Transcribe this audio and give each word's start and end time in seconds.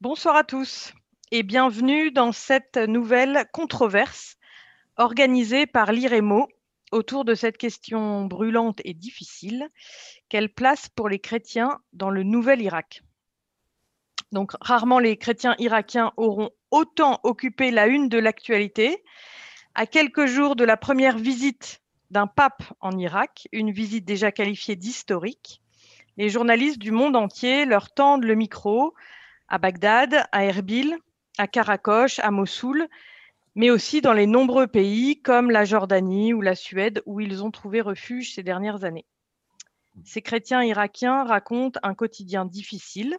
Bonsoir 0.00 0.36
à 0.36 0.44
tous 0.44 0.92
et 1.32 1.42
bienvenue 1.42 2.12
dans 2.12 2.30
cette 2.30 2.76
nouvelle 2.76 3.46
controverse 3.52 4.36
organisée 4.96 5.66
par 5.66 5.90
l'IREMO 5.90 6.46
autour 6.92 7.24
de 7.24 7.34
cette 7.34 7.58
question 7.58 8.24
brûlante 8.24 8.80
et 8.84 8.94
difficile. 8.94 9.68
Quelle 10.28 10.50
place 10.50 10.88
pour 10.88 11.08
les 11.08 11.18
chrétiens 11.18 11.80
dans 11.94 12.10
le 12.10 12.22
nouvel 12.22 12.62
Irak? 12.62 13.02
Donc 14.30 14.52
rarement 14.60 15.00
les 15.00 15.16
chrétiens 15.16 15.56
irakiens 15.58 16.12
auront 16.16 16.50
autant 16.70 17.18
occupé 17.24 17.72
la 17.72 17.88
une 17.88 18.08
de 18.08 18.18
l'actualité. 18.18 19.02
À 19.74 19.84
quelques 19.86 20.26
jours 20.26 20.54
de 20.54 20.62
la 20.62 20.76
première 20.76 21.18
visite 21.18 21.82
d'un 22.12 22.28
pape 22.28 22.62
en 22.78 22.96
Irak, 22.96 23.48
une 23.50 23.72
visite 23.72 24.04
déjà 24.04 24.30
qualifiée 24.30 24.76
d'historique, 24.76 25.60
les 26.18 26.28
journalistes 26.28 26.78
du 26.78 26.92
monde 26.92 27.16
entier 27.16 27.64
leur 27.64 27.92
tendent 27.92 28.24
le 28.24 28.36
micro 28.36 28.94
à 29.48 29.58
Bagdad, 29.58 30.24
à 30.32 30.44
Erbil, 30.44 30.96
à 31.38 31.46
Karakosh, 31.46 32.18
à 32.18 32.30
Mossoul, 32.30 32.88
mais 33.54 33.70
aussi 33.70 34.00
dans 34.00 34.12
les 34.12 34.26
nombreux 34.26 34.66
pays 34.66 35.20
comme 35.20 35.50
la 35.50 35.64
Jordanie 35.64 36.32
ou 36.32 36.40
la 36.40 36.54
Suède 36.54 37.02
où 37.06 37.20
ils 37.20 37.42
ont 37.42 37.50
trouvé 37.50 37.80
refuge 37.80 38.34
ces 38.34 38.42
dernières 38.42 38.84
années. 38.84 39.06
Ces 40.04 40.22
chrétiens 40.22 40.62
irakiens 40.62 41.24
racontent 41.24 41.80
un 41.82 41.94
quotidien 41.94 42.44
difficile, 42.44 43.16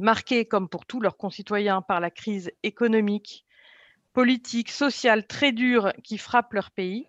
marqué 0.00 0.44
comme 0.44 0.68
pour 0.68 0.84
tous 0.84 1.00
leurs 1.00 1.16
concitoyens 1.16 1.80
par 1.80 2.00
la 2.00 2.10
crise 2.10 2.50
économique, 2.62 3.44
politique, 4.12 4.70
sociale 4.70 5.26
très 5.26 5.52
dure 5.52 5.92
qui 6.02 6.18
frappe 6.18 6.52
leur 6.54 6.70
pays, 6.70 7.06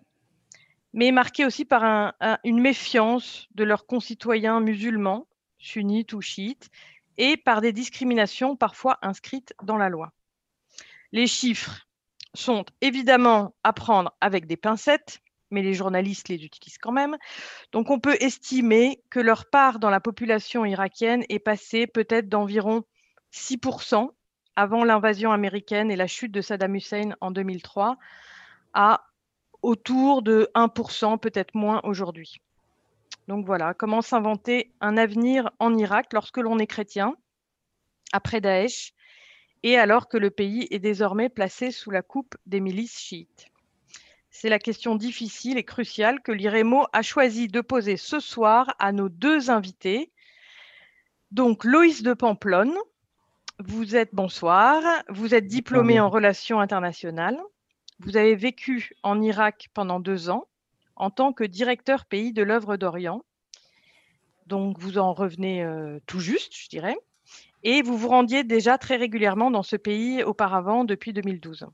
mais 0.92 1.10
marqué 1.10 1.44
aussi 1.44 1.64
par 1.64 2.14
une 2.44 2.60
méfiance 2.60 3.48
de 3.54 3.64
leurs 3.64 3.86
concitoyens 3.86 4.60
musulmans, 4.60 5.26
sunnites 5.58 6.12
ou 6.12 6.20
chiites, 6.20 6.70
et 7.18 7.36
par 7.36 7.60
des 7.60 7.72
discriminations 7.72 8.56
parfois 8.56 8.98
inscrites 9.02 9.52
dans 9.62 9.76
la 9.76 9.88
loi. 9.88 10.12
Les 11.12 11.26
chiffres 11.26 11.86
sont 12.34 12.64
évidemment 12.80 13.54
à 13.64 13.72
prendre 13.72 14.12
avec 14.20 14.46
des 14.46 14.56
pincettes, 14.56 15.20
mais 15.50 15.62
les 15.62 15.74
journalistes 15.74 16.28
les 16.28 16.44
utilisent 16.44 16.78
quand 16.78 16.92
même. 16.92 17.16
Donc 17.72 17.90
on 17.90 18.00
peut 18.00 18.16
estimer 18.20 19.02
que 19.10 19.20
leur 19.20 19.46
part 19.46 19.78
dans 19.78 19.90
la 19.90 20.00
population 20.00 20.64
irakienne 20.64 21.24
est 21.28 21.38
passée 21.38 21.86
peut-être 21.86 22.28
d'environ 22.28 22.84
6% 23.32 24.10
avant 24.56 24.84
l'invasion 24.84 25.32
américaine 25.32 25.90
et 25.90 25.96
la 25.96 26.06
chute 26.06 26.32
de 26.32 26.40
Saddam 26.40 26.74
Hussein 26.74 27.14
en 27.20 27.30
2003 27.30 27.96
à 28.74 29.04
autour 29.62 30.22
de 30.22 30.50
1%, 30.54 31.18
peut-être 31.18 31.54
moins 31.54 31.80
aujourd'hui. 31.84 32.40
Donc 33.28 33.44
voilà, 33.44 33.74
comment 33.74 34.00
s'inventer 34.00 34.72
un 34.80 34.96
avenir 34.96 35.50
en 35.58 35.76
Irak 35.76 36.14
lorsque 36.14 36.38
l'on 36.38 36.58
est 36.58 36.66
chrétien, 36.66 37.14
après 38.10 38.40
Daesh, 38.40 38.94
et 39.62 39.76
alors 39.76 40.08
que 40.08 40.16
le 40.16 40.30
pays 40.30 40.66
est 40.70 40.78
désormais 40.78 41.28
placé 41.28 41.70
sous 41.70 41.90
la 41.90 42.00
coupe 42.00 42.36
des 42.46 42.60
milices 42.60 42.98
chiites 42.98 43.48
C'est 44.30 44.48
la 44.48 44.58
question 44.58 44.94
difficile 44.94 45.58
et 45.58 45.64
cruciale 45.64 46.22
que 46.22 46.32
l'IREMO 46.32 46.86
a 46.94 47.02
choisi 47.02 47.48
de 47.48 47.60
poser 47.60 47.98
ce 47.98 48.18
soir 48.18 48.74
à 48.78 48.92
nos 48.92 49.10
deux 49.10 49.50
invités. 49.50 50.10
Donc 51.30 51.64
Loïs 51.64 52.02
de 52.02 52.14
Pamplonne, 52.14 52.74
vous 53.58 53.94
êtes 53.94 54.14
bonsoir, 54.14 54.82
vous 55.10 55.34
êtes 55.34 55.46
diplômé 55.46 56.00
en 56.00 56.08
relations 56.08 56.60
internationales. 56.60 57.38
Vous 57.98 58.16
avez 58.16 58.36
vécu 58.36 58.92
en 59.02 59.20
Irak 59.20 59.68
pendant 59.74 60.00
deux 60.00 60.30
ans 60.30 60.48
en 60.98 61.10
tant 61.10 61.32
que 61.32 61.44
directeur 61.44 62.04
pays 62.04 62.32
de 62.32 62.42
l'œuvre 62.42 62.76
d'Orient. 62.76 63.22
Donc, 64.46 64.78
vous 64.78 64.98
en 64.98 65.12
revenez 65.12 65.62
euh, 65.62 65.98
tout 66.06 66.20
juste, 66.20 66.54
je 66.54 66.68
dirais. 66.68 66.96
Et 67.62 67.82
vous 67.82 67.96
vous 67.96 68.08
rendiez 68.08 68.44
déjà 68.44 68.78
très 68.78 68.96
régulièrement 68.96 69.50
dans 69.50 69.62
ce 69.62 69.76
pays 69.76 70.22
auparavant 70.22 70.84
depuis 70.84 71.12
2012. 71.12 71.66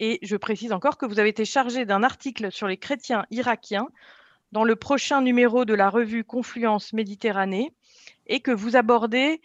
Et 0.00 0.18
je 0.22 0.36
précise 0.36 0.72
encore 0.72 0.98
que 0.98 1.06
vous 1.06 1.18
avez 1.18 1.28
été 1.30 1.44
chargé 1.44 1.84
d'un 1.84 2.02
article 2.02 2.52
sur 2.52 2.68
les 2.68 2.76
chrétiens 2.76 3.26
irakiens 3.30 3.88
dans 4.52 4.64
le 4.64 4.76
prochain 4.76 5.20
numéro 5.20 5.64
de 5.64 5.74
la 5.74 5.90
revue 5.90 6.24
Confluence 6.24 6.92
Méditerranée 6.92 7.72
et 8.26 8.40
que 8.40 8.50
vous 8.50 8.76
abordez, 8.76 9.40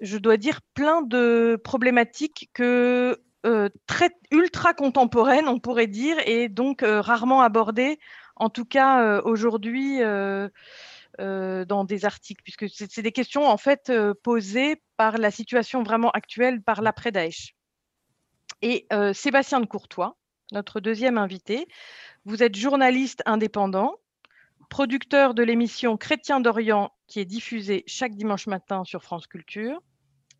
je 0.00 0.18
dois 0.18 0.36
dire, 0.36 0.60
plein 0.74 1.02
de 1.02 1.60
problématiques 1.62 2.50
que 2.52 3.20
euh, 3.44 3.68
très 3.86 4.10
ultra 4.30 4.72
contemporaine, 4.72 5.48
on 5.48 5.58
pourrait 5.58 5.88
dire, 5.88 6.16
et 6.26 6.48
donc 6.48 6.82
euh, 6.82 7.00
rarement 7.00 7.42
abordée, 7.42 7.98
en 8.36 8.50
tout 8.50 8.64
cas 8.64 9.02
euh, 9.02 9.22
aujourd'hui 9.24 10.00
dans 11.18 11.84
des 11.84 12.04
articles, 12.04 12.42
puisque 12.42 12.68
c'est 12.68 13.02
des 13.02 13.12
questions 13.12 13.46
en 13.46 13.56
fait 13.56 13.92
posées 14.22 14.82
par 14.96 15.18
la 15.18 15.30
situation 15.30 15.82
vraiment 15.82 16.10
actuelle, 16.10 16.62
par 16.62 16.82
l'après-Daesh. 16.82 17.54
Et 18.62 18.86
Sébastien 19.12 19.60
de 19.60 19.66
Courtois, 19.66 20.16
notre 20.52 20.80
deuxième 20.80 21.18
invité, 21.18 21.66
vous 22.24 22.42
êtes 22.42 22.56
journaliste 22.56 23.22
indépendant, 23.26 23.96
producteur 24.70 25.34
de 25.34 25.42
l'émission 25.42 25.96
Chrétien 25.96 26.40
d'Orient 26.40 26.92
qui 27.06 27.20
est 27.20 27.26
diffusée 27.26 27.84
chaque 27.86 28.14
dimanche 28.14 28.46
matin 28.46 28.84
sur 28.84 29.02
France 29.02 29.26
Culture, 29.26 29.82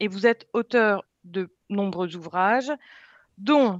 et 0.00 0.08
vous 0.08 0.26
êtes 0.26 0.48
auteur 0.54 1.04
de 1.24 1.54
nombreux 1.68 2.16
ouvrages, 2.16 2.72
dont 3.36 3.78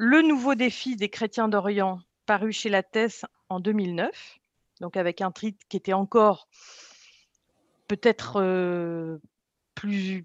Le 0.00 0.22
nouveau 0.22 0.54
défi 0.54 0.94
des 0.94 1.08
chrétiens 1.08 1.48
d'Orient, 1.48 1.98
paru 2.28 2.52
chez 2.52 2.68
la 2.68 2.82
Thèse 2.82 3.24
en 3.48 3.58
2009, 3.58 4.38
donc 4.82 4.98
avec 4.98 5.22
un 5.22 5.32
titre 5.32 5.64
qui 5.70 5.78
était 5.78 5.94
encore 5.94 6.46
peut-être 7.88 8.36
euh, 8.36 9.16
plus, 9.74 10.22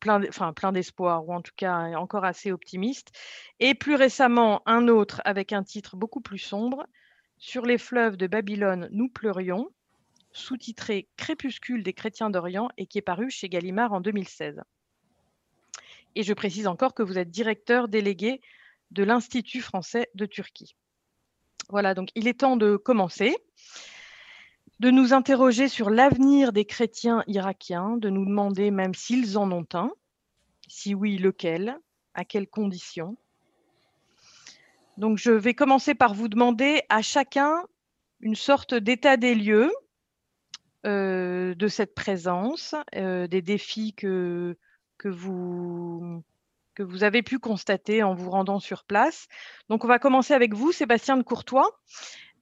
plein, 0.00 0.22
plein 0.52 0.72
d'espoir, 0.72 1.28
ou 1.28 1.34
en 1.34 1.42
tout 1.42 1.52
cas 1.56 1.94
encore 1.98 2.24
assez 2.24 2.50
optimiste. 2.52 3.10
Et 3.58 3.74
plus 3.74 3.96
récemment, 3.96 4.62
un 4.64 4.88
autre 4.88 5.20
avec 5.26 5.52
un 5.52 5.62
titre 5.62 5.94
beaucoup 5.94 6.22
plus 6.22 6.38
sombre, 6.38 6.86
Sur 7.36 7.66
les 7.66 7.76
fleuves 7.76 8.16
de 8.16 8.26
Babylone, 8.26 8.88
nous 8.90 9.10
pleurions, 9.10 9.68
sous-titré 10.32 11.06
Crépuscule 11.18 11.82
des 11.82 11.92
chrétiens 11.92 12.30
d'Orient 12.30 12.70
et 12.78 12.86
qui 12.86 12.96
est 12.96 13.02
paru 13.02 13.30
chez 13.30 13.50
Gallimard 13.50 13.92
en 13.92 14.00
2016. 14.00 14.62
Et 16.14 16.22
je 16.22 16.32
précise 16.32 16.66
encore 16.66 16.94
que 16.94 17.02
vous 17.02 17.18
êtes 17.18 17.30
directeur 17.30 17.88
délégué 17.88 18.40
de 18.90 19.04
l'Institut 19.04 19.60
français 19.60 20.08
de 20.14 20.24
Turquie. 20.24 20.74
Voilà, 21.68 21.94
donc 21.94 22.08
il 22.14 22.26
est 22.26 22.40
temps 22.40 22.56
de 22.56 22.76
commencer, 22.76 23.36
de 24.80 24.90
nous 24.90 25.12
interroger 25.12 25.68
sur 25.68 25.90
l'avenir 25.90 26.52
des 26.52 26.64
chrétiens 26.64 27.22
irakiens, 27.26 27.96
de 27.96 28.08
nous 28.08 28.24
demander 28.24 28.70
même 28.70 28.94
s'ils 28.94 29.38
en 29.38 29.50
ont 29.52 29.66
un, 29.74 29.92
si 30.68 30.94
oui, 30.94 31.18
lequel, 31.18 31.78
à 32.14 32.24
quelles 32.24 32.48
conditions. 32.48 33.16
Donc 34.96 35.18
je 35.18 35.30
vais 35.30 35.54
commencer 35.54 35.94
par 35.94 36.14
vous 36.14 36.28
demander 36.28 36.82
à 36.88 37.02
chacun 37.02 37.64
une 38.20 38.34
sorte 38.34 38.74
d'état 38.74 39.16
des 39.16 39.34
lieux 39.34 39.70
euh, 40.86 41.54
de 41.54 41.68
cette 41.68 41.94
présence, 41.94 42.74
euh, 42.96 43.26
des 43.26 43.42
défis 43.42 43.94
que 43.94 44.56
que 45.00 45.08
vous, 45.08 46.22
que 46.80 46.84
vous 46.92 47.04
avez 47.04 47.22
pu 47.22 47.38
constater 47.38 48.02
en 48.02 48.14
vous 48.14 48.30
rendant 48.30 48.58
sur 48.58 48.84
place. 48.84 49.28
Donc, 49.68 49.84
on 49.84 49.88
va 49.88 49.98
commencer 49.98 50.32
avec 50.32 50.54
vous, 50.54 50.72
Sébastien 50.72 51.18
de 51.18 51.22
Courtois. 51.22 51.78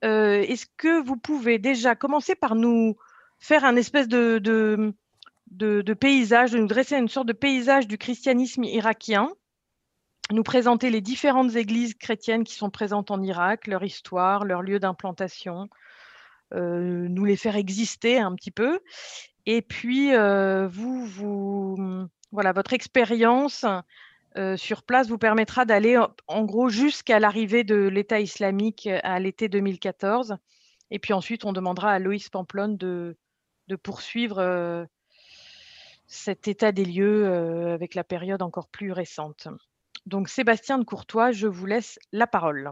Euh, 0.05 0.43
est-ce 0.43 0.67
que 0.77 1.03
vous 1.03 1.17
pouvez 1.17 1.59
déjà 1.59 1.97
commencer 1.97 2.37
par 2.37 2.55
nous 2.55 2.97
faire 3.41 3.65
un 3.65 3.75
espèce 3.75 4.07
de, 4.07 4.39
de, 4.39 4.95
de, 5.51 5.95
paysage, 5.95 6.53
de 6.53 6.59
nous 6.59 6.69
dresser 6.69 6.97
une 6.97 7.09
sorte 7.09 7.27
de 7.27 7.33
paysage 7.33 7.89
du 7.89 7.99
christianisme 7.99 8.63
irakien, 8.63 9.33
nous 10.31 10.45
présenter 10.45 10.91
les 10.91 11.01
différentes 11.01 11.57
églises 11.57 11.95
chrétiennes 11.95 12.45
qui 12.45 12.55
sont 12.55 12.71
présentes 12.71 13.11
en 13.11 13.21
Irak, 13.21 13.67
leur 13.67 13.83
histoire, 13.83 14.45
leur 14.45 14.63
lieu 14.63 14.79
d'implantation, 14.79 15.69
euh, 16.55 17.09
nous 17.09 17.25
les 17.25 17.37
faire 17.37 17.57
exister 17.57 18.19
un 18.19 18.37
petit 18.37 18.53
peu. 18.53 18.79
Et 19.47 19.63
puis, 19.63 20.15
euh, 20.15 20.69
vous, 20.69 21.05
vous, 21.07 22.09
voilà, 22.31 22.53
votre 22.53 22.73
expérience 22.73 23.65
euh, 24.37 24.57
sur 24.57 24.83
place 24.83 25.09
vous 25.09 25.19
permettra 25.19 25.65
d'aller 25.65 25.99
en, 26.27 26.45
gros 26.45 26.69
jusqu'à 26.69 27.19
l'arrivée 27.19 27.65
de 27.65 27.89
l'État 27.89 28.21
islamique 28.21 28.87
euh, 28.87 29.01
à 29.03 29.19
l'été 29.19 29.49
2014. 29.49 30.37
Et 30.91 30.99
puis 30.99 31.13
ensuite, 31.13 31.45
on 31.45 31.53
demandera 31.53 31.93
à 31.93 31.99
Loïs 31.99 32.29
Pamplonne 32.29 32.77
de, 32.77 33.17
poursuivre 33.83 34.39
euh, 34.39 34.85
cet 36.07 36.49
état 36.49 36.73
des 36.73 36.85
lieux 36.85 37.27
avec 37.73 37.95
la 37.95 38.05
période 38.05 38.41
encore 38.41 38.69
plus 38.69 38.93
récente. 38.93 39.49
Donc 40.07 40.29
Sébastien 40.29 40.79
de 40.79 40.85
Courtois, 40.85 41.33
je 41.33 41.47
vous 41.47 41.67
laisse 41.67 41.99
la 42.13 42.27
parole. 42.27 42.71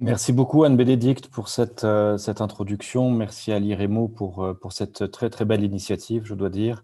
Merci 0.00 0.32
beaucoup 0.32 0.64
Anne-Bénédicte 0.64 1.28
pour 1.28 1.48
cette, 1.48 1.86
cette 2.16 2.40
introduction. 2.40 3.10
Merci 3.10 3.52
à 3.52 3.60
l'IREMO 3.60 4.08
pour, 4.08 4.56
pour 4.60 4.72
cette 4.72 5.12
très 5.12 5.30
très 5.30 5.44
belle 5.44 5.62
initiative, 5.62 6.24
je 6.24 6.34
dois 6.34 6.50
dire. 6.50 6.82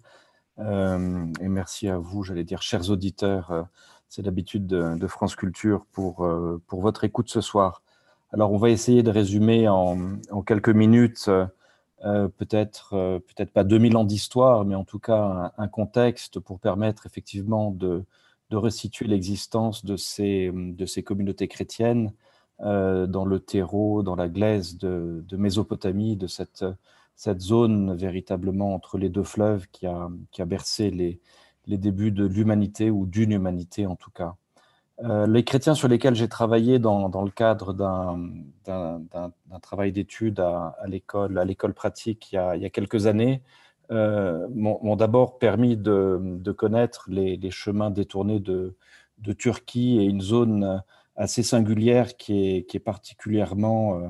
Euh, 0.59 1.27
et 1.41 1.49
merci 1.49 1.89
à 1.89 1.99
vous, 1.99 2.23
j'allais 2.23 2.45
dire, 2.45 2.63
chers 2.63 2.91
auditeurs. 2.91 3.51
Euh, 3.51 3.63
c'est 4.09 4.23
l'habitude 4.23 4.67
de, 4.67 5.07
France 5.07 5.35
Culture 5.35 5.87
pour, 5.93 6.25
euh, 6.25 6.63
pour 6.69 6.81
votre 6.81 7.05
écoute 7.05 7.29
ce 7.29 7.41
soir. 7.41 7.83
Alors, 8.33 8.53
on 8.53 8.59
va 8.59 8.71
essayer 8.71 9.03
de 9.03 9.11
résumer 9.11 9.69
en, 9.69 10.19
quelques 10.47 10.69
minutes 10.69 11.31
peut-être 12.37 12.91
peut-être 13.27 13.53
pas 13.53 13.65
2000 13.65 13.97
ans 13.97 14.05
d'histoire, 14.05 14.65
mais 14.65 14.75
en 14.75 14.85
tout 14.85 14.99
cas 14.99 15.53
un, 15.57 15.69
contexte 15.69 16.39
pour 16.39 16.61
permettre 16.61 17.07
effectivement 17.07 17.71
de, 17.71 18.05
de 18.51 18.57
resituer 18.57 19.07
l'existence 19.07 19.85
de 19.85 19.97
ces, 19.97 20.51
de 20.53 20.87
ces 20.87 21.03
communautés 21.03 21.49
chrétiennes 21.49 22.13
dans 22.61 23.25
le 23.25 23.41
terreau, 23.41 24.03
dans 24.03 24.17
la 24.17 24.29
glaise 24.29 24.77
de 24.79 25.37
Mésopotamie, 25.37 26.17
de 26.17 26.27
cette, 26.27 26.65
cette 27.17 27.41
zone 27.41 27.95
véritablement 27.97 28.75
entre 28.75 28.99
les 28.99 29.09
deux 29.09 29.23
fleuves 29.23 29.67
qui 29.73 29.87
a, 29.87 30.09
qui 30.31 30.43
a 30.43 30.45
bercé 30.45 30.91
les, 30.91 31.21
les 31.67 31.79
débuts 31.79 32.11
de 32.11 32.27
l'humanité 32.27 32.91
ou 32.91 33.07
d'une 33.07 33.33
humanité 33.33 33.87
en 33.87 33.97
tout 33.97 34.11
cas. 34.11 34.37
Euh, 35.03 35.27
les 35.27 35.43
chrétiens 35.43 35.75
sur 35.75 35.89
lesquels 35.89 36.15
j'ai 36.15 36.29
travaillé 36.29 36.79
dans, 36.79 37.09
dans, 37.09 37.23
le 37.23 37.31
cadre 37.33 37.73
d'un 37.73 38.31
travail 39.61 39.91
d'études 39.91 40.39
à, 40.39 40.77
à 40.81 40.87
l'école 40.87 41.75
pratique 41.75 42.31
il 42.31 42.37
y, 42.37 42.39
a, 42.39 42.55
il 42.55 42.63
y, 42.63 42.65
a, 42.65 42.71
quelques 42.71 43.07
années 43.07 43.43
euh, 43.91 44.47
m'ont 44.55 44.95
d'abord 44.95 45.39
permis 45.39 45.77
de, 45.77 46.21
de 46.23 46.53
connaître 46.53 47.07
les, 47.09 47.37
les, 47.37 47.51
chemins 47.51 47.91
détournés 47.91 48.39
de, 48.39 48.77
de, 49.19 49.33
Turquie 49.33 49.99
et 49.99 50.05
une 50.05 50.21
zone 50.21 50.83
assez 51.17 51.43
singulière 51.43 52.17
qui 52.17 52.57
est, 52.57 52.63
qui 52.65 52.77
est 52.77 52.81
particulièrement 52.81 53.99
euh, 53.99 54.09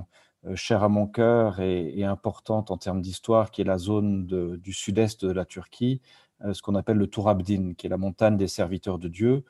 chère 0.54 0.82
à 0.82 0.88
mon 0.88 1.06
cœur 1.06 1.60
et, 1.60 2.04
importante 2.04 2.70
en 2.70 2.76
termes 2.76 3.00
d'histoire, 3.00 3.50
qui 3.50 3.62
est 3.62 3.64
la 3.64 3.78
zone 3.78 4.26
du 4.26 4.72
sud-est 4.72 5.24
de 5.24 5.32
la 5.32 5.44
Turquie, 5.44 6.00
euh, 6.44 6.52
ce 6.52 6.62
qu'on 6.62 6.74
appelle 6.74 6.98
le 6.98 7.06
Tour 7.06 7.28
Abdin, 7.28 7.74
qui 7.76 7.86
est 7.86 7.90
la 7.90 7.96
montagne 7.96 8.36
des 8.36 8.48
serviteurs 8.48 8.98
de 8.98 9.08
Dieu, 9.08 9.44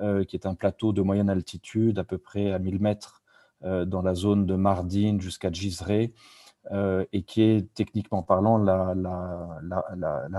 euh, 0.00 0.24
qui 0.24 0.36
est 0.36 0.46
un 0.46 0.54
plateau 0.54 0.92
de 0.92 1.02
moyenne 1.02 1.30
altitude, 1.30 1.98
à 1.98 2.04
peu 2.04 2.18
près 2.18 2.52
à 2.52 2.58
1000 2.58 2.80
mètres 2.80 3.22
dans 3.62 4.00
la 4.00 4.14
zone 4.14 4.46
de 4.46 4.54
Mardin 4.54 5.18
jusqu'à 5.20 5.52
Gizre, 5.52 5.90
et 5.90 7.22
qui 7.26 7.42
est 7.42 7.74
techniquement 7.74 8.22
parlant 8.22 8.56
la, 8.56 8.94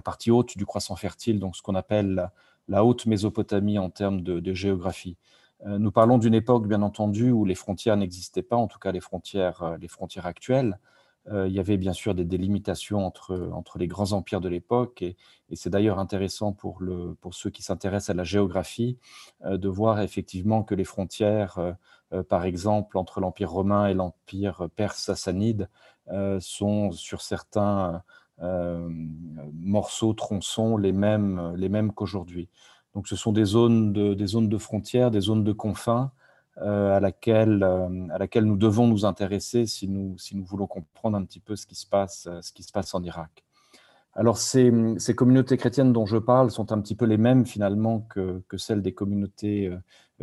partie 0.04 0.31
haute 0.31 0.58
du 0.58 0.66
croissant 0.66 0.96
fertile, 0.96 1.40
donc 1.40 1.56
ce 1.56 1.62
qu'on 1.62 1.75
appelle 1.75 2.31
la, 2.68 2.84
haute 2.84 3.06
Mésopotamie 3.06 3.78
en 3.78 3.92
termes 3.92 4.22
de 4.22 4.54
géographie. 4.56 5.18
Euh, 5.66 5.78
nous 5.78 5.92
parlons 5.92 6.18
d'une 6.18 6.34
époque, 6.34 6.68
bien 6.68 6.81
entendu, 6.81 7.31
où 7.31 7.46
les 7.46 7.56
frontières 7.56 7.98
n'existaient 7.98 8.42
pas, 8.42 8.56
en 8.56 8.68
tout 8.68 8.80
cas 8.80 8.92
les 8.92 9.00
frontières, 9.00 9.62
euh, 9.63 9.78
les 9.78 9.88
frontières 9.88 10.25
actuelles. 10.25 10.80
Euh, 11.31 11.48
il 11.48 11.54
y 11.54 11.60
avait 11.60 11.78
bien 11.78 11.94
sûr 11.94 12.16
des 12.16 12.25
délimitations 12.25 13.06
entre, 13.06 13.52
entre 13.54 13.78
les 13.78 13.88
grands 13.88 14.12
empires 14.13 14.42
de 14.42 14.50
l'époque, 14.50 15.04
et, 15.04 15.16
c'est 15.54 15.69
d'ailleurs 15.69 16.00
intéressant 16.00 16.52
pour, 16.54 16.81
le, 16.81 17.16
pour 17.22 17.36
ceux 17.36 17.52
qui 17.52 17.62
s'intéressent 17.62 18.10
à 18.10 18.13
la 18.18 18.24
géographie 18.24 18.98
de 19.46 19.68
voir 19.68 20.00
effectivement 20.00 20.63
que 20.63 20.74
les 20.74 20.86
frontières, 20.86 21.75
par 22.30 22.46
exemple, 22.46 22.98
entre 22.98 23.19
l'Empire 23.19 23.52
romain 23.52 23.88
et 23.88 23.94
l'Empire 23.94 24.69
perse 24.78 25.00
sassanide, 25.00 25.68
sont 26.40 26.92
sur 26.94 27.22
certains 27.22 28.02
morceaux, 28.40 30.13
tronçons, 30.13 30.78
les 30.78 30.94
mêmes, 30.94 31.54
les 31.58 31.68
mêmes 31.68 31.92
qu'aujourd'hui. 31.92 32.48
Donc, 32.94 33.08
ce 33.08 33.16
sont 33.16 33.32
des 33.32 33.46
zones 33.46 33.94
de, 33.94 34.58
frontières, 34.58 35.12
des 35.12 35.22
zones 35.22 35.44
de 35.44 35.54
confins 35.54 36.12
euh, 36.58 36.96
à, 36.96 37.00
laquelle, 37.00 37.64
euh, 37.64 38.08
à 38.12 38.18
laquelle 38.18 38.44
nous 38.46 38.58
devons 38.58 38.88
nous 38.88 39.06
intéresser 39.06 39.66
si 39.66 39.88
nous, 39.88 40.18
voulons 40.44 40.68
comprendre 40.68 41.18
un 41.18 41.24
petit 41.24 41.40
peu 41.40 41.56
ce 41.56 41.66
qui 41.66 41.76
se 41.76 41.88
passe, 41.88 42.28
euh, 42.28 42.82
en 42.94 43.04
Irak. 43.04 43.44
Alors, 44.14 44.38
ces, 44.38 44.72
communautés 45.16 45.56
chrétiennes 45.56 45.94
dont 45.94 46.06
je 46.06 46.18
parle 46.18 46.52
sont 46.52 46.74
un 46.74 46.82
petit 46.82 46.96
peu 46.96 47.06
les 47.06 47.18
mêmes 47.18 47.46
finalement 47.46 48.02
que, 48.10 48.44
celles 48.58 48.82
des 48.82 48.94
communautés 48.94 49.72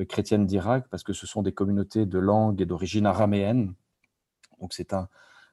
chrétiennes 0.09 0.45
d'Irak, 0.45 0.89
parce 0.91 1.03
que 1.03 1.15
ce 1.15 1.27
sont 1.27 1.41
des 1.41 1.53
communautés 1.53 2.05
de 2.05 2.19
langue 2.19 2.61
et 2.61 2.67
d'origine 2.67 3.07
araméenne. 3.07 3.73
Donc, 4.61 4.75
c'est 4.75 4.93
un, 4.93 5.09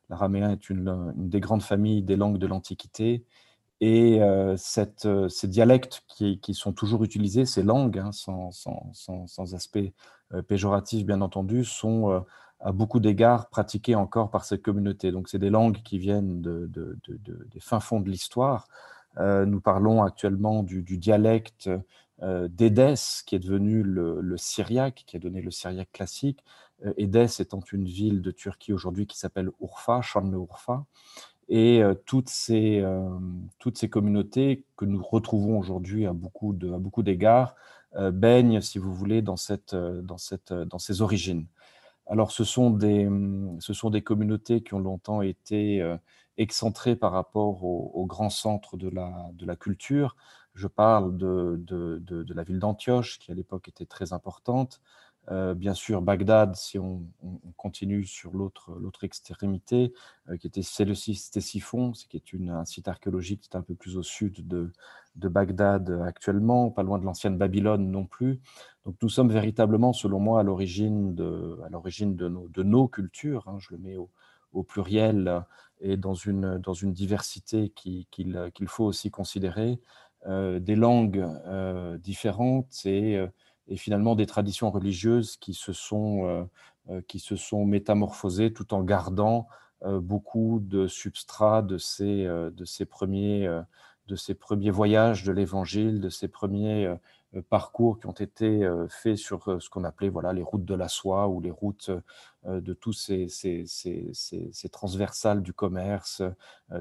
l'araméen 0.10 0.52
est 0.52 0.70
une, 0.70 1.14
des 1.16 1.40
grandes 1.40 1.64
familles 1.64 2.04
des 2.04 2.18
langues 2.18 2.38
de 2.38 2.48
l'Antiquité 2.48 3.24
et 3.82 4.22
ces 4.58 5.48
dialectes 5.48 6.04
qui, 6.08 6.54
sont 6.54 6.74
toujours 6.74 7.04
utilisés, 7.04 7.46
ces 7.46 7.64
langues, 7.64 8.00
hein, 8.00 8.12
sans, 8.12 9.54
aspect 9.54 9.94
péjoratif 10.48 11.06
bien 11.06 11.22
entendu, 11.22 11.66
sont 11.66 12.26
à 12.62 12.72
beaucoup 12.72 13.00
d'égards 13.00 13.50
pratiqués 13.50 13.96
encore 13.96 14.32
par 14.32 14.46
cette 14.46 14.62
communauté. 14.62 15.12
Donc 15.12 15.28
c'est 15.28 15.40
des 15.40 15.50
langues 15.50 15.82
qui 15.84 16.00
viennent 16.00 16.42
de, 16.42 16.68
de, 16.68 16.98
de, 17.06 17.48
des 17.52 17.60
fins 17.60 17.82
fonds 17.82 18.00
de 18.00 18.10
l'histoire. 18.10 18.68
nous 19.20 19.60
parlons 19.60 20.04
actuellement 20.04 20.64
du, 20.64 20.82
du 20.82 20.98
dialecte 20.98 21.70
d'Édesse, 22.22 23.24
qui 23.26 23.36
est 23.36 23.40
devenu 23.40 23.84
le, 23.84 24.22
le, 24.22 24.38
syriaque, 24.38 25.04
qui 25.06 25.18
a 25.18 25.20
donné 25.20 25.42
le 25.42 25.52
syriaque 25.52 25.92
classique. 25.92 26.44
Édesse 26.98 27.40
étant 27.40 27.62
une 27.72 27.86
ville 27.86 28.22
de 28.22 28.32
Turquie 28.32 28.74
aujourd'hui 28.74 29.06
qui 29.06 29.18
s'appelle 29.18 29.50
Urfa, 29.60 30.02
Şanlıurfa. 30.02 30.86
Et 31.48 31.84
euh, 31.84 31.94
toutes, 32.06 32.30
ces, 32.30 32.80
euh, 32.82 33.08
toutes 33.60 33.78
ces 33.78 33.90
communautés 33.90 34.66
que 34.78 34.86
nous 34.86 35.04
retrouvons 35.04 35.60
aujourd'hui 35.60 36.06
à 36.08 36.14
beaucoup 36.14 36.54
d'égards 37.04 37.56
euh, 37.96 38.12
baignent, 38.12 38.62
si 38.62 38.80
vous 38.80 38.94
voulez, 38.94 39.22
dans, 39.22 39.38
cette, 39.38 39.76
dans, 39.76 40.18
cette, 40.18 40.54
dans 40.54 40.80
ces 40.80 41.02
origines. 41.02 41.46
Alors, 42.08 42.32
ce 42.32 42.44
sont, 42.44 42.70
des, 42.70 43.10
ce 43.60 43.74
sont 43.74 43.90
des 43.90 44.04
communautés 44.04 44.62
qui 44.62 44.74
ont 44.74 44.80
longtemps 44.80 45.22
été 45.24 45.84
excentrées 46.38 46.96
par 46.96 47.12
rapport 47.12 47.64
au, 47.64 47.92
au 47.96 48.06
grand 48.06 48.30
centre 48.30 48.78
de 48.78 48.90
la, 48.90 49.32
de 49.34 49.46
la 49.46 49.56
culture. 49.56 50.16
Je 50.54 50.68
parle 50.68 51.18
de, 51.18 51.56
de, 51.66 52.00
de 52.00 52.34
la 52.34 52.44
ville 52.44 52.60
d'Antioche, 52.60 53.18
qui 53.18 53.32
à 53.32 53.36
l'époque 53.36 53.68
était 53.70 53.88
très 53.88 54.14
importante, 54.14 54.82
euh, 55.32 55.56
bien 55.56 55.74
sûr, 55.74 56.02
Bagdad, 56.02 56.56
si 56.56 56.78
on, 56.78 57.04
on 57.24 57.52
continue 57.58 58.06
sur 58.06 58.32
l'autre 58.34 59.04
extrémité, 59.04 59.92
euh, 60.30 60.38
qui 60.38 60.48
était 60.48 60.62
Séleuciste-Siphon, 60.62 61.94
qui 62.10 62.18
est 62.18 62.32
une, 62.34 62.52
un 62.52 62.66
site 62.66 62.88
archéologique 62.88 63.42
qui 63.42 63.50
est 63.52 63.58
un 63.58 63.62
peu 63.62 63.74
plus 63.74 63.98
au 63.98 64.04
sud 64.04 64.48
de, 64.48 64.72
Bagdad 65.16 65.90
actuellement, 66.06 66.70
pas 66.70 66.84
loin 66.84 67.00
de 67.00 67.06
l'ancienne 67.06 67.38
Babylone 67.38 67.90
non 67.90 68.06
plus. 68.06 68.40
Donc 68.86 68.96
nous 69.02 69.10
sommes 69.10 69.32
véritablement, 69.32 69.94
selon 69.94 70.20
moi, 70.20 70.42
à 70.42 70.44
l'origine 70.44 71.16
de, 71.16 72.64
nos, 72.64 72.88
cultures, 72.88 73.48
hein, 73.48 73.58
je 73.60 73.70
le 73.72 73.78
mets 73.80 73.98
au, 73.98 74.64
pluriel, 74.64 75.44
et 75.82 75.98
dans 75.98 76.14
une, 76.14 76.62
diversité 76.94 77.70
qu'il 77.70 78.06
qui, 78.12 78.34
qu'il 78.54 78.68
faut 78.68 78.86
aussi 78.86 79.10
considérer, 79.10 79.80
euh, 80.28 80.60
des 80.60 80.76
langues 80.76 81.26
différentes 82.00 82.86
et 82.86 83.26
et 83.68 83.78
finalement 83.78 84.16
des 84.16 84.26
traditions 84.26 84.72
religieuses 84.72 85.38
qui 85.38 85.54
se 85.54 85.74
sont, 85.74 86.26
euh, 86.26 86.44
euh, 86.90 87.02
qui 87.08 87.20
se 87.20 87.36
sont 87.36 87.66
métamorphosées 87.66 88.54
tout 88.54 88.74
en 88.74 88.84
gardant 88.84 89.48
euh, 89.84 90.00
beaucoup 90.00 90.60
de 90.62 90.88
substrats 90.88 91.62
de 91.62 91.78
ces, 91.78 92.26
de 92.26 92.66
ces, 92.66 92.86
premiers, 92.86 93.48
de 94.08 94.16
ces 94.16 94.36
premiers 94.36 94.72
voyages 94.72 95.24
de 95.24 95.32
l'Évangile, 95.32 96.00
de 96.00 96.10
ces 96.10 96.28
premiers 96.28 96.94
parcours 97.50 98.00
qui 98.00 98.08
ont 98.08 98.14
été 98.14 98.66
faits 98.88 99.18
sur 99.18 99.62
ce 99.62 99.70
qu'on 99.70 99.84
appelait 99.84 100.08
voilà, 100.08 100.32
les 100.32 100.42
routes 100.42 100.64
de 100.64 100.74
la 100.74 100.88
soie 100.88 101.28
ou 101.28 101.42
les 101.42 101.52
routes 101.52 101.92
de 102.46 102.74
tous 102.74 102.94
ces, 102.94 103.28
ces, 103.28 103.66
ces, 103.68 104.70
transversales 104.70 105.42
du 105.42 105.52
commerce, 105.52 106.24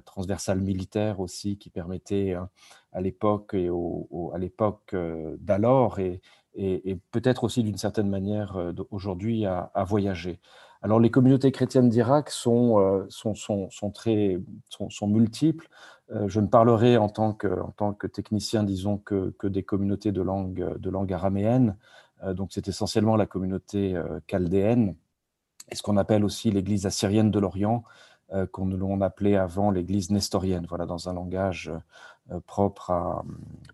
transversales 0.04 0.60
militaires 0.60 1.18
aussi, 1.18 1.58
qui 1.58 1.70
permettaient 1.70 2.34
hein, 2.34 2.48
à 2.92 3.00
l'époque 3.00 3.54
et 3.54 3.68
au, 3.68 4.30
à 4.32 4.38
l'époque 4.38 4.94
d'alors 5.40 5.98
et, 5.98 6.22
et, 6.56 6.98
peut-être 7.10 7.44
aussi 7.44 7.62
d'une 7.62 7.76
certaine 7.76 8.08
manière 8.08 8.56
euh, 8.56 8.72
aujourd'hui 8.90 9.46
à, 9.46 9.70
voyager. 9.86 10.40
Alors 10.82 11.00
les 11.00 11.10
communautés 11.10 11.50
chrétiennes 11.50 11.88
d'Irak 11.88 12.30
sont, 12.30 12.78
euh, 12.78 13.06
sont, 13.08 13.34
sont, 13.34 13.68
sont, 13.70 15.08
multiples. 15.08 15.68
Euh, 16.12 16.28
je 16.28 16.40
ne 16.40 16.46
parlerai 16.46 16.96
en 16.96 17.08
tant 17.08 17.32
que, 17.32 17.48
en 17.48 17.70
tant 17.70 17.94
que 17.94 18.06
technicien, 18.06 18.62
disons, 18.62 18.98
que, 18.98 19.34
que 19.38 19.46
des 19.46 19.62
communautés 19.62 20.12
de 20.12 20.22
langue, 20.22 20.78
de 20.78 20.90
langue 20.90 21.12
araméenne. 21.12 21.76
donc 22.32 22.50
c'est 22.52 22.68
essentiellement 22.68 23.16
la 23.16 23.26
communauté 23.26 24.00
chaldéenne 24.26 24.94
et 25.70 25.74
ce 25.76 25.82
qu'on 25.82 25.96
appelle 25.96 26.24
aussi 26.24 26.50
l'église 26.50 26.86
assyrienne 26.86 27.30
de 27.30 27.38
l'Orient, 27.38 27.84
qu'on 28.52 29.00
appelait 29.00 29.36
avant 29.36 29.70
l'église 29.70 30.10
nestorienne, 30.10 30.66
voilà, 30.68 30.86
dans 30.86 31.08
un 31.08 31.14
langage 31.14 31.70
propre 32.46 32.90
à, 32.90 33.24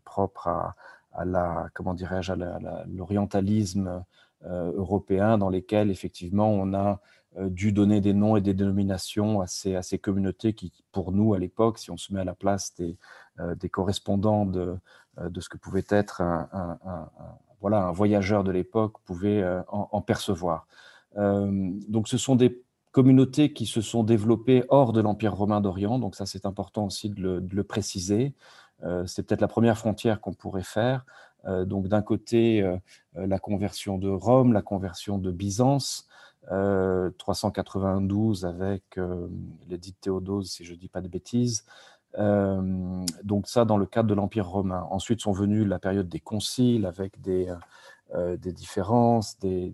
propre 0.04 0.48
à, 0.48 0.74
à 1.12 1.24
la, 1.24 1.68
comment 1.74 1.94
dirais-je, 1.94 2.32
à 2.32 2.84
l'orientalisme 2.86 4.04
euh, 4.46 4.72
européen 4.74 5.36
dans 5.36 5.50
lesquels 5.50 5.90
effectivement 5.90 6.48
on 6.48 6.72
a 6.72 7.00
euh, 7.36 7.50
dû 7.50 7.72
donner 7.72 8.00
des 8.00 8.14
noms 8.14 8.36
et 8.36 8.40
des 8.40 8.54
dénominations 8.54 9.42
à 9.42 9.46
ces, 9.46 9.74
à 9.76 9.82
ces 9.82 9.98
communautés 9.98 10.54
qui, 10.54 10.72
pour 10.92 11.12
nous 11.12 11.34
à 11.34 11.38
l'époque, 11.38 11.78
si 11.78 11.90
on 11.90 11.98
se 11.98 12.14
met 12.14 12.20
à 12.20 12.24
la 12.24 12.34
place 12.34 12.74
des, 12.74 12.96
euh, 13.38 13.54
des 13.54 13.68
correspondants 13.68 14.46
de, 14.46 14.78
de 15.20 15.40
ce 15.42 15.50
que 15.50 15.58
pouvait 15.58 15.84
être 15.90 16.22
un, 16.22 17.10
voilà, 17.60 17.82
un 17.82 17.92
voyageur 17.92 18.42
de 18.42 18.50
l'époque, 18.50 18.94
pouvait 19.04 19.44
en, 19.68 20.00
percevoir. 20.00 20.66
donc 21.14 22.08
ce 22.08 22.16
sont 22.16 22.36
des 22.36 22.62
communautés 22.92 23.52
qui 23.52 23.66
se 23.66 23.82
sont 23.82 24.02
développées 24.02 24.64
hors 24.68 24.92
de 24.94 25.02
l'Empire 25.02 25.34
romain 25.34 25.60
d'Orient, 25.60 25.98
donc 25.98 26.14
ça 26.14 26.24
c'est 26.24 26.46
important 26.46 26.86
aussi 26.86 27.10
de 27.10 27.42
le 27.52 27.64
préciser. 27.64 28.34
Euh, 28.84 29.06
c'est 29.06 29.22
peut-être 29.22 29.40
la 29.40 29.48
première 29.48 29.78
frontière 29.78 30.20
qu'on 30.20 30.32
pourrait 30.32 30.62
faire. 30.62 31.04
Euh, 31.46 31.64
donc 31.64 31.88
d'un 31.88 32.02
côté, 32.02 32.62
euh, 32.62 32.76
la 33.14 33.38
conversion 33.38 33.98
de 33.98 34.08
Rome, 34.08 34.52
la 34.52 34.62
conversion 34.62 35.18
de 35.18 35.30
Byzance, 35.30 36.06
392 37.18 38.44
avec 38.44 38.98
l'édit 39.68 39.92
Théodose, 39.92 40.50
si 40.50 40.64
je 40.64 40.72
ne 40.72 40.78
dis 40.78 40.88
pas 40.88 41.00
de 41.00 41.06
bêtises. 41.06 41.64
donc 42.16 43.46
ça, 43.46 43.64
dans 43.64 43.76
le 43.76 43.86
cadre 43.86 44.08
de 44.08 44.14
l'Empire 44.14 44.48
romain. 44.48 44.84
Ensuite 44.90 45.20
sont 45.20 45.32
venus 45.32 45.64
la 45.66 45.78
période 45.78 46.08
des 46.08 46.18
conciles 46.18 46.86
avec 46.86 47.20
des, 47.20 47.54
des 48.16 48.52
différences, 48.52 49.38
des, 49.38 49.72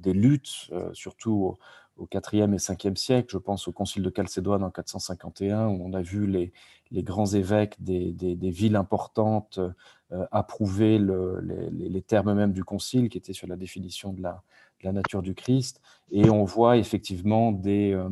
des, 0.00 0.12
luttes, 0.12 0.70
surtout 0.94 1.58
au 1.98 2.06
4e 2.06 2.54
et 2.54 2.58
5e 2.58 2.96
siècle. 2.96 3.28
Je 3.30 3.38
pense 3.38 3.68
au 3.68 3.72
concile 3.72 4.02
de 4.02 4.12
Chalcédoine 4.14 4.62
en 4.62 4.70
451, 4.70 5.66
où 5.68 5.82
on 5.84 5.92
a 5.92 6.00
vu 6.00 6.26
les, 6.26 6.52
grands 7.02 7.26
évêques 7.26 7.82
des, 7.82 8.36
villes 8.50 8.76
importantes 8.76 9.60
euh, 10.12 10.26
approuver 10.30 10.98
le, 10.98 11.38
les, 11.70 12.00
termes 12.00 12.32
même 12.32 12.52
du 12.52 12.64
concile, 12.64 13.10
qui 13.10 13.18
était 13.18 13.34
sur 13.34 13.46
la 13.46 13.56
définition 13.56 14.12
de 14.12 14.22
la, 14.22 14.42
nature 14.84 15.22
du 15.22 15.34
Christ. 15.34 15.82
Et 16.10 16.30
on 16.30 16.44
voit 16.44 16.78
effectivement 16.78 17.52
des, 17.52 17.92
euh, 17.92 18.08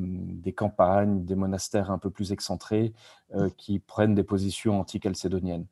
campagnes, 0.55 1.25
des 1.25 1.37
monastères 1.37 1.91
un 1.91 1.99
peu 1.99 2.11
plus 2.11 2.33
excentrés 2.33 2.93
euh, 3.35 3.49
qui 3.57 3.79
prennent 3.79 4.15
des 4.15 4.25
positions 4.25 4.81
anti-calcédoniennes. 4.81 5.67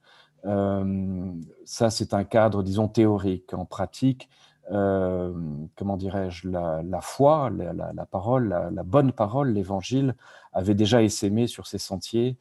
ça, 1.65 1.91
c'est 1.91 2.15
un 2.15 2.25
cadre, 2.25 2.63
disons, 2.63 2.89
théorique. 2.89 3.53
En 3.53 3.67
pratique, 3.67 4.31
euh, 4.73 5.33
comment 5.77 5.97
dirais-je, 5.97 6.49
la, 6.49 7.01
foi, 7.01 7.51
la, 7.51 7.73
la 7.73 8.07
parole, 8.07 8.49
la, 8.49 8.83
bonne 8.83 9.13
parole, 9.13 9.51
l'évangile, 9.51 10.15
avait 10.53 10.75
déjà 10.75 11.03
essaimé 11.03 11.47
sur 11.47 11.67
ces 11.67 11.79
sentiers 11.79 12.37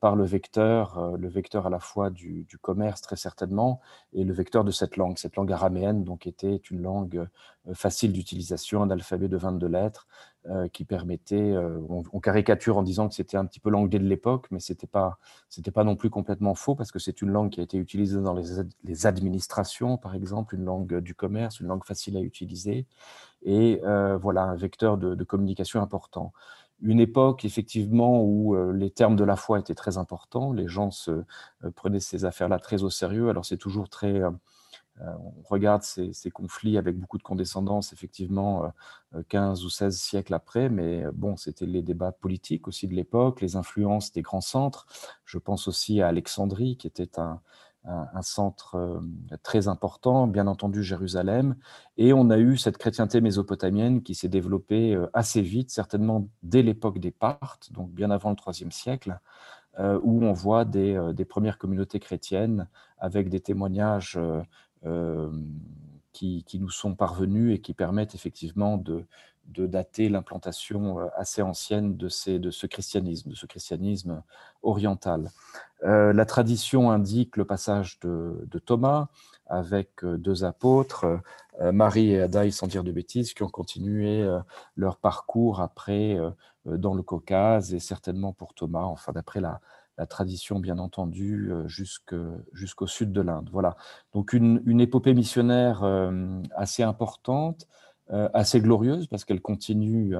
par 0.00 0.16
le 0.16 0.24
vecteur, 0.24 0.98
euh, 0.98 1.16
le 1.16 1.28
vecteur 1.28 1.66
à 1.66 1.70
la 1.70 1.80
fois 1.80 2.10
du, 2.10 2.46
commerce 2.60 3.00
très 3.00 3.16
certainement 3.16 3.80
et 4.12 4.24
le 4.24 4.32
vecteur 4.32 4.64
de 4.64 4.70
cette 4.70 4.96
langue. 4.96 5.16
Cette 5.18 5.36
langue 5.36 5.52
araméenne 5.52 6.04
donc 6.04 6.26
était 6.26 6.56
une 6.56 6.82
langue 6.82 7.26
facile 7.74 8.12
d'utilisation, 8.12 8.82
un 8.82 8.90
alphabet 8.90 9.28
de 9.28 9.36
22 9.36 9.66
lettres 9.66 10.06
qui 10.72 10.84
permettait, 10.84 11.54
on, 11.88 12.20
caricature 12.20 12.78
en 12.78 12.82
disant 12.82 13.08
que 13.08 13.14
c'était 13.14 13.36
un 13.36 13.44
petit 13.44 13.60
peu 13.60 13.68
l'anglais 13.68 13.98
de 13.98 14.06
l'époque, 14.06 14.46
mais 14.50 14.58
c'était 14.58 14.86
pas, 14.86 15.18
pas 15.74 15.84
non 15.84 15.96
plus 15.96 16.08
complètement 16.08 16.54
faux 16.54 16.74
parce 16.74 16.90
que 16.90 16.98
c'est 16.98 17.20
une 17.20 17.30
langue 17.30 17.50
qui 17.50 17.60
a 17.60 17.62
été 17.62 17.76
utilisée 17.76 18.20
dans 18.20 18.34
les, 18.34 19.06
administrations, 19.06 19.98
par 19.98 20.14
exemple, 20.14 20.54
une 20.54 20.64
langue 20.64 20.98
du 21.00 21.14
commerce, 21.14 21.60
une 21.60 21.66
langue 21.66 21.84
facile 21.84 22.16
à 22.16 22.20
utiliser 22.20 22.86
et 23.42 23.80
voilà 24.20 24.44
un 24.44 24.56
vecteur 24.56 24.98
de 24.98 25.24
communication 25.24 25.80
important 25.82 26.32
une 26.82 27.00
époque 27.00 27.44
effectivement 27.44 28.22
où 28.22 28.54
euh, 28.54 28.72
les 28.72 28.90
termes 28.90 29.16
de 29.16 29.24
la 29.24 29.36
foi 29.36 29.58
étaient 29.58 29.74
très 29.74 29.98
importants, 29.98 30.52
les 30.52 30.68
gens 30.68 30.90
euh, 31.08 31.22
prenaient 31.76 32.00
ces 32.00 32.24
affaires-là 32.24 32.58
très 32.58 32.82
au 32.82 32.90
sérieux. 32.90 33.28
Alors 33.28 33.44
c'est 33.44 33.56
toujours 33.56 33.88
très, 33.88 34.20
euh, 34.20 34.30
on 34.98 35.42
regarde 35.44 35.82
ces, 35.82 36.30
conflits 36.30 36.78
avec 36.78 36.98
beaucoup 36.98 37.18
de 37.18 37.22
condescendance, 37.22 37.92
effectivement, 37.92 38.70
15 39.28 39.64
ou 39.64 39.70
16 39.70 39.98
siècles 39.98 40.34
après, 40.34 40.68
mais 40.68 41.04
bon, 41.14 41.36
c'était 41.36 41.64
les 41.64 41.80
débats 41.80 42.12
politiques 42.12 42.68
aussi 42.68 42.86
de 42.86 42.94
l'époque, 42.94 43.40
les 43.40 43.56
influences 43.56 44.12
des 44.12 44.20
grands 44.20 44.42
centres. 44.42 44.86
Je 45.24 45.38
pense 45.38 45.68
aussi 45.68 46.02
à 46.02 46.08
Alexandrie, 46.08 46.76
qui 46.76 46.86
était 46.86 47.18
un, 47.18 47.40
un, 47.84 48.22
centre 48.22 48.74
euh, 48.74 49.00
très 49.42 49.68
important, 49.68 50.26
bien 50.26 50.46
entendu 50.46 50.82
Jérusalem, 50.82 51.56
et 51.96 52.12
on 52.12 52.30
a 52.30 52.38
eu 52.38 52.56
cette 52.56 52.78
chrétienté 52.78 53.20
mésopotamienne 53.20 54.02
qui 54.02 54.14
s'est 54.14 54.28
développée 54.28 54.94
euh, 54.94 55.08
assez 55.14 55.40
vite, 55.40 55.70
certainement 55.70 56.28
dès 56.42 56.62
l'époque 56.62 56.98
des 56.98 57.10
Parthes, 57.10 57.72
donc 57.72 57.90
bien 57.90 58.10
avant 58.10 58.30
le 58.30 58.36
IIIe 58.46 58.72
siècle, 58.72 59.18
euh, 59.78 59.98
où 60.02 60.22
on 60.24 60.32
voit 60.32 60.64
des, 60.64 61.24
premières 61.28 61.58
communautés 61.58 62.00
chrétiennes 62.00 62.68
avec 62.98 63.28
des 63.28 63.40
témoignages 63.40 64.18
qui, 66.12 66.44
nous 66.54 66.70
sont 66.70 66.94
parvenus 66.94 67.54
et 67.54 67.60
qui 67.60 67.72
permettent 67.72 68.14
effectivement 68.14 68.76
de, 68.76 69.06
de 69.50 69.66
dater 69.66 70.08
l'implantation 70.08 70.98
assez 71.16 71.42
ancienne 71.42 71.96
de, 71.96 72.08
ce 72.08 72.66
christianisme, 72.66 73.30
de 73.30 73.34
ce 73.34 73.46
christianisme 73.46 74.22
oriental. 74.62 75.30
Euh, 75.84 76.12
la 76.12 76.26
tradition 76.26 76.90
indique 76.90 77.36
le 77.36 77.44
passage 77.44 77.98
de, 78.00 78.46
Thomas 78.64 79.08
avec 79.46 80.04
euh, 80.04 80.18
deux 80.18 80.44
apôtres, 80.44 81.20
euh, 81.60 81.72
Marie 81.72 82.12
et 82.12 82.22
Adaï, 82.22 82.52
sans 82.52 82.66
dire 82.66 82.84
de 82.84 82.92
bêtises, 82.92 83.34
qui 83.34 83.42
ont 83.42 83.48
continué 83.48 84.26
leur 84.76 84.96
parcours 84.96 85.60
après 85.60 86.16
dans 86.64 86.94
le 86.94 87.02
Caucase 87.02 87.74
et 87.74 87.80
certainement 87.80 88.32
pour 88.32 88.54
Thomas, 88.54 88.84
enfin 88.84 89.12
d'après 89.12 89.40
la, 89.40 89.60
tradition 90.08 90.58
bien 90.58 90.78
entendu 90.78 91.50
jusqu'au 91.66 92.86
sud 92.86 93.12
de 93.12 93.20
l'Inde. 93.20 93.50
Voilà, 93.52 93.76
donc 94.14 94.32
une, 94.32 94.80
épopée 94.80 95.12
missionnaire 95.12 95.84
assez 96.56 96.82
importante, 96.82 97.68
assez 98.34 98.60
glorieuse 98.60 99.06
parce 99.06 99.24
qu'elle 99.24 99.40
continue 99.40 100.14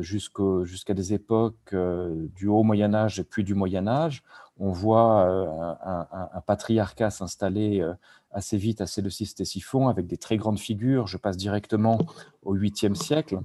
jusqu'à 0.00 0.94
des 0.94 1.12
époques 1.12 1.74
du 1.74 2.46
haut 2.48 2.62
Moyen 2.62 2.94
Âge 2.94 3.20
et 3.20 3.24
puis 3.24 3.44
du 3.44 3.54
Moyen 3.54 3.86
Âge 3.86 4.22
on 4.60 4.72
voit 4.72 5.24
euh, 5.24 5.74
un, 5.82 6.40
patriarcat 6.42 7.10
s'installer 7.10 7.80
euh, 7.80 7.94
assez 8.30 8.58
vite 8.58 8.82
à 8.82 8.86
Séleuciste-Siphon 8.86 9.88
avec 9.88 10.06
des 10.06 10.18
très 10.18 10.36
grandes 10.36 10.58
figures. 10.58 11.06
Je 11.06 11.16
passe 11.16 11.38
directement 11.38 11.98
au 12.42 12.54
8e 12.54 12.94
siècle 12.94 13.40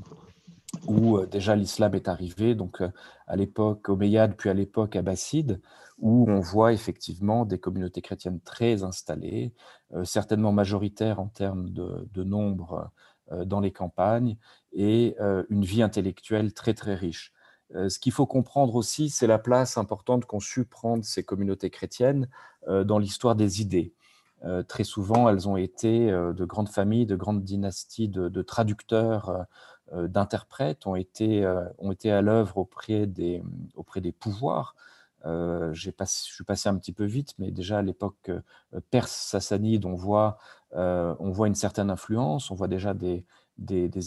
où 0.87 1.17
euh, 1.17 1.25
déjà 1.25 1.55
l'islam 1.55 1.95
est 1.95 2.09
arrivé, 2.09 2.53
donc 2.53 2.83
à 3.27 3.35
l'époque 3.37 3.87
omeyyade, 3.87 4.35
puis 4.35 4.49
à 4.49 4.53
l'époque 4.53 4.97
abbasside, 4.97 5.61
où 5.99 6.25
on 6.29 6.41
voit 6.41 6.73
effectivement 6.73 7.45
des 7.45 7.59
communautés 7.59 8.01
chrétiennes 8.01 8.41
très 8.41 8.83
installées, 8.83 9.53
certainement 10.03 10.51
majoritaires 10.51 11.21
en 11.21 11.27
termes 11.27 11.69
de, 11.69 12.23
nombre 12.25 12.91
dans 13.31 13.59
les 13.59 13.71
campagnes, 13.71 14.37
et 14.73 15.15
une 15.49 15.65
vie 15.65 15.81
intellectuelle 15.81 16.53
très 16.53 16.73
très 16.73 16.95
riche. 16.95 17.33
Euh, 17.73 17.89
ce 17.89 17.99
qu'il 17.99 18.11
faut 18.11 18.25
comprendre 18.25 18.75
aussi, 18.75 19.09
c'est 19.09 19.27
la 19.27 19.39
place 19.39 19.77
importante 19.77 20.25
qu'ont 20.25 20.39
su 20.39 20.65
prendre 20.65 21.03
ces 21.03 21.23
communautés 21.23 21.69
chrétiennes 21.69 22.29
euh, 22.67 22.83
dans 22.83 22.99
l'histoire 22.99 23.35
des 23.35 23.61
idées. 23.61 23.93
Euh, 24.43 24.61
très 24.63 24.83
souvent, 24.83 25.27
elles 25.29 25.47
ont 25.49 25.57
été 25.57 26.11
de 26.11 26.45
grandes 26.45 26.69
familles, 26.69 27.05
de 27.05 27.15
grandes 27.15 27.43
dynasties 27.43 28.09
de, 28.09 28.41
traducteurs, 28.41 29.45
d'interprètes, 29.93 30.87
ont 30.87 30.95
été, 30.95 31.47
ont 31.77 31.91
été 31.91 32.11
à 32.11 32.21
l'œuvre 32.21 32.57
auprès 32.57 33.07
des, 33.07 33.41
auprès 33.75 34.01
des 34.01 34.11
pouvoirs. 34.11 34.75
Je 35.25 35.91
suis 36.09 36.43
passé 36.43 36.69
un 36.69 36.77
petit 36.77 36.93
peu 36.93 37.05
vite, 37.05 37.33
mais 37.39 37.51
déjà 37.51 37.79
à 37.79 37.81
l'époque 37.81 38.31
perse 38.91 39.11
sassanide, 39.11 39.85
on 39.85 39.95
voit, 39.95 40.37
on 40.73 41.31
voit 41.31 41.47
une 41.47 41.55
certaine 41.55 41.89
influence, 41.89 42.51
on 42.51 42.55
voit 42.55 42.67
déjà 42.67 42.93
des, 42.93 43.25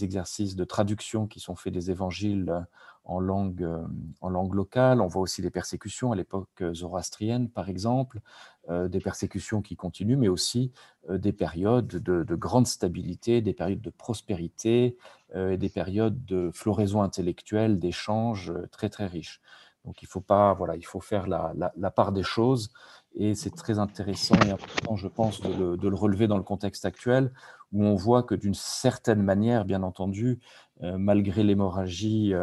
exercices 0.05 0.57
de 0.57 0.65
traduction 0.65 1.27
qui 1.27 1.41
sont 1.41 1.57
faits 1.57 1.73
des 1.73 1.91
évangiles 1.91 2.67
en 3.09 3.21
langue, 3.21 3.63
euh, 3.63 3.85
en 4.21 4.29
langue 4.29 4.55
locale. 4.55 5.01
On 5.01 5.07
voit 5.07 5.23
aussi 5.23 5.43
des 5.43 5.51
persécutions 5.51 6.13
à 6.13 6.17
l'époque 6.17 6.49
euh, 6.61 6.75
zoroastrienne, 6.75 7.49
par 7.49 7.69
exemple, 7.69 8.21
euh, 8.69 8.87
des 8.87 9.01
persécutions 9.01 9.63
qui 9.63 9.75
continuent, 9.77 10.19
mais 10.19 10.29
aussi 10.29 10.71
des 11.09 11.33
périodes 11.33 11.87
de, 11.87 12.35
grande 12.35 12.67
stabilité, 12.67 13.41
des 13.41 13.55
périodes 13.55 13.81
de 13.81 13.91
prospérité, 13.91 14.99
et 15.35 15.57
des 15.57 15.69
périodes 15.71 16.25
de 16.27 16.51
floraison 16.53 17.03
intellectuelle, 17.03 17.79
d'échanges 17.79 18.53
très 18.71 18.91
très 18.91 19.07
riches. 19.07 19.41
Donc 19.89 20.03
il 20.03 20.07
faut 20.07 20.21
pas, 20.21 20.53
voilà, 20.53 20.77
il 20.77 20.85
faut 20.85 21.01
faire 21.01 21.27
la, 21.27 21.91
part 21.91 22.13
des 22.13 22.23
choses, 22.23 22.71
et 23.15 23.35
c'est 23.35 23.55
très 23.55 23.79
intéressant 23.79 24.37
et 24.47 24.51
important, 24.51 24.97
je 24.97 25.09
pense, 25.09 25.41
de 25.41 25.89
le, 25.89 25.97
relever 25.97 26.29
dans 26.29 26.37
le 26.37 26.43
contexte 26.43 26.85
actuel, 26.85 27.33
où 27.73 27.85
on 27.87 27.95
voit 27.95 28.23
que 28.23 28.35
d'une 28.35 28.53
certaine 28.53 29.23
manière, 29.23 29.65
bien 29.65 29.83
entendu, 29.83 30.41
malgré 30.83 31.43
l'hémorragie 31.43 32.35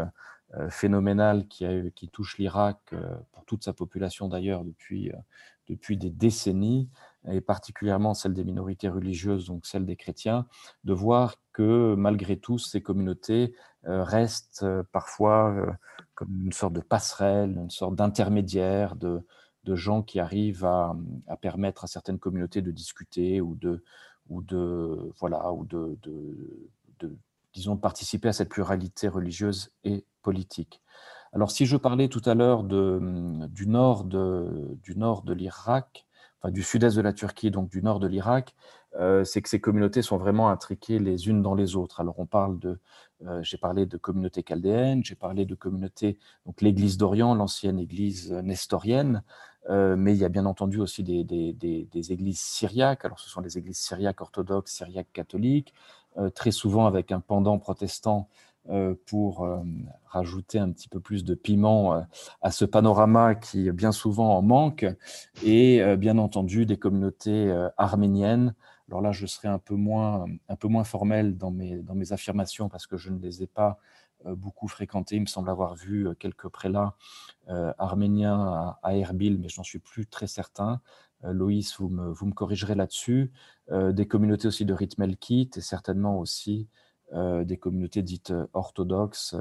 euh, 0.57 0.69
phénoménale 0.69 1.47
qui, 1.47 2.09
touche 2.13 2.37
l'Irak 2.37 2.77
euh, 2.93 3.15
pour 3.33 3.45
toute 3.45 3.63
sa 3.63 3.73
population 3.73 4.29
d'ailleurs 4.29 4.61
euh, 4.61 5.11
depuis 5.67 5.97
des 5.97 6.11
décennies, 6.11 6.87
et 7.27 7.41
particulièrement 7.41 8.13
celle 8.13 8.33
des 8.33 8.43
minorités 8.43 8.87
religieuses, 8.87 9.47
donc 9.47 9.65
celle 9.65 9.85
des 9.85 9.95
chrétiens, 9.95 10.45
de 10.83 10.93
voir 10.93 11.35
que 11.51 11.95
malgré 11.95 12.37
tout, 12.37 12.59
ces 12.59 12.81
communautés 12.81 13.55
restent 13.83 14.65
parfois 14.91 15.75
comme 16.15 16.45
une 16.45 16.53
sorte 16.53 16.73
de 16.73 16.81
passerelle, 16.81 17.57
une 17.57 17.69
sorte 17.69 17.95
d'intermédiaire, 17.95 18.95
de, 18.95 19.23
gens 19.67 20.03
qui 20.03 20.19
arrivent 20.19 20.65
à, 20.65 20.95
permettre 21.41 21.83
à 21.83 21.87
certaines 21.87 22.19
communautés 22.19 22.61
de 22.61 22.71
discuter 22.71 23.41
ou 23.41 23.55
de, 23.55 23.83
ou 24.29 24.41
de, 24.41 25.11
voilà, 25.19 25.51
ou 25.51 25.65
de, 25.65 25.97
disons, 27.53 27.77
participer 27.77 28.29
à 28.29 28.33
cette 28.33 28.49
pluralité 28.49 29.07
religieuse 29.07 29.71
et 29.83 30.05
politique. 30.21 30.81
Alors, 31.33 31.51
si 31.51 31.65
je 31.65 31.77
parlais 31.77 32.07
tout 32.07 32.21
à 32.25 32.33
l'heure 32.33 32.63
du 32.63 33.67
nord 33.67 34.05
du 34.05 34.95
nord 34.95 35.23
de 35.23 35.33
l'Irak, 35.33 36.05
du 36.43 36.63
sud-est 36.63 36.95
de 36.95 37.01
la 37.01 37.13
Turquie, 37.13 37.51
donc 37.51 37.69
du 37.69 37.81
nord 37.81 37.99
de 37.99 38.07
l'Irak, 38.07 38.55
euh, 38.97 39.23
c'est 39.23 39.41
que 39.41 39.49
ces 39.49 39.59
communautés 39.59 40.01
sont 40.01 40.17
vraiment 40.17 40.49
intriquées 40.49 40.99
les 40.99 41.27
unes 41.27 41.41
dans 41.41 41.55
les 41.55 41.75
autres. 41.75 41.99
Alors, 41.99 42.19
on 42.19 42.25
parle 42.25 42.59
de, 42.59 42.79
euh, 43.25 43.41
j'ai 43.43 43.57
parlé 43.57 43.85
de 43.85 43.97
communautés 43.97 44.43
chaldéennes, 44.47 45.03
j'ai 45.03 45.15
parlé 45.15 45.45
de 45.45 45.55
communautés, 45.55 46.17
donc 46.45 46.61
l'Église 46.61 46.97
d'Orient, 46.97 47.35
l'ancienne 47.35 47.79
Église 47.79 48.31
nestorienne, 48.31 49.23
euh, 49.69 49.95
mais 49.97 50.13
il 50.13 50.19
y 50.19 50.25
a 50.25 50.29
bien 50.29 50.45
entendu 50.45 50.79
aussi 50.79 51.03
des, 51.03 51.23
des, 51.23 51.51
des, 51.51 51.89
des, 51.91 52.11
églises 52.11 52.39
syriaques. 52.39 53.03
Alors, 53.03 53.19
ce 53.19 53.29
sont 53.29 53.41
les 53.41 53.57
églises 53.57 53.79
syriaques 53.79 54.21
orthodoxes, 54.21 54.71
syriaques 54.71 55.11
catholiques, 55.11 55.73
très 56.33 56.51
souvent 56.51 56.85
avec 56.85 57.11
un 57.11 57.19
pendant 57.19 57.59
protestant 57.59 58.29
pour 59.05 59.47
rajouter 60.05 60.59
un 60.59 60.71
petit 60.71 60.87
peu 60.87 60.99
plus 60.99 61.23
de 61.23 61.35
piment 61.35 62.05
à 62.41 62.51
ce 62.51 62.65
panorama 62.65 63.35
qui 63.35 63.71
bien 63.71 63.91
souvent 63.91 64.37
en 64.37 64.41
manque, 64.41 64.85
et 65.43 65.83
bien 65.97 66.17
entendu 66.17 66.65
des 66.65 66.77
communautés 66.77 67.53
arméniennes. 67.77 68.55
Alors 68.87 69.01
là, 69.01 69.11
je 69.11 69.25
serai 69.25 69.47
un 69.47 69.59
peu 69.59 69.75
moins, 69.75 70.25
un 70.49 70.55
peu 70.55 70.67
moins 70.67 70.83
formel 70.83 71.37
dans 71.37 71.51
mes, 71.51 71.77
dans 71.77 71.95
mes 71.95 72.13
affirmations 72.13 72.69
parce 72.69 72.87
que 72.87 72.97
je 72.97 73.09
ne 73.09 73.19
les 73.19 73.43
ai 73.43 73.47
pas 73.47 73.79
beaucoup 74.25 74.67
fréquentées. 74.67 75.17
Il 75.17 75.21
me 75.21 75.27
semble 75.27 75.49
avoir 75.49 75.75
vu 75.75 76.07
quelques 76.19 76.47
prélats 76.47 76.95
arméniens 77.47 78.75
à, 78.81 78.95
Erbil, 78.95 79.39
mais 79.39 79.49
je 79.49 79.59
n'en 79.59 79.63
suis 79.63 79.79
plus 79.79 80.07
très 80.07 80.27
certain. 80.27 80.81
Loïs, 81.23 81.75
vous 81.79 81.89
me, 81.89 82.09
vous 82.09 82.25
me 82.25 82.33
corrigerez 82.33 82.75
là-dessus. 82.75 83.31
des 83.71 84.07
communautés 84.07 84.47
aussi 84.47 84.65
de 84.65 84.73
rite 84.73 84.97
melkite 84.97 85.57
et 85.57 85.61
certainement 85.61 86.19
aussi 86.19 86.67
euh, 86.67 86.84
des 87.13 87.57
communautés 87.57 88.01
dites 88.01 88.31
euh, 88.31 88.47
orthodoxes 88.53 89.35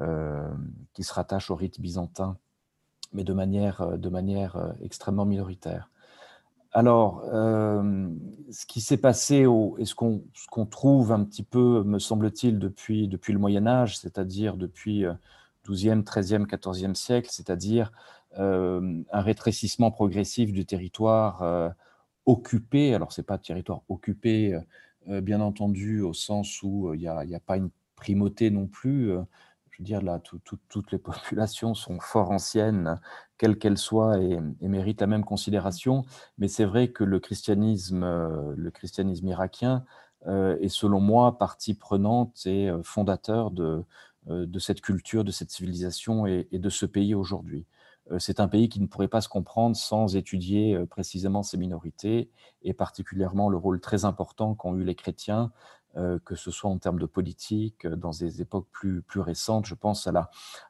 euh, 0.00 0.48
qui 0.92 1.02
se 1.02 1.12
rattachent 1.12 1.50
au 1.50 1.54
rite 1.54 1.80
byzantin, 1.80 2.36
mais 3.12 3.24
de 3.24 3.32
manière, 3.32 3.98
de 3.98 4.08
manière 4.08 4.74
extrêmement 4.82 5.24
minoritaire. 5.24 5.90
Alors, 6.72 7.22
ce 7.24 8.66
qui 8.66 8.82
s'est 8.82 8.98
passé, 8.98 9.46
au, 9.46 9.76
et 9.78 9.86
ce 9.86 9.94
qu'on 9.94 10.66
trouve 10.66 11.12
un 11.12 11.24
petit 11.24 11.44
peu, 11.44 11.82
me 11.84 11.98
semble-t-il, 11.98 12.58
depuis, 12.58 13.08
depuis 13.08 13.32
le 13.32 13.38
Moyen 13.38 13.66
Âge, 13.66 13.96
c'est-à-dire 13.96 14.58
depuis 14.58 15.06
12e, 15.66 16.02
13e, 16.02 16.44
14e 16.44 16.94
siècle, 16.94 17.28
c'est-à-dire 17.30 17.92
un 18.36 19.04
rétrécissement 19.12 19.90
progressif 19.90 20.52
du 20.52 20.66
territoire 20.66 21.72
occupé, 22.26 22.94
alors 22.94 23.12
ce 23.12 23.20
n'est 23.20 23.24
pas 23.24 23.38
territoire 23.38 23.82
occupé 23.88 24.54
euh, 24.54 24.60
bien 25.06 25.40
entendu, 25.40 26.00
au 26.00 26.12
sens 26.12 26.62
où 26.62 26.88
euh, 26.88 26.96
il 26.96 27.00
n'y 27.00 27.34
a, 27.34 27.40
pas 27.40 27.56
une 27.56 27.70
primauté 27.96 28.50
non 28.50 28.66
plus. 28.66 29.12
Euh, 29.12 29.22
je 29.70 29.78
veux 29.78 29.84
dire, 29.84 30.02
là, 30.02 30.20
toutes 30.20 30.92
les 30.92 30.98
populations 30.98 31.74
sont 31.74 32.00
fort 32.00 32.30
anciennes, 32.30 32.98
quelles 33.38 33.58
qu'elles 33.58 33.78
soient, 33.78 34.18
et, 34.18 34.38
méritent 34.62 35.00
la 35.02 35.06
même 35.06 35.24
considération. 35.24 36.04
Mais 36.38 36.48
c'est 36.48 36.64
vrai 36.64 36.88
que 36.88 37.04
le 37.04 37.20
christianisme, 37.20 38.04
le 38.56 38.70
christianisme 38.70 39.28
irakien 39.28 39.84
est, 40.26 40.68
selon 40.68 41.00
moi, 41.00 41.36
partie 41.36 41.74
prenante 41.74 42.46
et 42.46 42.70
fondateur 42.84 43.50
de 43.50 43.84
cette 44.58 44.80
culture, 44.80 45.24
de 45.24 45.30
cette 45.30 45.50
civilisation 45.50 46.26
et 46.26 46.48
de 46.50 46.70
ce 46.70 46.86
pays 46.86 47.14
aujourd'hui. 47.14 47.66
Euh, 48.12 48.18
c'est 48.18 48.40
un 48.40 48.48
pays 48.48 48.68
qui 48.68 48.80
ne 48.80 48.86
pourrait 48.86 49.08
pas 49.08 49.20
se 49.20 49.28
comprendre 49.28 49.76
sans 49.76 50.16
étudier 50.16 50.74
euh, 50.74 50.86
précisément 50.86 51.42
ces 51.42 51.56
minorités 51.56 52.30
et 52.62 52.72
particulièrement 52.72 53.48
le 53.48 53.56
rôle 53.56 53.80
très 53.80 54.04
important 54.04 54.54
qu'ont 54.54 54.76
eu 54.76 54.84
les 54.84 54.94
chrétiens, 54.94 55.52
euh, 55.96 56.18
que 56.24 56.34
ce 56.34 56.50
soit 56.50 56.70
en 56.70 56.78
termes 56.78 56.98
de 56.98 57.06
politique, 57.06 57.86
dans 57.86 58.10
des 58.10 58.42
époques 58.42 58.68
plus, 58.70 59.02
plus 59.02 59.20
récentes. 59.20 59.66
Je 59.66 59.74
pense 59.74 60.06
à 60.06 60.12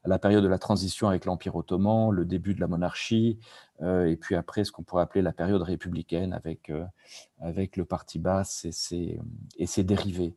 la, 0.04 0.18
période 0.18 0.44
de 0.44 0.48
la 0.48 0.58
transition 0.58 1.08
avec 1.08 1.24
l'Empire 1.24 1.56
ottoman, 1.56 2.10
le 2.10 2.24
début 2.24 2.54
de 2.54 2.60
la 2.60 2.68
monarchie, 2.68 3.38
et 3.82 4.16
puis 4.16 4.36
après 4.36 4.64
ce 4.64 4.72
qu'on 4.72 4.82
pourrait 4.82 5.02
appeler 5.02 5.20
la 5.20 5.32
période 5.32 5.60
républicaine 5.60 6.32
avec, 6.32 6.72
avec 7.40 7.76
le 7.76 7.84
parti 7.84 8.18
basse 8.18 8.66
ses, 8.70 9.18
et 9.58 9.66
ses 9.66 9.84
dérivés. 9.84 10.34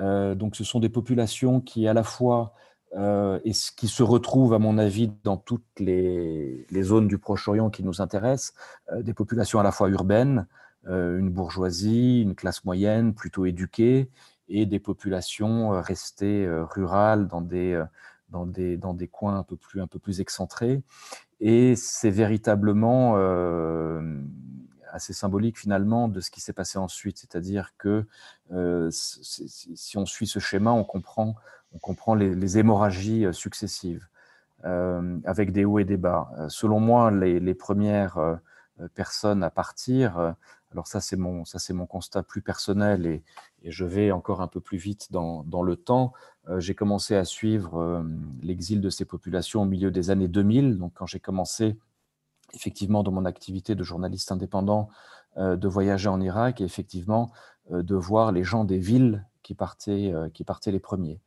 donc 0.00 0.56
ce 0.56 0.64
sont 0.64 0.80
des 0.80 0.88
populations 0.88 1.60
qui 1.60 1.86
à 1.86 1.92
la 1.92 2.02
fois 2.02 2.54
euh, 2.96 3.38
et 3.44 3.52
ce 3.52 3.70
qui 3.72 3.88
se 3.88 4.02
retrouve, 4.02 4.54
à 4.54 4.58
mon 4.58 4.78
avis, 4.78 5.12
dans 5.22 5.36
toutes 5.36 5.78
les, 5.78 6.66
zones 6.82 7.08
du 7.08 7.18
Proche-Orient 7.18 7.70
qui 7.70 7.84
nous 7.84 8.00
intéressent, 8.00 8.54
euh, 8.92 9.02
des 9.02 9.14
populations 9.14 9.60
à 9.60 9.62
la 9.62 9.72
fois 9.72 9.88
urbaines, 9.88 10.46
euh, 10.88 11.18
une 11.18 11.30
bourgeoisie, 11.30 12.22
une 12.22 12.34
classe 12.34 12.64
moyenne 12.64 13.14
plutôt 13.14 13.46
éduquée, 13.46 14.10
et 14.48 14.66
des 14.66 14.80
populations 14.80 15.80
restées 15.80 16.48
rurales 16.70 17.28
dans 17.28 17.40
des, 17.40 17.78
coins 19.12 19.38
un 19.38 19.86
peu 19.86 19.98
plus 20.00 20.20
excentrés. 20.20 20.82
Et 21.38 21.76
c'est 21.76 22.10
véritablement 22.10 23.14
assez 24.88 25.12
symbolique 25.12 25.56
finalement 25.56 26.08
de 26.08 26.18
ce 26.18 26.32
qui 26.32 26.40
s'est 26.40 26.52
passé 26.52 26.78
ensuite. 26.78 27.18
C'est-à-dire 27.18 27.76
que 27.78 28.08
si 28.90 29.96
on 29.96 30.04
suit 30.04 30.26
ce 30.26 30.40
schéma, 30.40 30.72
on 30.72 30.82
comprend 30.82 31.36
on 31.72 31.78
comprend 31.78 32.14
les, 32.14 32.58
hémorragies 32.58 33.26
euh, 33.26 33.32
successives, 33.32 34.06
euh, 34.64 35.18
avec 35.24 35.52
des 35.52 35.64
hauts 35.64 35.78
et 35.78 35.84
des 35.84 35.96
bas. 35.96 36.30
Euh, 36.38 36.48
selon 36.48 36.80
moi, 36.80 37.10
les, 37.10 37.54
premières 37.54 38.38
personnes 38.94 39.42
à 39.42 39.50
partir, 39.50 40.34
alors 40.72 40.86
ça 40.86 41.00
c'est 41.00 41.16
mon, 41.16 41.44
mon 41.70 41.86
constat 41.86 42.22
plus 42.22 42.40
personnel 42.40 43.06
et, 43.06 43.22
je 43.62 43.84
vais 43.84 44.10
encore 44.10 44.40
un 44.40 44.46
peu 44.46 44.60
plus 44.60 44.78
vite 44.78 45.12
dans, 45.12 45.62
le 45.62 45.76
temps. 45.76 46.14
j'ai 46.56 46.74
commencé 46.74 47.14
à 47.14 47.26
suivre 47.26 48.02
l'exil 48.42 48.80
de 48.80 48.88
ces 48.88 49.04
populations 49.04 49.62
au 49.62 49.64
milieu 49.66 49.90
des 49.90 50.08
années 50.08 50.28
2000, 50.28 50.78
donc 50.78 50.94
quand 50.94 51.04
j'ai 51.04 51.20
commencé 51.20 51.76
effectivement 52.54 53.02
dans 53.02 53.12
mon 53.12 53.26
activité 53.26 53.74
de 53.74 53.84
journaliste 53.84 54.32
indépendant 54.32 54.88
de 55.36 55.68
voyager 55.68 56.08
en 56.08 56.22
Irak 56.22 56.62
et 56.62 56.64
effectivement 56.64 57.30
de 57.70 57.94
voir 57.94 58.32
les 58.32 58.44
gens 58.44 58.64
des 58.64 58.78
villes 58.78 59.26
partaient, 59.54 60.12
qui 60.32 60.44
partaient 60.44 60.72
les 60.72 60.80
premiers. 60.80 61.20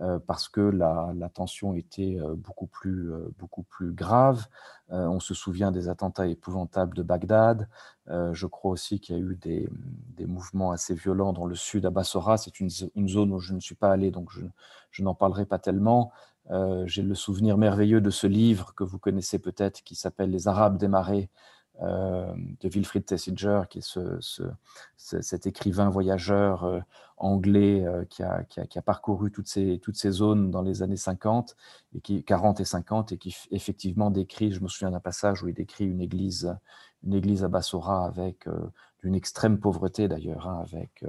Euh, 0.00 0.18
parce 0.18 0.48
que 0.48 0.60
la, 0.60 1.12
tension 1.34 1.74
était 1.74 2.18
euh, 2.18 2.34
beaucoup 2.34 2.66
plus, 2.66 3.12
euh, 3.12 3.28
beaucoup 3.38 3.64
plus 3.64 3.92
grave. 3.92 4.46
on 4.88 5.20
se 5.20 5.34
souvient 5.34 5.70
des 5.70 5.88
attentats 5.88 6.26
épouvantables 6.26 6.96
de 6.96 7.02
Bagdad. 7.02 7.68
je 8.08 8.46
crois 8.46 8.72
aussi 8.72 8.98
qu'il 8.98 9.16
y 9.16 9.18
a 9.18 9.22
eu 9.22 9.36
des, 9.36 9.68
mouvements 10.26 10.72
assez 10.72 10.94
violents 10.94 11.32
dans 11.32 11.46
le 11.46 11.54
sud 11.54 11.86
à 11.86 11.90
Bassora. 11.90 12.38
C'est 12.38 12.58
une, 12.60 12.70
zone 13.08 13.32
où 13.32 13.38
je 13.38 13.54
ne 13.54 13.60
suis 13.60 13.76
pas 13.76 13.92
allé, 13.92 14.10
donc 14.10 14.30
je, 14.32 14.44
je 14.90 15.02
n'en 15.04 15.14
parlerai 15.14 15.46
pas 15.46 15.58
tellement. 15.58 16.10
J'ai 16.86 17.02
le 17.02 17.14
souvenir 17.14 17.56
merveilleux 17.56 18.00
de 18.00 18.10
ce 18.10 18.26
livre 18.26 18.74
que 18.74 18.82
vous 18.82 18.98
connaissez 18.98 19.38
peut-être 19.38 19.82
qui 19.84 19.94
s'appelle 19.94 20.30
Les 20.30 20.48
Arabes 20.48 20.76
des 20.76 20.88
marais 20.88 21.30
de 21.80 22.68
Wilfried 22.68 23.04
Tessinger, 23.04 23.62
qui 23.68 23.78
est 23.78 23.82
ce, 23.82 24.20
cet 24.96 25.46
écrivain 25.46 25.88
voyageur 25.88 26.64
euh, 26.64 26.80
anglais 27.16 27.84
euh, 27.84 28.04
qui 28.04 28.22
a, 28.22 28.44
qui, 28.44 28.78
a, 28.78 28.82
parcouru 28.82 29.30
toutes 29.30 29.48
ces, 29.48 29.78
toutes 29.78 29.96
ces 29.96 30.10
zones 30.10 30.50
dans 30.50 30.62
les 30.62 30.82
années 30.82 30.96
50, 30.96 31.56
et 31.94 32.00
qui, 32.00 32.22
40 32.22 32.60
et 32.60 32.64
50, 32.64 33.12
et 33.12 33.18
qui 33.18 33.36
effectivement 33.50 34.10
décrit, 34.10 34.52
je 34.52 34.60
me 34.60 34.68
souviens 34.68 34.90
d'un 34.90 35.00
passage 35.00 35.42
où 35.42 35.48
il 35.48 35.54
décrit 35.54 35.86
une 35.86 36.00
église, 36.00 36.54
une 37.04 37.14
église 37.14 37.44
à 37.44 37.48
Bassora 37.48 38.06
avec 38.06 38.46
d'une 39.02 39.14
extrême 39.14 39.58
pauvreté 39.58 40.08
d'ailleurs, 40.08 40.46
hein, 40.46 40.62
avec, 40.62 41.04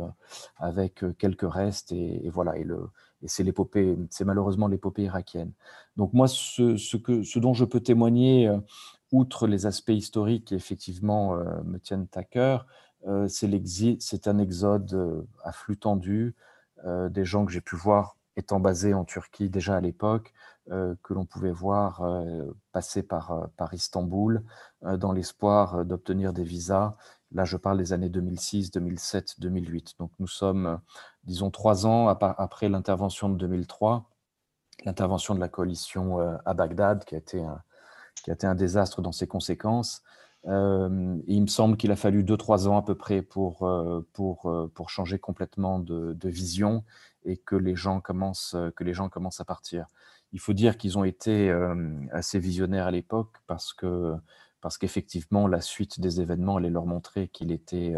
avec 0.58 1.04
quelques 1.18 1.52
restes, 1.52 1.92
et, 1.92 2.30
voilà, 2.30 2.58
et, 2.58 2.64
le, 2.64 2.90
et 3.22 3.28
c'est 3.28 3.44
l'épopée, 3.44 3.98
c'est 4.10 4.24
malheureusement 4.24 4.68
l'épopée 4.68 5.04
irakienne. 5.04 5.52
Donc 5.98 6.14
moi, 6.14 6.28
ce, 6.28 6.98
que, 6.98 7.24
ce 7.24 7.40
dont 7.40 7.54
je 7.54 7.66
peux 7.66 7.82
témoigner 7.82 8.50
outre 9.12 9.48
les 9.48 9.66
aspects 9.66 9.90
historiques 9.90 10.46
qui 10.46 10.56
effectivement 10.56 11.36
euh, 11.36 11.62
me 11.64 11.80
tiennent 11.80 12.08
à 12.16 12.24
cœur, 12.24 12.66
euh, 13.08 13.28
c'est 13.28 14.28
un 14.28 14.38
exode 14.38 14.94
euh, 14.94 15.22
à 15.44 15.52
flux 15.52 15.78
tendu, 15.78 16.36
des 17.12 17.26
gens 17.26 17.46
que 17.46 17.52
j'ai 17.52 17.62
pu 17.62 17.76
voir 17.76 18.18
étant 18.36 18.60
basés 18.60 18.96
en 18.96 19.06
Turquie 19.06 19.52
déjà 19.52 19.76
à 19.76 19.82
l'époque, 19.82 20.34
que 20.68 21.14
l'on 21.14 21.26
pouvait 21.26 21.52
voir 21.52 22.02
passer 22.72 23.04
par, 23.04 23.50
par 23.56 23.72
Istanbul 23.76 24.44
dans 24.82 25.12
l'espoir 25.12 25.86
d'obtenir 25.86 26.34
des 26.34 26.44
visas. 26.44 26.96
Là, 27.34 27.46
je 27.46 27.56
parle 27.56 27.78
des 27.78 27.94
années 27.94 28.10
2006, 28.10 28.72
2007, 28.72 29.40
2008. 29.40 29.94
Donc 30.00 30.10
nous 30.18 30.26
sommes, 30.26 30.80
disons, 31.24 31.52
trois 31.52 31.86
ans 31.86 32.08
après 32.08 32.68
l'intervention 32.68 33.30
de 33.30 33.36
2003, 33.36 34.10
l'intervention 34.86 35.36
de 35.36 35.40
la 35.40 35.50
coalition 35.50 36.18
à 36.44 36.54
Bagdad, 36.56 37.06
qui 37.06 37.14
a 37.14 37.20
été 37.20 37.44
un, 37.44 37.62
qui 38.22 38.32
a 38.32 38.34
été 38.34 38.48
un 38.48 38.56
désastre 38.56 39.02
dans 39.02 39.12
ses 39.12 39.28
conséquences. 39.28 40.04
Euh, 40.48 41.18
il 41.28 41.42
me 41.42 41.48
semble 41.48 41.78
qu'il 41.78 41.92
a 41.92 41.96
fallu 41.96 42.24
2-3 42.24 42.68
ans 42.68 42.78
à 42.78 42.82
peu 42.82 42.96
près 42.96 43.22
pour, 43.22 43.64
euh, 43.64 44.08
pour, 44.14 44.50
euh, 44.50 44.72
pour 44.74 44.90
changer 44.90 45.20
complètement 45.20 45.80
de, 45.80 46.18
vision 46.24 46.84
et 47.26 47.38
que 47.38 47.56
les, 47.56 47.76
gens 47.76 48.02
commencent, 48.02 48.56
que 48.76 48.84
les 48.84 48.94
gens 48.94 49.10
commencent 49.10 49.42
à 49.42 49.46
partir. 49.46 49.86
Il 50.34 50.40
faut 50.40 50.54
dire 50.54 50.78
qu'ils 50.78 50.98
ont 50.98 51.04
été 51.04 51.52
assez 52.12 52.40
visionnaires 52.40 52.88
à 52.88 52.92
l'époque 52.92 53.36
parce 53.48 53.74
que 53.74 54.16
parce 54.62 54.78
qu'effectivement, 54.78 55.48
la 55.48 55.62
suite 55.62 56.00
des 56.00 56.22
événements 56.22 56.58
allait 56.58 56.70
leur 56.70 56.86
montrer 56.86 57.28
qu'il 57.28 57.52
était, 57.52 57.96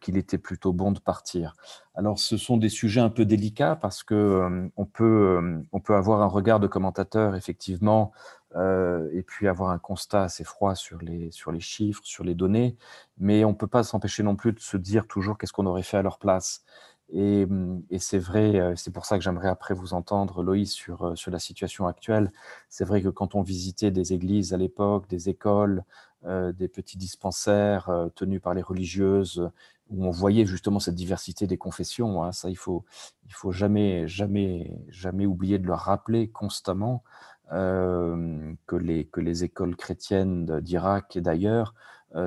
qu'il 0.00 0.16
était 0.16 0.38
plutôt 0.38 0.72
bon 0.72 0.92
de 0.92 0.98
partir. 0.98 1.54
Alors, 1.94 2.18
ce 2.18 2.36
sont 2.36 2.56
des 2.56 2.68
sujets 2.68 3.00
un 3.00 3.08
peu 3.08 3.24
délicats 3.24 3.76
parce 3.76 4.02
que 4.02 4.68
on, 4.76 4.84
peut, 4.84 5.62
peut 5.84 5.94
avoir 5.94 6.22
un 6.22 6.26
regard 6.26 6.60
de 6.60 6.66
commentateur, 6.66 7.34
effectivement, 7.36 8.12
euh, 8.56 9.08
et 9.12 9.22
puis 9.22 9.48
avoir 9.48 9.70
un 9.70 9.78
constat 9.78 10.22
assez 10.22 10.44
froid 10.44 10.74
sur 10.74 10.98
les, 10.98 11.30
sur 11.30 11.52
les 11.52 11.60
chiffres, 11.60 12.00
sur 12.04 12.24
les 12.24 12.34
données, 12.34 12.76
mais 13.18 13.44
on 13.44 13.50
ne 13.50 13.54
peut 13.54 13.66
pas 13.66 13.82
s'empêcher 13.82 14.22
non 14.22 14.34
plus 14.34 14.52
de 14.52 14.60
se 14.60 14.78
dire 14.78 15.06
toujours 15.06 15.36
qu'est-ce 15.36 15.52
qu'on 15.52 15.66
aurait 15.66 15.82
fait 15.82 15.98
à 15.98 16.02
leur 16.02 16.18
place. 16.18 16.64
Et, 17.10 17.44
hum, 17.44 17.82
et 17.90 17.98
c'est 17.98 18.18
vrai, 18.18 18.74
c'est 18.76 18.92
pour 18.92 19.06
ça 19.06 19.16
que 19.16 19.24
j'aimerais 19.24 19.48
après 19.48 19.74
vous 19.74 19.94
entendre, 19.94 20.42
Loïs, 20.42 20.72
sur, 20.72 21.16
sur 21.16 21.30
la 21.30 21.38
situation 21.38 21.86
actuelle. 21.86 22.32
C'est 22.68 22.84
vrai 22.84 23.02
que 23.02 23.08
quand 23.08 23.34
on 23.34 23.42
visitait 23.42 23.90
des 23.90 24.12
églises 24.12 24.52
à 24.52 24.56
l'époque, 24.56 25.08
des 25.08 25.28
écoles, 25.28 25.84
des 26.24 26.66
petits 26.66 26.98
dispensaires 26.98 27.88
tenus 28.16 28.40
par 28.42 28.54
les 28.54 28.62
religieuses, 28.62 29.48
où 29.90 30.04
on 30.06 30.10
voyait 30.10 30.46
justement 30.46 30.80
cette 30.80 30.96
diversité 30.96 31.46
des 31.46 31.58
confessions. 31.58 32.24
Hein. 32.24 32.32
Ça, 32.32 32.50
il 32.50 32.56
faut, 32.56 32.84
il 33.26 33.32
faut 33.32 33.52
jamais, 33.52 34.08
jamais, 34.08 34.76
jamais 34.88 35.26
oublier 35.26 35.58
de 35.58 35.66
le 35.66 35.74
rappeler 35.74 36.28
constamment 36.28 37.04
que, 37.50 38.76
les, 38.76 39.04
que 39.06 39.20
les 39.20 39.44
écoles 39.44 39.76
chrétiennes 39.76 40.60
d'Irak 40.60 41.14
et 41.14 41.20
d'ailleurs 41.20 41.74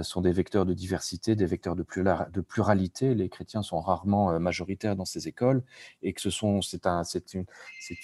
sont 0.02 0.22
des 0.22 0.32
vecteurs 0.32 0.66
de 0.66 0.74
diversité, 0.74 1.36
des 1.36 1.46
vecteurs 1.46 1.76
de, 1.76 1.84
pluralité. 2.42 3.16
Les 3.16 3.30
chrétiens 3.30 3.64
sont 3.64 3.80
rarement 3.80 4.32
euh, 4.32 4.40
majoritaires 4.40 4.96
dans 4.96 5.06
ces 5.06 5.28
écoles 5.28 5.64
et 6.04 6.14
que 6.14 6.22
ce 6.22 6.30
sont, 6.30 6.62
c'est 6.62 6.86
un, 6.86 7.04
une, 7.34 7.46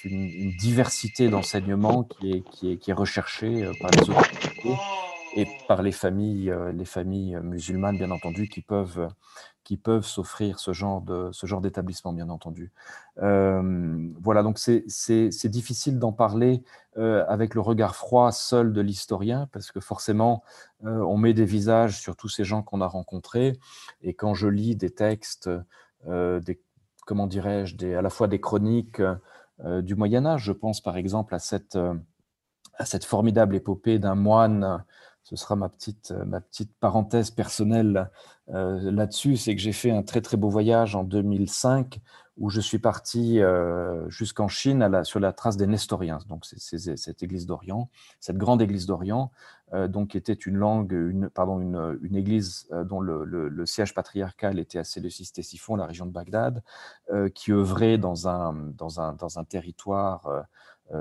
une, 0.03 0.23
une 0.23 0.55
diversité 0.57 1.29
d'enseignement 1.29 2.03
qui 2.03 2.31
est, 2.31 2.41
qui 2.49 2.71
est, 2.71 2.77
qui 2.77 2.91
est 2.91 2.95
recherchée 2.95 3.69
par 3.79 3.91
les 3.91 4.01
autorités 4.01 4.75
et 5.35 5.47
par 5.67 5.81
les 5.81 5.91
familles, 5.91 6.53
les 6.73 6.85
familles 6.85 7.37
musulmanes, 7.43 7.97
bien 7.97 8.11
entendu, 8.11 8.47
qui 8.47 8.61
peuvent, 8.61 9.09
qui 9.65 9.77
peuvent 9.77 10.05
s'offrir 10.05 10.59
ce 10.59 10.73
genre 10.73 11.01
de 11.01 11.29
ce 11.33 11.47
genre 11.47 11.59
d'établissement, 11.59 12.13
bien 12.13 12.29
entendu. 12.29 12.71
Euh, 13.21 14.09
voilà, 14.21 14.43
donc 14.43 14.59
c'est 14.59 15.49
difficile 15.49 15.97
d'en 15.97 16.13
parler 16.13 16.63
euh, 16.97 17.25
avec 17.27 17.55
le 17.55 17.61
regard 17.61 17.95
froid 17.95 18.31
seul 18.31 18.71
de 18.71 18.81
l'historien, 18.81 19.49
parce 19.51 19.71
que 19.71 19.79
forcément, 19.79 20.43
euh, 20.85 20.99
on 20.99 21.17
met 21.17 21.33
des 21.33 21.45
visages 21.45 21.99
sur 21.99 22.15
tous 22.15 22.29
ces 22.29 22.45
gens 22.45 22.61
qu'on 22.61 22.79
a 22.79 22.87
rencontrés, 22.87 23.57
et 24.03 24.13
quand 24.13 24.35
je 24.35 24.47
lis 24.47 24.75
des 24.75 24.91
textes, 24.91 25.49
des, 26.07 26.61
comment 27.07 27.25
dirais-je, 27.25 27.95
à 27.95 28.03
la 28.03 28.09
fois 28.11 28.27
des 28.27 28.39
chroniques 28.39 29.01
du 29.81 29.95
Moyen 29.95 30.27
Âge, 30.27 30.43
je 30.43 30.51
pense 30.51 30.79
par 30.79 30.95
exemple 30.95 31.33
à 31.33 31.39
cette, 31.39 31.79
à 32.75 32.85
cette 32.85 33.05
formidable 33.05 33.55
épopée 33.55 33.97
d'un 33.97 34.13
moine 34.13 34.83
ce 35.25 35.35
sera 35.35 35.55
ma 35.55 35.69
petite, 35.69 36.11
euh, 36.11 36.23
ma 36.23 36.39
petite 36.39 36.71
parenthèse 36.79 37.31
personnelle 37.31 38.11
euh, 38.49 38.91
là-dessus, 38.91 39.37
c'est 39.37 39.55
que 39.55 39.61
j'ai 39.61 39.71
fait 39.71 39.89
un 39.89 40.03
très 40.03 40.21
très 40.21 40.37
beau 40.37 40.49
voyage 40.49 40.95
en 40.95 41.03
2005 41.03 41.99
où 42.37 42.49
je 42.49 42.61
suis 42.61 42.77
parti 42.77 43.39
euh, 43.39 44.07
jusqu'en 44.07 44.47
Chine 44.47 44.87
sur 45.03 45.19
la 45.19 45.33
trace 45.33 45.57
des 45.57 45.65
Nestoriens. 45.65 46.19
Donc 46.29 46.45
cette 46.45 47.23
église 47.23 47.47
d'Orient, 47.47 47.89
cette 48.19 48.37
grande 48.37 48.61
église 48.61 48.85
d'Orient, 48.85 49.31
donc 49.87 50.15
était 50.15 50.33
une 50.33 50.57
langue, 50.57 50.91
une, 50.91 51.29
pardon, 51.29 51.59
une, 51.59 52.15
église 52.15 52.67
dont 52.83 52.99
le, 52.99 53.65
siège 53.65 53.93
patriarcal 53.95 54.59
était 54.59 54.77
à 54.77 54.83
Séleucis-Ctésiphon, 54.83 55.75
la 55.75 55.85
région 55.85 56.05
de 56.05 56.11
Bagdad, 56.11 56.61
qui 57.33 57.51
œuvrait 57.51 57.97
dans 57.97 58.27
un, 58.27 58.53
dans 58.53 58.99
un, 58.99 59.13
dans 59.13 59.39
un 59.39 59.43
territoire 59.43 60.45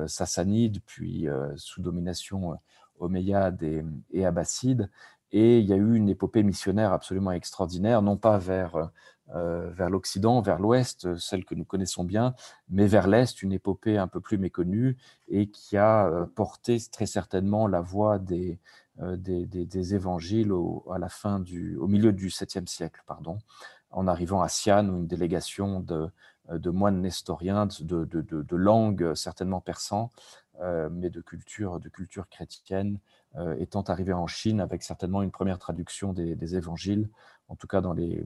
sassanide, 0.06 0.80
puis 0.86 1.26
sous 1.56 1.82
domination 1.82 2.56
Omeyyades 2.98 3.62
et, 3.62 3.84
et 4.12 4.24
Abbassides. 4.24 4.90
Et 5.32 5.58
il 5.58 5.66
y 5.66 5.72
a 5.72 5.76
eu 5.76 5.96
une 5.96 6.08
épopée 6.08 6.44
missionnaire 6.44 6.92
absolument 6.92 7.32
extraordinaire, 7.32 8.02
non 8.02 8.16
pas 8.16 8.38
vers, 8.38 8.90
euh, 9.34 9.70
vers 9.70 9.88
l'Occident, 9.88 10.42
vers 10.42 10.60
l'Ouest, 10.60 11.16
celle 11.16 11.46
que 11.46 11.54
nous 11.54 11.64
connaissons 11.64 12.04
bien, 12.04 12.34
mais 12.68 12.86
vers 12.86 13.08
l'Est, 13.08 13.42
une 13.42 13.52
épopée 13.52 13.96
un 13.96 14.06
peu 14.06 14.20
plus 14.20 14.36
méconnue 14.36 14.98
et 15.28 15.48
qui 15.48 15.78
a 15.78 16.06
euh, 16.06 16.26
porté 16.26 16.78
très 16.92 17.06
certainement 17.06 17.66
la 17.66 17.80
voix 17.80 18.18
des, 18.18 18.60
euh, 19.00 19.16
des, 19.16 19.46
des, 19.46 19.94
évangiles 19.94 20.52
au, 20.52 20.84
à 20.92 20.98
la 20.98 21.08
fin 21.08 21.40
du, 21.40 21.76
au 21.78 21.88
milieu 21.88 22.12
du 22.12 22.28
7e 22.28 22.68
siècle, 22.68 23.02
pardon, 23.06 23.38
en 23.90 24.06
arrivant 24.06 24.42
à 24.42 24.48
Sian, 24.48 24.88
où 24.88 24.98
une 24.98 25.06
délégation 25.06 25.80
de, 25.80 26.10
de 26.50 26.70
moines 26.70 27.00
nestoriens 27.00 27.66
de, 27.80 28.04
de, 28.04 28.20
de, 28.20 28.56
langue 28.56 29.14
certainement 29.14 29.60
persan, 29.60 30.10
euh, 30.10 30.43
mais 30.60 31.10
de 31.10 31.20
culture, 31.20 31.80
de 31.80 31.88
culture 31.88 32.28
chrétienne, 32.28 32.98
euh, 33.36 33.56
étant 33.58 33.82
arrivé 33.82 34.12
en 34.12 34.28
Chine 34.28 34.60
avec 34.60 34.84
certainement 34.84 35.20
une 35.20 35.32
première 35.32 35.58
traduction 35.58 36.12
des, 36.12 36.54
évangiles, 36.54 37.08
en 37.48 37.56
tout 37.56 37.66
cas 37.66 37.80
dans 37.80 37.92
les, 37.92 38.24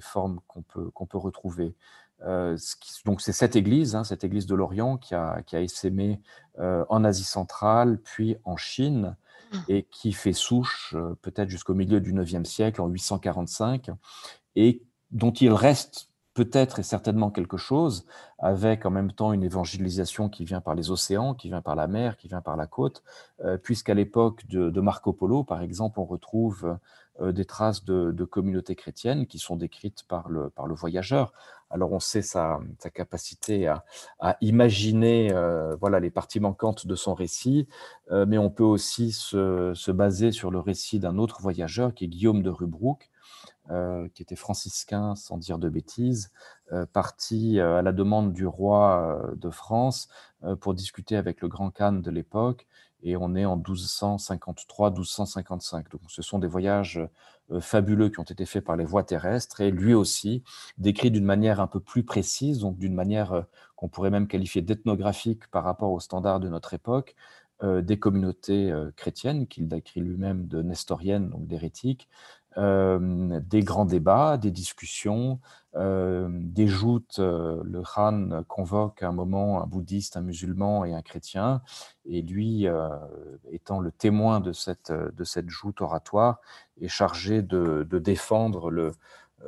formes 0.00 0.38
qu'on 0.46 0.62
peut, 0.62 0.90
qu'on 0.90 1.06
peut 1.06 1.18
retrouver. 1.18 1.74
Euh, 2.22 2.56
donc 3.04 3.20
c'est 3.20 3.32
cette 3.32 3.56
église, 3.56 3.96
hein, 3.96 4.04
cette 4.04 4.22
église 4.22 4.46
de 4.46 4.54
l'Orient 4.54 4.96
qui 4.96 5.16
a, 5.16 5.42
qui 5.42 5.56
a 5.56 5.60
essaimé 5.60 6.20
en 6.56 7.02
Asie 7.02 7.24
centrale, 7.24 7.98
puis 7.98 8.36
en 8.44 8.56
Chine, 8.56 9.16
mmh. 9.52 9.58
et 9.68 9.82
qui 9.90 10.12
fait 10.12 10.32
souche 10.32 10.94
peut-être 11.20 11.48
jusqu'au 11.48 11.74
milieu 11.74 12.00
du 12.00 12.14
9e 12.14 12.44
siècle, 12.44 12.80
en 12.80 12.86
845, 12.86 13.90
et 14.54 14.82
dont 15.10 15.32
il 15.32 15.52
reste 15.52 16.10
peut-être 16.34 16.80
et 16.80 16.82
certainement 16.82 17.30
quelque 17.30 17.56
chose, 17.56 18.04
avec 18.38 18.84
en 18.84 18.90
même 18.90 19.12
temps 19.12 19.32
une 19.32 19.44
évangélisation 19.44 20.28
qui 20.28 20.44
vient 20.44 20.60
par 20.60 20.74
les 20.74 20.90
océans, 20.90 21.34
qui 21.34 21.48
vient 21.48 21.62
par 21.62 21.76
la 21.76 21.86
mer, 21.86 22.16
qui 22.16 22.28
vient 22.28 22.40
par 22.40 22.56
la 22.56 22.66
côte, 22.66 23.04
euh, 23.44 23.56
puisqu'à 23.56 23.94
l'époque 23.94 24.46
de, 24.48 24.80
Marco 24.80 25.12
Polo, 25.12 25.44
par 25.44 25.62
exemple, 25.62 26.00
on 26.00 26.04
retrouve 26.04 26.76
euh, 27.20 27.30
des 27.30 27.44
traces 27.44 27.84
de, 27.84 28.24
communautés 28.24 28.74
chrétiennes 28.74 29.26
qui 29.26 29.38
sont 29.38 29.54
décrites 29.54 30.02
par 30.08 30.28
le, 30.28 30.50
voyageur. 30.74 31.32
Alors 31.70 31.92
on 31.92 32.00
sait 32.00 32.22
sa, 32.22 32.58
capacité 32.92 33.68
à, 33.68 33.84
imaginer 34.40 35.32
euh, 35.32 35.76
voilà, 35.76 36.00
les 36.00 36.10
parties 36.10 36.40
manquantes 36.40 36.86
de 36.86 36.94
son 36.96 37.14
récit, 37.14 37.68
mais 38.10 38.38
on 38.38 38.50
peut 38.50 38.64
aussi 38.64 39.12
se, 39.12 39.72
se 39.74 39.90
baser 39.92 40.32
sur 40.32 40.50
le 40.50 40.58
récit 40.58 40.98
d'un 40.98 41.18
autre 41.18 41.40
voyageur 41.40 41.94
qui 41.94 42.04
est 42.04 42.08
Guillaume 42.08 42.42
de 42.42 42.50
Rubrouck, 42.50 43.10
euh, 43.70 44.08
qui 44.12 44.20
était 44.20 44.36
franciscain, 44.36 45.14
sans 45.14 45.38
dire 45.38 45.56
de 45.56 45.70
bêtises, 45.70 46.30
euh, 46.70 46.84
parti 46.84 47.58
euh, 47.58 47.78
à 47.78 47.82
la 47.82 47.92
demande 47.92 48.34
du 48.34 48.46
roi 48.46 49.22
de 49.36 49.48
France 49.48 50.08
pour 50.60 50.74
discuter 50.74 51.16
avec 51.16 51.40
le 51.40 51.48
grand 51.48 51.70
Khan 51.70 51.92
de 51.92 52.10
l'époque. 52.10 52.66
Et 53.02 53.16
on 53.16 53.34
est 53.34 53.46
en 53.46 53.56
1253-1255. 53.56 55.90
Donc, 55.90 56.02
ce 56.08 56.20
sont 56.20 56.38
des 56.38 56.46
voyages 56.46 57.00
fabuleux 57.60 58.10
qui 58.10 58.20
ont 58.20 58.24
été 58.24 58.44
faits 58.44 58.64
par 58.64 58.76
les 58.76 58.84
voies 58.84 59.02
terrestres 59.02 59.62
et 59.62 59.70
lui 59.70 59.94
aussi 59.94 60.42
décrit 60.76 61.10
d'une 61.10 61.24
manière 61.24 61.58
un 61.58 61.66
peu 61.66 61.80
plus 61.80 62.04
précise, 62.04 62.58
donc 62.58 62.76
d'une 62.76 62.94
manière 62.94 63.46
qu'on 63.76 63.88
pourrait 63.88 64.10
même 64.10 64.28
qualifier 64.28 64.60
d'ethnographique 64.60 65.50
par 65.50 65.64
rapport 65.64 65.92
aux 65.92 66.00
standards 66.00 66.40
de 66.40 66.50
notre 66.50 66.74
époque, 66.74 67.16
des 67.62 67.98
communautés 67.98 68.74
chrétiennes 68.96 69.46
qu'il 69.46 69.68
décrit 69.68 70.00
lui-même 70.00 70.46
de 70.46 70.60
nestoriennes, 70.60 71.30
donc 71.30 71.46
d'hérétiques, 71.46 72.10
euh, 72.56 73.40
des 73.40 73.62
grands 73.62 73.84
débats, 73.84 74.36
des 74.36 74.50
discussions, 74.50 75.40
euh, 75.74 76.28
des 76.30 76.68
joutes. 76.68 77.18
Euh, 77.18 77.60
le 77.64 77.82
Khan 77.82 78.44
convoque 78.46 79.02
à 79.02 79.08
un 79.08 79.12
moment 79.12 79.62
un 79.62 79.66
bouddhiste, 79.66 80.16
un 80.16 80.20
musulman 80.20 80.84
et 80.84 80.94
un 80.94 81.02
chrétien, 81.02 81.62
et 82.06 82.22
lui, 82.22 82.66
étant 83.50 83.80
le 83.80 83.90
témoin 83.90 84.40
de 84.40 84.52
cette, 84.52 84.92
de 84.92 85.24
cette 85.24 85.48
joute 85.48 85.80
oratoire, 85.80 86.40
est 86.80 86.88
chargé 86.88 87.42
de, 87.42 87.86
de 87.88 87.98
défendre 87.98 88.70
le, 88.70 88.92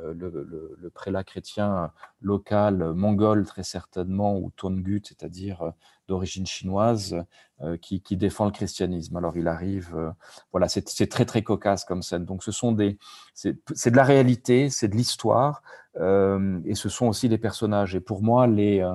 euh, 0.03 0.13
le, 0.13 0.89
prélat 0.89 1.23
chrétien 1.23 1.91
local 2.21 2.93
mongol 2.93 3.45
très 3.45 3.63
certainement, 3.63 4.37
ou 4.37 4.51
Tongut, 4.55 5.01
c'est-à-dire 5.03 5.61
euh, 5.61 5.71
d'origine 6.07 6.45
chinoise, 6.45 7.15
euh, 7.61 7.77
qui, 7.77 8.01
défend 8.15 8.45
le 8.45 8.51
christianisme. 8.51 9.15
Alors 9.17 9.37
il 9.37 9.47
arrive, 9.47 10.13
voilà, 10.51 10.67
c'est 10.69 11.07
très 11.07 11.25
très 11.25 11.43
cocasse 11.43 11.83
comme 11.83 12.01
scène. 12.01 12.25
Donc 12.25 12.43
ce 12.43 12.51
sont 12.51 12.71
des, 12.71 12.97
c'est 13.33 13.91
de 13.91 13.95
la 13.95 14.03
réalité, 14.03 14.69
c'est 14.69 14.87
de 14.87 14.95
l'histoire, 14.95 15.61
et 15.95 16.75
ce 16.75 16.89
sont 16.89 17.07
aussi 17.07 17.27
des 17.27 17.37
personnages. 17.37 17.95
Et 17.95 17.99
pour 17.99 18.23
moi, 18.23 18.47
les, 18.47 18.87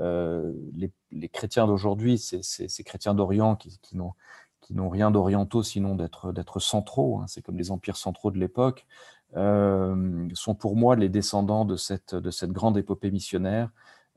les, 0.00 1.28
chrétiens 1.28 1.66
d'aujourd'hui, 1.66 2.18
ces 2.18 2.84
chrétiens 2.84 3.14
d'Orient 3.14 3.56
qui, 3.56 3.96
n'ont 3.96 4.88
rien 4.88 5.10
d'orientaux 5.10 5.62
sinon 5.62 5.94
d'être 5.94 6.60
centraux, 6.60 7.20
hein. 7.20 7.26
c'est 7.28 7.42
comme 7.42 7.58
les 7.58 7.70
empires 7.70 7.96
centraux 7.96 8.30
de 8.30 8.38
l'époque, 8.38 8.86
sont 9.34 10.54
pour 10.54 10.76
moi 10.76 10.96
les 10.96 11.08
descendants 11.08 11.64
de 11.64 11.76
cette, 11.76 12.14
de 12.14 12.30
cette 12.30 12.52
grande 12.52 12.78
épopée 12.78 13.10
missionnaire 13.10 13.70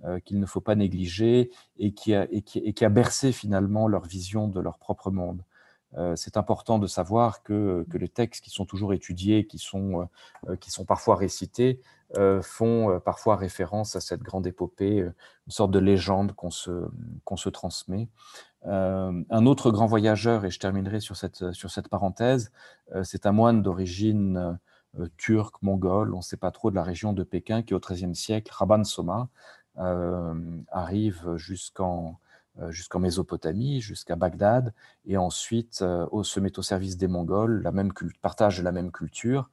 euh, 0.06 0.20
qu'il 0.20 0.40
ne 0.40 0.46
faut 0.46 0.62
pas 0.62 0.76
négliger 0.76 1.50
et 1.80 1.92
qui, 1.92 2.14
a, 2.14 2.90
bercé 2.90 3.32
finalement 3.32 3.88
leur 3.88 4.06
vision 4.06 4.48
de 4.48 4.60
leur 4.60 4.78
propre 4.78 5.10
monde. 5.10 5.42
Euh, 5.98 6.16
c'est 6.16 6.38
important 6.38 6.78
de 6.78 6.86
savoir 6.86 7.42
que, 7.42 7.84
les 7.94 8.08
textes 8.08 8.44
qui 8.44 8.52
sont 8.52 8.66
toujours 8.66 8.94
étudiés, 8.94 9.48
qui 9.48 9.58
sont, 9.58 10.08
parfois 10.88 11.16
récités, 11.16 11.82
font 12.44 13.00
parfois 13.04 13.38
référence 13.38 13.96
à 13.96 14.00
cette 14.00 14.22
grande 14.22 14.46
épopée, 14.46 15.00
une 15.00 15.14
sorte 15.52 15.72
de 15.72 15.80
légende 15.80 16.34
qu'on 16.34 16.52
se, 16.52 17.50
transmet. 17.50 18.08
un 18.66 19.46
autre 19.48 19.72
grand 19.72 19.88
voyageur, 19.88 20.46
et 20.46 20.52
je 20.52 20.60
terminerai 20.60 21.00
sur 21.00 21.16
cette, 21.16 21.88
parenthèse, 21.90 22.52
c'est 23.02 23.26
un 23.26 23.32
moine 23.32 23.64
d'origine 23.64 24.38
euh, 24.38 24.54
turc, 25.18 25.62
mongol, 25.62 26.14
on 26.14 26.18
ne 26.18 26.22
sait 26.22 26.38
pas 26.38 26.52
trop 26.52 26.70
de 26.72 26.76
la 26.76 26.84
région 26.84 27.14
de 27.14 27.24
Pékin, 27.24 27.62
qui 27.62 27.74
au 27.74 27.80
XIIIe 27.80 28.16
siècle, 28.16 28.52
Rabban 28.54 28.84
Soma, 28.84 29.30
euh, 29.80 30.34
arrive 30.72 31.36
jusqu'en 31.36 32.20
euh, 32.60 32.72
jusqu'en 32.72 33.00
Mésopotamie, 33.00 33.82
jusqu'à 33.82 34.16
Bagdad, 34.16 34.74
et 35.06 35.18
ensuite 35.18 35.76
se 35.76 36.40
met 36.40 36.58
au 36.58 36.64
service 36.64 36.98
des 36.98 37.08
Mongols, 37.08 37.62
la 37.62 37.72
même 37.72 37.92
partage 38.22 38.62
la 38.62 38.72
même 38.72 38.92
culture, 38.92 39.50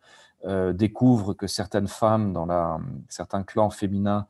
découvre 0.75 1.33
que 1.33 1.47
certaines 1.47 1.89
femmes 1.89 2.35
dans 2.35 2.81
certains 3.09 3.43
clans 3.43 3.71
féminins 3.71 4.27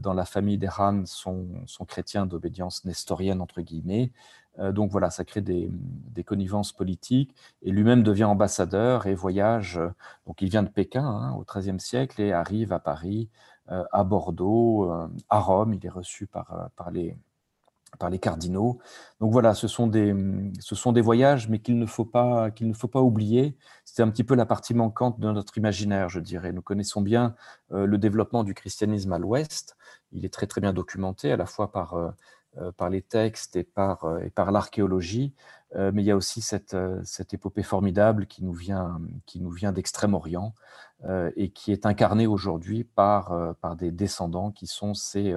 dans 0.00 0.12
la 0.12 0.24
famille 0.24 0.58
d'Eran 0.58 1.04
sont, 1.06 1.46
sont, 1.66 1.84
chrétiens 1.84 2.26
d'obédience 2.26 2.84
nestorienne, 2.84 3.40
entre 3.40 3.60
guillemets. 3.60 4.10
Donc 4.58 4.90
voilà, 4.90 5.10
ça 5.10 5.24
crée 5.24 5.40
des, 5.40 5.70
connivences 6.24 6.72
politiques. 6.72 7.34
Et 7.62 7.70
lui-même 7.70 8.02
devient 8.02 8.24
ambassadeur 8.24 9.06
et 9.06 9.14
voyage. 9.14 9.80
donc 10.26 10.42
il 10.42 10.48
vient 10.48 10.62
de 10.62 10.68
Pékin 10.68 11.04
hein, 11.04 11.32
au 11.32 11.44
XIIIe 11.44 11.80
siècle 11.80 12.20
et 12.20 12.32
arrive 12.32 12.72
à 12.72 12.78
Paris, 12.78 13.28
à 13.68 14.04
Bordeaux, 14.04 14.90
à 15.28 15.40
Rome. 15.40 15.74
Il 15.74 15.84
est 15.84 15.90
reçu 15.90 16.26
par, 16.26 16.70
les 16.92 17.16
par 17.98 18.10
les 18.10 18.18
cardinaux. 18.18 18.78
Donc 19.20 19.32
voilà, 19.32 19.54
ce 19.54 19.68
sont 19.68 19.86
des, 19.86 20.14
ce 20.60 20.74
sont 20.74 20.92
des 20.92 21.00
voyages, 21.00 21.48
mais 21.48 21.58
qu'il 21.58 21.78
ne 21.78 21.86
faut 21.86 22.04
pas, 22.04 22.50
ne 22.60 22.72
faut 22.72 22.88
pas 22.88 23.00
oublier. 23.00 23.56
C'est 23.84 24.02
un 24.02 24.10
petit 24.10 24.24
peu 24.24 24.34
la 24.34 24.46
partie 24.46 24.74
manquante 24.74 25.20
de 25.20 25.30
notre 25.30 25.56
imaginaire, 25.58 26.08
je 26.08 26.20
dirais. 26.20 26.52
Nous 26.52 26.62
connaissons 26.62 27.00
bien 27.00 27.34
euh, 27.72 27.86
le 27.86 27.98
développement 27.98 28.44
du 28.44 28.54
christianisme 28.54 29.12
à 29.12 29.18
l'Ouest. 29.18 29.76
Il 30.12 30.24
est 30.24 30.32
très 30.32 30.46
très 30.46 30.60
bien 30.60 30.72
documenté, 30.72 31.32
à 31.32 31.36
la 31.36 31.46
fois 31.46 31.72
par, 31.72 31.94
euh, 31.94 32.08
euh, 32.08 32.12
par 32.76 32.90
les 32.90 33.02
textes 33.02 33.56
et 33.56 33.64
par, 33.64 34.18
et 34.22 34.30
par 34.30 34.52
l'archéologie. 34.52 35.34
mais 35.74 36.02
il 36.02 36.04
y 36.04 36.10
a 36.10 36.16
aussi 36.16 36.40
cette, 36.40 36.76
cette 37.04 37.34
épopée 37.34 37.62
formidable 37.62 38.26
qui 38.26 38.44
nous 38.44 38.52
vient, 38.52 39.00
qui 39.26 39.40
nous 39.40 39.50
vient 39.50 39.72
d'Extrême-Orient 39.72 40.54
et 41.36 41.50
qui 41.50 41.72
est 41.72 41.86
incarnée 41.86 42.26
aujourd'hui 42.26 42.84
par, 42.84 43.56
par 43.60 43.76
des 43.76 43.90
descendants 43.90 44.52
qui 44.52 44.66
sont 44.66 44.94
ces 44.94 45.34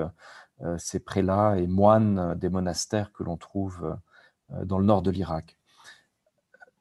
euh, 0.63 0.75
ces 0.79 0.99
prélats 0.99 1.57
et 1.59 1.67
moines 1.67 2.33
des 2.35 2.49
monastères 2.49 3.11
que 3.13 3.23
l'on 3.23 3.37
trouve 3.37 3.95
euh, 4.51 4.65
dans 4.65 4.79
le 4.79 4.85
nord 4.85 5.03
de 5.03 5.11
l'Irak. 5.11 5.55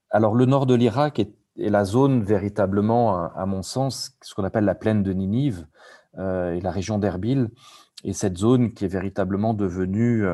Alors 0.08 0.34
le 0.34 0.46
nord 0.46 0.64
de 0.64 0.74
l'Irak 0.74 1.18
est, 1.18 1.34
la 1.58 1.84
zone 1.84 2.22
véritablement, 2.22 3.30
à, 3.34 3.46
mon 3.46 3.62
sens, 3.62 4.16
ce 4.22 4.34
qu'on 4.34 4.44
appelle 4.44 4.64
la 4.64 4.74
plaine 4.74 5.02
de 5.02 5.12
Ninive 5.12 5.66
euh, 6.18 6.54
et 6.54 6.60
la 6.60 6.70
région 6.70 6.98
d'Erbil, 6.98 7.50
et 8.06 8.14
cette 8.14 8.38
zone 8.38 8.72
qui 8.72 8.86
est 8.86 8.88
véritablement 8.88 9.52
devenue, 9.52 10.24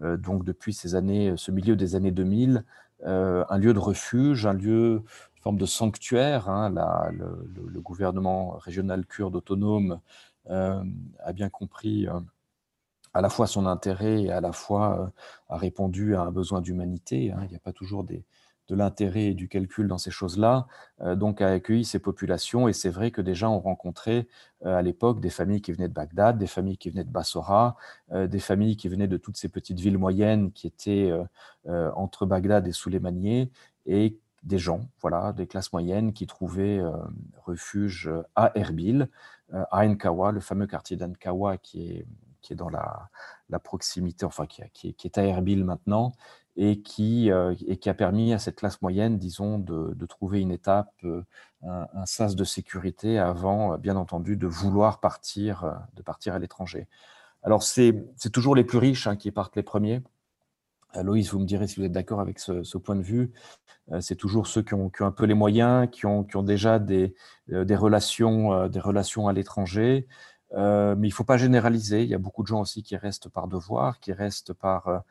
donc 0.00 0.44
depuis 0.44 0.72
ces 0.72 0.94
années, 0.94 1.34
ce 1.36 1.50
milieu 1.50 1.76
des 1.76 1.94
années 1.94 2.12
2000, 2.12 2.64
un 3.04 3.58
lieu 3.58 3.74
de 3.74 3.78
refuge, 3.78 4.46
un 4.46 4.54
lieu, 4.54 5.02
une 5.36 5.42
forme 5.42 5.58
de 5.58 5.66
sanctuaire. 5.66 6.48
Hein, 6.48 6.70
le, 7.10 7.80
gouvernement 7.80 8.52
régional 8.58 9.04
kurde 9.06 9.36
autonome 9.36 10.00
a 10.48 11.32
bien 11.34 11.48
compris 11.50 12.06
à 13.16 13.22
la 13.22 13.30
fois 13.30 13.46
son 13.46 13.64
intérêt 13.64 14.24
et 14.24 14.30
à 14.30 14.42
la 14.42 14.52
fois 14.52 15.00
euh, 15.00 15.06
a 15.48 15.56
répondu 15.56 16.14
à 16.14 16.20
un 16.20 16.30
besoin 16.30 16.60
d'humanité. 16.60 17.32
Hein. 17.32 17.40
Il 17.44 17.48
n'y 17.48 17.56
a 17.56 17.60
pas 17.60 17.72
toujours 17.72 18.04
des, 18.04 18.26
de 18.68 18.74
l'intérêt 18.74 19.26
et 19.26 19.34
du 19.34 19.48
calcul 19.48 19.88
dans 19.88 19.98
ces 19.98 20.10
choses-là, 20.10 20.66
euh, 21.00 21.14
donc 21.14 21.40
a 21.40 21.48
accueilli 21.48 21.84
ces 21.84 21.98
populations. 21.98 22.68
Et 22.68 22.72
c'est 22.72 22.90
vrai 22.90 23.10
que 23.10 23.20
déjà 23.20 23.48
on 23.48 23.60
rencontrait 23.60 24.26
euh, 24.64 24.76
à 24.76 24.82
l'époque 24.82 25.20
des 25.20 25.30
familles 25.30 25.60
qui 25.60 25.72
venaient 25.72 25.88
de 25.88 25.94
Bagdad, 25.94 26.38
des 26.38 26.46
familles 26.46 26.78
qui 26.78 26.90
venaient 26.90 27.04
de 27.04 27.10
Bassora, 27.10 27.76
des 28.12 28.38
familles 28.38 28.76
qui 28.76 28.88
venaient 28.88 29.08
de 29.08 29.16
toutes 29.16 29.36
ces 29.36 29.48
petites 29.48 29.80
villes 29.80 29.98
moyennes 29.98 30.52
qui 30.52 30.66
étaient 30.66 31.12
entre 31.66 32.26
Bagdad 32.26 32.66
et 32.66 32.72
Souleymaniye, 32.72 33.50
et 33.86 34.18
des 34.42 34.58
gens, 34.58 34.88
voilà, 35.00 35.32
des 35.32 35.46
classes 35.46 35.72
moyennes 35.72 36.12
qui 36.12 36.26
trouvaient 36.26 36.80
refuge 37.44 38.10
à 38.36 38.52
Erbil, 38.56 39.08
à 39.52 39.84
Enkawa, 39.86 40.32
le 40.32 40.40
fameux 40.40 40.66
quartier 40.66 40.96
d'Enkawa 40.96 41.58
qui 41.58 41.90
est 41.90 42.06
qui 42.46 42.52
est 42.52 42.56
dans 42.56 42.68
la, 42.68 43.10
proximité, 43.58 44.24
enfin 44.24 44.46
qui, 44.46 44.62
qui, 44.72 45.06
est 45.06 45.18
à 45.18 45.24
Erbil 45.24 45.64
maintenant, 45.64 46.12
et 46.56 46.80
qui, 46.80 47.30
euh, 47.30 47.54
et 47.66 47.76
qui 47.76 47.90
a 47.90 47.94
permis 47.94 48.32
à 48.32 48.38
cette 48.38 48.56
classe 48.56 48.80
moyenne, 48.80 49.18
disons, 49.18 49.58
de, 49.58 50.06
trouver 50.06 50.40
une 50.40 50.50
étape, 50.50 50.92
euh, 51.04 51.22
un, 51.62 52.06
sas 52.06 52.34
de 52.34 52.44
sécurité 52.44 53.18
avant, 53.18 53.74
euh, 53.74 53.76
bien 53.76 53.96
entendu, 53.96 54.36
de 54.36 54.46
vouloir 54.46 55.00
partir, 55.00 55.78
de 55.94 56.02
partir 56.02 56.34
à 56.34 56.38
l'étranger. 56.38 56.88
Alors, 57.42 57.62
c'est 57.62 57.92
toujours 58.32 58.56
les 58.56 58.64
plus 58.64 58.78
riches 58.78 59.06
hein, 59.06 59.16
qui 59.16 59.30
partent 59.30 59.56
les 59.56 59.62
premiers. 59.62 60.02
Loïs, 61.02 61.30
vous 61.30 61.38
me 61.38 61.44
direz 61.44 61.66
si 61.66 61.78
vous 61.78 61.84
êtes 61.84 61.92
d'accord 61.92 62.20
avec 62.20 62.38
ce, 62.38 62.78
point 62.78 62.96
de 62.96 63.02
vue. 63.02 63.30
c'est 64.00 64.14
toujours 64.14 64.46
ceux 64.46 64.62
qui 64.62 64.72
ont, 64.72 64.90
un 65.00 65.10
peu 65.10 65.26
les 65.26 65.34
moyens, 65.34 65.88
qui 65.92 66.06
ont, 66.06 66.24
déjà 66.42 66.78
des, 66.78 67.14
relations, 67.48 68.66
des 68.68 68.80
relations 68.80 69.28
à 69.28 69.34
l'étranger, 69.34 70.08
mais 70.54 70.94
il 70.96 71.10
ne 71.10 71.10
faut 71.10 71.24
pas 71.24 71.36
généraliser. 71.36 72.02
Il 72.02 72.08
y 72.08 72.14
a 72.14 72.18
beaucoup 72.18 72.42
de 72.42 72.48
gens 72.48 72.62
aussi 72.62 72.82
qui 72.82 72.96
restent 72.96 73.28
par 73.28 73.46
devoir, 73.46 74.00
qui 74.00 74.14
restent 74.14 74.54
par, 74.54 75.02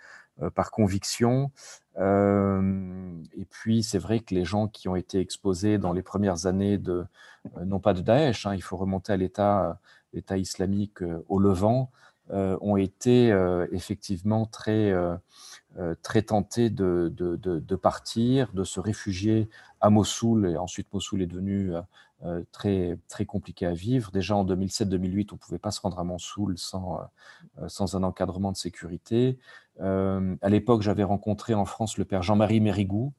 par 0.54 0.71
conviction. 0.71 1.52
et 1.98 3.45
puis, 3.50 3.84
c'est 3.84 4.00
vrai 4.00 4.19
que 4.19 4.36
les 4.36 4.45
gens 4.45 4.67
qui 4.67 4.88
ont 4.88 4.95
été 4.95 5.19
exposés 5.19 5.78
dans 5.78 5.93
les 5.93 6.04
premières 6.04 6.45
années, 6.45 6.78
de, 6.78 7.06
non 7.63 7.80
pas 7.80 7.93
de 7.93 8.02
Daesh, 8.02 8.45
hein, 8.45 8.56
il 8.56 8.62
faut 8.62 8.78
remonter 8.78 9.13
à 9.13 9.17
l'État 9.17 9.80
islamique 10.38 11.00
au 11.30 11.39
Levant, 11.39 11.91
ont 12.32 12.78
été 12.78 13.30
effectivement 13.71 14.45
très, 14.45 14.93
très 16.02 16.21
tentés 16.24 16.69
de, 16.69 17.13
de, 17.15 17.36
de, 17.38 17.76
partir, 17.76 18.52
de 18.54 18.63
se 18.63 18.80
réfugier 18.80 19.50
à 19.86 19.89
Mossoul. 19.89 20.50
Et 20.50 20.58
ensuite, 20.58 20.91
Mossoul 20.93 21.21
est 21.21 21.28
devenu 21.28 21.74
euh, 21.74 21.82
très, 22.52 22.98
très 23.08 23.26
compliqué 23.26 23.66
à 23.66 23.74
vivre. 23.74 24.12
Déjà 24.12 24.36
en 24.36 24.46
2007-2008, 24.46 25.30
on 25.32 25.36
ne 25.36 25.40
pouvait 25.40 25.60
pas 25.60 25.72
se 25.72 25.82
rendre 25.82 26.00
à 26.00 26.04
Mossoul 26.04 26.58
sans, 26.58 27.00
euh, 27.00 27.04
euh, 27.64 27.68
sans 27.68 27.96
un 27.96 28.04
encadrement 28.04 28.52
de 28.52 28.58
sécurité. 28.58 29.38
à 29.80 30.50
l'époque, 30.50 30.82
j'avais 30.82 31.04
rencontré 31.04 31.54
en 31.54 31.66
France 31.66 31.98
le 31.98 32.06
père 32.06 32.24
Jean-Marie 32.24 32.62
Mérigou, 32.62 33.14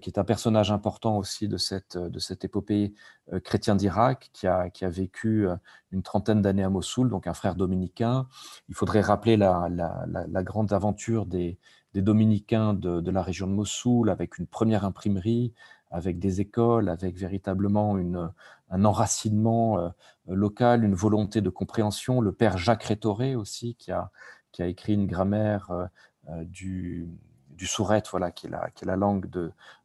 qui 0.00 0.10
est 0.10 0.18
un 0.18 0.24
personnage 0.24 0.70
important 0.70 1.18
aussi 1.18 1.48
de 1.48 1.56
cette, 1.56 1.96
de 1.96 2.18
cette 2.18 2.44
épopée 2.44 2.94
chrétien 3.42 3.74
d'Irak, 3.74 4.30
qui 4.32 4.46
a, 4.46 4.70
qui 4.70 4.84
a 4.84 4.88
vécu 4.88 5.48
une 5.90 6.02
trentaine 6.02 6.40
d'années 6.40 6.62
à 6.62 6.70
Mossoul, 6.70 7.10
donc 7.10 7.26
un 7.26 7.34
frère 7.34 7.56
dominicain. 7.56 8.28
Il 8.68 8.76
faudrait 8.76 9.00
rappeler 9.00 9.36
la, 9.36 9.68
la, 9.70 10.06
la, 10.06 10.42
grande 10.44 10.72
aventure 10.72 11.26
des, 11.26 11.58
des 11.94 12.02
dominicains 12.02 12.74
de, 12.74 13.00
de, 13.00 13.10
la 13.10 13.22
région 13.22 13.46
de 13.48 13.52
Mossoul, 13.52 14.10
avec 14.10 14.38
une 14.38 14.46
première 14.46 14.84
imprimerie, 14.84 15.52
avec 15.90 16.18
des 16.18 16.40
écoles, 16.40 16.88
avec 16.88 17.16
véritablement 17.16 17.98
une, 17.98 18.30
un 18.70 18.84
enracinement 18.84 19.78
euh, 19.78 19.88
local, 20.26 20.84
une 20.84 20.94
volonté 20.94 21.40
de 21.40 21.50
compréhension. 21.50 22.20
Le 22.20 22.32
père 22.32 22.58
Jacques 22.58 22.84
Rétoré 22.84 23.34
aussi, 23.34 23.74
qui 23.76 23.92
a, 23.92 24.10
écrit 24.58 24.94
une 24.94 25.06
grammaire 25.06 25.70
euh, 25.70 25.86
euh, 26.30 26.44
du, 26.44 27.08
du 27.50 27.66
sourette, 27.66 28.08
voilà, 28.10 28.30
qui 28.30 28.46
est 28.46 28.50
la, 28.84 28.96
langue 28.96 29.28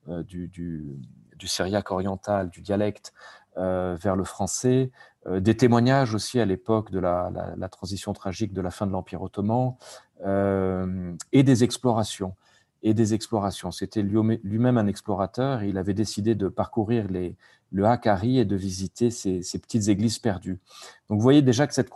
du, 0.08 0.48
du, 0.48 1.48
syriaque 1.48 1.92
oriental, 1.92 2.50
du 2.50 2.62
dialecte, 2.62 3.14
vers 3.56 4.16
le 4.16 4.24
français. 4.24 4.92
des 5.30 5.56
témoignages 5.56 6.16
aussi 6.16 6.40
à 6.40 6.46
l'époque 6.46 6.90
de 6.90 7.00
la, 7.00 7.32
transition 7.70 8.14
tragique 8.14 8.52
de 8.52 8.62
la 8.62 8.72
fin 8.72 8.88
de 8.88 8.92
l'Empire 8.92 9.22
ottoman, 9.22 9.76
et 11.32 11.44
des 11.44 11.64
explorations 11.64 12.36
et 12.84 12.94
des 12.94 13.14
explorations. 13.14 13.72
C'était 13.72 14.04
lui-même 14.04 14.78
un 14.78 14.88
explorateur 14.88 15.64
il 15.64 15.78
avait 15.78 15.94
décidé 15.94 16.36
de 16.36 16.50
parcourir 16.50 17.08
le 17.72 17.86
Hakari 17.86 18.38
et 18.38 18.46
de 18.46 18.56
visiter 18.56 19.10
ces, 19.10 19.40
petites 19.60 19.88
églises 19.88 20.20
perdues. 20.20 20.60
Donc 21.10 21.18
vous 21.18 21.24
voyez 21.24 21.42
déjà 21.42 21.66
que 21.66 21.74
cette 21.74 21.90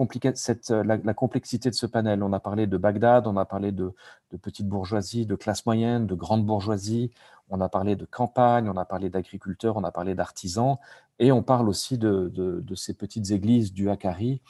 la, 0.71 1.13
complexité 1.13 1.69
de 1.69 1.75
ce 1.75 1.85
panel, 1.85 2.23
on 2.23 2.33
a 2.33 2.39
parlé 2.39 2.65
de 2.65 2.77
Bagdad, 2.77 3.27
on 3.27 3.37
a 3.37 3.45
parlé 3.45 3.71
de, 3.71 3.93
de 4.31 4.37
petite 4.37 4.67
bourgeoisie, 4.67 5.25
de 5.25 5.35
classe 5.35 5.65
moyenne, 5.65 6.07
de 6.07 6.15
grande 6.15 6.45
bourgeoisie, 6.45 7.11
on 7.49 7.61
a 7.61 7.69
parlé 7.69 7.95
de 7.95 8.05
campagne, 8.05 8.69
on 8.69 8.77
a 8.77 8.85
parlé 8.85 9.09
d'agriculteurs, 9.09 9.77
on 9.77 9.83
a 9.83 9.91
parlé 9.91 10.15
d'artisans, 10.15 10.77
et 11.19 11.31
on 11.31 11.41
parle 11.41 11.67
aussi 11.67 11.97
de, 11.97 12.63
ces 12.75 12.93
petites 12.93 13.31
églises 13.31 13.73
du 13.73 13.89
Hakari 13.89 14.41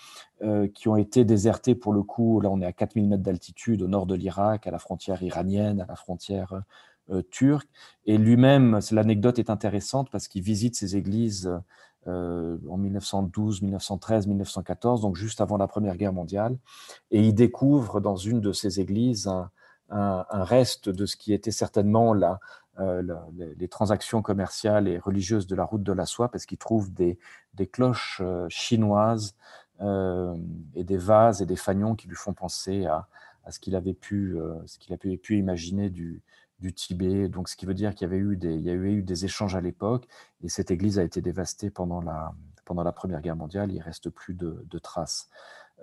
euh, 0.42 0.68
qui 0.68 0.90
ont 0.90 0.98
été 0.98 1.24
désertées 1.24 1.76
pour 1.76 1.94
le 1.94 2.04
coup. 2.04 2.42
Là, 2.42 2.50
on 2.50 2.62
est 2.62 2.66
à 2.66 2.74
4000 2.74 3.08
mètres 3.08 3.24
d'altitude 3.24 3.82
au 3.82 3.88
nord 3.88 4.06
de 4.06 4.16
l'Irak, 4.16 4.68
à 4.68 4.72
la 4.72 4.80
frontière 4.80 5.24
iranienne, 5.24 5.82
à 5.82 5.86
la 5.86 5.96
frontière 5.96 6.62
euh, 7.10 7.22
turque. 7.32 7.70
Et 8.06 8.18
lui-même, 8.18 8.80
l'anecdote 8.92 9.40
est 9.40 9.50
intéressante 9.50 10.10
parce 10.12 10.28
qu'il 10.28 10.42
visite 10.42 10.76
ces 10.76 10.98
églises 10.98 11.50
euh, 12.08 12.58
en 12.70 12.78
1912, 12.78 13.62
1913, 13.62 14.28
1914, 14.28 15.02
donc 15.02 15.16
juste 15.16 15.40
avant 15.40 15.58
la 15.58 15.68
Première 15.68 15.96
Guerre 15.96 16.14
mondiale. 16.14 16.58
Et 17.12 17.22
il 17.22 17.34
découvre 17.34 18.02
dans 18.02 18.18
une 18.18 18.42
de 18.42 18.52
ces 18.52 18.82
églises 18.82 19.30
un 19.90 20.44
reste 20.44 20.90
de 20.90 21.06
ce 21.06 21.16
qui 21.16 21.32
était 21.32 21.52
certainement 21.52 22.14
la, 22.14 22.40
euh, 22.80 23.02
les 23.58 23.68
transactions 23.68 24.22
commerciales 24.22 24.88
et 24.88 25.00
religieuses 25.00 25.48
de 25.48 25.56
la 25.56 25.64
route 25.64 25.82
de 25.82 25.94
la 25.94 26.06
soie 26.06 26.30
parce 26.30 26.46
qu'il 26.46 26.60
trouve 26.60 26.94
des, 26.94 27.18
cloches 27.72 28.22
euh, 28.24 28.46
chinoises 28.50 29.36
euh, 29.82 30.36
et 30.76 30.84
des 30.84 30.98
vases 30.98 31.42
et 31.42 31.48
des 31.48 31.56
fanions 31.56 31.96
qui 31.96 32.08
lui 32.08 32.16
font 32.16 32.34
penser 32.34 32.86
à, 32.86 33.08
ce 33.50 33.60
qu'il 33.60 33.76
avait 33.76 33.94
pu, 33.94 34.38
imaginer 35.30 35.90
du, 35.90 36.22
Tibet. 36.76 37.30
Donc, 37.30 37.50
ce 37.50 37.56
qui 37.56 37.66
veut 37.66 37.74
dire 37.74 37.96
qu'il 37.96 38.08
y 38.08 38.12
avait 38.12 38.18
eu 38.92 39.02
des, 39.02 39.26
échanges 39.26 39.56
à 39.56 39.62
l'époque 39.62 40.08
et 40.44 40.50
cette 40.50 40.70
église 40.70 41.00
a 41.00 41.04
été 41.04 41.22
dévastée 41.22 41.72
pendant 41.72 42.02
la, 42.02 42.34
pendant 42.64 42.84
la 42.84 42.92
Première 42.92 43.22
Guerre 43.22 43.38
mondiale. 43.38 43.72
Il 43.72 43.82
reste 43.82 44.10
plus 44.10 44.36
de, 44.36 44.64
de 44.70 44.78
traces. 44.78 45.30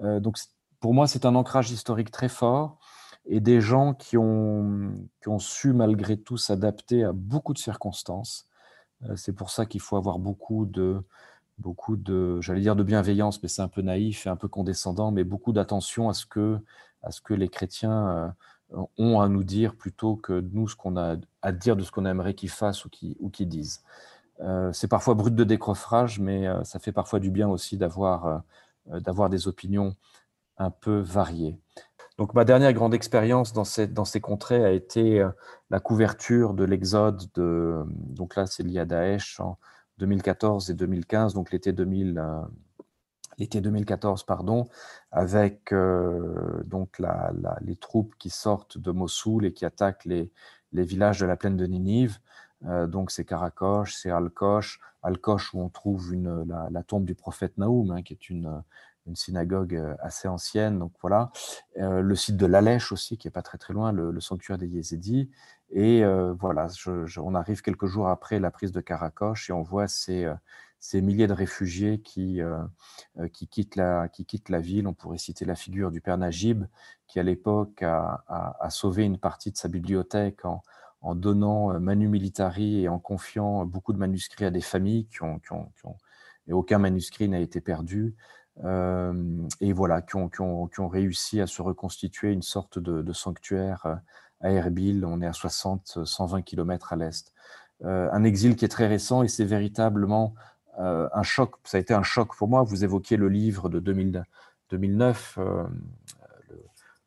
donc, 0.00 0.38
pour 0.78 0.94
moi, 0.94 1.08
c'est 1.08 1.24
un 1.24 1.34
ancrage 1.34 1.70
historique 1.70 2.10
très 2.10 2.28
fort 2.28 2.78
et 3.26 3.40
des 3.40 3.60
gens 3.60 3.94
qui 3.94 4.16
ont, 4.16 4.92
qui 5.22 5.28
ont 5.28 5.38
su 5.38 5.72
malgré 5.72 6.16
tout 6.16 6.36
s'adapter 6.36 7.04
à 7.04 7.12
beaucoup 7.12 7.54
de 7.54 7.58
circonstances. 7.58 8.46
Euh, 9.04 9.16
c'est 9.16 9.32
pour 9.32 9.50
ça 9.50 9.66
qu'il 9.66 9.80
faut 9.80 9.96
avoir 9.96 10.18
beaucoup 10.18 10.66
de, 10.66 11.02
beaucoup 11.58 11.96
de, 11.96 12.40
j'allais 12.40 12.60
dire 12.60 12.76
de 12.76 12.82
bienveillance, 12.82 13.42
mais 13.42 13.48
c'est 13.48 13.62
un 13.62 13.68
peu 13.68 13.82
naïf 13.82 14.26
et 14.26 14.30
un 14.30 14.36
peu 14.36 14.48
condescendant, 14.48 15.10
mais 15.10 15.24
beaucoup 15.24 15.52
d'attention 15.52 16.08
à 16.08 16.14
ce 16.14 16.26
que, 16.26 16.58
à 17.02 17.10
ce 17.10 17.20
que 17.20 17.34
les 17.34 17.48
chrétiens 17.48 18.34
ont 18.98 19.20
à 19.20 19.28
nous 19.28 19.44
dire 19.44 19.76
plutôt 19.76 20.16
que 20.16 20.40
nous 20.52 20.68
ce 20.68 20.76
qu'on 20.76 20.96
a 20.96 21.16
à 21.42 21.52
dire 21.52 21.76
de 21.76 21.82
ce 21.82 21.90
qu'on 21.92 22.06
aimerait 22.06 22.34
qu'ils 22.34 22.50
fassent 22.50 22.84
ou 22.84 22.88
qu'ils 22.88 23.16
ou 23.20 23.30
disent. 23.30 23.82
c'est 24.72 24.88
parfois 24.88 25.14
brut 25.14 25.34
de 25.34 25.44
décoffrage, 25.44 26.18
mais 26.18 26.46
ça 26.64 26.78
fait 26.78 26.92
parfois 26.92 27.20
du 27.20 27.30
bien 27.30 27.48
aussi 27.48 27.76
d'avoir 27.76 28.42
d'avoir 28.86 29.30
des 29.30 29.48
opinions 29.48 29.94
un 30.58 30.70
peu 30.70 30.98
variées. 30.98 31.58
Donc 32.16 32.34
ma 32.34 32.44
dernière 32.44 32.72
grande 32.72 32.94
expérience 32.94 33.52
dans, 33.52 33.64
ces 33.64 34.20
contrées 34.20 34.64
a 34.64 34.70
été 34.70 35.20
euh, 35.20 35.30
la 35.70 35.80
couverture 35.80 36.54
de 36.54 36.64
l'exode 36.64 37.24
de, 37.34 37.82
donc 37.88 38.36
là 38.36 38.46
c'est 38.46 38.62
lié 38.62 38.78
à 38.80 38.84
Daesh 38.84 39.40
en 39.40 39.58
2014 39.98 40.70
et 40.70 40.74
2015, 40.74 41.34
donc 41.34 41.50
l'été 41.50 41.72
2000, 41.72 42.18
euh, 42.18 43.60
2014 43.60 44.22
pardon, 44.24 44.68
avec 45.10 45.72
euh, 45.72 46.62
donc 46.64 47.02
les 47.62 47.76
troupes 47.76 48.14
qui 48.16 48.30
sortent 48.30 48.78
de 48.78 48.92
Mossoul 48.92 49.44
et 49.44 49.52
qui 49.52 49.64
attaquent 49.64 50.04
les, 50.04 50.30
villages 50.72 51.18
de 51.18 51.26
la 51.26 51.36
plaine 51.36 51.56
de 51.56 51.66
Ninive. 51.66 52.18
donc 52.62 53.10
c'est 53.10 53.24
Karakosh, 53.24 53.94
c'est 53.94 54.10
Al-Kosh, 54.10 54.80
Al-Kosh 55.02 55.54
où 55.54 55.60
on 55.60 55.68
trouve 55.68 56.14
la, 56.14 56.82
tombe 56.84 57.04
du 57.04 57.14
prophète 57.14 57.58
Naoum, 57.58 57.92
hein, 57.92 58.02
qui 58.02 58.12
est 58.12 58.28
une 58.28 58.62
une 59.06 59.16
synagogue 59.16 59.74
euh, 59.74 59.94
assez 60.00 60.28
ancienne. 60.28 60.78
Donc 60.78 60.92
voilà, 61.00 61.30
euh, 61.78 62.00
le 62.00 62.16
site 62.16 62.36
de 62.36 62.46
l'Alèche 62.46 62.92
aussi, 62.92 63.16
qui 63.18 63.28
est 63.28 63.30
pas 63.30 63.42
très 63.42 63.58
très 63.58 63.74
loin, 63.74 63.92
le, 63.92 64.20
sanctuaire 64.20 64.58
des 64.58 64.68
Yézidis. 64.68 65.30
Et 65.70 66.04
euh, 66.04 66.32
voilà, 66.34 66.68
on 67.18 67.34
arrive 67.34 67.62
quelques 67.62 67.86
jours 67.86 68.08
après 68.08 68.38
la 68.38 68.50
prise 68.50 68.72
de 68.72 68.80
Karakosh 68.80 69.50
et 69.50 69.52
on 69.52 69.62
voit 69.62 69.88
ces, 69.88 70.26
milliers 70.94 71.26
de 71.26 71.32
réfugiés 71.32 72.00
qui, 72.00 72.40
qui, 73.32 73.48
quittent 73.48 73.76
la, 73.76 74.08
qui 74.08 74.24
quittent 74.24 74.50
la 74.50 74.60
ville. 74.60 74.86
On 74.86 74.94
pourrait 74.94 75.18
citer 75.18 75.44
la 75.44 75.56
figure 75.56 75.90
du 75.90 76.00
père 76.00 76.18
Najib, 76.18 76.64
qui 77.08 77.18
à 77.18 77.22
l'époque 77.22 77.82
a, 77.82 78.68
sauvé 78.70 79.04
une 79.04 79.18
partie 79.18 79.50
de 79.50 79.56
sa 79.56 79.68
bibliothèque 79.68 80.44
en, 80.44 81.14
donnant 81.14 81.78
Manu 81.80 82.08
Militari 82.08 82.82
et 82.82 82.88
en 82.88 82.98
confiant 82.98 83.64
beaucoup 83.66 83.92
de 83.92 83.98
manuscrits 83.98 84.44
à 84.44 84.50
des 84.50 84.60
familles 84.60 85.06
qui 85.06 85.22
ont 85.22 85.40
et 86.46 86.52
aucun 86.52 86.78
manuscrit 86.78 87.28
n'a 87.28 87.40
été 87.40 87.60
perdu. 87.60 88.14
Euh, 88.62 89.12
et 89.60 89.72
voilà, 89.72 90.02
qui 90.02 90.16
ont, 90.16 90.28
qui, 90.28 90.40
ont, 90.40 90.68
qui 90.68 90.80
ont, 90.80 90.88
réussi 90.88 91.40
à 91.40 91.46
se 91.46 91.60
reconstituer 91.60 92.30
une 92.30 92.42
sorte 92.42 92.78
de, 92.78 93.12
sanctuaire 93.12 93.84
euh, 93.86 93.94
à 94.40 94.50
Erbil. 94.50 95.04
On 95.04 95.20
est 95.20 95.26
à 95.26 95.32
60, 95.32 96.04
120 96.04 96.42
km 96.42 96.92
à 96.92 96.96
l'est. 96.96 97.32
Euh, 97.84 98.08
un 98.12 98.22
exil 98.22 98.54
qui 98.56 98.64
est 98.64 98.68
très 98.68 98.86
récent 98.86 99.22
et 99.22 99.28
c'est 99.28 99.44
véritablement 99.44 100.34
un 100.76 101.22
choc. 101.22 101.54
Ça 101.62 101.76
a 101.76 101.80
été 101.80 101.94
un 101.94 102.02
choc 102.02 102.34
pour 102.36 102.48
moi. 102.48 102.64
Vous 102.64 102.82
évoquiez 102.82 103.16
le 103.16 103.28
livre 103.28 103.68
de 103.68 103.78
2000, 103.78 104.24
2009, 104.70 105.38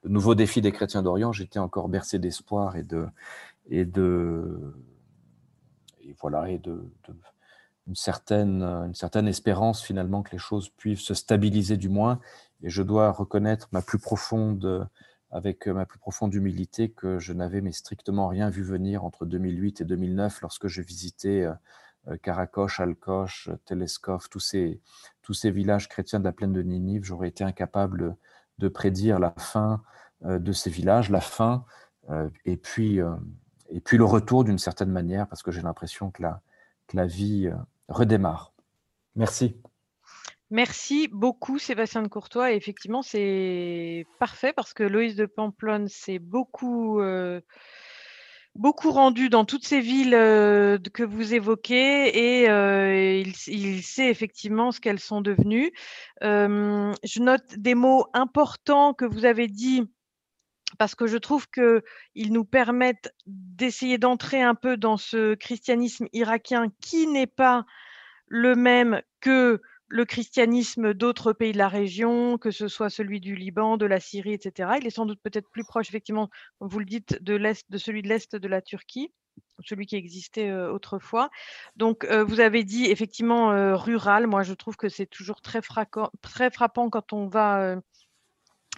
le, 0.04 0.10
nouveau 0.10 0.36
défi 0.36 0.62
des 0.62 0.72
chrétiens 0.72 1.04
d'Orient. 1.04 1.34
J'étais 1.34 1.60
encore 1.60 1.90
bercé 1.90 2.18
d'espoir 2.18 2.78
et 2.78 2.84
de 2.84 3.08
et 3.70 3.84
de 3.84 4.74
et 6.00 6.16
voilà 6.22 6.50
et 6.50 6.60
de 6.60 6.82
une 7.88 7.96
certaine, 7.96 8.64
une 8.64 8.96
certaine 8.96 9.28
espérance 9.28 9.82
finalement 9.82 10.22
que 10.24 10.32
les 10.32 10.38
choses 10.38 10.70
puissent 10.70 11.02
se 11.02 11.14
stabiliser 11.14 11.78
du 11.78 11.90
moins. 11.90 12.20
Et 12.64 12.70
je 12.70 12.84
dois 12.84 13.12
reconnaître 13.12 13.70
ma 13.72 13.82
plus 13.82 14.00
profonde, 14.00 14.90
avec 15.32 15.68
ma 15.68 15.86
plus 15.86 16.00
profonde 16.00 16.34
humilité 16.34 16.90
que 16.90 17.20
je 17.20 17.34
n'avais 17.34 17.62
mais 17.62 17.72
strictement 17.72 18.28
rien 18.28 18.50
vu 18.50 18.64
venir 18.64 19.04
entre 19.04 19.26
2008 19.26 19.82
et 19.82 19.86
2009 19.86 20.42
lorsque 20.42 20.68
je 20.68 20.82
visitais 20.82 21.48
euh, 22.08 22.18
Karakosh, 22.18 22.80
Alkosh, 22.80 23.50
Teleskov, 23.66 24.30
tous 24.30 24.40
ces, 24.40 24.82
tous 25.22 25.34
ces 25.34 25.52
villages 25.52 25.90
chrétiens 25.90 26.20
de 26.20 26.24
la 26.24 26.32
plaine 26.32 26.54
de 26.54 26.62
Ninive. 26.62 27.04
J'aurais 27.04 27.28
été 27.28 27.44
incapable 27.44 28.16
de 28.58 28.68
prédire 28.68 29.20
la 29.20 29.34
fin 29.38 29.84
euh, 30.26 30.40
de 30.40 30.52
ces 30.52 30.70
villages, 30.70 31.10
la 31.10 31.22
fin, 31.22 31.66
euh, 32.10 32.30
et 32.46 32.56
puis, 32.56 33.00
et 33.70 33.82
puis 33.82 33.98
le 33.98 34.06
retour 34.06 34.46
d'une 34.46 34.58
certaine 34.58 34.92
manière, 34.92 35.28
parce 35.28 35.44
que 35.44 35.52
j'ai 35.52 35.62
l'impression 35.62 36.10
que 36.10 36.22
la, 36.22 36.42
que 36.88 36.96
la 36.96 37.06
vie 37.06 37.52
redémarre. 37.88 38.54
Merci. 39.16 39.58
Merci 40.50 41.10
beaucoup 41.12 41.60
Sébastien 41.60 42.02
de 42.02 42.08
Courtois. 42.08 42.54
effectivement, 42.54 43.02
c'est 43.02 44.06
parfait 44.20 44.54
parce 44.54 44.74
que 44.74 44.84
Loïs 44.84 45.16
de 45.16 45.26
Pamplonne 45.26 45.90
s'est 45.90 46.20
beaucoup, 46.20 47.02
euh, 47.02 47.42
beaucoup 48.56 48.92
rendu 48.92 49.28
dans 49.28 49.44
toutes 49.44 49.66
ces 49.66 49.82
villes 49.82 50.16
euh, 50.16 50.78
que 50.94 51.04
vous 51.04 51.34
évoquez 51.34 52.42
et 52.42 52.50
euh, 52.50 53.24
il, 53.48 53.84
sait 53.84 54.10
effectivement 54.10 54.72
ce 54.72 54.80
qu'elles 54.80 55.02
sont 55.02 55.20
devenues. 55.20 55.74
je 56.22 57.20
note 57.20 57.58
des 57.58 57.76
mots 57.76 58.06
importants 58.14 58.94
que 58.94 59.06
vous 59.06 59.26
avez 59.26 59.48
dit 59.48 59.84
parce 60.78 60.96
que 60.96 61.08
je 61.08 61.18
trouve 61.18 61.48
qu'ils 61.50 62.34
nous 62.34 62.46
permettent 62.46 63.14
d'essayer 63.26 63.98
d'entrer 63.98 64.42
un 64.42 64.56
peu 64.56 64.78
dans 64.78 64.98
ce 64.98 65.36
christianisme 65.36 66.08
irakien 66.14 66.68
qui 66.82 67.08
n'est 67.08 67.28
pas 67.28 67.66
le 68.28 68.56
même 68.56 69.02
que 69.22 69.62
le 69.90 70.06
christianisme 70.06 70.94
d'autres 70.94 71.34
pays 71.34 71.54
de 71.54 71.58
la 71.58 71.70
région, 71.70 72.38
que 72.38 72.52
ce 72.52 72.68
soit 72.68 72.90
celui 72.90 73.20
du 73.20 73.36
Liban, 73.36 73.78
de 73.78 73.86
la 73.86 74.00
Syrie, 74.00 74.34
etc. 74.34 74.72
Il 74.80 74.88
est 74.88 74.92
sans 74.92 75.06
doute 75.06 75.20
peut-être 75.24 75.50
plus 75.50 75.64
proche, 75.64 75.88
effectivement, 75.88 76.30
vous 76.60 76.80
le 76.80 76.86
dites, 76.86 77.22
de, 77.24 77.40
celui 77.78 78.02
de 78.02 78.10
l'Est 78.10 78.36
de 78.36 78.48
la 78.48 78.62
Turquie, 78.62 79.12
celui 79.64 79.86
qui 79.86 79.96
existait 79.96 80.50
euh, 80.50 80.72
autrefois. 80.72 81.30
Donc, 81.78 82.04
euh, 82.04 82.26
vous 82.26 82.42
avez 82.42 82.66
dit 82.66 82.86
effectivement 82.86 83.52
euh, 83.52 83.76
rural. 83.76 84.28
Moi, 84.28 84.44
je 84.44 84.54
trouve 84.54 84.76
que 84.76 84.90
c'est 84.90 85.06
toujours 85.06 85.42
très 85.42 85.62
frappant 85.62 86.90
quand 86.90 87.14
on 87.14 87.28
va 87.28 87.78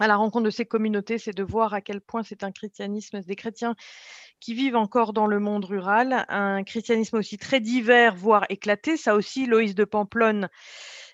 à 0.00 0.08
la 0.08 0.16
rencontre 0.16 0.46
de 0.46 0.50
ces 0.50 0.66
communautés, 0.66 1.18
c'est 1.18 1.36
de 1.36 1.42
voir 1.42 1.74
à 1.74 1.80
quel 1.80 2.00
point 2.00 2.22
c'est 2.22 2.42
un 2.42 2.52
christianisme, 2.52 3.20
des 3.20 3.36
chrétiens 3.36 3.76
qui 4.40 4.54
vivent 4.54 4.76
encore 4.76 5.12
dans 5.12 5.26
le 5.26 5.38
monde 5.38 5.66
rural, 5.66 6.24
un 6.28 6.64
christianisme 6.64 7.18
aussi 7.18 7.36
très 7.36 7.60
divers, 7.60 8.16
voire 8.16 8.46
éclaté. 8.48 8.96
Ça 8.96 9.14
aussi, 9.14 9.46
Loïs 9.46 9.74
de 9.74 9.84
Pamplonne 9.84 10.48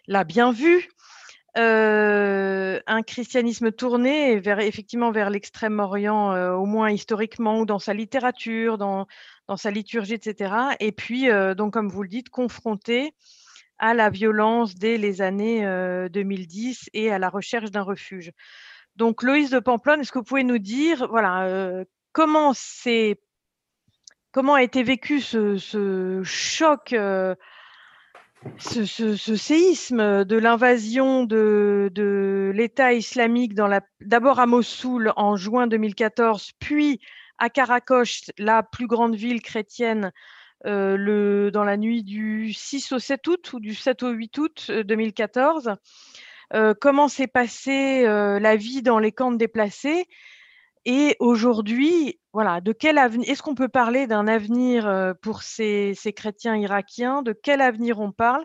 l'a 0.06 0.24
bien 0.24 0.52
vu. 0.52 0.88
Euh, 1.58 2.80
un 2.86 3.02
christianisme 3.02 3.72
tourné 3.72 4.38
vers, 4.40 4.60
effectivement 4.60 5.10
vers 5.10 5.30
l'extrême-orient, 5.30 6.32
euh, 6.32 6.52
au 6.52 6.66
moins 6.66 6.90
historiquement, 6.90 7.60
ou 7.60 7.66
dans 7.66 7.78
sa 7.78 7.94
littérature, 7.94 8.76
dans, 8.76 9.06
sa 9.56 9.70
liturgie, 9.70 10.14
etc. 10.14 10.54
Et 10.80 10.92
puis, 10.92 11.30
euh, 11.30 11.54
donc, 11.54 11.72
comme 11.72 11.88
vous 11.88 12.02
le 12.02 12.08
dites, 12.08 12.28
confronté 12.28 13.14
à 13.78 13.94
la 13.94 14.10
violence 14.10 14.74
dès 14.74 14.98
les 14.98 15.20
années 15.20 15.60
2010 16.10 16.88
et 16.94 17.10
à 17.10 17.18
la 17.18 17.28
recherche 17.28 17.70
d'un 17.70 17.82
refuge. 17.82 18.32
Donc, 18.96 19.22
Loïs 19.22 19.50
de 19.50 19.58
Pamplonne, 19.58 20.00
est-ce 20.00 20.10
que 20.10 20.18
vous 20.18 20.24
pouvez 20.24 20.44
nous 20.44 20.58
dire, 20.58 21.06
voilà, 21.08 21.44
euh, 21.44 21.84
comment 22.12 22.52
c'est, 22.54 23.20
comment 24.32 24.54
a 24.54 24.62
été 24.62 24.82
vécu 24.82 25.20
ce, 25.20 26.22
choc, 26.24 26.94
euh, 26.94 27.34
ce, 28.58 29.36
séisme 29.36 30.24
de 30.24 30.36
l'invasion 30.36 31.24
de, 31.24 32.52
l'État 32.54 32.94
islamique 32.94 33.54
dans 33.54 33.66
la, 33.66 33.82
d'abord 34.00 34.40
à 34.40 34.46
Mossoul 34.46 35.12
en 35.16 35.36
juin 35.36 35.66
2014, 35.66 36.52
puis 36.58 37.00
à 37.36 37.50
Karakosh, 37.50 38.30
la 38.38 38.62
plus 38.62 38.86
grande 38.86 39.14
ville 39.14 39.42
chrétienne, 39.42 40.10
euh, 40.64 40.96
le, 40.96 41.50
dans 41.50 41.64
la 41.64 41.76
nuit 41.76 42.02
du 42.02 42.54
6 42.54 42.92
au 42.92 42.98
7 42.98 43.26
août 43.26 43.52
ou 43.52 43.60
du 43.60 43.74
7 43.74 44.02
au 44.04 44.08
8 44.08 44.38
août 44.38 44.70
2014. 44.70 45.76
Euh, 46.54 46.74
comment 46.80 47.08
s'est 47.08 47.26
passée 47.26 48.04
euh, 48.06 48.38
la 48.38 48.56
vie 48.56 48.82
dans 48.82 48.98
les 48.98 49.12
camps 49.12 49.32
de 49.32 49.36
déplacés. 49.36 50.06
Et 50.84 51.16
aujourd'hui, 51.18 52.20
voilà, 52.32 52.60
de 52.60 52.72
quel 52.72 52.98
avenir 52.98 53.28
Est-ce 53.28 53.42
qu'on 53.42 53.56
peut 53.56 53.68
parler 53.68 54.06
d'un 54.06 54.28
avenir 54.28 54.86
euh, 54.86 55.14
pour 55.20 55.42
ces, 55.42 55.96
chrétiens 56.14 56.56
irakiens? 56.56 57.22
De 57.22 57.32
quel 57.32 57.60
avenir 57.60 58.00
on 58.00 58.12
parle? 58.12 58.44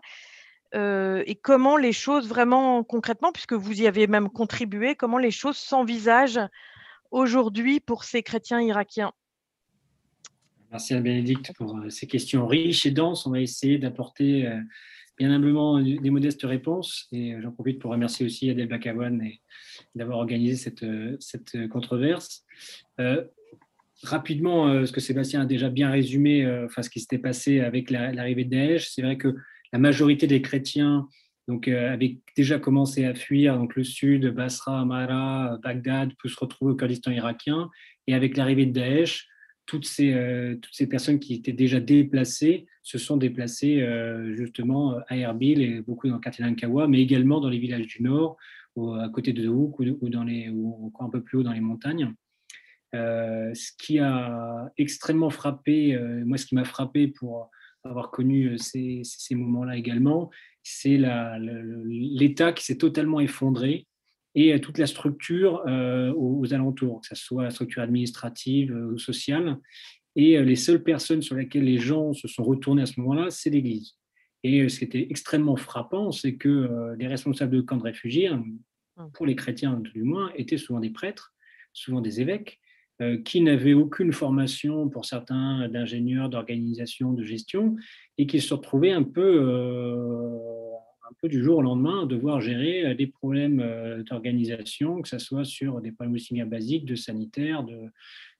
Et 0.73 1.37
comment 1.43 1.75
les 1.75 1.91
choses 1.91 2.29
vraiment 2.29 2.81
concrètement, 2.85 3.33
puisque 3.33 3.51
vous 3.51 3.81
y 3.81 3.87
avez 3.87 4.07
même 4.07 4.29
contribué, 4.29 4.95
comment 4.95 5.17
les 5.17 5.29
choses 5.29 5.57
s'envisagent 5.57 6.39
aujourd'hui 7.11 7.81
pour 7.81 8.05
ces 8.05 8.23
chrétiens 8.23 8.61
irakiens? 8.61 9.11
Merci 10.71 10.93
à 10.93 11.01
Bénédicte 11.01 11.51
pour 11.57 11.77
ces 11.89 12.07
questions 12.07 12.47
riches 12.47 12.85
et 12.85 12.91
denses. 12.91 13.25
On 13.25 13.31
va 13.31 13.41
essayer 13.41 13.79
d'apporter 13.79 14.49
bien 15.21 15.31
humblement 15.31 15.79
des 15.79 16.09
modestes 16.09 16.41
réponses. 16.41 17.07
Et 17.11 17.35
j'en 17.41 17.51
profite 17.51 17.77
pour 17.77 17.91
remercier 17.91 18.25
aussi 18.25 18.49
Adèle 18.49 18.67
Bakawan 18.67 19.21
d'avoir 19.93 20.17
organisé 20.17 20.55
cette, 20.55 20.83
cette 21.19 21.67
controverse. 21.69 22.43
Euh, 22.99 23.23
rapidement, 24.01 24.67
euh, 24.67 24.87
ce 24.87 24.91
que 24.91 24.99
Sébastien 24.99 25.41
a 25.41 25.45
déjà 25.45 25.69
bien 25.69 25.91
résumé, 25.91 26.43
euh, 26.43 26.65
enfin, 26.65 26.81
ce 26.81 26.89
qui 26.89 26.99
s'était 26.99 27.19
passé 27.19 27.59
avec 27.59 27.91
l'arrivée 27.91 28.45
de 28.45 28.49
Daesh, 28.49 28.89
c'est 28.89 29.03
vrai 29.03 29.17
que 29.17 29.35
la 29.71 29.77
majorité 29.77 30.25
des 30.25 30.41
chrétiens 30.41 31.07
donc, 31.47 31.67
avaient 31.67 32.17
déjà 32.35 32.57
commencé 32.57 33.05
à 33.05 33.13
fuir 33.13 33.59
donc, 33.59 33.75
le 33.75 33.83
sud, 33.83 34.27
Basra, 34.29 34.81
Amara, 34.81 35.59
Bagdad, 35.61 36.13
pour 36.17 36.31
se 36.31 36.39
retrouver 36.39 36.71
au 36.71 36.75
Kurdistan 36.75 37.11
irakien. 37.11 37.69
Et 38.07 38.15
avec 38.15 38.37
l'arrivée 38.37 38.65
de 38.65 38.73
Daesh, 38.73 39.27
toutes 39.65 39.85
ces, 39.85 40.57
toutes 40.61 40.73
ces 40.73 40.87
personnes 40.87 41.19
qui 41.19 41.33
étaient 41.35 41.53
déjà 41.53 41.79
déplacées 41.79 42.65
se 42.83 42.97
sont 42.97 43.17
déplacées 43.17 43.85
justement 44.33 44.97
à 45.07 45.15
Erbil 45.15 45.61
et 45.61 45.81
beaucoup 45.81 46.07
dans 46.07 46.15
le 46.15 46.19
quartier 46.19 46.43
d'Ankawa, 46.43 46.87
mais 46.87 47.01
également 47.01 47.39
dans 47.39 47.49
les 47.49 47.59
villages 47.59 47.87
du 47.87 48.03
Nord, 48.03 48.37
à 48.77 49.09
côté 49.09 49.33
de 49.33 49.47
Houk 49.47 49.79
ou, 49.79 50.09
dans 50.09 50.23
les, 50.23 50.49
ou 50.49 50.87
encore 50.87 51.07
un 51.07 51.09
peu 51.09 51.21
plus 51.21 51.37
haut 51.37 51.43
dans 51.43 51.53
les 51.53 51.61
montagnes. 51.61 52.13
ce 52.93 53.71
qui 53.77 53.99
a 53.99 54.71
extrêmement 54.77 55.29
frappé, 55.29 55.97
moi 56.25 56.37
ce 56.37 56.45
qui 56.45 56.55
m'a 56.55 56.65
frappé 56.65 57.07
pour 57.07 57.49
avoir 57.83 58.11
connu 58.11 58.57
ces, 58.57 59.01
ces 59.03 59.35
moments-là 59.35 59.77
également, 59.77 60.29
c'est 60.63 60.99
l'État 61.85 62.51
qui 62.53 62.65
s'est 62.65 62.77
totalement 62.77 63.19
effondré 63.19 63.87
et 64.35 64.59
toute 64.61 64.77
la 64.77 64.87
structure 64.87 65.63
euh, 65.67 66.13
aux, 66.15 66.53
alentours, 66.53 67.01
que 67.01 67.07
ce 67.07 67.15
soit 67.15 67.43
la 67.43 67.49
structure 67.49 67.81
administrative 67.81 68.71
ou 68.71 68.97
sociale. 68.97 69.57
Et 70.15 70.37
euh, 70.37 70.43
les 70.43 70.55
seules 70.55 70.83
personnes 70.83 71.21
sur 71.21 71.35
lesquelles 71.35 71.65
les 71.65 71.77
gens 71.77 72.13
se 72.13 72.27
sont 72.27 72.43
retournés 72.43 72.83
à 72.83 72.85
ce 72.85 72.99
moment-là, 73.01 73.29
c'est 73.29 73.49
l'Église. 73.49 73.97
Et 74.43 74.61
euh, 74.61 74.69
ce 74.69 74.79
qui 74.79 74.85
était 74.85 75.07
extrêmement 75.09 75.57
frappant, 75.57 76.11
c'est 76.11 76.35
que 76.35 76.95
les 76.97 77.07
responsables 77.07 77.55
de 77.55 77.61
camps 77.61 77.77
de 77.77 77.83
réfugiés, 77.83 78.27
hein, 78.27 78.43
mmh. 78.97 79.11
pour 79.13 79.25
les 79.25 79.35
chrétiens 79.35 79.81
du 79.93 80.03
moins, 80.03 80.31
étaient 80.35 80.57
souvent 80.57 80.79
des 80.79 80.91
prêtres, 80.91 81.33
souvent 81.73 82.01
des 82.01 82.21
évêques, 82.21 82.59
qui 83.25 83.41
n'avaient 83.41 83.73
aucune 83.73 84.13
formation, 84.13 84.87
pour 84.87 85.05
certains, 85.05 85.67
d'ingénieurs, 85.69 86.29
d'organisation, 86.29 87.13
de 87.13 87.23
gestion, 87.23 87.75
et 88.19 88.27
qui 88.27 88.39
se 88.39 88.53
retrouvaient 88.53 88.91
un 88.91 89.01
peu 89.01 89.39
un 91.11 91.15
peu 91.21 91.27
du 91.27 91.43
jour 91.43 91.57
au 91.57 91.61
lendemain, 91.61 92.05
devoir 92.05 92.39
gérer 92.39 92.85
euh, 92.85 92.95
des 92.95 93.07
problèmes 93.07 93.59
euh, 93.59 94.03
d'organisation, 94.03 95.01
que 95.01 95.09
ce 95.09 95.19
soit 95.19 95.43
sur 95.43 95.81
des 95.81 95.91
problèmes 95.91 96.15
aussi 96.15 96.33
bien 96.33 96.45
basiques, 96.45 96.85
de 96.85 96.95
sanitaire, 96.95 97.63
de, 97.63 97.91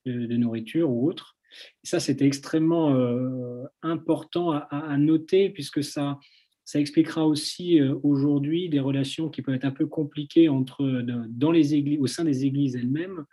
nourriture 0.05 0.89
ou 0.89 1.07
autre. 1.07 1.37
ça, 1.83 1.99
c'était 1.99 2.25
extrêmement 2.25 2.95
euh, 2.95 3.65
important 3.83 4.51
à, 4.51 4.97
noter, 4.97 5.49
puisque 5.49 5.83
ça, 5.83 6.17
ça 6.65 6.79
expliquera 6.79 7.27
aussi 7.27 7.79
aujourd'hui 8.01 8.67
des 8.67 8.79
relations 8.79 9.29
qui 9.29 9.43
peuvent 9.43 9.55
être 9.55 9.65
un 9.65 9.71
peu 9.71 9.85
compliquées 9.85 10.49
entre, 10.49 11.03
dans 11.29 11.51
les 11.51 11.75
églises, 11.75 11.99
au 11.99 12.07
sein 12.07 12.23
des 12.23 12.45
églises 12.45 12.75
elles-mêmes, 12.75 13.25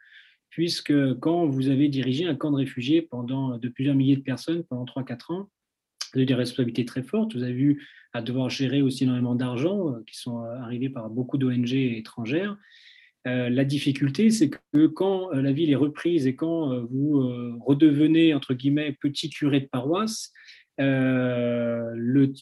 puisque 0.50 0.92
quand 1.20 1.46
vous 1.46 1.70
avez 1.70 1.88
dirigé 1.88 2.26
un 2.26 2.34
camp 2.34 2.50
de 2.50 2.56
réfugiés 2.56 3.00
pendant 3.00 3.56
de 3.56 3.68
plusieurs 3.68 3.94
milliers 3.94 4.16
de 4.16 4.22
personnes 4.22 4.62
pendant 4.64 4.84
3-4 4.84 5.32
ans, 5.32 5.50
vous 6.12 6.18
avez 6.18 6.26
des 6.26 6.34
responsabilités 6.34 6.84
très 6.84 7.02
fortes. 7.02 7.34
Vous 7.34 7.42
avez 7.42 7.52
vu 7.52 7.86
à 8.12 8.22
devoir 8.22 8.48
gérer 8.50 8.82
aussi 8.82 9.04
énormément 9.04 9.34
d'argent 9.34 9.90
euh, 9.90 10.04
qui 10.06 10.16
sont 10.16 10.42
euh, 10.42 10.56
arrivés 10.58 10.88
par 10.88 11.10
beaucoup 11.10 11.38
d'ONG 11.38 11.72
étrangères. 11.72 12.56
Euh, 13.26 13.50
la 13.50 13.64
difficulté, 13.64 14.30
c'est 14.30 14.48
que 14.50 14.86
quand 14.86 15.30
la 15.32 15.52
ville 15.52 15.70
est 15.70 15.76
reprise 15.76 16.26
et 16.26 16.34
quand 16.34 16.86
vous 16.86 17.20
redevenez, 17.60 18.32
entre 18.32 18.54
guillemets, 18.54 18.96
petit 19.00 19.28
curé 19.28 19.60
de 19.60 19.66
paroisse, 19.66 20.32
le, 20.78 22.32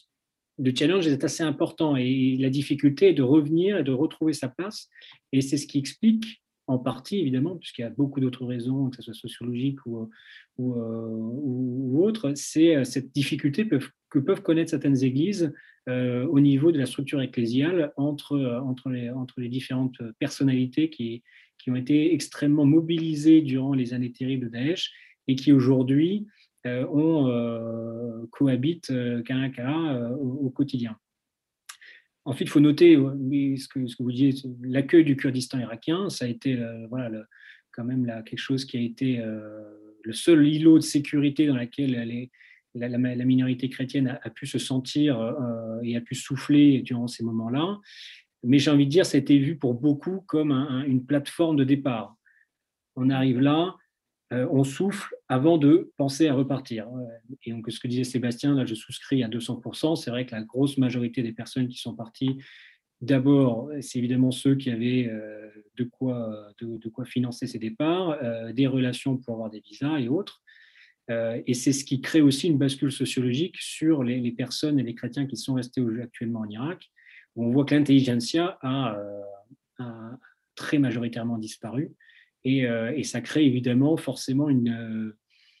le, 0.59 0.73
challenge 0.75 1.07
est 1.07 1.23
assez 1.23 1.43
important 1.43 1.95
et 1.97 2.37
la 2.39 2.49
difficulté 2.49 3.09
est 3.09 3.13
de 3.13 3.23
revenir 3.23 3.79
et 3.79 3.83
de 3.83 3.91
retrouver 3.91 4.33
sa 4.33 4.47
place. 4.47 4.87
Et 5.33 5.41
c'est 5.41 5.57
ce 5.57 5.67
qui 5.67 5.79
explique 5.79 6.41
en 6.67 6.77
partie 6.77 7.19
évidemment, 7.19 7.55
puisqu'il 7.55 7.81
y 7.81 7.85
a 7.85 7.89
beaucoup 7.89 8.19
d'autres 8.19 8.45
raisons, 8.45 8.89
que 8.89 8.97
ce 8.97 9.01
soit 9.01 9.13
sociologiques 9.13 9.85
ou, 9.85 10.09
ou, 10.57 10.73
ou, 10.73 12.03
autres, 12.03 12.33
c'est 12.35 12.83
cette 12.83 13.13
difficulté 13.13 13.67
que 14.09 14.19
peuvent 14.19 14.41
connaître 14.41 14.69
certaines 14.71 15.03
églises 15.03 15.53
euh, 15.87 16.25
au 16.27 16.41
niveau 16.41 16.73
de 16.73 16.77
la 16.77 16.85
structure 16.85 17.21
ecclésiale 17.21 17.93
entre, 17.95 18.33
euh, 18.33 18.59
les, 19.37 19.47
différentes 19.47 20.01
personnalités 20.19 20.89
qui, 20.89 21.23
ont 21.69 21.75
été 21.75 22.13
extrêmement 22.13 22.65
mobilisées 22.65 23.41
durant 23.41 23.73
les 23.73 23.93
années 23.93 24.13
terribles 24.13 24.45
de 24.45 24.51
Daesh 24.51 24.89
et 25.27 25.35
qui 25.35 25.51
aujourd'hui 25.51 26.25
euh, 26.65 26.85
on 26.89 28.25
qu'un 28.81 30.15
au, 30.17 30.49
quotidien. 30.49 30.97
Ensuite, 32.27 32.49
il 32.49 32.51
faut 32.51 32.59
noter 32.59 32.95
ce 32.95 33.67
que, 33.69 33.87
ce 33.87 33.95
que 33.95 34.03
vous 34.03 34.11
disiez, 34.11 34.33
l'accueil 34.61 35.05
du 35.05 35.15
Kurdistan 35.15 35.59
irakien, 35.59 36.09
ça 36.09 36.25
a 36.25 36.27
été 36.27 36.59
voilà, 36.89 37.23
quand 37.71 37.85
même 37.85 38.05
quelque 38.25 38.37
chose 38.37 38.65
qui 38.65 38.75
a 38.75 38.81
été 38.81 39.23
le 40.03 40.11
seul 40.11 40.45
îlot 40.45 40.77
de 40.77 40.83
sécurité 40.83 41.47
dans 41.47 41.55
lequel 41.55 42.29
la, 42.73 43.25
minorité 43.25 43.69
chrétienne 43.69 44.19
a, 44.21 44.29
pu 44.29 44.45
se 44.45 44.59
sentir 44.59 45.17
euh, 45.17 45.79
et 45.83 45.95
a 45.95 46.01
pu 46.01 46.15
souffler 46.15 46.81
durant 46.81 47.07
ces 47.07 47.23
moments-là. 47.23 47.79
Mais 48.43 48.59
j'ai 48.59 48.71
envie 48.71 48.85
de 48.85 48.91
dire, 48.91 49.05
ça 49.05 49.15
a 49.15 49.21
été 49.21 49.37
vu 49.37 49.57
pour 49.57 49.73
beaucoup 49.73 50.21
comme 50.27 50.51
une 50.85 51.05
plateforme 51.05 51.55
de 51.55 51.63
départ. 51.63 52.17
On 52.97 53.09
arrive 53.09 53.39
là, 53.39 53.53
euh, 53.63 53.86
on 54.31 54.63
souffle 54.63 55.15
avant 55.29 55.57
de 55.57 55.91
penser 55.95 56.27
à 56.27 56.33
repartir. 56.33 56.87
Et 57.43 57.51
donc, 57.51 57.71
ce 57.71 57.79
que 57.79 57.87
disait 57.87 58.03
Sébastien, 58.03 58.55
là, 58.55 58.65
je 58.65 58.75
souscris 58.75 59.23
à 59.23 59.29
200%. 59.29 59.95
C'est 59.95 60.11
vrai 60.11 60.25
que 60.25 60.35
la 60.35 60.41
grosse 60.41 60.77
majorité 60.77 61.23
des 61.23 61.31
personnes 61.31 61.69
qui 61.69 61.77
sont 61.77 61.95
parties, 61.95 62.37
d'abord, 62.99 63.69
c'est 63.79 63.99
évidemment 63.99 64.31
ceux 64.31 64.55
qui 64.55 64.69
avaient 64.69 65.07
euh, 65.07 65.49
de, 65.77 65.85
quoi, 65.85 66.51
de, 66.59 66.89
quoi 66.89 67.05
financer 67.05 67.47
ces 67.47 67.59
départs, 67.59 68.17
des 68.53 68.67
relations 68.67 69.17
pour 69.17 69.35
avoir 69.35 69.49
des 69.49 69.61
visas 69.61 69.97
et 69.97 70.09
autres. 70.09 70.43
Euh, 71.09 71.41
et 71.47 71.53
c'est 71.53 71.71
ce 71.71 71.85
qui 71.85 72.01
crée 72.01 72.21
aussi 72.21 72.47
une 72.47 72.57
bascule 72.57 72.91
sociologique 72.91 73.57
sur 73.59 74.03
les, 74.03 74.31
personnes 74.31 74.79
et 74.79 74.83
les 74.83 74.95
chrétiens 74.95 75.25
qui 75.25 75.37
sont 75.37 75.53
restés 75.53 75.81
actuellement 76.01 76.41
en 76.41 76.49
Irak, 76.49 76.91
où 77.35 77.45
on 77.45 77.51
voit 77.51 77.65
que 77.65 77.75
l'intelligentsia 77.75 78.57
a, 78.61 78.97
euh, 79.79 80.11
très 80.55 80.79
majoritairement 80.79 81.37
disparu. 81.37 81.91
Euh, 82.45 82.93
et, 82.95 83.03
ça 83.03 83.21
crée 83.21 83.45
évidemment 83.45 83.97
forcément 83.97 84.49
une, 84.49 85.13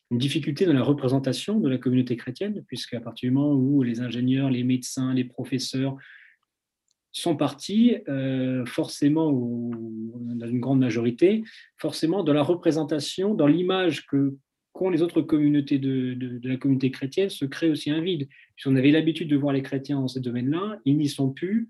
difficulté 0.09 0.65
dans 0.65 0.73
la 0.73 0.83
représentation 0.83 1.59
de 1.59 1.67
la 1.67 1.77
communauté 1.77 2.15
chrétienne, 2.15 2.63
puisqu'à 2.67 3.01
partir 3.01 3.29
du 3.29 3.33
moment 3.33 3.53
où 3.53 3.83
les 3.83 3.99
ingénieurs, 3.99 4.49
les 4.49 4.63
médecins, 4.63 5.13
les 5.13 5.25
professeurs 5.25 5.97
sont 7.11 7.35
partis, 7.35 7.97
forcément, 8.65 9.33
dans 9.33 10.47
une 10.47 10.61
grande 10.61 10.79
majorité, 10.79 11.43
forcément 11.75 12.23
dans 12.23 12.31
la 12.31 12.41
représentation, 12.43 13.33
dans 13.33 13.47
l'image 13.47 14.05
que 14.05 14.37
les 14.91 15.01
autres 15.01 15.21
communautés 15.21 15.79
de, 15.79 16.39
la 16.43 16.57
communauté 16.57 16.91
chrétienne, 16.91 17.29
se 17.29 17.45
crée 17.45 17.69
aussi 17.69 17.89
un 17.89 18.01
vide. 18.01 18.27
Si 18.57 18.67
on 18.67 18.75
avait 18.75 18.91
l'habitude 18.91 19.29
de 19.29 19.35
voir 19.35 19.53
les 19.53 19.61
chrétiens 19.61 19.99
dans 19.99 20.07
ces 20.07 20.19
domaines-là, 20.19 20.79
ils 20.85 20.97
n'y 20.97 21.09
sont 21.09 21.31
plus. 21.31 21.69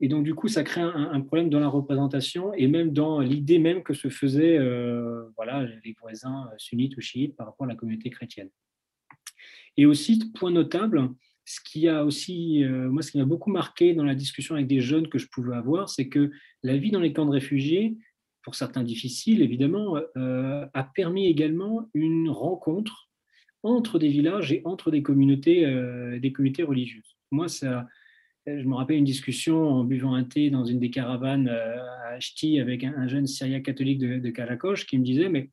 Et 0.00 0.08
donc, 0.08 0.24
du 0.24 0.34
coup, 0.34 0.48
ça 0.48 0.62
crée 0.62 0.80
un, 0.80 1.20
problème 1.20 1.50
dans 1.50 1.60
la 1.60 1.68
représentation 1.68 2.54
et 2.54 2.68
même 2.68 2.92
dans 2.92 3.20
l'idée 3.20 3.58
même 3.58 3.82
que 3.82 3.92
se 3.92 4.08
faisaient 4.08 4.56
euh, 4.56 5.24
voilà, 5.36 5.66
les 5.84 5.94
voisins 6.00 6.48
sunnites 6.56 6.96
ou 6.96 7.00
chiites 7.00 7.36
par 7.36 7.46
rapport 7.46 7.66
à 7.66 7.68
la 7.68 7.74
communauté 7.74 8.08
chrétienne. 8.08 8.48
Et 9.76 9.86
aussi, 9.86 10.32
point 10.34 10.50
notable, 10.50 11.10
ce 11.44 11.60
qui 11.60 11.88
a 11.88 12.04
aussi, 12.04 12.62
euh, 12.64 12.88
moi, 12.90 13.02
ce 13.02 13.10
qui 13.10 13.18
m'a 13.18 13.24
beaucoup 13.24 13.50
marqué 13.50 13.94
dans 13.94 14.04
la 14.04 14.14
discussion 14.14 14.54
avec 14.54 14.66
des 14.66 14.80
jeunes 14.80 15.08
que 15.08 15.18
je 15.18 15.26
pouvais 15.26 15.56
avoir, 15.56 15.88
c'est 15.88 16.08
que 16.08 16.30
la 16.62 16.76
vie 16.76 16.90
dans 16.90 17.00
les 17.00 17.12
camps 17.12 17.26
de 17.26 17.32
réfugiés, 17.32 17.96
pour 18.42 18.54
certains 18.54 18.82
difficiles 18.82 19.42
évidemment, 19.42 19.96
euh, 20.16 20.66
a 20.72 20.84
permis 20.84 21.26
également 21.26 21.88
une 21.92 22.30
rencontre 22.30 23.10
entre 23.62 23.98
des 23.98 24.08
villages 24.08 24.52
et 24.52 24.62
entre 24.64 24.90
des 24.90 25.02
communautés, 25.02 25.66
euh, 25.66 26.18
des 26.18 26.32
communautés 26.32 26.62
religieuses. 26.62 27.16
Moi, 27.30 27.48
ça, 27.48 27.86
je 28.46 28.66
me 28.66 28.74
rappelle 28.74 28.96
une 28.96 29.04
discussion 29.04 29.68
en 29.68 29.84
buvant 29.84 30.14
un 30.14 30.24
thé 30.24 30.50
dans 30.50 30.64
une 30.64 30.78
des 30.78 30.90
caravanes 30.90 31.48
euh, 31.48 31.76
à 32.04 32.14
Ashti 32.14 32.58
avec 32.58 32.84
un, 32.84 33.06
jeune 33.08 33.26
syriaque 33.26 33.64
catholique 33.64 33.98
de, 33.98 34.18
de 34.18 34.84
qui 34.84 34.98
me 34.98 35.04
disait 35.04 35.28
Mais 35.28 35.50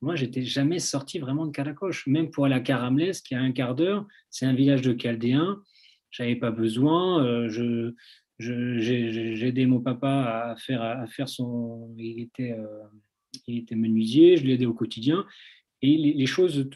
moi, 0.00 0.16
j'étais 0.16 0.42
jamais 0.42 0.78
sorti 0.78 1.18
vraiment 1.18 1.46
de 1.46 1.52
Karakosh. 1.52 2.06
Même 2.06 2.30
pour 2.30 2.46
aller 2.46 2.54
à 2.54 2.60
Karamles, 2.60 3.12
qui 3.24 3.34
a 3.34 3.40
un 3.40 3.52
quart 3.52 3.74
d'heure, 3.74 4.06
c'est 4.30 4.46
un 4.46 4.54
village 4.54 4.82
de 4.82 4.94
Chaldéens. 4.98 5.62
J'avais 6.10 6.36
pas 6.36 6.50
besoin. 6.50 7.48
je, 7.48 7.92
j'ai 8.38 9.52
mon 9.66 9.80
papa 9.80 10.52
à 10.52 10.56
faire, 10.56 10.82
à 10.82 11.06
faire 11.06 11.28
son. 11.28 11.94
Il 11.98 12.20
était, 12.20 12.52
euh, 12.52 12.66
il 13.46 13.58
était 13.58 13.76
menuisier, 13.76 14.36
je 14.38 14.46
l'ai 14.46 14.64
au 14.66 14.74
quotidien. 14.74 15.26
Et 15.82 15.96
les, 15.96 16.26
choses 16.26 16.68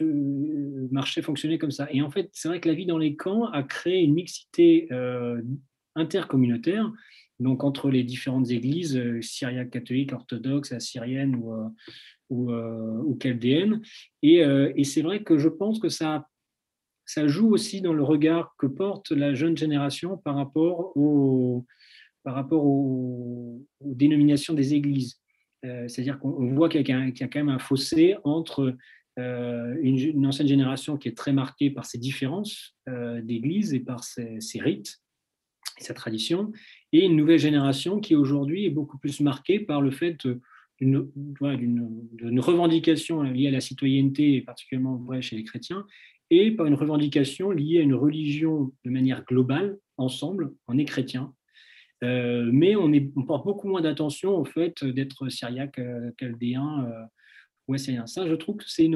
marchaient, 0.91 1.21
fonctionnaient 1.21 1.59
comme 1.59 1.71
ça. 1.71 1.87
Et 1.91 2.01
en 2.01 2.09
fait, 2.09 2.29
c'est 2.33 2.47
vrai 2.47 2.59
que 2.59 2.67
la 2.67 2.73
vie 2.73 2.87
dans 2.87 2.97
les 2.97 3.15
camps 3.15 3.45
a 3.45 3.61
créé 3.61 4.01
une 4.01 4.15
mixité 4.15 4.87
euh, 4.91 5.41
intercommunautaire, 5.93 6.91
donc 7.39 7.63
entre 7.63 7.91
les 7.91 8.03
différentes 8.03 8.49
églises, 8.49 8.97
euh, 8.97 9.21
syriaques 9.21 9.69
catholiques, 9.69 10.11
orthodoxes, 10.11 10.71
assyriennes 10.71 11.35
ou, 11.35 12.51
ou 12.51 13.17
chaldéennes. 13.21 13.81
Et, 14.23 14.83
c'est 14.83 15.03
vrai 15.03 15.21
que 15.21 15.37
je 15.37 15.49
pense 15.49 15.79
que 15.79 15.89
ça 15.89 16.27
ça 17.05 17.27
joue 17.27 17.49
aussi 17.49 17.81
dans 17.81 17.93
le 17.93 18.03
regard 18.03 18.55
que 18.57 18.65
porte 18.65 19.11
la 19.11 19.33
jeune 19.33 19.55
génération 19.55 20.17
par 20.17 20.35
rapport 20.35 20.91
aux, 20.97 21.65
dénominations 23.81 24.55
des 24.55 24.73
églises. 24.73 25.21
Euh, 25.65 25.87
c'est-à-dire 25.87 26.19
qu'on 26.19 26.53
voit 26.53 26.69
qu'il 26.69 26.87
y, 26.87 26.91
a 26.91 27.11
quand 27.11 27.39
même 27.39 27.49
un 27.49 27.59
fossé 27.59 28.15
entre 28.23 28.75
euh, 29.17 29.75
une, 29.81 30.25
ancienne 30.25 30.47
génération 30.47 30.97
qui 30.97 31.07
est 31.07 31.17
très 31.17 31.33
marquée 31.33 31.69
par 31.69 31.85
ses 31.85 31.97
différences 31.97 32.75
euh, 32.87 33.21
d'église 33.21 33.73
et 33.73 33.79
par 33.79 34.03
ses, 34.03 34.39
rites 34.59 35.01
et 35.79 35.83
sa 35.83 35.93
tradition, 35.93 36.51
et 36.91 37.05
une 37.05 37.15
nouvelle 37.15 37.39
génération 37.39 37.99
qui 37.99 38.15
aujourd'hui 38.15 38.65
est 38.65 38.69
beaucoup 38.69 38.97
plus 38.97 39.19
marquée 39.19 39.59
par 39.59 39.81
le 39.81 39.91
fait 39.91 40.17
d'une 40.79 42.39
revendication 42.39 43.23
liée 43.23 43.47
à 43.47 43.51
la 43.51 43.61
citoyenneté, 43.61 44.41
particulièrement 44.41 44.97
vrai 44.97 45.21
chez 45.21 45.35
les 45.35 45.43
chrétiens, 45.43 45.85
et 46.29 46.51
par 46.51 46.65
une 46.65 46.75
revendication 46.75 47.51
liée 47.51 47.79
à 47.79 47.81
une 47.81 47.93
religion 47.93 48.71
de 48.83 48.89
manière 48.89 49.25
globale, 49.25 49.77
ensemble, 49.97 50.53
on 50.67 50.77
est 50.77 50.85
chrétien. 50.85 51.33
Euh, 52.05 52.49
mais 52.51 52.75
on, 52.75 52.93
est, 52.93 53.01
porte 53.25 53.45
beaucoup 53.45 53.67
moins 53.67 53.81
d'attention 53.81 54.37
au 54.37 54.45
fait 54.45 54.83
d'être 54.83 55.29
syriaque, 55.29 55.79
euh, 55.79 56.11
chaldéen 56.19 56.85
euh, 56.85 57.05
ou 57.67 57.73
assyrien. 57.73 58.05
Ça, 58.05 58.27
je 58.27 58.35
trouve 58.35 58.57
que 58.57 58.69
c'est 58.69 58.89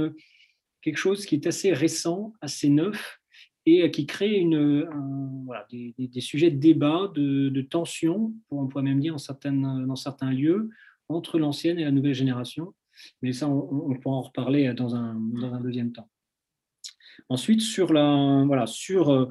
quelque 0.81 0.97
chose 0.97 1.25
qui 1.25 1.35
est 1.35 1.47
assez 1.47 1.73
récent, 1.73 2.33
assez 2.41 2.69
neuf, 2.69 3.19
et 3.65 3.91
qui 3.91 4.07
crée 4.07 4.43
des, 5.69 6.21
sujets 6.21 6.49
de 6.49 6.57
débat, 6.57 7.11
de, 7.13 7.61
tension, 7.61 8.33
on 8.49 8.67
pourrait 8.67 8.83
même 8.83 8.99
dire 8.99 9.15
dans 9.43 9.95
certains 9.95 10.31
lieux, 10.31 10.69
entre 11.07 11.39
l'ancienne 11.39 11.77
et 11.77 11.83
la 11.83 11.91
nouvelle 11.91 12.13
génération. 12.13 12.73
Mais 13.21 13.33
ça, 13.33 13.47
on, 13.47 13.93
pourra 13.95 14.15
en 14.15 14.21
reparler 14.21 14.73
dans 14.73 14.95
un, 14.95 15.15
dans 15.15 15.53
un, 15.53 15.61
deuxième 15.61 15.91
temps. 15.91 16.09
Ensuite, 17.27 17.61
sur 17.61 17.93
la, 17.93 18.43
voilà, 18.45 18.65
sur, 18.65 19.11
euh, 19.11 19.27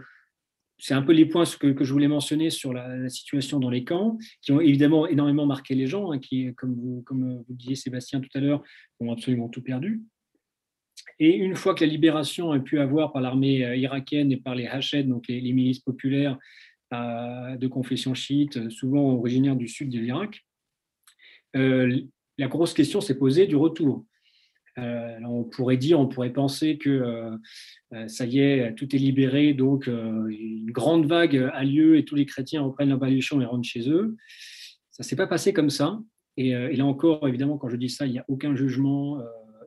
c'est 0.78 0.94
un 0.94 1.02
peu 1.02 1.12
les 1.12 1.26
points 1.26 1.44
que, 1.44 1.84
je 1.84 1.92
voulais 1.92 2.08
mentionner 2.08 2.50
sur 2.50 2.72
la, 2.72 3.08
situation 3.08 3.58
dans 3.58 3.70
les 3.70 3.84
camps, 3.84 4.16
qui 4.42 4.52
ont 4.52 4.60
évidemment 4.60 5.06
énormément 5.06 5.46
marqué 5.46 5.74
les 5.74 5.86
gens, 5.86 6.12
hein, 6.12 6.18
qui, 6.18 6.54
comme 6.54 6.74
vous, 6.74 7.02
comme 7.02 7.44
vous 7.48 7.54
disiez 7.54 7.74
Sébastien 7.74 8.20
tout 8.20 8.30
à 8.34 8.40
l'heure, 8.40 8.62
ont 9.00 9.12
absolument 9.12 9.48
tout 9.48 9.62
perdu. 9.62 10.02
Et 11.18 11.34
une 11.34 11.56
fois 11.56 11.74
que 11.74 11.84
la 11.84 11.90
libération 11.90 12.52
a 12.52 12.60
pu 12.60 12.78
avoir 12.78 13.12
par 13.12 13.22
l'armée 13.22 13.64
euh, 13.64 13.76
irakienne 13.76 14.30
et 14.30 14.36
par 14.36 14.54
les 14.54 14.66
Hached, 14.66 15.08
donc 15.08 15.26
les, 15.28 15.52
milices 15.52 15.80
populaires 15.80 16.38
euh, 16.94 17.56
de 17.56 17.66
confession 17.66 18.14
chiite, 18.14 18.70
souvent 18.70 19.12
originaires 19.14 19.56
du 19.56 19.68
sud 19.68 19.90
de 19.90 19.98
l'Irak, 19.98 20.44
euh, 21.56 22.00
la 22.36 22.46
grosse 22.46 22.72
question 22.72 23.00
s'est 23.00 23.18
posée 23.18 23.46
du 23.46 23.56
retour. 23.56 24.04
Euh, 24.78 25.18
on 25.24 25.44
pourrait 25.44 25.76
dire, 25.76 25.98
on 25.98 26.06
pourrait 26.06 26.32
penser 26.32 26.78
que 26.78 26.90
euh, 27.92 28.08
ça 28.08 28.24
y 28.26 28.40
est, 28.40 28.74
tout 28.74 28.94
est 28.94 28.98
libéré, 28.98 29.54
donc 29.54 29.86
une 29.86 30.70
grande 30.70 31.06
vague 31.06 31.50
a 31.52 31.64
lieu 31.64 31.96
et 31.96 32.04
tous 32.04 32.14
les 32.14 32.26
chrétiens 32.26 32.62
reprennent 32.62 32.90
leur 32.90 32.98
baluchon 32.98 33.40
et 33.40 33.44
rentrent 33.44 33.68
chez 33.68 33.88
eux. 33.90 34.16
Ça 34.90 35.02
ne 35.02 35.04
s'est 35.04 35.16
pas 35.16 35.26
passé 35.26 35.52
comme 35.52 35.70
ça. 35.70 36.00
Et, 36.36 36.52
là 36.52 36.84
encore, 36.84 37.26
évidemment, 37.26 37.58
quand 37.58 37.68
je 37.68 37.76
dis 37.76 37.88
ça, 37.88 38.06
il 38.06 38.12
n'y 38.12 38.18
a 38.18 38.24
aucun 38.28 38.54
jugement 38.54 39.20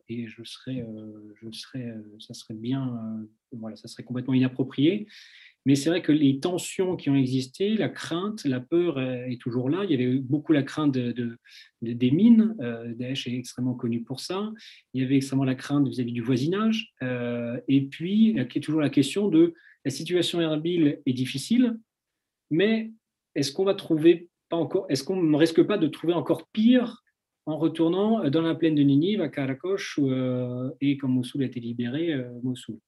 et 0.08 0.26
je 0.26 0.42
serais, 0.44 0.86
je 1.40 1.50
serais, 1.50 1.94
ça 2.18 2.32
serait 2.32 2.54
bien, 2.54 2.98
voilà, 3.52 3.76
ça 3.76 3.88
serait 3.88 4.04
complètement 4.04 4.34
inapproprié. 4.34 5.06
Mais 5.64 5.76
c'est 5.76 5.90
vrai 5.90 6.02
que 6.02 6.10
les 6.12 6.40
tensions 6.40 6.96
qui 6.96 7.08
ont 7.08 7.14
existé, 7.14 7.76
la 7.76 7.88
crainte, 7.88 8.44
la 8.44 8.60
peur 8.60 9.00
est 9.00 9.40
toujours 9.40 9.70
là. 9.70 9.84
Il 9.84 9.90
y 9.90 9.94
avait 9.94 10.18
beaucoup 10.18 10.52
la 10.52 10.62
crainte 10.62 10.92
de, 10.92 11.38
des 11.82 12.10
mines. 12.10 12.56
Euh, 12.60 12.92
Daesh 12.94 13.28
est 13.28 13.36
extrêmement 13.36 13.74
connu 13.74 14.02
pour 14.02 14.20
ça. 14.20 14.50
Il 14.92 15.02
y 15.02 15.04
avait 15.04 15.16
extrêmement 15.16 15.44
la 15.44 15.54
crainte 15.54 15.86
vis-à-vis 15.86 16.12
du 16.12 16.22
voisinage. 16.22 16.92
Euh, 17.02 17.60
et 17.68 17.82
puis, 17.82 18.30
il 18.30 18.36
y 18.36 18.40
a 18.40 18.44
toujours 18.44 18.80
la 18.80 18.90
question 18.90 19.28
de 19.28 19.54
la 19.84 19.90
situation 19.90 20.40
Erbil 20.40 21.00
est 21.04 21.12
difficile, 21.12 21.78
mais 22.50 22.90
est-ce 23.34 23.52
qu'on 23.52 23.64
va 23.64 23.74
trouver 23.74 24.28
pas 24.48 24.56
encore, 24.56 24.86
est-ce 24.88 25.02
qu'on 25.02 25.20
ne 25.20 25.36
risque 25.36 25.62
pas 25.62 25.78
de 25.78 25.88
trouver 25.88 26.12
encore 26.12 26.46
pire 26.48 27.02
en 27.46 27.58
retournant 27.58 28.28
dans 28.30 28.42
la 28.42 28.54
plaine 28.54 28.74
de 28.74 28.82
Ninive, 28.82 29.20
à 29.20 29.28
Karakosh, 29.28 29.98
euh, 30.00 30.70
et 30.80 30.96
quand 30.96 31.08
Mossoul 31.08 31.42
a 31.42 31.46
été 31.46 31.58
libéré, 31.58 32.12
euh, 32.12 32.28
Mossoul? 32.42 32.78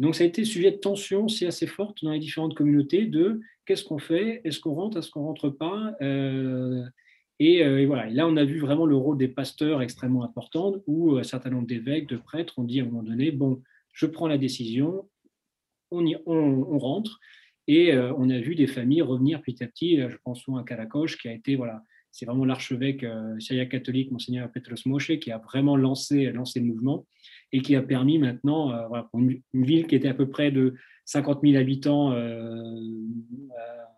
Donc 0.00 0.16
ça 0.16 0.24
a 0.24 0.26
été 0.26 0.46
sujet 0.46 0.70
de 0.70 0.78
tension 0.78 1.28
c'est 1.28 1.46
assez 1.46 1.66
forte 1.66 2.02
dans 2.02 2.12
les 2.12 2.18
différentes 2.18 2.54
communautés 2.54 3.04
de 3.06 3.40
qu'est-ce 3.66 3.84
qu'on 3.84 3.98
fait, 3.98 4.40
est-ce 4.44 4.58
qu'on 4.58 4.72
rentre, 4.72 4.96
est-ce 4.96 5.10
qu'on 5.10 5.22
rentre 5.22 5.50
pas. 5.50 5.94
Euh, 6.00 6.82
et, 7.38 7.62
euh, 7.62 7.82
et, 7.82 7.86
voilà, 7.86 8.08
là 8.08 8.26
on 8.26 8.36
a 8.38 8.44
vu 8.44 8.60
vraiment 8.60 8.86
le 8.86 8.96
rôle 8.96 9.18
des 9.18 9.28
pasteurs 9.28 9.82
extrêmement 9.82 10.24
important 10.24 10.76
où 10.86 11.18
un 11.18 11.22
certain 11.22 11.50
nombre 11.50 11.66
d'évêques, 11.66 12.08
de 12.08 12.16
prêtres 12.16 12.58
ont 12.58 12.64
dit 12.64 12.80
à 12.80 12.84
un 12.84 12.86
moment 12.86 13.02
donné, 13.02 13.30
bon, 13.30 13.62
je 13.92 14.06
prends 14.06 14.26
la 14.26 14.38
décision, 14.38 15.06
on, 15.90 16.78
rentre. 16.78 17.20
Et 17.66 17.92
euh, 17.92 18.14
on 18.16 18.30
a 18.30 18.38
vu 18.38 18.54
des 18.54 18.66
familles 18.66 19.02
revenir 19.02 19.42
petit 19.42 19.62
à 19.62 19.66
petit. 19.66 19.98
Je 19.98 20.16
pense 20.24 20.40
souvent 20.40 20.56
à 20.56 20.64
Karakosh, 20.64 21.18
qui 21.18 21.28
a 21.28 21.32
été 21.32 21.56
voilà, 21.56 21.82
c'est 22.10 22.24
vraiment 22.24 22.46
l'archevêque 22.46 23.04
euh, 23.04 23.36
catholique, 23.70 24.10
Monseigneur 24.10 24.50
Petros 24.50 24.76
Moshe, 24.86 25.18
qui 25.18 25.30
a 25.30 25.38
vraiment 25.38 25.76
lancé, 25.76 26.32
lancé 26.32 26.60
le 26.60 26.66
mouvement 26.66 27.06
et 27.52 27.62
qui 27.62 27.74
a 27.76 27.82
permis 27.82 28.18
maintenant, 28.18 28.72
euh, 28.72 29.02
pour 29.10 29.20
une, 29.20 29.40
ville 29.54 29.86
qui 29.86 29.94
était 29.94 30.08
à 30.08 30.14
peu 30.14 30.28
près 30.28 30.50
de 30.50 30.74
50 31.06 31.40
000 31.42 31.56
habitants 31.56 32.12
euh, 32.12 32.54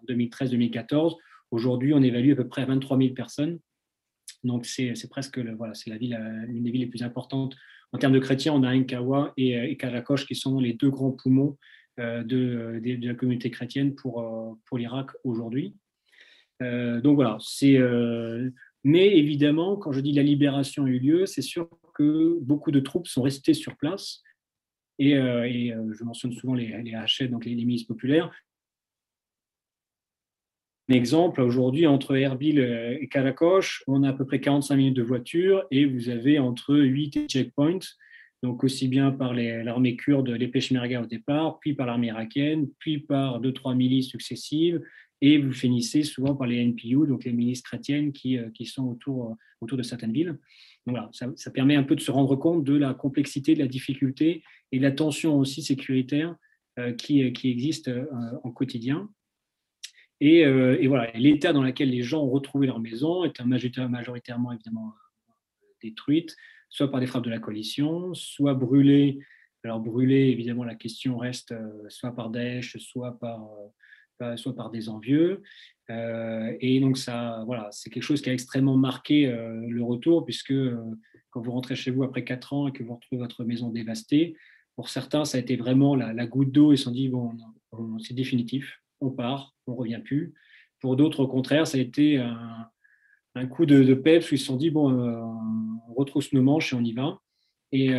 en 0.02 0.12
2013-2014, 0.12 1.16
aujourd'hui 1.50 1.94
on 1.94 2.02
évalue 2.02 2.32
à 2.32 2.36
peu 2.36 2.48
près 2.48 2.62
à 2.62 2.66
23 2.66 2.98
000 2.98 3.14
personnes. 3.14 3.58
Donc 4.44 4.66
c'est 4.66 5.08
presque, 5.08 5.38
voilà, 5.38 5.74
c'est 5.74 5.90
la 5.90 5.98
ville, 5.98 6.18
l'une 6.48 6.64
des 6.64 6.70
villes 6.70 6.80
les 6.82 6.86
plus 6.88 7.02
importantes 7.02 7.54
en 7.92 7.98
termes 7.98 8.12
de 8.12 8.18
chrétiens. 8.18 8.52
On 8.54 8.64
a 8.64 8.70
Inkawa 8.70 9.32
et, 9.36 9.52
et 9.52 9.78
qui 10.26 10.34
sont 10.34 10.58
les 10.58 10.72
deux 10.72 10.90
grands 10.90 11.12
poumons 11.12 11.56
de, 11.98 12.80
la 13.06 13.14
communauté 13.14 13.50
chrétienne 13.50 13.94
pour, 13.94 14.58
pour 14.66 14.78
l'Irak 14.78 15.10
aujourd'hui. 15.22 15.76
Euh, 16.62 17.00
donc 17.00 17.16
voilà. 17.16 17.38
Euh, 17.62 18.50
mais 18.84 19.16
évidemment, 19.16 19.76
quand 19.76 19.92
je 19.92 20.00
dis 20.00 20.12
la 20.12 20.22
libération 20.22 20.84
a 20.84 20.88
eu 20.88 20.98
lieu, 20.98 21.26
c'est 21.26 21.42
sûr 21.42 21.68
beaucoup 22.40 22.70
de 22.70 22.80
troupes 22.80 23.06
sont 23.06 23.22
restées 23.22 23.54
sur 23.54 23.76
place. 23.76 24.22
Et, 24.98 25.16
euh, 25.16 25.92
je 25.98 26.04
mentionne 26.04 26.32
souvent 26.32 26.54
les, 26.54 26.68
les 26.82 27.28
donc 27.28 27.44
les, 27.44 27.54
milices 27.54 27.84
populaires. 27.84 28.32
Un 30.88 30.94
exemple, 30.94 31.40
aujourd'hui, 31.40 31.86
entre 31.86 32.16
Erbil 32.16 32.58
et 32.58 33.08
Karakosh, 33.08 33.82
on 33.86 34.02
a 34.02 34.10
à 34.10 34.12
peu 34.12 34.26
près 34.26 34.40
45 34.40 34.76
minutes 34.76 34.96
de 34.96 35.02
voiture 35.02 35.64
et 35.70 35.86
vous 35.86 36.08
avez 36.08 36.38
entre 36.38 36.76
8 36.76 37.28
checkpoints, 37.28 37.78
donc 38.42 38.64
aussi 38.64 38.88
bien 38.88 39.12
par 39.12 39.32
l'armée 39.32 39.96
kurde, 39.96 40.28
les 40.28 40.48
Peshmerga 40.48 41.02
au 41.02 41.06
départ, 41.06 41.60
puis 41.60 41.74
par 41.74 41.86
l'armée 41.86 42.08
irakienne, 42.08 42.68
puis 42.78 42.98
par 42.98 43.40
deux, 43.40 43.52
trois 43.52 43.74
milices 43.74 44.08
successives, 44.08 44.82
et 45.22 45.38
vous 45.38 45.52
finissez 45.52 46.02
souvent 46.02 46.34
par 46.34 46.48
les 46.48 46.58
NPU, 46.58 47.06
donc 47.06 47.24
les 47.24 47.32
milices 47.32 47.62
chrétiennes 47.62 48.12
qui, 48.12 48.36
euh, 48.36 48.50
qui 48.50 48.66
sont 48.66 48.88
autour, 48.88 49.30
euh, 49.30 49.34
autour 49.60 49.78
de 49.78 49.84
certaines 49.84 50.12
villes. 50.12 50.36
Voilà, 50.86 51.08
ça, 51.12 51.50
permet 51.50 51.76
un 51.76 51.84
peu 51.84 51.94
de 51.94 52.00
se 52.00 52.10
rendre 52.10 52.34
compte 52.34 52.64
de 52.64 52.74
la 52.74 52.92
complexité, 52.92 53.54
de 53.54 53.60
la 53.60 53.68
difficulté 53.68 54.42
et 54.72 54.78
de 54.78 54.82
la 54.82 54.90
tension 54.90 55.38
aussi 55.38 55.62
sécuritaire 55.62 56.34
euh, 56.78 56.92
qui, 56.92 57.32
qui 57.32 57.50
existe 57.50 57.90
en 58.42 58.50
quotidien. 58.50 59.08
Et, 60.20 60.40
et 60.42 60.86
voilà, 60.86 61.10
l'état 61.14 61.52
dans 61.52 61.64
lequel 61.64 61.90
les 61.90 62.02
gens 62.02 62.22
ont 62.22 62.30
retrouvé 62.30 62.68
leur 62.68 62.78
maison 62.78 63.24
est 63.24 63.40
majoritairement 63.40 64.52
évidemment 64.52 64.92
détruite, 65.82 66.36
soit 66.68 66.88
par 66.92 67.00
des 67.00 67.08
frappes 67.08 67.24
de 67.24 67.30
la 67.30 67.40
coalition, 67.40 68.14
soit 68.14 68.54
brûlée. 68.54 69.18
Alors 69.64 69.80
brûlée, 69.80 70.28
évidemment, 70.28 70.62
la 70.62 70.76
question 70.76 71.18
reste 71.18 71.52
soit 71.88 72.14
par 72.14 72.30
Daesh, 72.30 72.76
soit 72.78 73.18
par 73.18 73.48
soit 74.36 74.54
par 74.54 74.70
des 74.70 74.88
envieux. 74.88 75.42
Euh, 75.90 76.56
et 76.60 76.80
donc, 76.80 76.96
ça, 76.96 77.42
voilà, 77.46 77.68
c'est 77.70 77.90
quelque 77.90 78.02
chose 78.02 78.22
qui 78.22 78.30
a 78.30 78.32
extrêmement 78.32 78.76
marqué 78.76 79.26
euh, 79.26 79.60
le 79.68 79.82
retour, 79.82 80.24
puisque 80.24 80.52
euh, 80.52 80.76
quand 81.30 81.40
vous 81.40 81.52
rentrez 81.52 81.74
chez 81.74 81.90
vous 81.90 82.02
après 82.02 82.24
quatre 82.24 82.52
ans 82.52 82.68
et 82.68 82.72
que 82.72 82.82
vous 82.82 82.94
retrouvez 82.94 83.20
votre 83.20 83.44
maison 83.44 83.70
dévastée, 83.70 84.36
pour 84.76 84.88
certains, 84.88 85.24
ça 85.24 85.38
a 85.38 85.40
été 85.40 85.56
vraiment 85.56 85.94
la, 85.96 86.26
goutte 86.26 86.50
d'eau. 86.50 86.72
Ils 86.72 86.78
se 86.78 86.84
sont 86.84 86.92
dit, 86.92 87.08
bon, 87.08 87.32
c'est 87.98 88.14
définitif, 88.14 88.80
on 89.00 89.10
part, 89.10 89.54
on 89.66 89.72
ne 89.72 89.76
revient 89.76 90.00
plus. 90.02 90.34
Pour 90.80 90.96
d'autres, 90.96 91.20
au 91.20 91.28
contraire, 91.28 91.66
ça 91.66 91.76
a 91.76 91.80
été 91.80 92.18
un, 92.18 93.46
coup 93.48 93.66
de, 93.66 93.82
de 93.82 93.94
peps 93.94 94.30
où 94.30 94.34
ils 94.34 94.38
se 94.38 94.46
sont 94.46 94.56
dit, 94.56 94.70
bon, 94.70 94.90
on 94.90 95.94
retrousse 95.94 96.32
nos 96.32 96.42
manches 96.42 96.72
et 96.72 96.76
on 96.76 96.84
y 96.84 96.94
va. 96.94 97.18
Et, 97.70 97.90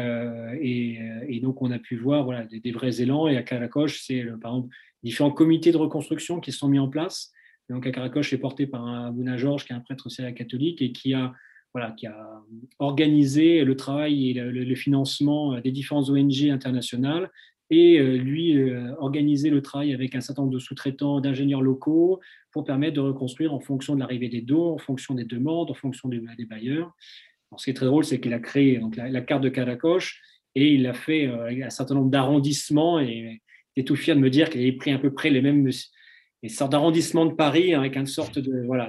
et, 1.29 1.39
donc, 1.41 1.61
on 1.61 1.69
a 1.69 1.77
pu 1.77 1.95
voir 1.95 2.23
voilà, 2.23 2.45
des, 2.45 2.71
vrais 2.71 3.01
élans. 3.01 3.27
Et 3.27 3.37
à 3.37 3.43
Caracoche, 3.43 4.01
c'est 4.03 4.23
par 4.41 4.53
exemple 4.53 4.75
différents 5.03 5.31
comités 5.31 5.71
de 5.71 5.77
reconstruction 5.77 6.39
qui 6.39 6.51
sont 6.51 6.67
mis 6.67 6.79
en 6.79 6.87
place. 6.87 7.31
Donc, 7.69 7.87
à 7.87 7.91
Caracoche 7.91 8.33
est 8.33 8.37
porté 8.37 8.67
par 8.67 8.85
un 8.85 9.07
Abouna 9.07 9.37
Georges, 9.37 9.65
qui 9.65 9.73
est 9.73 9.75
un 9.75 9.79
prêtre 9.79 10.09
syriaque 10.09 10.35
catholique 10.35 10.81
et 10.81 10.91
qui 10.91 11.13
a, 11.13 11.33
voilà, 11.73 11.91
qui 11.91 12.07
a 12.07 12.41
organisé 12.79 13.63
le 13.63 13.75
travail 13.75 14.31
et 14.31 14.33
le, 14.33 14.75
financement 14.75 15.59
des 15.59 15.71
différentes 15.71 16.09
ONG 16.09 16.49
internationales 16.49 17.29
et 17.69 17.99
euh, 17.99 18.17
lui 18.17 18.57
euh, 18.57 18.93
organisé 18.99 19.49
le 19.49 19.61
travail 19.61 19.93
avec 19.93 20.15
un 20.15 20.21
certain 20.21 20.43
nombre 20.43 20.53
de 20.53 20.59
sous-traitants, 20.59 21.21
d'ingénieurs 21.21 21.61
locaux 21.61 22.19
pour 22.51 22.63
permettre 22.63 22.95
de 22.95 22.99
reconstruire 22.99 23.53
en 23.53 23.59
fonction 23.59 23.95
de 23.95 23.99
l'arrivée 23.99 24.29
des 24.29 24.41
dons, 24.41 24.73
en 24.73 24.77
fonction 24.77 25.15
des 25.15 25.25
demandes, 25.25 25.71
en 25.71 25.73
fonction 25.73 26.09
des, 26.09 26.21
bailleurs. 26.45 26.93
ce 27.57 27.63
qui 27.63 27.69
est 27.71 27.73
très 27.73 27.85
drôle, 27.85 28.03
c'est 28.03 28.19
qu'il 28.19 28.33
a 28.33 28.39
créé 28.39 28.77
donc, 28.77 28.95
la, 28.95 29.21
carte 29.21 29.43
de 29.43 29.49
Caracoche 29.49 30.21
et 30.55 30.73
il 30.73 30.85
a 30.85 30.93
fait 30.93 31.27
euh, 31.27 31.65
un 31.65 31.69
certain 31.69 31.95
nombre 31.95 32.11
d'arrondissements 32.11 32.99
et 32.99 33.41
j'étais 33.75 33.85
tout 33.85 33.95
fier 33.95 34.15
de 34.15 34.21
me 34.21 34.29
dire 34.29 34.49
qu'il 34.49 34.61
avait 34.61 34.71
pris 34.71 34.91
à 34.91 34.99
peu 34.99 35.11
près 35.11 35.29
les 35.29 35.41
mêmes 35.41 35.69
les 36.41 36.49
sortes 36.49 36.71
d'arrondissements 36.71 37.25
de 37.25 37.33
Paris 37.33 37.73
hein, 37.73 37.79
avec 37.79 37.95
une 37.95 38.05
sorte 38.05 38.37
de 38.39 38.65
voilà 38.65 38.87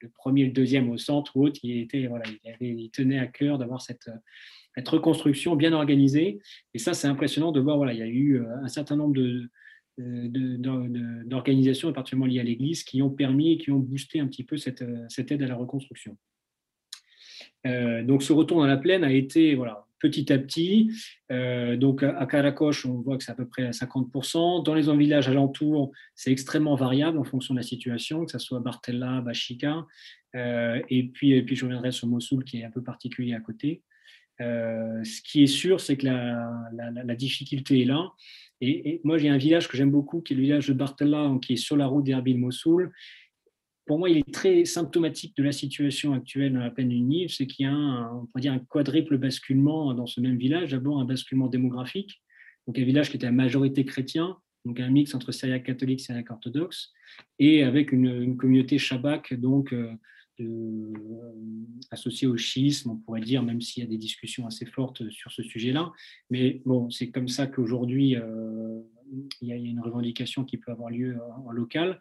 le 0.00 0.08
premier 0.14 0.44
le 0.44 0.52
deuxième 0.52 0.90
au 0.90 0.98
centre 0.98 1.36
ou 1.36 1.44
autre. 1.46 1.60
Il 1.62 1.78
était 1.78 2.06
voilà, 2.06 2.24
il, 2.60 2.90
tenait 2.90 3.18
à 3.18 3.26
cœur 3.26 3.58
d'avoir 3.58 3.82
cette, 3.82 4.10
cette 4.74 4.88
reconstruction 4.88 5.56
bien 5.56 5.72
organisée. 5.72 6.38
Et 6.74 6.78
ça, 6.78 6.94
c'est 6.94 7.08
impressionnant 7.08 7.52
de 7.52 7.60
voir. 7.60 7.76
Voilà, 7.76 7.92
il 7.92 7.98
y 7.98 8.02
a 8.02 8.06
eu 8.06 8.40
euh, 8.40 8.46
un 8.62 8.68
certain 8.68 8.96
nombre 8.96 9.14
de 9.14 9.48
d'organisations, 9.98 11.90
particulièrement 11.90 12.30
liées 12.30 12.40
à 12.40 12.42
l'Église, 12.42 12.84
qui 12.84 13.00
ont 13.00 13.08
permis 13.08 13.52
et 13.52 13.56
qui 13.56 13.70
ont 13.70 13.78
boosté 13.78 14.20
un 14.20 14.26
petit 14.26 14.44
peu 14.44 14.58
cette, 14.58 14.84
cette 15.08 15.32
aide 15.32 15.42
à 15.42 15.46
la 15.46 15.54
reconstruction. 15.54 16.18
donc 17.64 18.22
ce 18.22 18.34
retour 18.34 18.58
dans 18.58 18.66
la 18.66 18.76
plaine 18.76 19.04
a 19.04 19.10
été 19.10 19.54
voilà, 19.54 19.85
petit 20.00 20.32
à 20.32 20.38
petit. 20.38 20.92
donc 21.30 22.02
à 22.02 22.26
Karakosh, 22.26 22.86
on 22.86 23.00
voit 23.00 23.16
que 23.16 23.24
c'est 23.24 23.32
à 23.32 23.34
peu 23.34 23.46
près 23.46 23.66
à 23.66 23.70
50%. 23.70 24.62
Dans 24.62 24.74
les 24.74 24.96
villages 24.96 25.28
alentours, 25.28 25.92
c'est 26.14 26.30
extrêmement 26.30 26.74
variable 26.74 27.18
en 27.18 27.24
fonction 27.24 27.54
de 27.54 27.60
la 27.60 27.66
situation, 27.66 28.24
que 28.24 28.32
ce 28.32 28.38
soit 28.38 28.60
Bartella, 28.60 29.20
Bachika. 29.20 29.86
et, 30.34 31.10
puis, 31.12 31.32
et 31.32 31.42
puis 31.42 31.56
je 31.56 31.64
reviendrai 31.64 31.92
sur 31.92 32.08
Mossoul 32.08 32.44
qui 32.44 32.60
est 32.60 32.64
un 32.64 32.70
peu 32.70 32.82
particulier 32.82 33.34
à 33.34 33.40
côté. 33.40 33.82
ce 34.38 35.22
qui 35.22 35.42
est 35.42 35.48
sûr, 35.48 35.80
c'est 35.80 35.96
que 35.96 36.06
la, 36.06 37.14
difficulté 37.14 37.82
est 37.82 37.86
là. 37.86 38.12
Et, 38.60 39.00
moi, 39.04 39.18
j'ai 39.18 39.28
un 39.28 39.36
village 39.36 39.68
que 39.68 39.76
j'aime 39.76 39.90
beaucoup, 39.90 40.20
qui 40.20 40.32
est 40.32 40.36
le 40.36 40.42
village 40.42 40.68
de 40.68 40.72
Bartella, 40.72 41.30
qui 41.42 41.54
est 41.54 41.56
sur 41.56 41.76
la 41.76 41.86
route 41.86 42.04
d'Erbil-Mossoul. 42.04 42.92
Pour 43.86 43.98
moi, 43.98 44.10
il 44.10 44.18
est 44.18 44.32
très 44.32 44.64
symptomatique 44.64 45.36
de 45.36 45.42
la 45.42 45.52
situation 45.52 46.12
actuelle 46.12 46.52
dans 46.52 46.60
la 46.60 46.70
plaine 46.70 46.88
du 46.88 47.00
Nil, 47.00 47.30
c'est 47.30 47.46
qu'il 47.46 47.64
y 47.64 47.68
a 47.68 47.72
un, 47.72 48.12
on 48.12 48.26
pourrait 48.26 48.40
dire 48.42 48.52
un 48.52 48.58
quadruple 48.58 49.16
basculement 49.16 49.94
dans 49.94 50.06
ce 50.06 50.20
même 50.20 50.36
village. 50.36 50.72
D'abord, 50.72 50.98
un 51.00 51.04
basculement 51.04 51.46
démographique, 51.46 52.20
donc 52.66 52.78
un 52.78 52.84
village 52.84 53.10
qui 53.10 53.16
était 53.16 53.28
à 53.28 53.32
majorité 53.32 53.84
chrétien, 53.84 54.36
donc 54.64 54.80
un 54.80 54.90
mix 54.90 55.14
entre 55.14 55.30
syriaque 55.30 55.64
catholique 55.64 56.00
et 56.00 56.04
syriaque 56.04 56.30
orthodoxe, 56.30 56.92
et 57.38 57.62
avec 57.62 57.92
une, 57.92 58.36
communauté 58.36 58.78
shabak, 58.78 59.34
donc 59.34 59.72
euh, 59.72 59.92
de, 60.40 60.92
associée 61.90 62.26
au 62.26 62.36
schisme, 62.36 62.90
on 62.90 62.96
pourrait 62.96 63.20
dire, 63.20 63.42
même 63.42 63.60
s'il 63.60 63.84
y 63.84 63.86
a 63.86 63.88
des 63.88 63.98
discussions 63.98 64.46
assez 64.46 64.66
fortes 64.66 65.08
sur 65.10 65.30
ce 65.30 65.42
sujet-là. 65.42 65.92
Mais 66.30 66.60
bon, 66.64 66.90
c'est 66.90 67.10
comme 67.10 67.28
ça 67.28 67.46
qu'aujourd'hui, 67.46 68.16
euh, 68.16 68.80
il 69.40 69.48
y 69.48 69.52
a 69.52 69.56
une 69.56 69.80
revendication 69.80 70.44
qui 70.44 70.56
peut 70.56 70.72
avoir 70.72 70.90
lieu 70.90 71.16
en, 71.44 71.52
local. 71.52 72.00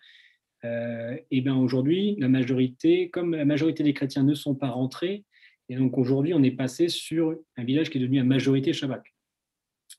Euh, 0.65 1.17
et 1.31 1.41
bien 1.41 1.55
aujourd'hui, 1.55 2.15
la 2.17 2.29
majorité, 2.29 3.09
comme 3.09 3.35
la 3.35 3.45
majorité 3.45 3.83
des 3.83 3.93
chrétiens 3.93 4.23
ne 4.23 4.33
sont 4.33 4.55
pas 4.55 4.69
rentrés, 4.69 5.23
et 5.69 5.75
donc 5.75 5.97
aujourd'hui, 5.97 6.33
on 6.33 6.43
est 6.43 6.51
passé 6.51 6.89
sur 6.89 7.35
un 7.57 7.63
village 7.63 7.89
qui 7.89 7.97
est 7.97 8.01
devenu 8.01 8.19
à 8.19 8.23
majorité 8.23 8.73
Shabbat. 8.73 9.03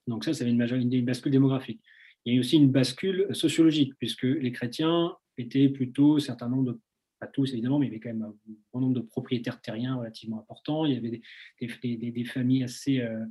Donc 0.07 0.25
ça, 0.25 0.33
c'est 0.33 0.49
une, 0.49 0.61
une 0.61 1.05
bascule 1.05 1.33
démographique. 1.33 1.81
Il 2.25 2.35
y 2.35 2.37
a 2.37 2.41
aussi 2.41 2.57
une 2.57 2.71
bascule 2.71 3.27
sociologique, 3.33 3.95
puisque 3.99 4.25
les 4.25 4.53
chrétiens 4.53 5.15
étaient 5.39 5.69
plutôt, 5.69 6.19
certain 6.19 6.49
nombre 6.49 6.73
de 6.73 6.81
pas 7.19 7.27
tous 7.27 7.53
évidemment, 7.53 7.79
mais 7.79 7.87
il 7.87 7.89
y 7.89 7.93
avait 7.93 8.01
quand 8.01 8.11
même 8.11 8.23
un 8.23 8.35
bon 8.73 8.81
nombre 8.81 8.95
de 8.95 9.01
propriétaires 9.01 9.61
terriens 9.61 9.97
relativement 9.97 10.39
importants. 10.39 10.85
Il 10.85 10.93
y 10.93 10.97
avait 10.97 11.23
des, 11.61 12.11
des, 12.11 12.25
familles 12.25 12.63
assez, 12.63 13.01
euh, 13.01 13.25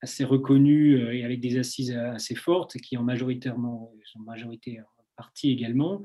assez 0.00 0.24
reconnues 0.24 0.96
euh, 0.96 1.14
et 1.14 1.22
avec 1.22 1.40
des 1.40 1.58
assises 1.58 1.92
assez 1.92 2.34
fortes 2.34 2.78
qui 2.78 2.96
en 2.96 3.02
majoritairement 3.02 3.92
sont 4.04 4.20
majorité 4.20 4.80
partie 5.16 5.50
également. 5.50 6.02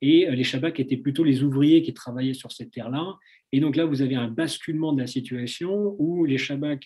Et 0.00 0.28
euh, 0.28 0.32
les 0.32 0.44
Shabbats 0.44 0.72
étaient 0.76 0.96
plutôt 0.96 1.24
les 1.24 1.42
ouvriers 1.42 1.82
qui 1.82 1.94
travaillaient 1.94 2.34
sur 2.34 2.52
cette 2.52 2.70
terre-là. 2.70 3.16
Et 3.52 3.60
donc 3.60 3.76
là, 3.76 3.84
vous 3.84 4.02
avez 4.02 4.14
un 4.16 4.28
basculement 4.28 4.92
de 4.92 5.00
la 5.00 5.06
situation 5.06 5.94
où 5.98 6.24
les 6.24 6.38
Shabbats 6.38 6.80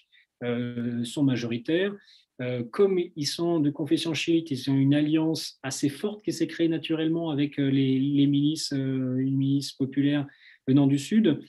sont 1.03 1.25
majoritaires 1.25 1.93
euh, 2.41 2.63
comme 2.71 3.01
ils 3.17 3.27
sont 3.27 3.59
de 3.59 3.71
confession 3.71 4.15
chiite, 4.15 4.51
ils 4.51 4.71
ont 4.71 4.77
une 4.77 4.95
alliance 4.95 5.59
assez 5.63 5.89
forte 5.89 6.25
qui 6.25 6.33
s'est 6.33 6.47
créée 6.47 6.69
naturellement 6.69 7.31
avec 7.31 7.59
euh, 7.59 7.69
les, 7.69 8.27
milices, 8.27 8.73
euh, 8.73 9.17
une 9.19 9.37
milice 9.37 9.73
populaire 9.73 10.27
venant 10.69 10.87
du 10.87 10.99
Sud. 10.99 11.41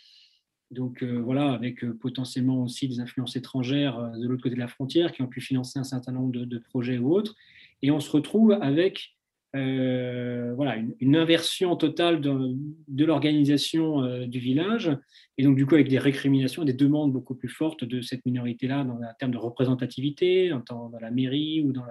Donc 0.72 1.04
voilà, 1.04 1.52
avec 1.52 1.84
potentiellement 1.98 2.62
aussi 2.62 2.88
des 2.88 3.00
influences 3.00 3.36
étrangères 3.36 4.12
de 4.12 4.28
l'autre 4.28 4.44
côté 4.44 4.54
de 4.54 4.60
la 4.60 4.68
frontière 4.68 5.12
qui 5.12 5.24
ont 5.24 5.28
pu 5.28 5.42
financer 5.42 5.80
un 5.80 5.84
certain 5.84 6.12
nombre 6.12 6.32
de 6.32 6.58
projets 6.60 7.00
ou 7.00 7.12
autres. 7.12 7.36
Et 7.82 7.90
on 7.90 8.00
se 8.00 8.12
retrouve 8.12 8.52
avec 8.52 9.18
euh, 9.56 10.54
voilà, 10.56 10.78
une, 11.00 11.16
inversion 11.16 11.76
totale 11.76 12.22
de, 12.22 13.06
l'organisation 13.06 14.04
euh, 14.04 14.28
du 14.28 14.38
village, 14.38 14.95
et 15.39 15.43
donc 15.43 15.56
du 15.56 15.66
coup 15.66 15.74
avec 15.74 15.89
des 15.89 15.97
récriminations, 15.97 16.64
des 16.64 16.74
demandes 16.74 17.12
beaucoup 17.12 17.34
plus 17.34 17.50
fortes 17.50 17.84
de 17.84 18.02
cette 18.02 18.24
minorité-là 18.28 18.84
dans 18.84 18.97
en 18.97 19.14
termes 19.18 19.32
de 19.32 19.39
représentativité, 19.39 20.52
dans 20.70 20.91
la 21.02 21.10
mairie 21.10 21.62
ou 21.62 21.72
dans 21.72 21.84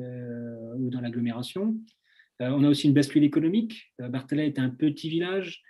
euh, 0.00 0.74
dans 0.76 1.00
l'agglomération. 1.00 1.74
on 2.40 2.64
a 2.64 2.68
aussi 2.68 2.86
une 2.86 2.94
bascule 2.94 3.24
économique. 3.24 3.94
Bartella 3.98 4.44
est 4.44 4.58
un 4.58 4.70
petit 4.70 5.08
village 5.08 5.62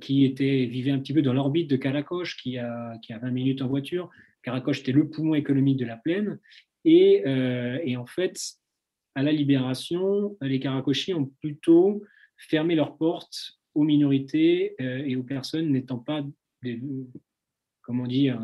qui 0.00 0.24
était, 0.24 0.64
vivait 0.64 0.90
un 0.90 0.98
petit 0.98 1.12
peu 1.12 1.20
dans 1.20 1.34
l'orbite 1.34 1.68
de 1.68 1.76
Caracoche, 1.76 2.36
qui 2.38 2.56
a, 2.56 2.96
qui 3.02 3.12
a 3.12 3.18
20 3.18 3.30
minutes 3.30 3.62
en 3.62 3.68
voiture. 3.68 4.08
Caracoche 4.42 4.80
était 4.80 4.92
le 4.92 5.08
poumon 5.08 5.34
économique 5.34 5.78
de 5.78 5.84
la 5.84 5.96
plaine. 5.96 6.38
Et, 6.84 7.22
et 7.84 7.96
en 7.96 8.06
fait, 8.06 8.58
à 9.18 9.22
la 9.24 9.32
libération, 9.32 10.36
les 10.40 10.60
Karakoshi 10.60 11.12
ont 11.12 11.26
plutôt 11.40 12.04
fermé 12.36 12.76
leurs 12.76 12.96
portes 12.96 13.58
aux 13.74 13.82
minorités 13.82 14.76
euh, 14.80 15.02
et 15.04 15.16
aux 15.16 15.24
personnes 15.24 15.72
n'étant 15.72 15.98
pas, 15.98 16.24
comment 17.82 18.06
dire, 18.06 18.40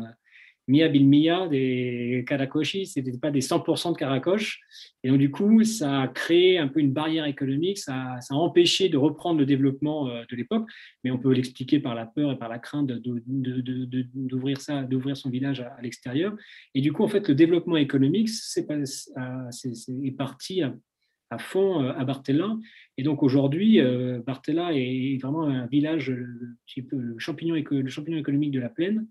Mia 0.67 0.89
Mia 0.89 1.47
des 1.47 2.25
Karakoshi, 2.27 2.87
ce 2.87 2.99
n'était 2.99 3.17
pas 3.17 3.29
des 3.29 3.41
100% 3.41 3.93
de 3.93 3.97
Karakosh. 3.97 4.61
Et 5.03 5.09
donc, 5.09 5.19
du 5.19 5.29
coup, 5.29 5.63
ça 5.63 6.01
a 6.01 6.07
créé 6.07 6.57
un 6.57 6.67
peu 6.67 6.79
une 6.79 6.91
barrière 6.91 7.25
économique, 7.25 7.77
ça, 7.77 8.17
a 8.17 8.33
empêché 8.33 8.89
de 8.89 8.97
reprendre 8.97 9.39
le 9.39 9.45
développement 9.45 10.09
euh, 10.09 10.23
de 10.29 10.35
l'époque, 10.35 10.67
mais 11.03 11.11
on 11.11 11.19
peut 11.19 11.31
l'expliquer 11.31 11.79
par 11.79 11.93
la 11.93 12.07
peur 12.07 12.31
et 12.31 12.37
par 12.37 12.49
la 12.49 12.57
crainte 12.57 12.87
d'ouvrir 12.87 14.59
ça, 14.59 14.81
d'ouvrir 14.81 15.15
son 15.15 15.29
village 15.29 15.61
à, 15.61 15.77
l'extérieur. 15.83 16.35
Et 16.73 16.81
du 16.81 16.91
coup, 16.91 17.03
en 17.03 17.07
fait, 17.07 17.27
le 17.27 17.35
développement 17.35 17.77
économique 17.77 18.29
c'est, 18.29 18.67
est, 18.67 20.17
parti 20.17 20.63
à, 20.63 21.37
fond 21.37 21.83
euh, 21.83 21.93
à 21.95 22.05
Bartella. 22.05 22.55
Et 22.97 23.03
donc 23.03 23.21
aujourd'hui, 23.21 23.79
euh, 23.81 24.19
Bartella 24.25 24.69
est 24.73 25.21
vraiment 25.21 25.43
un 25.43 25.67
village, 25.67 26.09
le 26.09 27.15
champignon, 27.19 27.55
le 27.55 27.89
champignon 27.89 28.17
économique 28.17 28.51
de 28.51 28.59
la 28.59 28.69
plaine. 28.69 29.05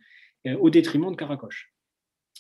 Euh, 0.47 0.57
au 0.59 0.71
détriment 0.71 1.11
de 1.11 1.17
Caracoche. 1.17 1.73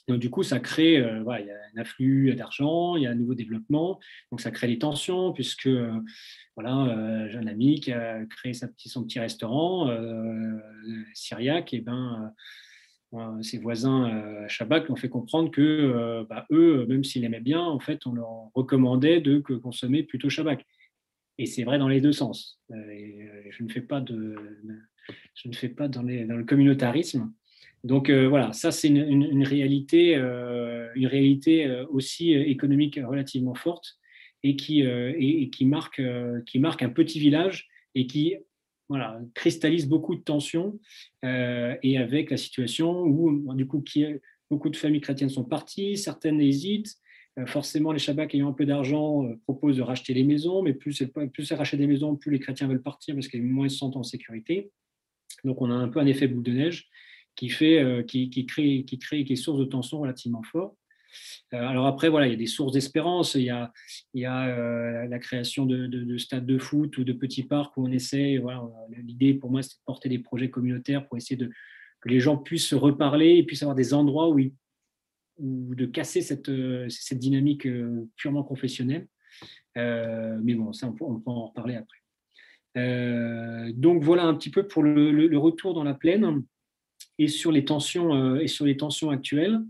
Donc, 0.09 0.18
du 0.18 0.28
coup, 0.28 0.42
ça 0.42 0.61
crée, 0.61 0.98
euh, 0.98 1.22
voilà, 1.22 1.40
il 1.40 1.46
y 1.46 1.50
a 1.50 1.57
un 1.74 1.80
afflux 1.80 2.34
d'argent, 2.34 2.96
il 2.96 3.05
y 3.05 3.07
a 3.07 3.11
un 3.11 3.14
nouveau 3.14 3.34
développement, 3.34 3.98
donc 4.30 4.42
ça 4.42 4.50
crée 4.50 4.66
des 4.66 4.78
tensions, 4.78 5.32
puisque 5.32 5.66
euh, 5.66 5.98
voilà, 6.55 7.28
j'ai 7.30 7.38
un 7.38 7.46
ami 7.46 7.80
qui 7.80 7.92
a 7.92 8.22
créé 8.26 8.52
son 8.52 9.05
petit 9.05 9.18
restaurant 9.18 9.90
syriaque, 11.14 11.72
et 11.72 11.80
ben, 11.80 12.32
ses 13.40 13.59
voisins 13.59 14.05
à 14.44 14.48
Shabbat 14.48 14.84
lui 14.84 14.92
ont 14.92 14.96
fait 14.96 15.09
comprendre 15.09 15.50
que 15.50 16.24
bah, 16.28 16.46
eux, 16.50 16.84
même 16.86 17.02
s'ils 17.02 17.24
aimaient 17.24 17.40
bien, 17.40 17.61
en 17.61 17.80
fait, 17.80 18.07
on 18.07 18.12
leur 18.12 18.50
recommandait 18.55 19.20
de 19.20 19.38
consommer 19.38 20.02
plutôt 20.02 20.28
Shabbat. 20.28 20.61
Et 21.38 21.46
c'est 21.46 21.64
vrai 21.64 21.78
dans 21.78 21.88
les 21.88 22.00
deux 22.00 22.12
sens. 22.12 22.61
je 22.70 23.64
ne 23.64 23.68
fais 23.68 23.80
pas 23.80 24.00
de, 24.00 24.36
je 25.34 25.48
ne 25.48 25.55
fais 25.55 25.70
pas 25.70 25.88
dans 25.88 26.02
le 26.02 26.44
communautarisme. 26.44 27.32
Donc 27.85 28.09
euh, 28.09 28.26
voilà, 28.26 28.53
ça 28.55 28.72
c'est 28.72 28.89
une, 28.89 29.45
réalité, 29.45 30.14
une 30.14 31.07
réalité 31.07 31.66
euh, 31.66 31.82
euh, 31.82 31.87
aussi 31.91 32.32
économique 32.32 32.99
relativement 33.05 33.55
forte 33.55 33.99
et 34.43 34.57
qui, 34.57 34.82
marque, 35.62 36.03
qui 36.47 36.59
marque 36.59 36.82
un 36.82 36.89
petit 36.91 37.18
village 37.18 37.68
et 37.95 38.07
qui 38.07 38.37
voilà, 38.89 39.18
cristallise 39.35 39.87
beaucoup 39.89 40.14
de 40.14 40.20
tensions 40.20 40.78
et 41.22 41.99
avec 41.99 42.30
la 42.30 42.37
situation 42.37 43.05
où 43.05 43.55
du 43.55 43.66
coup 43.66 43.82
beaucoup 44.51 44.68
de 44.68 44.76
familles 44.76 45.01
chrétiennes 45.01 45.30
sont 45.30 45.45
parties, 45.45 45.97
certaines 45.97 46.43
hésitent. 46.43 46.95
forcément, 47.47 47.91
les 47.93 47.99
Shabbats 47.99 48.26
ayant 48.35 48.51
un 48.51 48.53
peu 48.53 48.66
d'argent 48.66 49.26
proposent 49.45 49.78
de 49.78 49.82
racheter 49.82 50.12
les 50.12 50.24
maisons, 50.24 50.61
mais 50.61 50.74
plus 50.74 50.93
c'est 50.93 51.11
plus 51.32 51.51
racheter 51.53 51.78
des 51.78 51.87
maisons, 51.87 52.14
plus 52.14 52.30
les 52.30 52.39
chrétiens 52.39 52.68
veulent 52.68 52.82
partir 52.82 53.14
parce 53.14 53.28
qu'ils 53.28 53.43
moins 53.43 53.70
se 53.70 53.78
sentent 53.78 53.97
en 53.97 54.03
sécurité. 54.03 54.70
Donc 55.45 55.62
on 55.62 55.70
a 55.70 55.74
un 55.74 55.89
peu 55.89 56.01
un 56.01 56.07
effet 56.07 56.28
boule 56.28 56.43
de 56.43 56.53
neige 56.53 56.91
qui, 57.37 57.49
fait, 57.49 57.82
euh, 57.82 58.03
qui, 58.03 58.28
crée, 58.47 58.85
qui 58.85 58.99
crée, 58.99 59.24
qui 59.24 59.32
est 59.32 59.37
source 59.37 59.59
de 59.59 59.64
tension 59.64 60.01
relativement 60.01 60.43
fort. 60.43 60.76
Euh, 61.53 61.59
alors 61.59 61.87
après, 61.87 62.09
voilà, 62.09 62.26
il 62.26 62.30
y 62.30 62.35
a 62.35 62.39
des 62.39 62.47
sources 62.47 62.72
d'espérance. 62.72 63.35
Il 63.35 63.43
y 63.43 63.51
a, 63.51 63.72
euh, 64.16 65.07
la 65.07 65.18
création 65.18 65.66
de, 65.66 65.87
de, 65.87 66.18
stades 66.18 66.47
de 66.47 66.59
foot 66.59 66.97
ou 66.99 67.05
de 67.05 67.12
petits 67.12 67.45
parcs 67.45 67.76
où 67.76 67.87
on 67.87 67.93
essaie. 67.93 68.41
L'idée 69.03 69.35
pour 69.35 69.51
moi, 69.51 69.62
c'est 69.62 69.74
de 69.74 69.85
porter 69.85 70.09
des 70.09 70.18
projets 70.18 70.51
communautaires 70.51 71.07
pour 71.07 71.16
essayer 71.16 71.39
que 71.39 72.09
les 72.09 72.20
gens 72.20 72.37
puissent 72.37 72.68
se 72.68 72.74
reparler 72.74 73.37
et 73.37 73.43
puissent 73.45 73.62
avoir 73.62 73.76
des 73.76 73.95
endroits 73.95 74.28
où, 74.28 74.41
où 75.39 75.74
de 75.74 75.87
casser 75.87 76.20
cette, 76.20 76.51
dynamique 77.12 77.68
purement 78.16 78.43
confessionnelle. 78.43 79.07
mais 79.76 80.55
bon, 80.55 80.72
ça, 80.72 80.89
on 80.89 80.93
peut, 80.93 81.05
en 81.05 81.47
reparler 81.47 81.76
après. 81.76 83.72
donc 83.72 84.03
voilà 84.03 84.24
un 84.24 84.35
petit 84.35 84.51
peu 84.51 84.66
pour 84.66 84.82
le 84.82 85.37
retour 85.39 85.74
dans 85.74 85.85
la 85.85 85.95
plaine 85.95 86.45
et 87.19 87.29
sur 87.29 87.53
les 87.53 87.65
tensions, 87.65 88.15
euh, 88.15 88.41
et 88.41 88.49
sur 88.49 88.65
les 88.65 88.77
tensions 88.77 89.11
actuelles. 89.11 89.61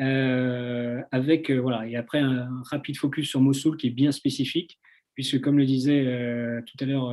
Euh, 0.00 1.02
avec 1.10 1.50
euh, 1.50 1.58
voilà 1.58 1.84
et 1.88 1.96
après 1.96 2.20
un, 2.20 2.62
rapide 2.70 2.96
focus 2.96 3.28
sur 3.30 3.40
Mossoul 3.40 3.76
qui 3.76 3.88
est 3.88 3.90
bien 3.90 4.12
spécifique 4.12 4.78
puisque 5.16 5.40
comme 5.40 5.58
le 5.58 5.66
disait 5.66 6.04
tout 6.64 6.76
à 6.78 6.84
l'heure 6.84 7.12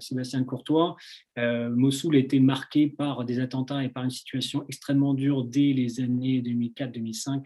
Sébastien 0.00 0.42
Courtois, 0.42 0.96
Mossoul 1.36 2.16
a 2.16 2.18
été 2.18 2.40
marqué 2.40 2.86
par 2.86 3.26
des 3.26 3.40
attentats 3.40 3.84
et 3.84 3.90
par 3.90 4.04
une 4.04 4.10
situation 4.10 4.64
extrêmement 4.70 5.12
dure 5.12 5.44
dès 5.44 5.74
les 5.74 6.00
années 6.00 6.40
2004-2005 6.40 7.44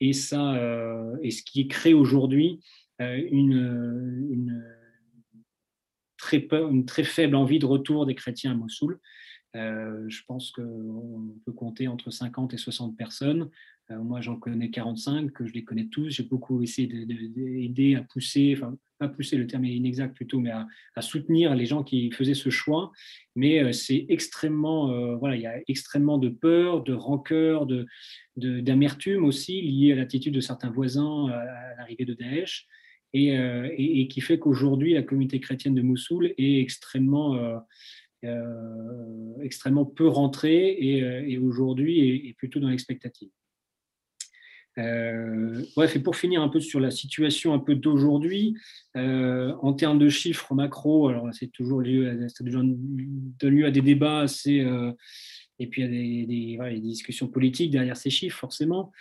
et 0.00 0.12
ça 0.12 0.54
et 1.20 1.32
ce 1.32 1.42
qui 1.42 1.66
crée 1.66 1.94
aujourd'hui 1.94 2.60
une 3.00 4.62
très 6.16 7.02
faible 7.02 7.34
envie 7.34 7.58
de 7.58 7.66
retour 7.66 8.06
des 8.06 8.14
chrétiens 8.14 8.52
à 8.52 8.54
Mossoul 8.54 9.00
je 10.08 10.22
pense 10.26 10.50
qu'on 10.50 11.34
peut 11.44 11.52
compter 11.52 11.88
entre 11.88 12.10
50 12.10 12.54
et 12.54 12.56
60 12.56 12.96
personnes. 12.96 13.50
moi, 13.90 14.20
j'en 14.20 14.36
connais 14.36 14.70
45, 14.70 15.32
que 15.32 15.46
je 15.46 15.52
les 15.52 15.64
connais 15.64 15.86
tous. 15.86 16.10
J'ai 16.10 16.24
beaucoup 16.24 16.62
essayé 16.62 16.86
d'aider 16.88 17.94
à 17.94 18.02
pousser, 18.02 18.54
enfin, 18.56 18.76
pas 18.98 19.08
pousser, 19.08 19.36
le 19.36 19.46
terme 19.46 19.64
est 19.64 19.74
inexact 19.74 20.14
plutôt, 20.14 20.40
mais 20.40 20.50
à, 20.50 21.02
soutenir 21.02 21.54
les 21.54 21.66
gens 21.66 21.84
qui 21.84 22.10
faisaient 22.10 22.34
ce 22.34 22.50
choix. 22.50 22.92
Mais 23.34 23.72
c'est 23.72 24.06
extrêmement, 24.08 25.16
voilà, 25.18 25.36
il 25.36 25.42
y 25.42 25.46
a 25.46 25.60
extrêmement 25.68 26.18
de 26.18 26.28
peur, 26.28 26.82
de 26.82 26.94
rancœur, 26.94 27.66
de, 27.66 27.86
d'amertume 28.36 29.24
aussi 29.24 29.60
liée 29.62 29.92
à 29.92 29.96
l'attitude 29.96 30.34
de 30.34 30.40
certains 30.40 30.70
voisins 30.70 31.28
à 31.28 31.76
l'arrivée 31.76 32.04
de 32.04 32.14
Daesh. 32.14 32.66
Euh, 33.14 33.68
et, 33.76 34.08
qui 34.08 34.20
fait 34.20 34.38
qu'aujourd'hui, 34.38 34.94
la 34.94 35.02
communauté 35.02 35.40
chrétienne 35.40 35.74
de 35.74 35.82
Mossoul 35.82 36.34
est 36.36 36.60
extrêmement, 36.60 37.34
euh, 37.34 37.56
euh, 37.56 37.60
extrêmement 39.42 39.84
peu 39.84 40.08
rentrée 40.08 40.76
et, 40.78 41.38
aujourd'hui 41.38 42.28
est, 42.28 42.32
plutôt 42.34 42.60
dans 42.60 42.68
l'expectative. 42.68 43.30
bref, 44.76 45.96
et 45.96 46.00
pour 46.00 46.16
finir 46.16 46.42
un 46.42 46.48
peu 46.48 46.60
sur 46.60 46.80
la 46.80 46.90
situation 46.90 47.54
un 47.54 47.58
peu 47.58 47.74
d'aujourd'hui, 47.74 48.56
en 48.94 49.72
termes 49.74 49.98
de 49.98 50.08
chiffres 50.08 50.54
macro, 50.54 51.08
alors 51.08 51.28
c'est 51.32 51.52
toujours 51.52 51.80
lieu, 51.80 52.28
ça 52.28 52.44
donne 52.44 52.76
lieu 53.42 53.66
à 53.66 53.70
des 53.70 53.82
débats 53.82 54.20
assez, 54.20 54.64
et 55.58 55.66
puis 55.66 55.82
a 55.82 55.88
des, 55.88 56.80
discussions 56.80 57.28
politiques 57.28 57.70
derrière 57.70 57.96
ces 57.96 58.10
chiffres, 58.10 58.38
forcément. 58.38 58.92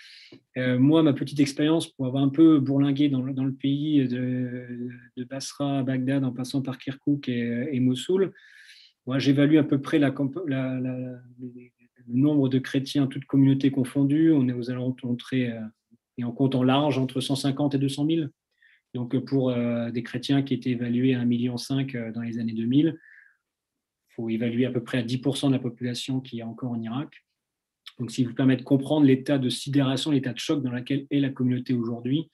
Euh, 0.57 0.77
moi, 0.79 1.03
ma 1.03 1.13
petite 1.13 1.39
expérience 1.39 1.87
pour 1.87 2.05
avoir 2.05 2.23
un 2.23 2.29
peu 2.29 2.59
bourlingué 2.59 3.09
dans, 3.09 3.21
le 3.21 3.53
pays 3.53 4.07
de, 4.07 4.89
Basra 5.29 5.79
à 5.79 5.83
Bagdad, 5.83 6.23
en 6.23 6.31
passant 6.31 6.61
par 6.61 6.77
Kirkuk 6.77 7.27
et, 7.27 7.79
Mossoul, 7.79 8.33
moi, 9.05 9.19
j'évalue 9.19 9.57
à 9.57 9.63
peu 9.63 9.79
près 9.79 9.99
le 9.99 11.19
nombre 12.07 12.49
de 12.49 12.59
chrétiens, 12.59 13.07
toutes 13.07 13.25
communautés 13.25 13.71
confondues. 13.71 14.31
On 14.31 14.47
est 14.47 14.53
aux 14.53 14.71
alentours, 14.71 15.15
euh, 15.33 15.61
et 16.17 16.23
en 16.23 16.31
comptant 16.31 16.63
large, 16.63 16.97
entre 16.97 17.21
150 17.21 17.75
et 17.75 17.77
200 17.77 18.07
000. 18.09 18.27
Donc, 18.93 19.17
pour 19.25 19.49
euh, 19.49 19.91
des 19.91 20.03
chrétiens 20.03 20.41
qui 20.41 20.53
étaient 20.53 20.71
évalués 20.71 21.13
à 21.13 21.19
1,5 21.19 21.25
million 21.25 21.55
dans 22.13 22.21
les 22.21 22.39
années 22.39 22.53
2000, 22.53 22.97
faut 24.09 24.29
évaluer 24.29 24.65
à 24.65 24.71
peu 24.71 24.81
près 24.81 24.99
à 24.99 25.03
10% 25.03 25.47
de 25.47 25.53
la 25.53 25.59
population 25.59 26.21
qui 26.21 26.39
est 26.39 26.43
encore 26.43 26.71
en 26.71 26.81
Irak. 26.81 27.25
Donc, 27.99 28.11
s'il 28.11 28.27
vous 28.27 28.33
permet 28.33 28.57
de 28.57 28.63
comprendre 28.63 29.05
l'état 29.05 29.37
de 29.37 29.49
sidération, 29.49 30.11
l'état 30.11 30.33
de 30.33 30.39
choc 30.39 30.63
dans 30.63 30.71
lequel 30.71 31.05
est 31.11 31.19
la 31.19 31.29
communauté 31.29 31.73
aujourd'hui, 31.73 32.29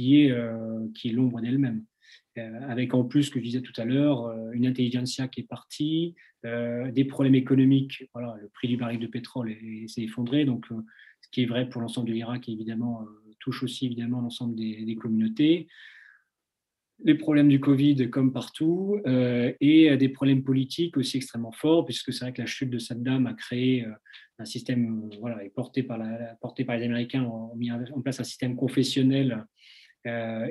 euh, 0.00 0.88
qui 0.94 1.08
est 1.08 1.12
l'ombre 1.12 1.40
d'elle-même. 1.40 1.84
Euh, 2.38 2.60
avec 2.68 2.94
en 2.94 3.04
plus, 3.04 3.24
ce 3.24 3.30
que 3.30 3.38
je 3.38 3.44
disais 3.44 3.62
tout 3.62 3.78
à 3.80 3.84
l'heure, 3.84 4.26
euh, 4.26 4.50
une 4.52 4.66
intelligentsia 4.66 5.28
qui 5.28 5.40
est 5.40 5.48
partie, 5.48 6.14
des 6.92 7.06
problèmes 7.06 7.36
économiques. 7.36 8.04
Voilà, 8.12 8.36
le 8.38 8.50
prix 8.50 8.68
du 8.68 8.76
baril 8.76 9.00
de 9.00 9.06
pétrole 9.06 9.56
s'est 9.86 10.02
effondré. 10.02 10.44
Donc, 10.44 10.66
ce 11.22 11.28
qui 11.30 11.42
est 11.42 11.46
vrai 11.46 11.70
pour 11.70 11.80
l'ensemble 11.80 12.06
de 12.06 12.12
l'Irak, 12.12 12.50
évidemment, 12.50 13.06
touche 13.40 13.62
aussi 13.62 13.86
évidemment 13.86 14.20
l'ensemble 14.20 14.54
des, 14.54 14.94
communautés 14.96 15.68
les 17.02 17.14
problèmes 17.14 17.48
du 17.48 17.60
Covid 17.60 18.08
comme 18.10 18.32
partout, 18.32 19.00
euh, 19.06 19.52
et 19.60 19.96
des 19.96 20.08
problèmes 20.08 20.44
politiques 20.44 20.96
aussi 20.96 21.16
extrêmement 21.16 21.52
forts, 21.52 21.84
puisque 21.84 22.12
c'est 22.12 22.24
vrai 22.24 22.32
que 22.32 22.40
la 22.40 22.46
chute 22.46 22.70
de 22.70 22.78
Saddam 22.78 23.26
a 23.26 23.34
créé 23.34 23.84
euh, 23.84 23.90
un 24.38 24.44
système, 24.44 25.08
euh, 25.12 25.16
voilà, 25.20 25.36
la, 25.42 25.48
porté 25.50 25.82
par 25.82 25.98
les 26.76 26.84
Américains, 26.84 27.24
ont 27.24 27.54
mis 27.56 27.70
en 27.70 28.00
place 28.00 28.20
un 28.20 28.24
système 28.24 28.56
confessionnel 28.56 29.44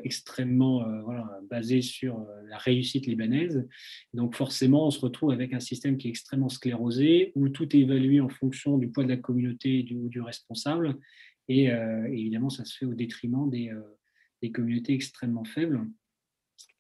extrêmement 0.04 0.84
voilà, 1.04 1.30
basé 1.50 1.82
sur 1.82 2.26
la 2.48 2.58
réussite 2.58 3.06
libanaise. 3.06 3.68
Donc 4.14 4.36
forcément, 4.36 4.88
on 4.88 4.92
se 4.92 5.00
retrouve 5.00 5.32
avec 5.32 5.54
un 5.54 5.60
système 5.60 5.98
qui 5.98 6.08
est 6.08 6.10
extrêmement 6.10 6.50
sclérosé, 6.50 7.32
où 7.36 7.50
tout 7.50 7.76
est 7.76 7.80
évalué 7.80 8.20
en 8.20 8.30
fonction 8.30 8.78
du 8.78 8.90
poids 8.90 9.04
de 9.04 9.10
la 9.10 9.18
communauté 9.18 9.80
et 9.80 9.84
du, 9.84 10.22
responsable, 10.22 10.98
et, 11.50 11.66
évidemment, 12.12 12.50
ça 12.50 12.66
se 12.66 12.78
fait 12.78 12.86
au 12.86 12.96
détriment 12.96 13.50
des, 13.50 13.72
communautés 14.52 14.94
extrêmement 14.94 15.46
faibles 15.46 15.86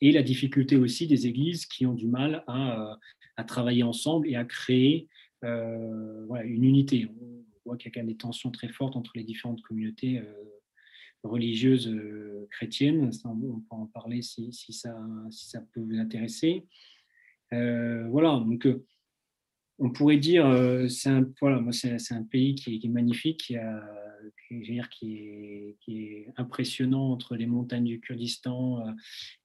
et 0.03 0.11
la 0.11 0.21
difficulté 0.21 0.75
aussi 0.75 1.07
des 1.07 1.27
églises 1.27 1.65
qui 1.65 1.85
ont 1.85 1.93
du 1.93 2.07
mal 2.07 2.43
à, 2.47 2.91
euh, 3.39 3.43
travailler 3.47 3.83
ensemble 3.83 4.27
et 4.27 4.35
à 4.35 4.43
créer 4.43 5.07
euh, 5.43 6.43
une 6.43 6.65
unité. 6.65 7.07
On 7.07 7.43
voit 7.65 7.77
qu'il 7.77 7.89
y 7.89 7.91
a 7.91 7.93
quand 7.93 8.01
même 8.01 8.11
des 8.11 8.17
tensions 8.17 8.51
très 8.51 8.67
fortes 8.67 8.95
entre 8.95 9.13
les 9.15 9.23
différentes 9.23 9.61
communautés 9.61 10.19
euh, 10.19 10.33
religieuses 11.23 11.93
chrétiennes. 12.51 13.09
on 13.25 13.59
peut 13.59 13.65
en 13.69 13.85
parler 13.87 14.21
si, 14.21 14.51
ça, 14.51 14.95
ça 15.31 15.61
peut 15.73 15.81
vous 15.81 15.97
intéresser. 15.97 16.65
voilà, 17.51 18.43
donc 18.45 18.67
on 19.79 19.89
pourrait 19.89 20.17
dire, 20.17 20.45
c'est 20.89 21.11
voilà, 21.41 21.63
c'est 21.71 22.13
un 22.13 22.23
pays 22.23 22.55
qui 22.55 22.79
est, 22.83 22.87
magnifique, 22.89 23.37
qui 23.41 23.55
est, 25.87 26.27
impressionnant 26.37 27.11
entre 27.11 27.35
les 27.35 27.45
montagnes 27.45 27.85
du 27.85 27.99
Kurdistan, 27.99 28.87
euh, 28.87 28.91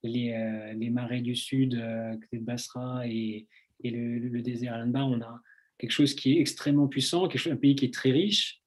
les, 0.02 0.32
euh, 0.32 0.90
marais 0.90 1.20
du 1.20 1.34
sud, 1.34 1.74
euh, 1.74 2.16
de 2.32 2.38
Basra 2.38 3.06
et, 3.06 3.46
et 3.82 3.90
le, 3.90 4.42
désert 4.42 4.74
Al-Anbar. 4.74 5.08
On 5.08 5.20
a 5.20 5.40
quelque 5.78 5.92
chose 5.92 6.14
qui 6.14 6.36
est 6.36 6.40
extrêmement 6.40 6.88
puissant, 6.88 7.28
quelque 7.28 7.40
chose, 7.40 7.52
un 7.52 7.56
pays 7.56 7.76
qui 7.76 7.86
est 7.86 7.94
très 7.94 8.10
riche, 8.10 8.62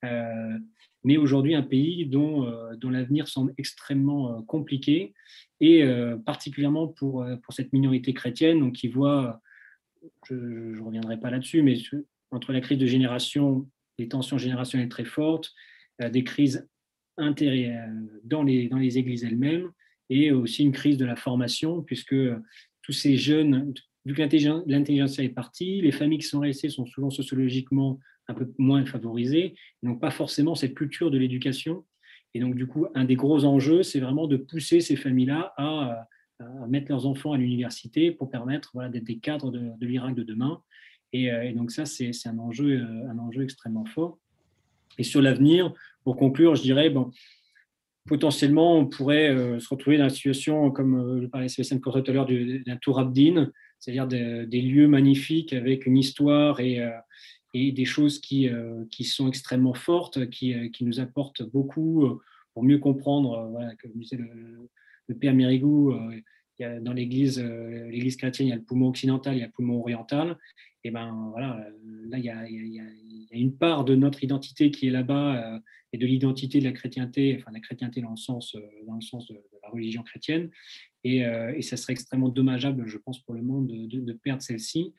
mais 1.03 1.17
aujourd'hui 1.17 1.55
un 1.55 1.63
pays 1.63 2.05
dont, 2.05 2.51
dont 2.77 2.89
l'avenir 2.89 3.27
semble 3.27 3.53
extrêmement 3.57 4.41
compliqué, 4.43 5.13
et 5.59 5.83
particulièrement 6.25 6.87
pour, 6.87 7.25
cette 7.49 7.73
minorité 7.73 8.13
chrétienne, 8.13 8.59
donc 8.59 8.73
qui 8.73 8.87
voit, 8.87 9.41
je 10.27 10.33
ne 10.35 10.81
reviendrai 10.81 11.19
pas 11.19 11.29
là-dessus, 11.29 11.61
mais 11.61 11.75
entre 12.31 12.53
la 12.53 12.61
crise 12.61 12.77
de 12.77 12.85
génération, 12.85 13.67
les 13.97 14.07
tensions 14.07 14.37
générationnelles 14.37 14.89
très 14.89 15.05
fortes, 15.05 15.53
euh, 16.01 16.09
des 16.09 16.23
crises 16.23 16.67
dans 17.17 18.43
les 18.43 18.97
églises 18.97 19.23
elles-mêmes 19.23 19.69
et 20.09 20.31
aussi 20.31 20.63
une 20.63 20.71
crise 20.71 20.97
de 20.97 21.05
la 21.05 21.15
formation, 21.15 21.83
puisque 21.83 22.15
tous 22.81 22.93
ces 22.93 23.15
jeunes, 23.15 23.73
vu 24.05 24.13
que 24.13 24.21
l'intelligence 24.21 25.19
est 25.19 25.29
partie, 25.29 25.81
les 25.81 25.91
familles 25.91 26.19
qui 26.19 26.27
sont 26.27 26.39
restées 26.39 26.69
sont 26.69 26.85
souvent 26.85 27.09
sociologiquement 27.09 27.99
un 28.27 28.33
peu 28.33 28.51
moins 28.57 28.85
favorisées, 28.85 29.55
n'ont 29.83 29.97
pas 29.97 30.11
forcément 30.11 30.55
cette 30.55 30.73
culture 30.73 31.11
de 31.11 31.17
l'éducation. 31.17 31.85
Et 32.33 32.39
donc, 32.39 32.55
du 32.55 32.65
coup, 32.65 32.87
un 32.95 33.03
des 33.03 33.15
gros 33.15 33.45
enjeux, 33.45 33.83
c'est 33.83 33.99
vraiment 33.99 34.27
de 34.27 34.37
pousser 34.37 34.79
ces 34.79 34.95
familles-là 34.95 35.53
à, 35.57 36.07
mettre 36.67 36.89
leurs 36.89 37.05
enfants 37.05 37.33
à 37.33 37.37
l'université 37.37 38.09
pour 38.09 38.31
permettre 38.31 38.71
d'être 38.89 39.03
des 39.03 39.19
cadres 39.19 39.51
de, 39.51 39.85
l'Irak 39.85 40.15
de 40.15 40.23
demain. 40.23 40.63
Et, 41.13 41.31
euh, 41.31 41.53
donc, 41.53 41.69
ça, 41.69 41.85
c'est 41.85 42.11
un 42.25 42.39
enjeu, 42.39 42.81
un 42.81 43.19
enjeu 43.19 43.43
extrêmement 43.43 43.85
fort. 43.85 44.17
Et 44.97 45.03
sur 45.03 45.21
l'avenir, 45.21 45.71
pour 46.03 46.17
conclure, 46.17 46.55
je 46.55 46.63
dirais, 46.63 46.89
bon, 46.89 47.11
potentiellement, 48.07 48.77
on 48.77 48.87
pourrait 48.87 49.29
euh, 49.29 49.59
se 49.59 49.69
retrouver 49.69 49.97
dans 49.97 50.05
la 50.05 50.09
situation, 50.09 50.71
comme 50.71 50.95
euh, 50.95 51.21
je 51.21 51.27
parlais 51.27 51.47
Sébastien 51.47 51.79
tout 51.79 51.91
à 51.91 52.11
l'heure, 52.11 52.25
d'un 52.25 52.77
Tour 52.77 52.99
Abdin, 52.99 53.51
c'est-à-dire 53.81 54.07
des 54.07 54.61
lieux 54.61 54.87
magnifiques 54.87 55.51
avec 55.51 55.85
une 55.85 55.97
histoire 55.97 56.59
et, 56.59 56.79
euh, 56.79 56.91
des 57.53 57.83
choses 57.83 58.19
qui, 58.19 58.49
qui 58.91 59.03
sont 59.03 59.27
extrêmement 59.27 59.73
fortes, 59.73 60.29
qui, 60.29 60.71
qui, 60.71 60.85
nous 60.85 61.01
apportent 61.01 61.43
beaucoup 61.43 62.21
pour 62.53 62.63
mieux 62.63 62.77
comprendre, 62.77 63.51
comme 63.81 63.91
disait 63.95 64.15
le, 64.15 64.29
le 65.07 65.15
père 65.15 65.33
Mérigou, 65.33 65.93
dans 66.59 66.93
l'église, 66.93 67.43
chrétienne, 68.17 68.47
il 68.47 68.51
y 68.51 68.53
a 68.53 68.55
le 68.55 68.63
poumon 68.63 68.87
occidental, 68.87 69.35
il 69.35 69.39
y 69.39 69.43
a 69.43 69.47
le 69.47 69.51
poumon 69.51 69.81
oriental. 69.81 70.37
Et 70.85 70.91
ben 70.91 71.29
voilà, 71.31 71.67
là, 72.07 72.17
il 72.17 72.23
y 72.23 72.29
a, 72.29 72.45
une 73.33 73.57
part 73.57 73.83
de 73.83 73.95
notre 73.95 74.23
identité 74.23 74.71
qui 74.71 74.87
est 74.87 74.91
là-bas 74.91 75.59
et 75.93 75.97
de 75.97 76.05
l'identité 76.05 76.59
de 76.59 76.65
la 76.65 76.71
chrétienté, 76.71 77.37
enfin 77.39 77.51
la 77.51 77.59
chrétienté 77.59 78.01
dans 78.01 78.11
le 78.11 78.17
sens, 78.17 78.55
euh, 78.55 78.61
dans 78.87 78.95
le 78.95 79.01
sens 79.01 79.27
de, 79.27 79.35
la 79.63 79.69
religion 79.69 80.03
chrétienne. 80.03 80.49
Et, 81.03 81.25
euh, 81.25 81.53
et, 81.55 81.61
ça 81.61 81.77
serait 81.77 81.93
extrêmement 81.93 82.29
dommageable, 82.29 82.87
je 82.87 82.97
pense, 82.97 83.19
pour 83.19 83.33
le 83.33 83.41
monde 83.41 83.67
de, 83.67 84.13
perdre 84.13 84.41
celle-ci. 84.41 84.93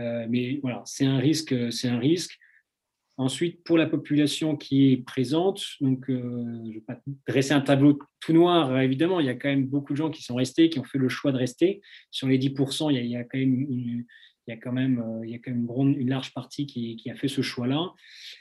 Euh, 0.00 0.26
mais 0.28 0.60
voilà, 0.62 0.82
c'est 0.84 1.06
un 1.06 1.18
risque, 1.18 1.54
c'est 1.72 1.88
un 1.88 1.98
risque. 1.98 2.38
Ensuite, 3.18 3.64
pour 3.64 3.78
la 3.78 3.86
population 3.86 4.56
qui 4.56 4.92
est 4.92 4.98
présente, 4.98 5.64
donc 5.80 6.04
je 6.08 6.12
ne 6.12 6.74
vais 6.74 6.82
pas 6.82 7.00
dresser 7.26 7.54
un 7.54 7.62
tableau 7.62 7.98
tout 8.20 8.34
noir, 8.34 8.78
évidemment, 8.80 9.20
il 9.20 9.26
y 9.26 9.30
a 9.30 9.34
quand 9.34 9.48
même 9.48 9.64
beaucoup 9.64 9.94
de 9.94 9.96
gens 9.96 10.10
qui 10.10 10.22
sont 10.22 10.34
restés, 10.34 10.68
qui 10.68 10.78
ont 10.78 10.84
fait 10.84 10.98
le 10.98 11.08
choix 11.08 11.32
de 11.32 11.38
rester. 11.38 11.80
Sur 12.10 12.28
les 12.28 12.38
10%, 12.38 12.92
il 12.94 13.06
y 13.06 13.16
a, 13.16 13.24
quand 13.24 13.38
même 13.38 13.54
une, 13.54 14.04
il 14.46 14.54
y 14.54 14.54
a 14.54 14.56
quand 14.56 14.72
même, 14.72 15.00
euh, 15.00 15.26
il 15.26 15.30
y 15.30 15.34
a 15.34 15.38
quand 15.38 15.50
même 15.50 15.68
une, 15.98 16.08
large 16.08 16.32
partie 16.32 16.66
qui, 16.66 17.10
a 17.10 17.14
fait 17.14 17.28
ce 17.28 17.42
choix-là. 17.42 17.92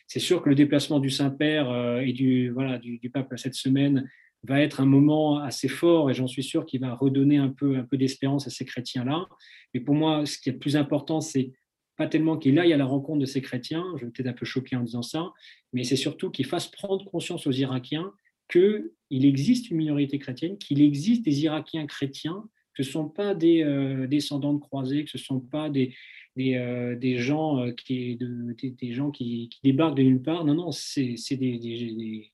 C'est 0.07 0.19
sûr 0.19 0.41
que 0.41 0.49
le 0.49 0.55
déplacement 0.55 0.99
du 0.99 1.09
Saint-Père 1.09 1.69
euh, 1.69 2.01
et 2.01 2.13
du, 2.13 2.49
voilà, 2.51 2.77
du, 2.77 3.09
pape 3.09 3.33
cette 3.37 3.55
semaine 3.55 4.09
va 4.45 4.61
être 4.61 4.79
un 4.79 4.85
moment 4.85 5.39
assez 5.39 5.67
fort 5.67 6.09
et 6.09 6.13
j'en 6.13 6.27
suis 6.27 6.43
sûr 6.43 6.65
qu'il 6.65 6.81
va 6.81 6.93
redonner 6.95 7.37
un 7.37 7.49
peu, 7.49 7.77
un 7.77 7.83
peu 7.83 7.97
d'espérance 7.97 8.47
à 8.47 8.49
ces 8.49 8.65
chrétiens-là. 8.65 9.27
Mais 9.73 9.79
pour 9.79 9.95
moi, 9.95 10.25
ce 10.25 10.37
qui 10.37 10.49
est 10.49 10.53
le 10.53 10.59
plus 10.59 10.75
important, 10.77 11.21
c'est 11.21 11.51
pas 11.97 12.07
tellement 12.07 12.37
qu'il 12.37 12.59
aille 12.59 12.73
à 12.73 12.77
la 12.77 12.85
rencontre 12.85 13.19
de 13.19 13.25
ces 13.25 13.41
chrétiens, 13.41 13.85
je 13.97 14.05
vais 14.05 14.11
peut-être 14.11 14.27
un 14.27 14.33
peu 14.33 14.45
choqué 14.45 14.75
en 14.75 14.81
disant 14.81 15.01
ça, 15.01 15.31
mais 15.73 15.83
c'est 15.83 15.95
surtout 15.95 16.29
qu'il 16.29 16.45
fasse 16.45 16.67
prendre 16.67 17.05
conscience 17.05 17.47
aux 17.47 17.51
Irakiens 17.51 18.11
qu'il 18.49 18.91
existe 19.09 19.71
une 19.71 19.77
minorité 19.77 20.19
chrétienne, 20.19 20.57
qu'il 20.57 20.81
existe 20.81 21.23
des 21.23 21.43
Irakiens 21.43 21.87
chrétiens 21.87 22.43
que 22.75 22.83
ce 22.83 22.89
ne 22.89 22.93
sont 22.93 23.09
pas 23.09 23.33
des 23.33 23.63
descendants 24.09 24.53
de 24.53 24.59
croisés, 24.59 25.05
que 25.05 25.11
ce 25.11 25.17
ne 25.17 25.23
sont 25.23 25.39
pas 25.39 25.69
des, 25.69 25.95
des, 26.35 26.95
des 26.99 27.17
gens, 27.17 27.71
qui, 27.71 28.17
de, 28.17 28.53
des, 28.61 28.91
gens 28.91 29.11
qui, 29.11 29.47
qui, 29.49 29.59
débarquent 29.63 29.95
de 29.95 30.03
nulle 30.03 30.21
part. 30.21 30.43
Non, 30.43 30.53
non, 30.53 30.71
c'est 30.71 31.15
des, 31.31 32.33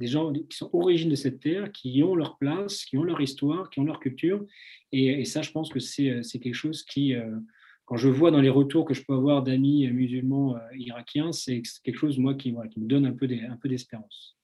des, 0.00 0.06
gens 0.06 0.32
qui 0.32 0.56
sont 0.56 0.70
origines 0.72 1.10
de 1.10 1.14
cette 1.14 1.40
terre, 1.40 1.70
qui 1.72 2.02
ont 2.02 2.14
leur 2.14 2.38
place, 2.38 2.84
qui 2.84 2.98
ont 2.98 3.04
leur 3.04 3.20
histoire, 3.20 3.70
qui 3.70 3.80
ont 3.80 3.84
leur 3.84 4.00
culture. 4.00 4.44
Et, 4.92 5.24
ça, 5.24 5.42
je 5.42 5.50
pense 5.50 5.70
que 5.70 5.78
c'est 5.78 6.22
quelque 6.40 6.54
chose 6.54 6.82
qui, 6.82 7.14
euh, 7.14 7.36
quand 7.84 7.96
je 7.96 8.08
vois 8.08 8.30
dans 8.30 8.40
les 8.40 8.50
retours 8.50 8.84
que 8.84 8.94
je 8.94 9.04
peux 9.04 9.14
avoir 9.14 9.42
d'amis 9.42 9.88
musulmans 9.88 10.56
euh, 10.56 10.60
irakiens, 10.76 11.32
c'est 11.32 11.62
quelque 11.84 11.98
chose, 11.98 12.18
moi, 12.18 12.34
qui, 12.34 12.54
qui 12.70 12.80
me 12.80 12.86
donne 12.86 13.06
un 13.06 13.12
peu 13.12 13.68
d'espérance. 13.68 14.36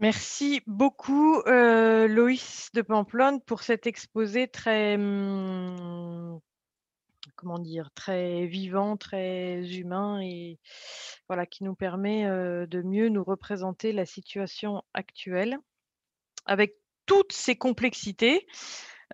Merci 0.00 0.60
beaucoup, 0.66 1.40
euh, 1.46 2.08
Loïs 2.08 2.70
de 2.74 2.82
Pamplonne, 2.82 3.40
pour 3.40 3.62
cet 3.62 3.86
exposé 3.86 4.48
très, 4.48 4.96
hum, 4.96 6.40
comment 7.36 7.58
dire, 7.58 7.90
très 7.94 8.46
vivant, 8.46 8.96
très 8.96 9.62
humain 9.76 10.20
et 10.20 10.58
voilà, 11.28 11.46
qui 11.46 11.64
nous 11.64 11.74
permet 11.74 12.24
de 12.24 12.82
mieux 12.82 13.08
nous 13.08 13.24
représenter 13.24 13.92
la 13.92 14.06
situation 14.06 14.82
actuelle 14.94 15.58
avec 16.46 16.76
toutes 17.06 17.32
ces 17.32 17.56
complexités. 17.56 18.46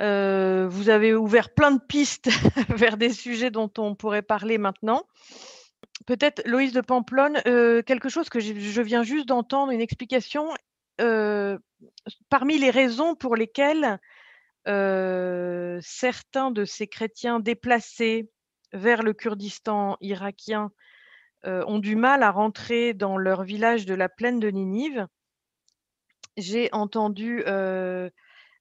vous 0.00 0.88
avez 0.88 1.14
ouvert 1.14 1.54
plein 1.54 1.70
de 1.70 1.80
pistes 1.80 2.28
vers 2.68 2.96
des 2.96 3.11
sujets 3.11 3.50
dont 3.50 3.70
on 3.78 3.94
pourrait 3.94 4.22
parler 4.22 4.58
maintenant. 4.58 5.04
Peut-être, 6.06 6.42
Loïse 6.46 6.72
de 6.72 6.80
Pamplonne, 6.80 7.40
quelque 7.84 8.08
chose 8.08 8.28
que 8.28 8.40
je 8.40 8.82
viens 8.82 9.02
juste 9.02 9.26
d'entendre, 9.26 9.72
une 9.72 9.80
explication. 9.80 10.48
parmi 12.28 12.58
les 12.58 12.70
raisons 12.70 13.14
pour 13.14 13.36
lesquelles 13.36 14.00
certains 14.66 16.50
de 16.50 16.64
ces 16.64 16.86
chrétiens 16.86 17.40
déplacés 17.40 18.30
vers 18.72 19.02
le 19.02 19.12
Kurdistan 19.12 19.96
irakien 20.00 20.70
ont 21.44 21.78
du 21.78 21.96
mal 21.96 22.22
à 22.22 22.30
rentrer 22.30 22.94
dans 22.94 23.16
leur 23.16 23.42
village 23.42 23.86
de 23.86 23.94
la 23.94 24.08
plaine 24.08 24.40
de 24.40 24.48
Ninive. 24.48 25.06
J'ai 26.36 26.68
entendu 26.72 27.42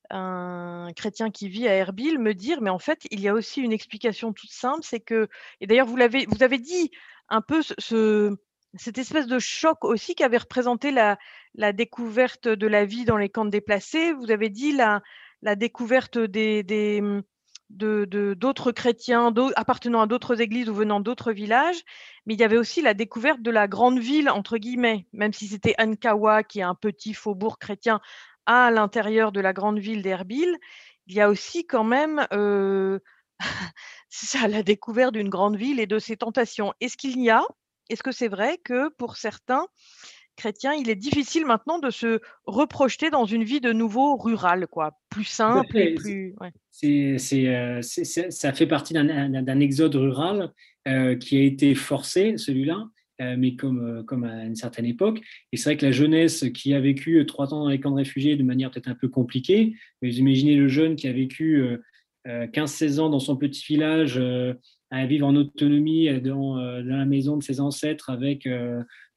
un 0.09 0.91
chrétien 0.95 1.29
qui 1.29 1.49
vit 1.49 1.67
à 1.67 1.75
Erbil 1.75 2.19
me 2.19 2.33
dire, 2.33 2.61
mais 2.61 2.69
en 2.69 2.79
fait, 2.79 3.07
il 3.11 3.19
y 3.19 3.27
a 3.27 3.33
aussi 3.33 3.61
une 3.61 3.71
explication 3.71 4.33
toute 4.33 4.51
simple, 4.51 4.83
c'est 4.83 4.99
que, 4.99 5.27
et 5.61 5.67
d'ailleurs, 5.67 5.85
vous, 5.85 5.97
vous 5.97 6.43
avez 6.43 6.57
dit 6.57 6.91
un 7.29 7.41
peu 7.41 7.61
ce, 7.61 8.35
cette 8.75 8.97
espèce 8.97 9.27
de 9.27 9.39
choc 9.39 9.83
aussi 9.83 10.15
qu'avait 10.15 10.37
représenté 10.37 10.91
la, 10.91 11.17
la, 11.55 11.73
découverte 11.73 12.47
de 12.47 12.67
la 12.67 12.85
vie 12.85 13.05
dans 13.05 13.17
les 13.17 13.29
camps 13.29 13.45
déplacés. 13.45 14.13
Vous 14.13 14.31
avez 14.31 14.49
dit 14.49 14.71
la, 14.71 15.01
la 15.41 15.55
découverte 15.55 16.17
des, 16.17 16.63
des 16.63 17.01
de, 17.69 18.33
d'autres 18.33 18.71
chrétiens 18.71 19.33
appartenant 19.55 20.01
à 20.01 20.07
d'autres 20.07 20.41
églises 20.41 20.69
ou 20.69 20.73
venant 20.73 20.99
d'autres 20.99 21.31
villages, 21.31 21.83
mais 22.25 22.33
il 22.33 22.39
y 22.39 22.43
avait 22.43 22.57
aussi 22.57 22.81
la 22.81 22.93
découverte 22.93 23.41
de 23.41 23.51
la 23.51 23.67
grande 23.67 23.99
ville, 23.99 24.29
entre 24.29 24.57
guillemets, 24.57 25.05
même 25.13 25.33
si 25.33 25.47
c'était 25.47 25.75
Ankawa, 25.77 26.43
qui 26.43 26.59
est 26.59 26.63
un 26.63 26.75
petit 26.75 27.13
faubourg 27.13 27.59
chrétien 27.59 27.99
à 28.45 28.71
l'intérieur 28.71 29.31
de 29.31 29.41
la 29.41 29.53
grande 29.53 29.79
ville 29.79 30.01
d'Erbil, 30.01 30.57
il 31.07 31.15
y 31.15 31.21
a 31.21 31.29
aussi 31.29 31.65
quand 31.65 31.83
même 31.83 32.25
euh, 32.33 32.99
la 34.47 34.63
découverte 34.63 35.13
d'une 35.13 35.29
grande 35.29 35.55
ville 35.55 35.79
et 35.79 35.87
de 35.87 35.99
ses 35.99 36.17
tentations. 36.17 36.73
Est-ce 36.81 36.97
qu'il 36.97 37.19
y 37.21 37.29
a, 37.29 37.43
est-ce 37.89 38.03
que 38.03 38.11
c'est 38.11 38.27
vrai 38.27 38.57
que 38.57 38.89
pour 38.89 39.17
certains, 39.17 39.67
chrétien, 40.39 40.73
il 40.73 40.89
est 40.89 40.95
difficile 40.95 41.45
maintenant 41.45 41.79
de 41.79 41.89
se 41.89 42.21
reprojeter 42.45 43.09
dans 43.09 43.25
une 43.25 43.43
vie 43.43 43.59
de 43.59 43.73
nouveau 43.73 44.15
rurale, 44.15 44.67
quoi, 44.67 44.97
plus 45.09 45.25
simple 45.25 45.77
et 45.77 45.93
plus. 45.95 46.33
Euh, 46.83 47.79
c'est, 47.81 48.31
ça 48.31 48.53
fait 48.53 48.65
partie 48.65 48.93
d'un, 48.93 49.59
exode 49.59 49.95
rural 49.95 50.51
euh, 50.87 51.15
qui 51.15 51.37
a 51.37 51.43
été 51.43 51.75
forcé, 51.75 52.37
celui-là, 52.37 52.87
euh, 53.21 53.35
mais 53.37 53.55
comme, 53.55 54.03
comme 54.07 54.23
à 54.23 54.45
une 54.45 54.55
certaine 54.55 54.85
époque. 54.85 55.19
Et 55.51 55.57
c'est 55.57 55.65
vrai 55.65 55.77
que 55.77 55.85
la 55.85 55.91
jeunesse 55.91 56.45
qui 56.53 56.73
a 56.73 56.79
vécu 56.79 57.25
trois 57.25 57.53
ans 57.53 57.65
dans 57.65 57.69
les 57.69 57.81
camps 57.81 57.91
de 57.91 57.97
réfugiés 57.97 58.37
de 58.37 58.43
manière 58.43 58.71
peut-être 58.71 58.87
un 58.87 58.95
peu 58.95 59.09
compliquée, 59.09 59.75
mais 60.01 60.09
vous 60.09 60.19
imaginez 60.19 60.55
le 60.55 60.69
jeune 60.69 60.95
qui 60.95 61.09
a 61.09 61.11
vécu 61.13 61.63
15-16 62.25 62.99
ans 63.01 63.09
dans 63.09 63.19
son 63.19 63.35
petit 63.35 63.63
village 63.67 64.21
à 64.91 65.05
vivre 65.05 65.27
en 65.27 65.35
autonomie 65.35 66.09
dans, 66.21 66.55
dans, 66.55 66.83
la 66.83 67.05
maison 67.05 67.37
de 67.37 67.43
ses 67.43 67.59
ancêtres 67.59 68.09
avec 68.09 68.47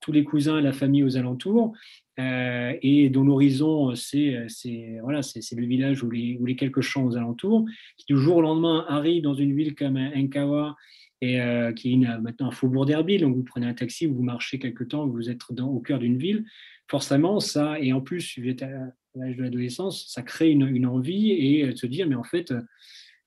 tous 0.02 0.12
les 0.12 0.24
cousins 0.24 0.58
et 0.58 0.62
la 0.62 0.72
famille 0.72 1.02
aux 1.02 1.16
alentours, 1.16 1.72
euh, 2.20 2.74
et 2.82 3.08
dont 3.08 3.24
l'horizon, 3.24 3.94
c'est 3.94 4.98
voilà, 5.00 5.22
c'est 5.22 5.56
le 5.56 5.64
village 5.64 6.02
ou 6.02 6.10
les, 6.10 6.56
quelques 6.56 6.82
champs 6.82 7.06
aux 7.06 7.16
alentours, 7.16 7.64
qui 7.96 8.04
du 8.12 8.20
jour 8.20 8.36
au 8.36 8.42
lendemain 8.42 8.84
arrive 8.88 9.22
dans 9.22 9.34
une 9.34 9.54
ville 9.56 9.74
comme 9.74 9.98
Nkawa, 9.98 10.76
et 11.22 11.40
euh, 11.40 11.72
qui 11.72 11.94
est 11.94 11.96
maintenant 11.96 12.48
un 12.48 12.50
faubourg 12.50 12.84
d'Erbil, 12.84 13.22
donc 13.22 13.36
vous 13.36 13.44
prenez 13.44 13.66
un 13.66 13.74
taxi, 13.74 14.06
vous 14.06 14.22
marchez 14.22 14.58
quelque 14.58 14.84
temps, 14.84 15.06
vous 15.06 15.30
êtes 15.30 15.40
au 15.60 15.80
cœur 15.80 16.00
d'une 16.00 16.18
ville, 16.18 16.44
forcément, 16.90 17.40
ça, 17.40 17.78
et 17.80 17.92
en 17.92 18.00
plus, 18.00 18.38
vous 18.38 18.50
à 18.50 18.92
l'âge 19.14 19.36
de 19.36 19.42
l'adolescence, 19.42 20.06
ça 20.08 20.22
crée 20.22 20.50
une, 20.50 20.66
une, 20.66 20.86
envie 20.86 21.30
et 21.30 21.76
se 21.76 21.86
dire, 21.86 22.08
mais 22.08 22.14
en 22.16 22.24
fait, 22.24 22.52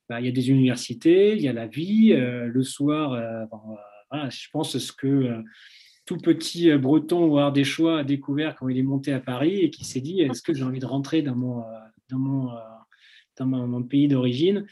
bah, 0.10 0.20
il 0.22 0.26
y 0.26 0.30
a 0.30 0.32
des 0.32 0.50
universités, 0.50 1.36
il 1.36 1.42
y 1.42 1.48
a 1.48 1.54
la 1.54 1.68
vie, 1.68 2.14
euh, 2.14 2.48
le 2.48 2.64
soir, 2.64 3.10
voilà, 4.12 4.30
je 4.30 4.48
pense 4.52 4.78
ce 4.78 4.92
que 4.92 5.44
tout 6.06 6.18
petit 6.18 6.70
euh, 6.70 6.78
breton 6.78 7.26
ou 7.26 7.38
Ardéchois 7.38 8.00
a 8.00 8.04
découvert 8.04 8.56
quand 8.56 8.70
il 8.70 8.78
est 8.78 8.84
monté 8.84 9.12
à 9.12 9.20
Paris 9.20 9.60
et 9.62 9.70
qui 9.70 9.84
s'est 9.84 10.02
dit 10.02 10.22
est-ce 10.22 10.42
que 10.42 10.54
j'ai 10.54 10.64
envie 10.64 10.80
de 10.80 10.86
rentrer 10.86 11.22
dans 11.22 11.36
mon, 11.36 11.62
euh, 11.62 11.64
dans 12.10 12.20
mon, 12.20 12.52
euh, 12.52 12.60
dans 13.38 13.46
mon, 13.46 13.84
pays 13.84 14.08
d'origine? 14.08 14.66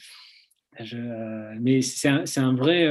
Mais 0.79 1.81
c'est 1.81 2.07
un, 2.07 2.23
un, 2.37 2.55
vrai. 2.55 2.87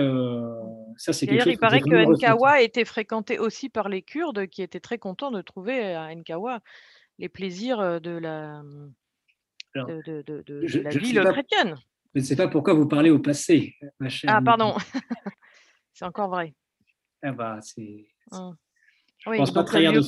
ça, 0.98 1.12
c'est 1.12 1.26
D'ailleurs, 1.26 1.48
il 1.48 1.58
paraît 1.58 1.80
que 1.80 2.14
Nkawa 2.14 2.62
était 2.62 2.84
fréquenté 2.84 3.40
aussi 3.40 3.68
par 3.68 3.88
les 3.88 4.02
Kurdes 4.02 4.46
qui 4.46 4.62
étaient 4.62 4.78
très 4.78 4.98
contents 4.98 5.32
de 5.32 5.42
trouver 5.42 5.94
à 5.94 6.14
Nkawa 6.14 6.60
les 7.18 7.28
plaisirs 7.28 8.00
de 8.00 8.12
la, 8.12 8.62
de, 9.74 10.22
de, 10.22 10.44
de, 10.46 10.80
la 10.80 10.90
ville 10.90 11.20
chrétienne. 11.24 11.74
Je 12.14 12.20
ne 12.20 12.24
sais 12.24 12.36
pas 12.36 12.48
pourquoi 12.48 12.74
vous 12.74 12.86
parlez 12.86 13.10
au 13.10 13.18
passé, 13.18 13.74
ma 13.98 14.08
chère. 14.08 14.30
Ah, 14.34 14.42
pardon. 14.42 14.74
c'est 15.94 16.04
encore 16.04 16.28
vrai. 16.28 16.54
Ah 17.22 17.32
bah, 17.32 17.58
c'est 17.62 18.06
Mmh. 18.30 18.50
Oui, 19.26 19.38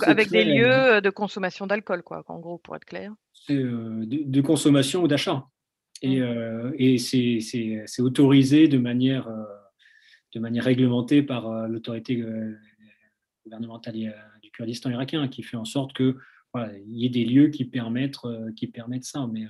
avec 0.06 0.30
des 0.30 0.44
lieux 0.44 0.72
euh, 0.72 1.00
de 1.00 1.10
consommation 1.10 1.68
d'alcool, 1.68 2.02
quoi, 2.02 2.24
en 2.26 2.40
gros, 2.40 2.58
pour 2.58 2.74
être 2.74 2.84
clair. 2.84 3.12
Euh, 3.50 4.04
de, 4.06 4.40
consommation 4.40 5.04
ou 5.04 5.08
d'achat. 5.08 5.46
Et, 6.02 6.18
mmh. 6.18 6.22
euh, 6.22 6.72
et 6.76 6.98
c'est 6.98 8.02
autorisé 8.02 8.66
de 8.66 8.78
manière, 8.78 9.28
de 10.34 10.40
manière 10.40 10.64
réglementée 10.64 11.22
par 11.22 11.68
l'autorité 11.68 12.24
gouvernementale 13.44 13.94
du 14.42 14.50
Kurdistan 14.50 14.90
irakien, 14.90 15.28
qui 15.28 15.44
fait 15.44 15.56
en 15.56 15.64
sorte 15.64 15.92
que 15.92 16.16
voilà, 16.52 16.76
il 16.76 16.96
y 16.96 17.06
ait 17.06 17.10
des 17.10 17.24
lieux 17.24 17.48
qui 17.48 17.64
permettent, 17.64 18.18
qui 18.56 18.66
permettent 18.66 19.04
ça. 19.04 19.28
Mais 19.32 19.46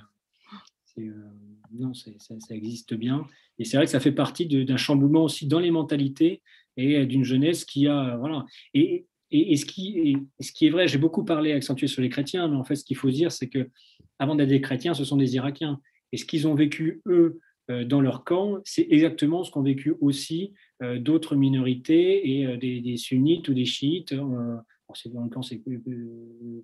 non, 0.97 1.93
ça, 1.93 2.11
existe 2.51 2.93
bien. 2.93 3.25
Et 3.59 3.65
c'est 3.65 3.77
vrai 3.77 3.85
que 3.85 3.91
ça 3.91 3.99
fait 3.99 4.11
partie 4.11 4.45
d'un 4.47 4.77
chamboulement 4.77 5.23
aussi 5.23 5.47
dans 5.47 5.59
les 5.59 5.71
mentalités 5.71 6.41
et 6.77 7.05
d'une 7.05 7.23
jeunesse 7.23 7.65
qui 7.65 7.87
a. 7.87 8.17
Voilà. 8.17 8.45
Et, 8.73 9.05
et, 9.31 9.57
ce, 9.57 9.65
qui, 9.65 10.17
ce 10.39 10.51
qui 10.51 10.67
est 10.67 10.69
vrai, 10.69 10.87
j'ai 10.87 10.97
beaucoup 10.97 11.25
parlé, 11.25 11.51
accentué 11.51 11.87
sur 11.87 12.01
les 12.01 12.09
chrétiens, 12.09 12.47
mais 12.47 12.55
en 12.55 12.63
fait, 12.63 12.75
ce 12.75 12.85
qu'il 12.85 12.97
faut 12.97 13.09
dire, 13.09 13.31
c'est 13.31 13.49
que 13.49 13.69
avant 14.19 14.35
d'être 14.35 14.49
des 14.49 14.61
chrétiens, 14.61 14.93
ce 14.93 15.03
sont 15.03 15.17
des 15.17 15.35
Irakiens. 15.35 15.81
Et 16.11 16.17
ce 16.17 16.25
qu'ils 16.25 16.47
ont 16.47 16.55
vécu, 16.55 17.01
eux, 17.07 17.39
euh, 17.71 17.83
dans 17.83 17.99
leur 17.99 18.23
camp, 18.23 18.59
c'est 18.63 18.87
exactement 18.89 19.43
ce 19.43 19.51
qu'ont 19.51 19.63
vécu 19.63 19.95
aussi 19.99 20.53
euh, 20.83 20.99
d'autres 20.99 21.35
minorités 21.35 22.37
et 22.37 22.45
euh, 22.45 22.57
des, 22.57 22.97
sunnites 22.97 23.49
ou 23.49 23.53
des 23.53 23.65
chiites. 23.65 24.13
Dans 25.11 25.23
le 25.23 25.29
camp, 25.29 25.41
c'est 25.41 25.61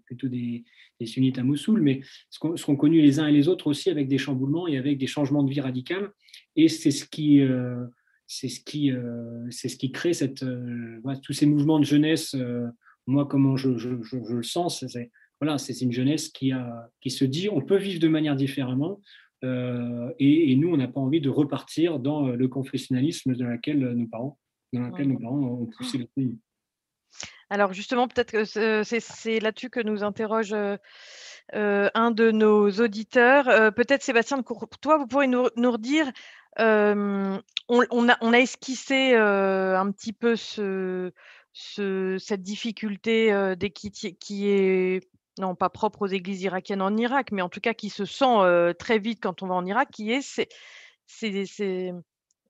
plutôt 0.05 0.28
des, 0.28 0.63
sunnites 1.03 1.38
à 1.38 1.43
Mossoul, 1.43 1.82
mais 1.82 2.01
ce 2.30 2.39
qu'ont 2.39 2.76
connu 2.76 3.01
les 3.01 3.19
uns 3.19 3.28
et 3.28 3.32
les 3.32 3.47
autres 3.47 3.67
aussi 3.67 3.89
avec 3.89 4.07
des 4.07 4.17
chamboulements 4.17 4.67
et 4.67 4.78
avec 4.78 4.97
des 4.97 5.07
changements 5.07 5.43
de 5.43 5.49
vie 5.49 5.61
radicaux. 5.61 6.07
Et 6.55 6.67
c'est 6.69 6.91
ce 6.91 7.05
qui 7.05 7.41
c'est 8.32 8.47
ce 8.47 8.61
qui, 8.61 8.91
euh, 8.91 9.45
c'est 9.49 9.67
ce 9.67 9.76
qui 9.76 9.91
crée 9.91 10.13
cette, 10.13 10.43
euh, 10.43 11.01
tous 11.22 11.34
ces 11.34 11.45
mouvements 11.45 11.80
de 11.80 11.84
jeunesse. 11.84 12.34
Euh, 12.34 12.65
moi, 13.05 13.26
comment 13.26 13.57
je, 13.57 13.78
je, 13.78 13.89
le 13.89 14.43
sens, 14.43 14.86
c'est 14.88 15.11
voilà, 15.41 15.57
c'est 15.57 15.82
une 15.82 15.91
jeunesse 15.91 16.30
qui, 16.30 16.53
a, 16.53 16.89
qui 17.01 17.09
se 17.09 17.26
dit 17.26 17.49
on 17.49 17.59
peut 17.59 17.78
vivre 17.78 17.99
de 17.99 18.07
manière 18.07 18.38
différemment. 18.38 19.01
Et, 19.43 20.55
nous, 20.55 20.69
on 20.69 20.78
n'a 20.78 20.88
pas 20.88 20.99
envie 21.01 21.19
de 21.19 21.30
repartir 21.30 21.99
dans 21.99 22.28
le 22.28 22.47
confessionnalisme 22.47 23.36
dans 23.36 23.47
lequel 23.47 23.80
nos 23.80 24.05
parents, 24.05 24.38
dans 24.72 24.88
lequel 24.88 25.07
nos 25.07 25.17
parents 25.17 25.39
ont 25.39 25.65
poussé 25.65 25.97
le 25.97 26.05
pays. 26.05 26.38
Alors 27.49 27.74
justement, 27.74 28.07
peut-être 28.07 28.32
que 28.32 28.45
c'est 28.84 29.39
là-dessus 29.39 29.70
que 29.70 29.82
nous 29.82 30.03
interroge 30.03 30.55
un 31.53 32.12
de 32.12 32.32
nos 32.32 32.72
auditeurs. 32.72 33.74
peut-être 33.74 34.03
Sébastien 34.03 34.41
toi, 34.82 34.97
vous 34.97 35.07
pourrez 35.07 35.28
nous, 35.28 35.47
nous 35.57 35.72
redire 35.72 36.12
on, 36.57 38.09
a, 38.09 38.39
esquissé 38.39 39.16
un 39.16 39.91
petit 39.91 40.14
peu 40.14 40.36
cette 41.53 42.41
difficulté 42.41 43.55
qui, 44.20 44.47
est 44.47 45.09
non 45.39 45.55
pas 45.55 45.70
propre 45.70 46.03
aux 46.03 46.07
églises 46.07 46.43
irakiennes 46.43 46.82
en 46.82 46.95
Irak, 46.97 47.32
mais 47.32 47.41
en 47.41 47.49
tout 47.49 47.62
cas 47.62 47.74
qui 47.74 47.89
se 47.89 48.05
sent 48.05 48.74
très 48.78 48.99
vite 48.99 49.20
quand 49.22 49.43
on 49.43 49.47
va 49.47 49.55
en 49.55 49.66
Irak, 49.66 49.89
qui 49.91 50.12
est 50.12 50.22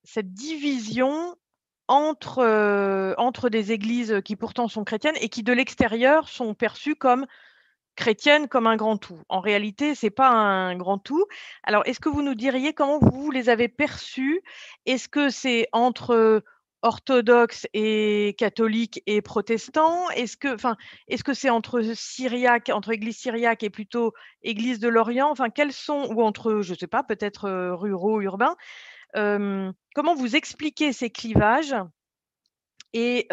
cette 0.03 0.33
division 0.33 1.35
entre, 1.87 3.15
entre 3.17 3.49
des 3.49 3.71
églises 3.71 4.21
qui 4.23 4.35
pourtant 4.35 4.67
sont 4.67 4.83
chrétiennes 4.83 5.17
et 5.19 5.29
qui 5.29 5.43
de 5.43 5.53
l'extérieur 5.53 6.29
sont 6.29 6.53
perçues 6.53 6.95
comme 6.95 7.25
chrétiennes, 7.95 8.47
comme 8.47 8.67
un 8.67 8.75
grand 8.75 8.97
tout. 8.97 9.19
En 9.29 9.39
réalité, 9.39 9.95
ce 9.95 10.05
n'est 10.05 10.11
pas 10.11 10.29
un 10.29 10.75
grand 10.75 10.97
tout. 10.97 11.25
Alors, 11.63 11.83
est-ce 11.85 11.99
que 11.99 12.09
vous 12.09 12.21
nous 12.21 12.35
diriez 12.35 12.73
comment 12.73 12.99
vous 12.99 13.31
les 13.31 13.49
avez 13.49 13.67
perçues? 13.67 14.41
Est-ce 14.85 15.09
que 15.09 15.29
c'est 15.29 15.67
entre 15.71 16.43
orthodoxes 16.83 17.67
et 17.73 18.35
catholiques 18.37 19.03
et 19.05 19.21
protestants? 19.21 20.09
Est-ce 20.11 20.37
que, 20.37 20.55
que 21.23 21.33
c'est 21.33 21.49
entre 21.49 21.81
syriaque, 21.93 22.71
entre 22.73 22.91
Église 22.91 23.17
syriaque 23.17 23.63
et 23.63 23.69
plutôt 23.69 24.13
Église 24.41 24.79
de 24.79 24.87
l'Orient? 24.87 25.29
Enfin, 25.29 25.49
quels 25.49 25.73
sont 25.73 26.11
ou 26.11 26.23
entre, 26.23 26.61
je 26.61 26.73
ne 26.73 26.77
sais 26.77 26.87
pas, 26.87 27.03
peut-être 27.03 27.49
ruraux, 27.73 28.21
urbains 28.21 28.55
Comment 29.13 30.15
vous 30.15 30.35
expliquez 30.35 30.93
ces 30.93 31.09
clivages 31.09 31.75
Et 32.93 33.27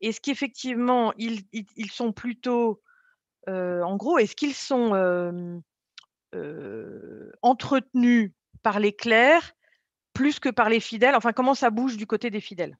est-ce 0.00 0.20
qu'effectivement 0.20 1.12
ils, 1.16 1.90
sont 1.90 2.12
plutôt, 2.12 2.82
en 3.46 3.96
gros, 3.96 4.18
est-ce 4.18 4.36
qu'ils 4.36 4.54
sont 4.54 5.62
entretenus 7.42 8.32
par 8.62 8.80
les 8.80 8.92
clercs 8.92 9.54
plus 10.12 10.38
que 10.38 10.48
par 10.48 10.68
les 10.68 10.80
fidèles? 10.80 11.14
Enfin, 11.16 11.32
comment 11.32 11.54
ça 11.54 11.70
bouge 11.70 11.96
du 11.96 12.06
côté 12.06 12.30
des 12.30 12.40
fidèles? 12.40 12.78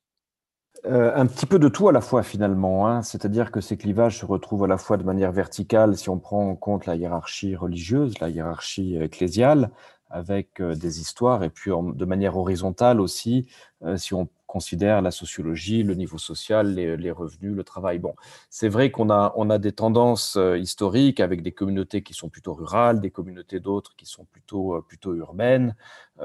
Un 0.87 1.27
petit 1.27 1.47
peu 1.47 1.59
de 1.59 1.69
tout 1.69 1.89
à 1.89 1.93
la 1.93 2.01
fois 2.01 2.23
finalement, 2.23 2.89
hein. 2.89 3.03
c'est-à-dire 3.03 3.51
que 3.51 3.61
ces 3.61 3.77
clivages 3.77 4.19
se 4.19 4.27
retrouvent 4.27 4.65
à 4.65 4.67
la 4.67 4.77
fois 4.77 4.97
de 4.97 5.05
manière 5.05 5.33
verticale 5.33 5.97
si 5.97 6.11
on 6.11 6.19
prend 6.19 6.47
en 6.47 6.57
compte 6.57 6.85
la 6.85 6.97
hiérarchie 6.97 7.57
religieuse, 7.57 8.19
la 8.21 8.29
hiérarchie 8.29 8.97
ecclésiale, 8.97 9.71
avec 10.11 10.61
euh, 10.61 10.75
des 10.75 11.01
histoires, 11.01 11.43
et 11.43 11.51
puis 11.51 11.71
de 11.71 12.05
manière 12.05 12.37
horizontale 12.37 13.01
aussi, 13.01 13.49
euh, 13.83 13.97
si 13.97 14.15
on 14.15 14.29
considère 14.47 15.03
la 15.03 15.11
sociologie, 15.11 15.83
le 15.83 15.95
niveau 15.95 16.19
social, 16.19 16.75
les, 16.75 17.11
revenus, 17.11 17.57
le 17.57 17.65
travail. 17.65 17.99
Bon, 17.99 18.15
c'est 18.51 18.69
vrai 18.69 18.93
qu'on 18.93 19.11
a, 19.11 19.33
on 19.35 19.51
a 19.51 19.59
des 19.59 19.73
tendances 19.73 20.37
euh, 20.37 20.57
historiques 20.57 21.19
avec 21.19 21.43
des 21.43 21.51
communautés 21.51 22.05
qui 22.05 22.15
sont 22.15 22.29
plutôt 22.29 22.55
rurales, 22.55 23.01
des 23.01 23.11
communautés 23.11 23.59
d'autres 23.59 23.97
qui 23.97 24.07
sont 24.07 24.25
plutôt, 24.27 24.81
plutôt 24.83 25.15
urbaines. 25.15 25.75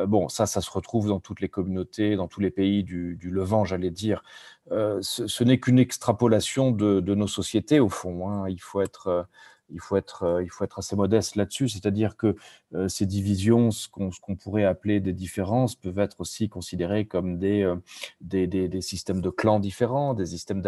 bon, 0.06 0.30
ça, 0.30 0.46
ça 0.46 0.62
se 0.62 0.70
retrouve 0.70 1.08
dans 1.08 1.20
toutes 1.20 1.42
les 1.42 1.50
communautés, 1.50 2.16
dans 2.16 2.28
tous 2.28 2.40
les 2.40 2.52
pays 2.52 2.84
du, 2.84 3.18
Levant, 3.24 3.66
j'allais 3.66 3.90
dire. 3.90 4.22
ce, 4.70 5.44
n'est 5.44 5.60
qu'une 5.60 5.80
extrapolation 5.80 6.72
de, 6.72 7.16
nos 7.16 7.28
sociétés, 7.28 7.80
au 7.80 7.90
fond. 7.90 8.30
Hein. 8.30 8.48
Il 8.48 8.62
faut 8.62 8.82
être 8.82 9.28
il 9.72 9.80
faut 9.80 9.98
être, 9.98 10.24
euh, 10.24 10.44
il 10.44 10.50
faut 10.50 10.64
être 10.64 10.80
assez 10.80 10.96
modeste 10.96 11.36
là-dessus, 11.36 11.70
c'est-à-dire 11.70 12.18
que 12.18 12.36
euh, 12.76 12.88
ces 12.88 13.06
divisions, 13.06 13.72
ce 13.72 13.88
qu'on 13.88 14.36
pourrait 14.36 14.66
appeler 14.66 15.00
des 15.00 15.14
différences, 15.14 15.76
peuvent 15.76 16.00
être 16.00 16.22
aussi 16.22 16.50
considérées 16.50 17.06
comme 17.06 17.38
des, 17.38 17.64
euh, 17.64 18.82
systèmes 18.82 19.22
de 19.22 19.30
clans 19.30 19.60
différents, 19.60 20.14
des 20.14 20.28
systèmes 20.28 20.62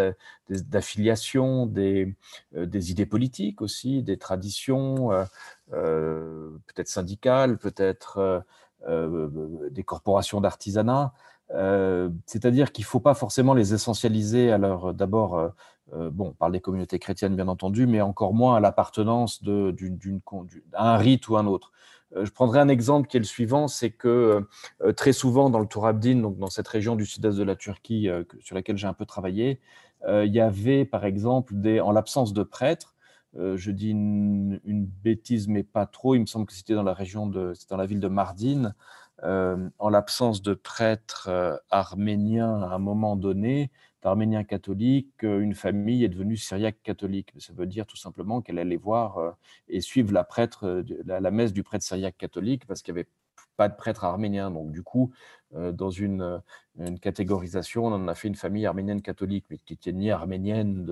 d'affiliation, 0.50 1.66
des, 1.66 2.16
idées 2.92 3.06
politiques 3.06 3.62
aussi, 3.62 4.04
des 4.04 4.18
traditions, 4.18 5.10
peut-être 5.70 6.88
syndicales, 6.88 7.58
peut-être 7.58 8.44
des 8.88 9.84
corporations 9.84 10.42
d'artisanat. 10.42 11.14
c'est-à-dire 12.26 12.72
qu'il 12.72 12.84
ne 12.84 12.88
faut 12.88 13.00
pas 13.00 13.14
forcément 13.14 13.54
les 13.54 13.74
essentialiser 13.74 14.52
à 14.52 14.58
leur 14.58 14.94
d'abord 14.94 15.54
bon, 15.92 16.30
on 16.30 16.34
parle 16.34 16.54
des 16.54 16.62
communautés 16.62 17.00
chrétiennes 17.00 17.36
bien 17.36 17.48
entendu, 17.48 17.86
mais 17.86 18.02
encore 18.02 18.34
moins 18.34 18.56
à 18.56 18.60
l'appartenance 18.60 19.42
à 20.74 20.94
un 20.94 20.98
rite 20.98 21.28
ou 21.28 21.38
un 21.38 21.46
autre. 21.46 21.72
Euh, 22.16 22.26
je 22.26 22.32
prendrai 22.32 22.60
un 22.60 22.68
exemple 22.68 23.08
qui 23.08 23.18
est 23.18 23.20
le 23.20 23.26
suivant, 23.26 23.68
c'est 23.68 23.92
que 23.92 24.46
euh, 24.82 24.94
très 24.94 25.14
souvent 25.14 25.50
dans 25.50 25.60
le 25.60 25.68
Tour 25.68 25.88
Abdin, 25.88 26.18
donc 26.18 26.38
dans 26.38 26.50
cette 26.50 26.68
région 26.68 26.96
du 26.96 27.06
sud-est 27.06 27.38
de 27.38 27.44
la 27.44 27.56
Turquie 27.56 28.10
sur 28.40 28.56
laquelle 28.56 28.78
j'ai 28.78 28.88
un 28.88 28.94
peu 28.94 29.06
travaillé, 29.06 29.60
il 30.08 30.34
y 30.34 30.40
avait 30.40 30.84
par 30.84 31.06
exemple, 31.06 31.54
en 31.82 31.92
l'absence 31.92 32.34
de 32.34 32.44
prêtres, 32.44 32.96
je 33.36 33.72
dis 33.72 33.92
une, 33.92 34.60
bêtise 35.04 35.48
mais 35.48 35.64
pas 35.64 35.86
trop, 35.86 36.16
il 36.16 36.22
me 36.22 36.26
semble 36.26 36.48
que 36.48 36.54
c'était 36.54 36.74
dans 36.74 36.84
la 36.84 36.94
région 36.94 37.28
de, 37.28 37.54
dans 37.70 37.78
la 37.78 37.86
ville 37.86 38.00
de 38.00 38.08
Mardin, 38.08 38.74
en 39.24 39.90
l'absence 39.90 40.42
de 40.42 40.56
prêtres 40.56 41.30
arméniens 41.70 42.64
à 42.64 42.74
un 42.74 42.80
moment 42.80 43.16
donné, 43.16 43.70
d'Arméniens 44.02 44.44
catholiques, 44.44 45.24
euh, 45.24 45.40
une 45.40 45.54
famille 45.54 46.04
est 46.04 46.10
devenue 46.10 46.38
syriaque 46.38 46.78
catholique. 46.84 47.34
Ça 47.38 47.54
veut 47.54 47.68
dire 47.68 47.86
tout 47.86 47.98
simplement 47.98 48.42
qu'elle 48.42 48.60
allait 48.60 48.78
voir 48.78 49.18
euh, 49.18 49.32
et 49.68 49.82
suivre 49.82 50.12
la, 50.12 50.24
prêtre, 50.24 50.66
euh, 50.66 50.84
la, 51.06 51.32
messe 51.32 51.54
du 51.54 51.64
prêtre 51.64 51.86
syriaque 51.86 52.18
catholique 52.18 52.66
parce 52.66 52.82
qu'il 52.82 52.94
n'y 52.94 53.02
avait 53.02 53.10
pas 53.58 53.70
de 53.70 53.76
prêtre 53.76 54.04
arménien. 54.04 54.50
Donc, 54.50 54.72
du 54.72 54.84
coup, 54.84 55.12
dans 55.54 55.90
une, 55.90 56.42
catégorisation, 57.02 57.86
on 57.86 57.94
en 57.94 58.08
a 58.08 58.16
fait 58.16 58.28
une 58.28 58.36
famille 58.36 58.66
arménienne 58.66 59.02
catholique, 59.02 59.46
mais 59.50 59.58
qui 59.58 59.74
n'était 59.74 59.92
ni 59.92 60.10
arménienne 60.10 60.86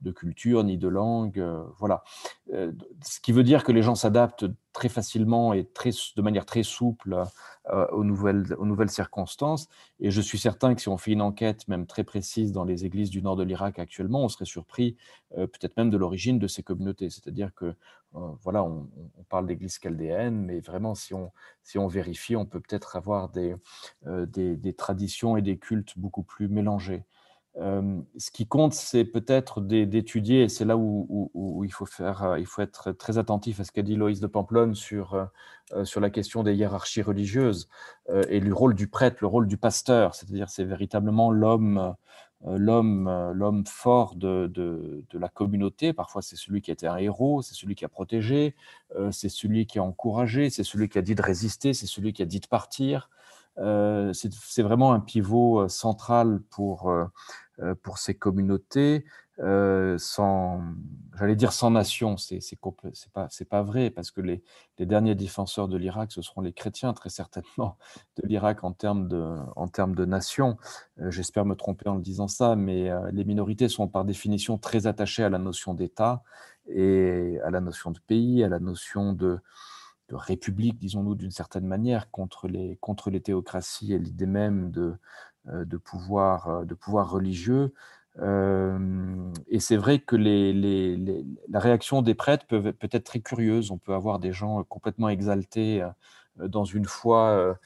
de, 0.00 0.10
culture, 0.12 0.64
ni 0.64 0.76
de 0.78 0.88
langue. 0.88 1.44
voilà. 1.78 2.02
ce 2.48 3.20
qui 3.20 3.32
veut 3.32 3.44
dire 3.44 3.62
que 3.62 3.72
les 3.72 3.82
gens 3.82 3.94
s'adaptent 3.94 4.46
très 4.72 4.88
facilement 4.88 5.52
et 5.52 5.64
très, 5.64 5.90
de 5.90 6.22
manière 6.22 6.46
très 6.46 6.62
souple 6.62 7.24
euh, 7.70 7.86
aux, 7.88 8.04
nouvelles, 8.04 8.54
aux 8.58 8.66
nouvelles 8.66 8.90
circonstances. 8.90 9.68
Et 9.98 10.10
je 10.10 10.20
suis 10.20 10.38
certain 10.38 10.74
que 10.74 10.80
si 10.80 10.88
on 10.88 10.96
fait 10.96 11.12
une 11.12 11.22
enquête 11.22 11.66
même 11.68 11.86
très 11.86 12.04
précise 12.04 12.52
dans 12.52 12.64
les 12.64 12.84
églises 12.84 13.10
du 13.10 13.22
nord 13.22 13.36
de 13.36 13.42
l'Irak 13.42 13.78
actuellement, 13.78 14.24
on 14.24 14.28
serait 14.28 14.44
surpris 14.44 14.96
euh, 15.36 15.46
peut-être 15.46 15.76
même 15.76 15.90
de 15.90 15.96
l'origine 15.96 16.38
de 16.38 16.46
ces 16.46 16.62
communautés. 16.62 17.10
C'est-à-dire 17.10 17.52
que, 17.54 17.66
euh, 17.66 17.74
voilà, 18.42 18.64
on, 18.64 18.88
parle 19.28 19.46
d'églises 19.46 19.78
chaldéennes, 19.80 20.44
mais 20.44 20.60
vraiment, 20.60 20.96
si 20.96 21.14
on, 21.14 21.30
si 21.62 21.78
on 21.78 21.86
vérifie, 21.86 22.34
on 22.34 22.46
peut 22.46 22.60
peut-être 22.60 22.96
avoir 22.96 23.28
des, 23.28 23.54
des, 24.06 24.56
des, 24.56 24.72
traditions 24.72 25.36
et 25.36 25.42
des 25.42 25.58
cultes 25.58 25.98
beaucoup 25.98 26.22
plus 26.22 26.48
mélangés 26.48 27.04
ce 27.56 28.30
qui 28.32 28.46
compte, 28.46 28.74
c'est 28.74 29.04
peut-être 29.04 29.60
d'étudier, 29.60 30.42
et 30.42 30.48
c'est 30.48 30.64
là 30.64 30.76
où, 30.76 31.62
il, 31.64 31.72
faut 31.72 31.86
faire, 31.86 32.36
il 32.38 32.46
faut 32.46 32.62
être 32.62 32.92
très 32.92 33.18
attentif 33.18 33.60
à 33.60 33.64
ce 33.64 33.72
qu'a 33.72 33.82
dit 33.82 33.96
Loïs 33.96 34.20
de 34.20 34.26
Pamplonne 34.26 34.74
sur, 34.74 35.28
sur 35.84 36.00
la 36.00 36.10
question 36.10 36.42
des 36.42 36.54
hiérarchies 36.54 37.02
religieuses 37.02 37.68
et 38.28 38.40
le 38.40 38.54
rôle 38.54 38.74
du 38.74 38.88
prêtre, 38.88 39.18
le 39.20 39.26
rôle 39.26 39.46
du 39.46 39.56
pasteur, 39.56 40.14
c'est-à-dire 40.14 40.48
c'est 40.48 40.64
véritablement 40.64 41.30
l'homme 41.30 41.94
l'homme 42.46 43.32
l'homme 43.34 43.66
fort 43.66 44.14
de, 44.14 44.46
de, 44.46 45.04
de, 45.10 45.18
la 45.18 45.28
communauté. 45.28 45.92
Parfois, 45.92 46.22
c'est 46.22 46.36
celui 46.36 46.62
qui 46.62 46.70
a 46.70 46.72
été 46.72 46.86
un 46.86 46.96
héros, 46.96 47.42
c'est 47.42 47.54
celui 47.54 47.74
qui 47.74 47.84
a 47.84 47.88
protégé, 47.88 48.54
c'est 49.10 49.28
celui 49.28 49.66
qui 49.66 49.78
a 49.78 49.82
encouragé, 49.82 50.48
c'est 50.48 50.64
celui 50.64 50.88
qui 50.88 50.96
a 50.96 51.02
dit 51.02 51.14
de 51.14 51.20
résister, 51.20 51.74
c'est 51.74 51.86
celui 51.86 52.14
qui 52.14 52.22
a 52.22 52.26
dit 52.26 52.40
de 52.40 52.46
partir. 52.46 53.10
Euh, 53.60 54.12
c'est 54.12 54.62
vraiment 54.62 54.92
un 54.92 55.00
pivot 55.00 55.60
euh, 55.60 55.68
central 55.68 56.40
pour, 56.50 56.90
euh, 56.90 57.74
pour 57.82 57.98
ces 57.98 58.14
communautés, 58.14 59.04
sans, 59.96 60.60
j'allais 61.18 61.34
dire 61.34 61.52
sans 61.52 61.70
nation, 61.70 62.18
c'est 62.18 62.40
pas, 63.14 63.28
pas 63.48 63.62
vrai, 63.62 63.88
parce 63.88 64.10
que 64.10 64.20
les, 64.20 64.42
les 64.78 64.84
derniers 64.84 65.14
défenseurs 65.14 65.66
de 65.66 65.78
l'Irak, 65.78 66.12
ce 66.12 66.20
seront 66.20 66.42
les 66.42 66.52
chrétiens, 66.52 66.92
très 66.92 67.08
certainement, 67.08 67.78
de 68.22 68.28
l'Irak 68.28 68.64
en, 68.64 68.72
termes 68.72 69.08
de, 69.08 69.36
en 69.56 69.68
termes 69.68 69.94
de 69.94 70.04
nation. 70.04 70.58
J'espère 70.98 71.46
me 71.46 71.54
tromper 71.54 71.88
en 71.88 71.94
le 71.94 72.02
disant 72.02 72.28
ça, 72.28 72.54
mais 72.54 72.90
les 73.12 73.24
minorités 73.24 73.68
sont 73.68 73.88
par 73.88 74.04
définition 74.04 74.58
très 74.58 74.86
attachées 74.86 75.24
à 75.24 75.30
la 75.30 75.38
notion 75.38 75.72
d'État 75.72 76.22
et 76.68 77.38
à 77.42 77.50
la 77.50 77.60
notion 77.60 77.92
de 77.92 77.98
pays, 77.98 78.44
à 78.44 78.48
la 78.50 78.58
notion 78.58 79.14
de, 79.14 79.40
république, 80.16 80.78
disons-nous, 80.78 81.14
d'une 81.14 81.30
certaine 81.30 81.66
manière, 81.66 82.10
contre 82.10 82.48
les, 82.48 82.76
contre 82.80 83.10
les 83.10 83.20
théocraties 83.20 83.92
et 83.92 83.98
l'idée 83.98 84.26
même 84.26 84.70
de, 84.70 84.94
euh, 85.48 85.64
de, 85.64 85.76
pouvoir, 85.76 86.48
euh, 86.48 86.64
de 86.64 86.74
pouvoir 86.74 87.10
religieux. 87.10 87.72
Euh, 88.18 89.32
et 89.48 89.60
c'est 89.60 89.76
vrai 89.76 90.00
que 90.00 90.16
les, 90.16 90.52
les, 90.52 91.24
la 91.48 91.60
réaction 91.60 92.02
des 92.02 92.14
prêtres 92.14 92.46
peut, 92.46 92.72
peut 92.72 92.88
être 92.90 93.04
très 93.04 93.20
curieuse. 93.20 93.70
On 93.70 93.78
peut 93.78 93.94
avoir 93.94 94.18
des 94.18 94.32
gens 94.32 94.62
complètement 94.64 95.08
exaltés 95.08 95.86
dans 96.36 96.64
une 96.64 96.86
foi 96.86 97.58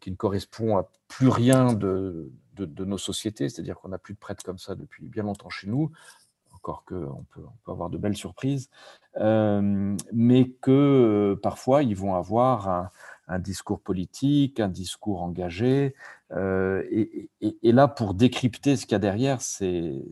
qui 0.00 0.10
ne 0.10 0.16
correspond 0.16 0.76
à 0.76 0.88
plus 1.08 1.28
rien 1.28 1.72
de, 1.72 2.32
de 2.54 2.84
nos 2.84 2.98
sociétés, 2.98 3.48
c'est-à-dire 3.48 3.76
qu'on 3.78 3.88
n'a 3.88 3.98
plus 3.98 4.14
de 4.14 4.18
prêtres 4.18 4.44
comme 4.44 4.58
ça 4.58 4.74
depuis 4.74 5.08
bien 5.08 5.24
longtemps 5.24 5.50
chez 5.50 5.66
nous, 5.66 5.90
qu'on 6.84 7.24
peut, 7.34 7.42
avoir 7.66 7.90
de 7.90 7.98
belles 7.98 8.16
surprises, 8.16 8.70
euh, 9.16 9.96
mais 10.12 10.50
que 10.60 10.70
euh, 10.70 11.40
parfois 11.40 11.82
ils 11.82 11.96
vont 11.96 12.14
avoir 12.14 12.90
un, 13.28 13.38
discours 13.38 13.80
politique, 13.80 14.60
un 14.60 14.68
discours 14.68 15.22
engagé. 15.22 15.94
Euh, 16.32 16.82
et, 16.90 17.72
là, 17.72 17.88
pour 17.88 18.14
décrypter 18.14 18.76
ce 18.76 18.86
qu'il 18.86 18.92
y 18.92 18.96
a 18.96 18.98
derrière, 18.98 19.40
c'est 19.42 20.02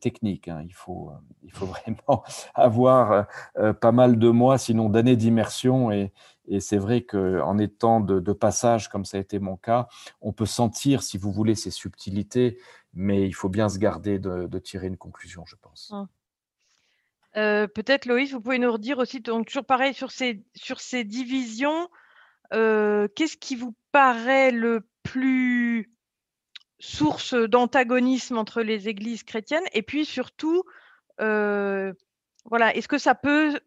technique. 0.00 0.48
Hein. 0.48 0.62
Il, 0.64 0.74
faut, 0.74 1.12
vraiment 1.52 2.24
avoir 2.54 3.26
pas 3.80 3.92
mal 3.92 4.18
de 4.18 4.28
mois, 4.30 4.58
sinon 4.58 4.88
d'années 4.88 5.16
d'immersion. 5.16 5.92
Et, 5.92 6.12
c'est 6.58 6.76
vrai 6.76 7.02
qu'en 7.02 7.56
étant 7.58 8.00
de, 8.00 8.32
passage, 8.32 8.88
comme 8.88 9.04
ça 9.04 9.16
a 9.16 9.20
été 9.20 9.38
mon 9.38 9.56
cas, 9.56 9.86
on 10.20 10.32
peut 10.32 10.46
sentir, 10.46 11.02
si 11.02 11.18
vous 11.18 11.32
voulez, 11.32 11.54
ces 11.54 11.70
subtilités 11.70 12.58
mais 12.94 13.26
il 13.26 13.34
faut 13.34 13.48
bien 13.48 13.68
se 13.68 13.78
garder 13.78 14.18
de, 14.18 14.58
tirer 14.58 14.86
une 14.86 14.96
conclusion, 14.96 15.44
je 15.46 15.56
pense. 15.56 15.92
Mmh. 15.92 16.06
Peut-être 17.74 18.06
Loïs, 18.06 18.32
vous 18.32 18.40
pouvez 18.40 18.58
nous 18.58 18.72
redire 18.72 18.98
aussi, 18.98 19.20
donc 19.20 19.46
toujours 19.46 19.64
pareil 19.64 19.92
sur 19.92 20.10
ces, 20.12 20.44
sur 20.54 20.80
ces 20.80 21.04
divisions, 21.04 21.88
qu'est-ce 22.50 23.36
qui 23.36 23.56
vous 23.56 23.74
paraît 23.90 24.52
le 24.52 24.88
plus 25.02 25.92
source 26.78 27.34
d'antagonisme 27.34 28.38
entre 28.38 28.62
les 28.62 28.88
églises 28.88 29.24
chrétiennes? 29.24 29.64
Et 29.72 29.82
puis 29.82 30.04
surtout, 30.04 30.62
voilà, 31.18 32.74
est-ce 32.74 32.88
que 32.88 32.98
ça 32.98 33.14
peut 33.14 33.58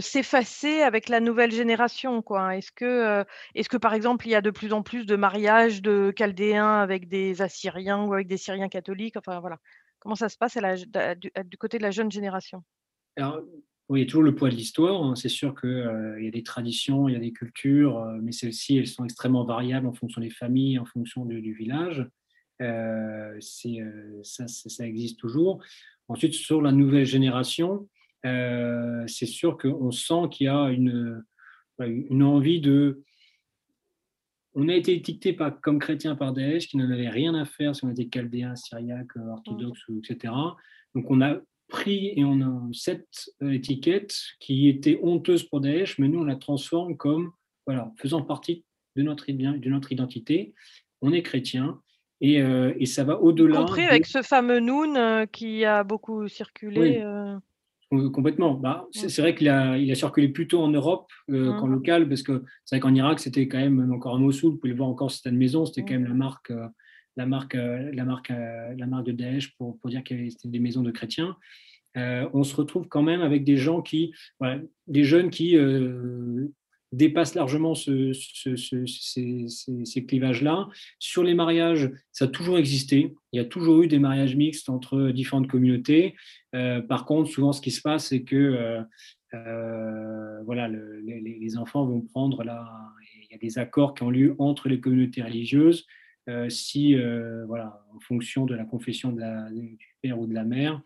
s'effacer 0.00 0.82
avec 0.82 1.08
la 1.08 1.20
nouvelle 1.20 1.50
génération 1.50 2.22
quoi 2.22 2.56
Est-ce 2.56 2.72
que, 2.72 3.24
est-ce 3.54 3.68
que 3.68 3.76
par 3.76 3.94
exemple 3.94 4.26
il 4.26 4.30
y 4.30 4.34
a 4.34 4.42
de 4.42 4.50
plus 4.50 4.72
en 4.72 4.82
plus 4.82 5.06
de 5.06 5.16
mariages 5.16 5.82
de 5.82 6.12
Chaldéens 6.16 6.80
avec 6.80 7.08
des 7.08 7.42
Assyriens 7.42 8.04
ou 8.04 8.12
avec 8.12 8.28
des 8.28 8.36
Syriens 8.36 8.68
catholiques? 8.68 9.16
Enfin 9.16 9.40
voilà, 9.40 9.58
comment 9.98 10.14
ça 10.14 10.28
se 10.28 10.36
passe 10.36 10.56
du, 10.56 11.58
côté 11.58 11.78
de 11.78 11.82
la 11.82 11.90
jeune 11.90 12.10
génération? 12.10 12.62
Oui, 13.88 14.00
il 14.00 14.02
y 14.02 14.04
a 14.04 14.06
toujours 14.06 14.24
le 14.24 14.34
poids 14.34 14.50
de 14.50 14.56
l'histoire. 14.56 15.02
Hein. 15.02 15.14
C'est 15.14 15.28
sûr 15.28 15.58
qu'il 15.58 16.18
y 16.20 16.26
a 16.26 16.30
des 16.30 16.42
traditions, 16.42 17.08
il 17.08 17.12
y 17.12 17.16
a 17.16 17.20
des 17.20 17.32
cultures, 17.32 18.04
mais 18.20 18.32
celles-ci, 18.32 18.76
elles 18.76 18.88
sont 18.88 19.04
extrêmement 19.04 19.44
variables 19.44 19.86
en 19.86 19.92
fonction 19.92 20.20
des 20.20 20.30
familles, 20.30 20.78
en 20.78 20.84
fonction 20.84 21.24
du, 21.24 21.54
village. 21.54 22.04
ça, 22.58 23.36
existe 24.80 25.20
toujours. 25.20 25.62
Ensuite, 26.08 26.34
sur 26.34 26.62
la 26.62 26.72
nouvelle 26.72 27.06
génération, 27.06 27.88
euh, 28.26 29.06
c'est 29.06 29.26
sûr 29.26 29.56
qu'on 29.56 29.90
sent 29.90 30.28
qu'il 30.30 30.46
y 30.46 30.48
a 30.48 30.70
une, 30.70 31.22
une 31.78 32.22
envie 32.22 32.60
de. 32.60 33.02
On 34.54 34.68
a 34.68 34.74
été 34.74 34.94
étiqueté 34.94 35.32
par, 35.32 35.60
comme 35.60 35.78
chrétien 35.78 36.16
par 36.16 36.32
Daesh, 36.32 36.68
qui 36.68 36.78
n'en 36.78 36.90
avait 36.90 37.10
rien 37.10 37.34
à 37.34 37.44
faire 37.44 37.76
si 37.76 37.84
on 37.84 37.90
était 37.90 38.08
chaldéen, 38.12 38.56
syriaque, 38.56 39.14
orthodoxe, 39.16 39.80
etc. 39.98 40.32
Donc 40.94 41.10
on 41.10 41.20
a 41.20 41.38
pris 41.68 42.12
et 42.16 42.24
on 42.24 42.40
a 42.40 42.68
cette 42.72 43.30
étiquette 43.42 44.16
qui 44.40 44.68
était 44.68 44.98
honteuse 45.02 45.42
pour 45.42 45.60
Daesh, 45.60 45.98
mais 45.98 46.08
nous 46.08 46.20
on 46.20 46.24
la 46.24 46.36
transforme 46.36 46.96
comme 46.96 47.32
voilà, 47.66 47.92
faisant 47.98 48.22
partie 48.22 48.64
de 48.94 49.02
notre, 49.02 49.30
de 49.30 49.68
notre 49.68 49.92
identité. 49.92 50.54
On 51.02 51.12
est 51.12 51.22
chrétien, 51.22 51.80
et, 52.20 52.40
euh, 52.40 52.72
et, 52.78 52.86
ça 52.86 53.04
va 53.04 53.20
au-delà. 53.20 53.58
compris 53.58 53.84
avec 53.84 54.06
ce 54.06 54.22
fameux 54.22 54.60
Noun 54.60 54.96
euh, 54.96 55.26
qui 55.26 55.64
a 55.64 55.84
beaucoup 55.84 56.28
circulé. 56.28 57.02
Complètement. 57.90 58.54
Bah, 58.54 58.88
c'est 58.90 59.20
vrai 59.22 59.34
qu'il 59.36 59.48
a, 59.48 59.78
il 59.78 59.90
a 59.92 59.94
circulé 59.94 60.28
plutôt 60.28 60.60
en 60.60 60.68
Europe 60.68 61.08
euh, 61.30 61.52
qu'en 61.58 61.68
local, 61.68 62.08
parce 62.08 62.22
que 62.22 62.42
c'est 62.64 62.76
vrai 62.76 62.80
qu'en 62.80 62.94
Irak, 62.94 63.20
c'était 63.20 63.46
quand 63.46 63.58
même, 63.58 63.92
encore 63.92 64.16
à 64.16 64.18
Mossoul, 64.18 64.52
vous 64.52 64.56
pouvez 64.58 64.72
le 64.72 64.76
voir 64.76 64.88
encore, 64.88 65.10
c'était 65.10 65.30
une 65.30 65.36
maison, 65.36 65.64
c'était 65.66 65.82
quand 65.82 65.94
même 65.94 66.06
la 66.06 66.14
marque, 66.14 66.50
euh, 66.50 66.66
la 67.16 67.26
marque, 67.26 67.54
euh, 67.54 67.90
la 67.92 68.04
marque, 68.04 68.30
la 68.30 68.86
marque 68.86 69.06
de 69.06 69.12
Daesh 69.12 69.56
pour, 69.56 69.78
pour 69.78 69.88
dire 69.88 70.02
que 70.02 70.14
c'était 70.30 70.48
des 70.48 70.58
maisons 70.58 70.82
de 70.82 70.90
chrétiens. 70.90 71.36
on 71.94 72.42
se 72.42 72.56
retrouve 72.56 72.88
quand 72.88 73.02
même 73.02 73.20
avec 73.20 73.44
des 73.44 73.56
gens 73.56 73.82
qui, 73.82 74.12
des 74.88 75.04
jeunes 75.04 75.30
qui 75.30 75.56
dépasse 76.92 77.34
largement 77.34 77.74
ce, 77.74 78.12
ces, 78.12 80.06
clivages-là. 80.06 80.68
Sur 80.98 81.24
les 81.24 81.34
mariages, 81.34 81.90
ça 82.12 82.26
a 82.26 82.28
toujours 82.28 82.58
existé. 82.58 83.14
Il 83.32 83.36
y 83.36 83.40
a 83.40 83.44
toujours 83.44 83.82
eu 83.82 83.88
des 83.88 83.98
mariages 83.98 84.36
mixtes 84.36 84.68
entre 84.68 85.10
différentes 85.10 85.48
communautés. 85.48 86.14
Euh, 86.54 86.80
par 86.80 87.04
contre, 87.04 87.30
souvent, 87.30 87.52
ce 87.52 87.60
qui 87.60 87.70
se 87.70 87.82
passe, 87.82 88.08
c'est 88.08 88.22
que 88.22 88.36
euh, 88.36 88.82
euh, 89.34 90.42
voilà, 90.44 90.68
les, 90.68 91.58
enfants 91.58 91.86
vont 91.86 92.02
prendre 92.02 92.44
là. 92.44 92.66
Il 93.22 93.32
y 93.32 93.34
a 93.34 93.38
des 93.38 93.58
accords 93.58 93.94
qui 93.94 94.02
ont 94.02 94.10
lieu 94.10 94.34
entre 94.38 94.68
les 94.68 94.80
communautés 94.80 95.22
religieuses. 95.22 95.86
si, 96.48 96.94
voilà, 97.46 97.84
en 97.94 98.00
fonction 98.00 98.46
de 98.46 98.54
la 98.54 98.64
confession 98.64 99.12
du 99.12 99.78
père 100.02 100.18
ou 100.18 100.26
de 100.26 100.34
la 100.34 100.44
mère, 100.44 100.80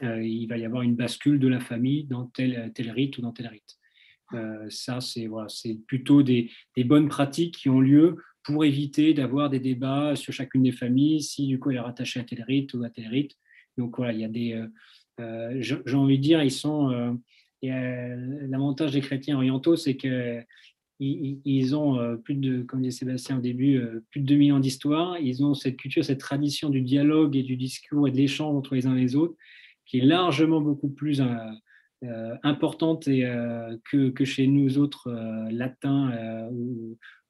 il 0.00 0.46
va 0.46 0.56
y 0.56 0.64
avoir 0.64 0.82
une 0.82 0.96
bascule 0.96 1.38
de 1.38 1.48
la 1.48 1.60
famille 1.60 2.04
dans 2.04 2.26
tel, 2.26 2.72
tel 2.74 2.90
rite 2.90 3.18
ou 3.18 3.22
dans 3.22 3.32
tel 3.32 3.46
rite. 3.46 3.78
Euh, 4.34 4.66
ça, 4.68 5.00
c'est 5.00 5.26
voilà, 5.26 5.48
plutôt 5.86 6.22
des, 6.22 6.50
bonnes 6.78 7.08
pratiques 7.08 7.56
qui 7.56 7.68
ont 7.68 7.80
lieu 7.80 8.16
pour 8.42 8.64
éviter 8.64 9.14
d'avoir 9.14 9.50
des 9.50 9.60
débats 9.60 10.16
sur 10.16 10.32
chacune 10.32 10.64
des 10.64 10.72
familles, 10.72 11.22
si 11.22 11.46
du 11.46 11.58
coup 11.58 11.70
elle 11.70 11.76
est 11.76 11.80
rattachée 11.80 12.20
à 12.20 12.24
tel 12.24 12.42
rite 12.42 12.74
ou 12.74 12.82
à 12.82 12.90
tel 12.90 13.06
rite. 13.08 13.36
Donc 13.78 13.96
voilà, 13.96 14.12
il 14.12 14.20
y 14.20 14.24
a 14.24 14.28
des. 14.28 14.54
Euh, 14.54 14.66
euh, 15.20 15.56
j'ai 15.60 15.96
envie 15.96 16.18
de 16.18 16.22
dire, 16.22 16.42
ils 16.42 16.50
sont. 16.50 17.18
L'avantage 17.62 18.90
des 18.90 19.00
chrétiens 19.00 19.36
orientaux, 19.36 19.76
c'est 19.76 19.96
que 19.96 20.40
ils, 20.98 21.76
ont 21.76 22.16
plus 22.24 22.34
de, 22.34 22.62
comme 22.62 22.82
disait 22.82 22.98
Sébastien 22.98 23.38
au 23.38 23.40
début, 23.40 23.80
plus 24.10 24.20
de 24.20 24.26
2000 24.26 24.52
ans 24.54 24.58
d'histoire. 24.58 25.18
Ils 25.18 25.44
ont 25.44 25.54
cette 25.54 25.76
culture, 25.76 26.04
cette 26.04 26.18
tradition 26.18 26.70
du 26.70 26.80
dialogue 26.80 27.36
et 27.36 27.44
du 27.44 27.56
discours 27.56 28.08
et 28.08 28.10
de 28.10 28.16
l'échange 28.16 28.56
entre 28.56 28.74
les 28.74 28.86
uns 28.86 28.96
et 28.96 29.00
les 29.00 29.14
autres, 29.14 29.36
qui 29.86 29.98
est 29.98 30.04
largement 30.04 30.60
beaucoup 30.60 30.88
plus 30.88 31.20
euh, 32.04 32.34
importante 32.42 33.06
et, 33.06 33.24
euh, 33.24 33.76
que, 33.88 34.10
que, 34.10 34.24
chez 34.24 34.48
nous 34.48 34.78
autres 34.78 35.06
euh, 35.06 35.48
latins. 35.52 36.10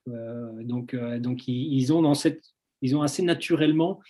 donc, 0.07 0.97
donc 0.97 1.47
ils, 1.47 1.93
ont 1.93 2.01
dans 2.01 2.15
cette, 2.15 2.43
ils 2.81 2.97
ont 2.97 3.03
assez 3.03 3.23
naturellement 3.23 4.01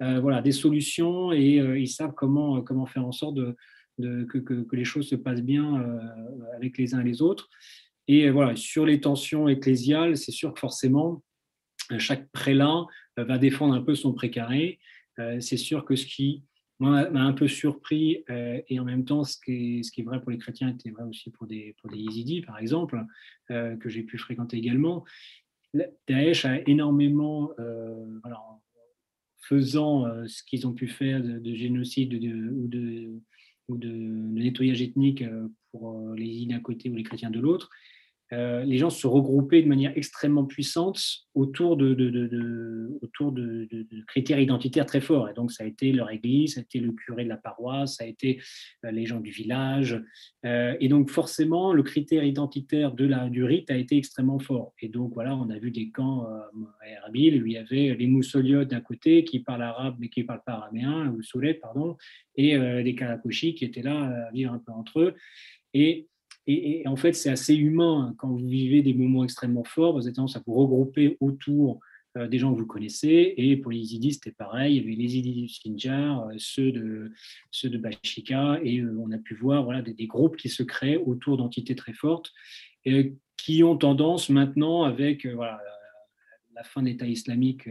voilà, 0.00 0.42
des 0.42 0.52
solutions 0.52 1.32
et 1.32 1.56
ils 1.56 1.88
savent 1.88 2.14
comment, 2.16 2.60
comment 2.62 2.84
faire 2.86 3.06
en 3.06 3.12
sorte 3.12 3.36
de, 3.36 3.56
de 3.98 4.24
que, 4.24 4.38
que, 4.38 4.76
les 4.76 4.84
choses 4.84 5.08
se 5.08 5.14
passent 5.14 5.42
bien 5.42 5.82
avec 6.56 6.76
les 6.78 6.94
uns 6.94 7.00
et 7.00 7.04
les 7.04 7.22
autres. 7.22 7.48
Et 8.08 8.28
voilà, 8.28 8.56
sur 8.56 8.84
les 8.84 9.00
tensions 9.00 9.48
ecclésiales, 9.48 10.16
c'est 10.16 10.32
sûr 10.32 10.52
que 10.52 10.60
forcément, 10.60 11.22
chaque 11.98 12.28
prélat 12.30 12.84
va 13.16 13.38
défendre 13.38 13.74
un 13.74 13.82
peu 13.82 13.94
son 13.94 14.12
précaré. 14.12 14.80
c'est 15.40 15.56
sûr 15.56 15.84
que 15.84 15.96
ce 15.96 16.04
qui 16.04 16.42
m'a 16.80 17.22
un 17.22 17.32
peu 17.32 17.48
surpris, 17.48 18.24
euh, 18.30 18.60
et 18.68 18.78
en 18.78 18.84
même 18.84 19.04
temps, 19.04 19.24
ce 19.24 19.36
qui, 19.38 19.80
est, 19.80 20.02
vrai 20.02 20.20
pour 20.20 20.30
les 20.30 20.38
chrétiens 20.38 20.68
était 20.68 20.90
vrai 20.90 21.04
aussi 21.04 21.30
pour 21.30 21.46
des, 21.46 21.74
pour 21.80 21.90
des 21.90 21.98
yézidis, 21.98 22.42
par 22.42 22.58
exemple, 22.58 23.04
euh, 23.50 23.76
que 23.76 23.88
j'ai 23.88 24.02
pu 24.02 24.18
fréquenter 24.18 24.56
également. 24.56 25.04
Daesh 26.06 26.44
a 26.44 26.60
énormément, 26.68 27.50
euh, 27.58 28.20
alors, 28.24 28.60
faisant 29.40 30.04
ce 30.26 30.42
qu'ils 30.42 30.66
ont 30.66 30.72
pu 30.72 30.88
faire 30.88 31.22
de, 31.22 31.54
génocide 31.54 32.14
ou, 32.14 32.68
de, 32.68 33.20
ou 33.68 33.78
de, 33.78 33.88
nettoyage 33.88 34.82
ethnique 34.82 35.24
pour 35.70 36.14
les 36.14 36.26
yézidis 36.26 36.46
d'un 36.48 36.60
côté 36.60 36.90
ou 36.90 36.94
les 36.94 37.02
chrétiens 37.02 37.30
de 37.30 37.40
l'autre, 37.40 37.70
euh, 38.32 38.62
les 38.64 38.76
gens 38.76 38.90
se 38.90 39.06
regroupaient 39.06 39.62
de 39.62 39.68
manière 39.68 39.92
extrêmement 39.96 40.44
puissante 40.44 41.00
autour 41.34 41.76
de, 41.76 41.96
critères 44.06 44.38
identitaires 44.38 44.86
très 44.86 45.00
forts. 45.00 45.28
Et 45.28 45.34
donc, 45.34 45.50
ça 45.50 45.64
a 45.64 45.66
été 45.66 45.92
leur 45.92 46.10
église, 46.10 46.54
ça 46.54 46.60
a 46.60 46.62
été 46.62 46.78
le 46.80 46.92
curé 46.92 47.24
de 47.24 47.28
la 47.28 47.36
paroisse, 47.36 47.96
ça 47.96 48.04
a 48.04 48.06
été 48.06 48.40
euh, 48.84 48.90
les 48.90 49.06
gens 49.06 49.20
du 49.20 49.30
village. 49.30 50.02
Euh, 50.44 50.76
et 50.80 50.88
donc, 50.88 51.10
forcément, 51.10 51.72
le 51.72 51.82
critère 51.82 52.24
identitaire 52.24 52.92
du 52.92 53.44
rite 53.44 53.70
a 53.70 53.76
été 53.76 53.96
extrêmement 53.96 54.38
fort. 54.38 54.74
Et 54.82 54.88
donc, 54.88 55.14
voilà, 55.14 55.34
on 55.34 55.48
a 55.48 55.58
vu 55.58 55.70
des 55.70 55.90
camps 55.90 56.26
à 56.80 57.06
Erbil 57.06 57.42
où 57.42 57.46
il 57.46 57.52
y 57.52 57.56
avait 57.56 57.94
les 57.94 58.06
moussoliotes 58.06 58.68
d'un 58.68 58.80
côté 58.80 59.24
qui 59.24 59.40
parlent 59.40 59.62
arabe 59.62 59.96
mais 59.98 60.08
qui 60.08 60.20
ne 60.20 60.26
parlent 60.26 60.42
pas 60.44 60.52
araméen, 60.52 61.08
ou 61.12 61.22
soulet, 61.22 61.54
pardon, 61.54 61.96
et 62.36 62.56
les 62.58 62.94
karakoshi 62.94 63.54
qui 63.54 63.64
étaient 63.64 63.82
là 63.82 64.26
à 64.28 64.32
vivre 64.32 64.52
un 64.52 64.58
peu 64.58 64.72
entre 64.72 65.00
eux. 65.00 65.14
Et 65.74 66.08
et, 66.50 66.88
en 66.88 66.96
fait, 66.96 67.12
c'est 67.12 67.28
assez 67.28 67.54
humain 67.54 68.14
quand 68.16 68.28
vous 68.28 68.48
vivez 68.48 68.80
des 68.80 68.94
moments 68.94 69.22
extrêmement 69.22 69.64
forts. 69.64 69.92
Vous 69.92 70.06
avez 70.06 70.14
tendance 70.14 70.36
à 70.36 70.42
vous 70.46 70.54
regrouper 70.54 71.18
autour 71.20 71.80
euh, 72.16 72.26
des 72.26 72.38
gens 72.38 72.54
que 72.54 72.58
vous 72.58 72.66
connaissez. 72.66 73.34
Et 73.36 73.58
pour 73.58 73.70
les 73.70 73.78
Yézidis, 73.78 74.14
c'était 74.14 74.32
pareil. 74.32 74.76
Il 74.76 74.80
y 74.80 74.80
avait 74.80 74.94
les 74.96 75.02
Yézidis 75.02 75.42
du 75.42 75.48
Sinjar, 75.48 76.26
euh, 76.26 76.34
ceux 76.38 76.72
de, 76.72 77.12
ceux 77.50 77.68
de 77.68 77.76
Bashika. 77.76 78.60
Et 78.62 78.80
euh, 78.80 78.98
on 78.98 79.10
a 79.10 79.18
pu 79.18 79.34
voir 79.34 79.62
voilà, 79.62 79.82
des, 79.82 80.06
groupes 80.06 80.36
qui 80.36 80.48
se 80.48 80.62
créent 80.62 80.96
autour 80.96 81.36
d'entités 81.36 81.74
très 81.74 81.92
fortes 81.92 82.32
qui 83.36 83.62
ont 83.62 83.76
tendance 83.76 84.30
maintenant, 84.30 84.84
avec 84.84 85.24
la 85.24 86.64
fin 86.64 86.80
de 86.80 86.86
l'État 86.86 87.06
islamique 87.06 87.68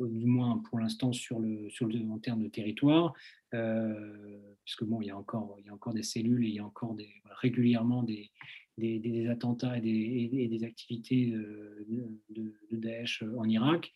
du 0.00 0.26
moins 0.26 0.58
pour 0.68 0.78
l'instant 0.78 1.12
sur 1.12 1.38
le, 1.40 1.68
sur 1.70 1.86
le, 1.86 2.00
en 2.10 2.18
termes 2.18 2.42
de 2.42 2.48
territoire, 2.48 3.12
euh, 3.54 4.38
puisque 4.64 4.84
bon, 4.84 5.00
il 5.00 5.06
y, 5.06 5.10
a 5.10 5.16
encore, 5.16 5.56
il 5.60 5.66
y 5.66 5.68
a 5.68 5.74
encore 5.74 5.94
des 5.94 6.02
cellules 6.02 6.44
et 6.44 6.48
il 6.48 6.54
y 6.54 6.58
a 6.58 6.64
encore 6.64 6.96
régulièrement 7.40 8.02
des, 8.02 8.30
des, 8.76 9.28
attentats 9.28 9.76
et 9.78 9.80
des, 9.80 10.48
des 10.48 10.64
activités 10.64 11.26
de, 11.26 12.20
de, 12.30 12.76
Daesh 12.76 13.22
en 13.36 13.48
Irak. 13.48 13.92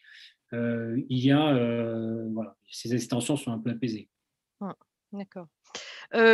Euh, 0.52 1.00
il 1.08 1.18
y 1.18 1.30
a, 1.30 1.54
euh, 1.54 2.28
voilà, 2.32 2.56
ces 2.70 2.94
extensions 2.94 3.36
sont 3.36 3.52
un 3.52 3.58
peu 3.58 3.70
apaisées. 3.70 4.08
Ah, 4.60 4.76
d'accord. 5.12 5.48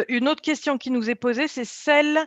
une 0.09 0.29
autre 0.29 0.43
question 0.43 0.79
qui 0.79 0.91
nous 0.91 1.09
est 1.09 1.15
posée, 1.15 1.49
c'est 1.49 1.65
celle 1.65 2.19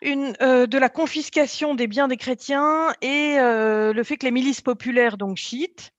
une, 0.00 0.32
de 0.32 0.78
la 0.78 0.88
confiscation 0.88 1.74
des 1.74 1.86
biens 1.86 2.08
des 2.08 2.16
chrétiens 2.16 2.92
et 3.02 3.36
le 3.36 4.02
fait 4.04 4.16
que 4.16 4.26
les 4.26 4.32
milices 4.32 4.60
populaires, 4.60 5.16
donc 5.16 5.36
chiites, 5.36 5.91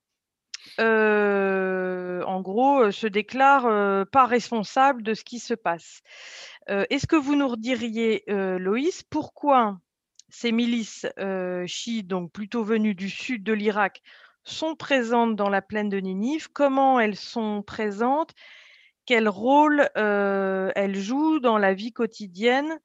en 0.80 2.42
gros, 2.42 2.92
se 2.92 3.08
déclarent 3.08 4.08
pas 4.08 4.26
responsables 4.26 5.04
de 5.04 5.14
ce 5.14 5.24
qui 5.24 5.40
se 5.40 5.54
passe. 5.54 6.02
Est-ce 6.68 7.08
que 7.08 7.16
vous 7.16 7.36
nous 7.36 7.48
rediriez, 7.48 8.24
Loïs, 8.28 9.04
pourquoi 9.04 9.80
ces 10.30 10.52
milices 10.52 11.06
chiites, 11.68 12.08
donc 12.08 12.32
plutôt 12.32 12.64
venues 12.64 12.96
du 12.96 13.10
sud 13.10 13.44
de 13.44 13.54
l'Irak, 13.54 14.02
sont 14.44 14.76
présentes 14.76 15.36
dans 15.36 15.50
la 15.50 15.62
plaine 15.62 15.90
de 15.90 16.00
Ninive? 16.00 16.50
Comment 16.52 17.00
elles 17.00 17.16
sont 17.16 17.62
présentes? 17.62 18.32
Quel 19.06 19.30
rôle 19.30 19.90
elle 19.96 20.96
joue 20.96 21.40
dans 21.40 21.58
la 21.58 21.74
vie 21.74 21.94
quotidienne 21.94 22.80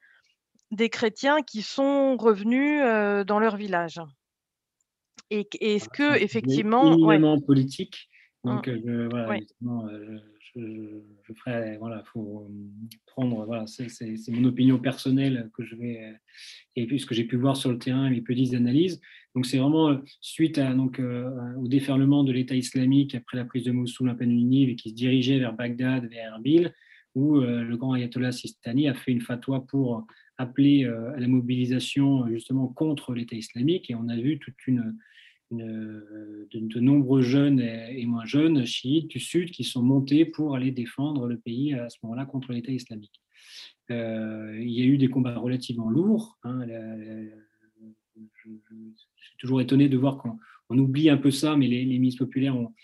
des 0.70 0.90
chrétiens 0.90 1.42
qui 1.42 1.62
sont 1.62 2.16
revenus 2.16 2.82
dans 3.26 3.38
leur 3.38 3.56
village? 3.56 4.00
Et 5.30 5.46
est-ce 5.60 5.88
que 5.88 6.22
effectivement, 6.22 6.94
éminemment 6.94 7.40
politique. 7.40 8.08
Donc, 8.44 8.68
mmh. 8.68 9.08
voilà, 9.08 9.40
je, 10.56 11.00
je, 11.26 11.32
ferai, 11.34 11.76
voilà, 11.78 12.02
faut 12.12 12.46
euh, 12.48 12.88
prendre, 13.06 13.44
voilà, 13.44 13.66
c'est 13.66 13.88
mon 14.30 14.44
opinion 14.44 14.78
personnelle 14.78 15.50
que 15.54 15.64
je 15.64 15.74
vais, 15.76 16.04
euh, 16.04 16.12
et 16.76 16.86
puis 16.86 17.00
ce 17.00 17.06
que 17.06 17.14
j'ai 17.14 17.24
pu 17.24 17.36
voir 17.36 17.56
sur 17.56 17.70
le 17.70 17.78
terrain, 17.78 18.10
mes 18.10 18.20
petites 18.20 18.54
analyses. 18.54 19.00
Donc 19.34 19.46
c'est 19.46 19.58
vraiment 19.58 19.90
euh, 19.90 19.96
suite 20.20 20.58
à, 20.58 20.72
donc, 20.74 21.00
au 21.00 21.68
déferlement 21.68 22.24
de 22.24 22.32
l'État 22.32 22.54
islamique 22.54 23.14
après 23.14 23.36
la 23.36 23.44
prise 23.44 23.64
de 23.64 23.72
Mossoul, 23.72 24.08
un 24.08 24.14
peu 24.14 24.24
et 24.24 24.76
qui 24.76 24.90
se 24.90 24.94
dirigeait 24.94 25.38
vers 25.38 25.52
Bagdad, 25.52 26.08
vers 26.08 26.34
Erbil, 26.34 26.72
où 27.14 27.40
le 27.40 27.76
grand 27.76 27.94
ayatollah 27.94 28.32
Sistani 28.32 28.88
a 28.88 28.94
fait 28.94 29.10
une 29.10 29.20
fatwa 29.20 29.66
pour 29.66 30.06
appeler 30.38 30.84
à 30.84 31.18
la 31.18 31.28
mobilisation 31.28 32.26
justement 32.28 32.68
contre 32.68 33.12
l'État 33.12 33.36
islamique, 33.36 33.90
et 33.90 33.94
on 33.94 34.08
a 34.08 34.16
vu 34.16 34.38
toute 34.38 34.66
une 34.66 34.96
de, 35.50 36.80
nombreux 36.80 37.22
jeunes 37.22 37.60
et, 37.60 38.04
moins 38.06 38.24
jeunes 38.24 38.64
chiites 38.66 39.08
du 39.08 39.20
Sud 39.20 39.50
qui 39.50 39.64
sont 39.64 39.82
montés 39.82 40.24
pour 40.24 40.54
aller 40.54 40.70
défendre 40.70 41.26
le 41.26 41.38
pays 41.38 41.74
à 41.74 41.88
ce 41.88 41.98
moment-là 42.02 42.26
contre 42.26 42.52
l'État 42.52 42.72
islamique. 42.72 43.22
Euh, 43.90 44.58
il 44.60 44.70
y 44.70 44.82
a 44.82 44.84
eu 44.84 44.98
des 44.98 45.08
combats 45.08 45.36
relativement 45.36 45.88
lourds. 45.88 46.38
Hein, 46.44 46.66
je, 48.16 48.50
suis 49.16 49.36
toujours 49.38 49.60
étonné 49.60 49.88
de 49.88 49.96
voir 49.96 50.18
qu'on 50.18 50.38
on 50.68 50.78
oublie 50.78 51.08
un 51.08 51.16
peu 51.16 51.30
ça, 51.30 51.56
mais 51.56 51.66
les, 51.66 51.84
les 51.84 52.16
populaires, 52.16 52.56
ont, 52.56 52.74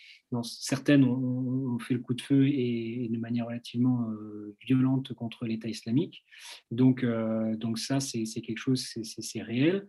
certaines, 0.42 1.04
ont, 1.04 1.78
fait 1.78 1.94
le 1.94 2.00
coup 2.00 2.14
de 2.14 2.22
feu 2.22 2.48
et, 2.48 3.08
de 3.10 3.18
manière 3.18 3.46
relativement 3.46 4.08
euh, 4.10 4.56
violente 4.66 5.12
contre 5.12 5.46
l'État 5.46 5.68
islamique. 5.68 6.24
Donc, 6.70 7.04
euh, 7.04 7.56
donc 7.56 7.78
ça, 7.78 8.00
c'est 8.00 8.24
quelque 8.24 8.58
chose, 8.58 8.86
c'est 9.02 9.42
réel. 9.42 9.86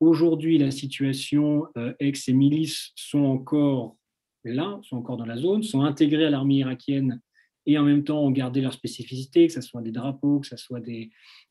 Aujourd'hui, 0.00 0.58
la 0.58 0.70
situation 0.70 1.66
euh, 1.76 1.92
ex 1.98 2.28
et 2.28 2.32
milices 2.32 2.92
sont 2.94 3.24
encore 3.24 3.96
là, 4.44 4.78
sont 4.82 4.96
encore 4.96 5.16
dans 5.16 5.26
la 5.26 5.36
zone, 5.36 5.62
sont 5.62 5.82
intégrés 5.82 6.26
à 6.26 6.30
l'armée 6.30 6.56
irakienne 6.56 7.20
et 7.66 7.76
en 7.76 7.84
même 7.84 8.04
temps 8.04 8.24
ont 8.24 8.30
gardé 8.30 8.60
leur 8.60 8.72
spécificité, 8.72 9.46
que 9.46 9.52
ce 9.52 9.60
soit 9.60 9.82
des 9.82 9.92
drapeaux, 9.92 10.40
que 10.40 10.46
ce 10.46 10.56
soit 10.56 10.80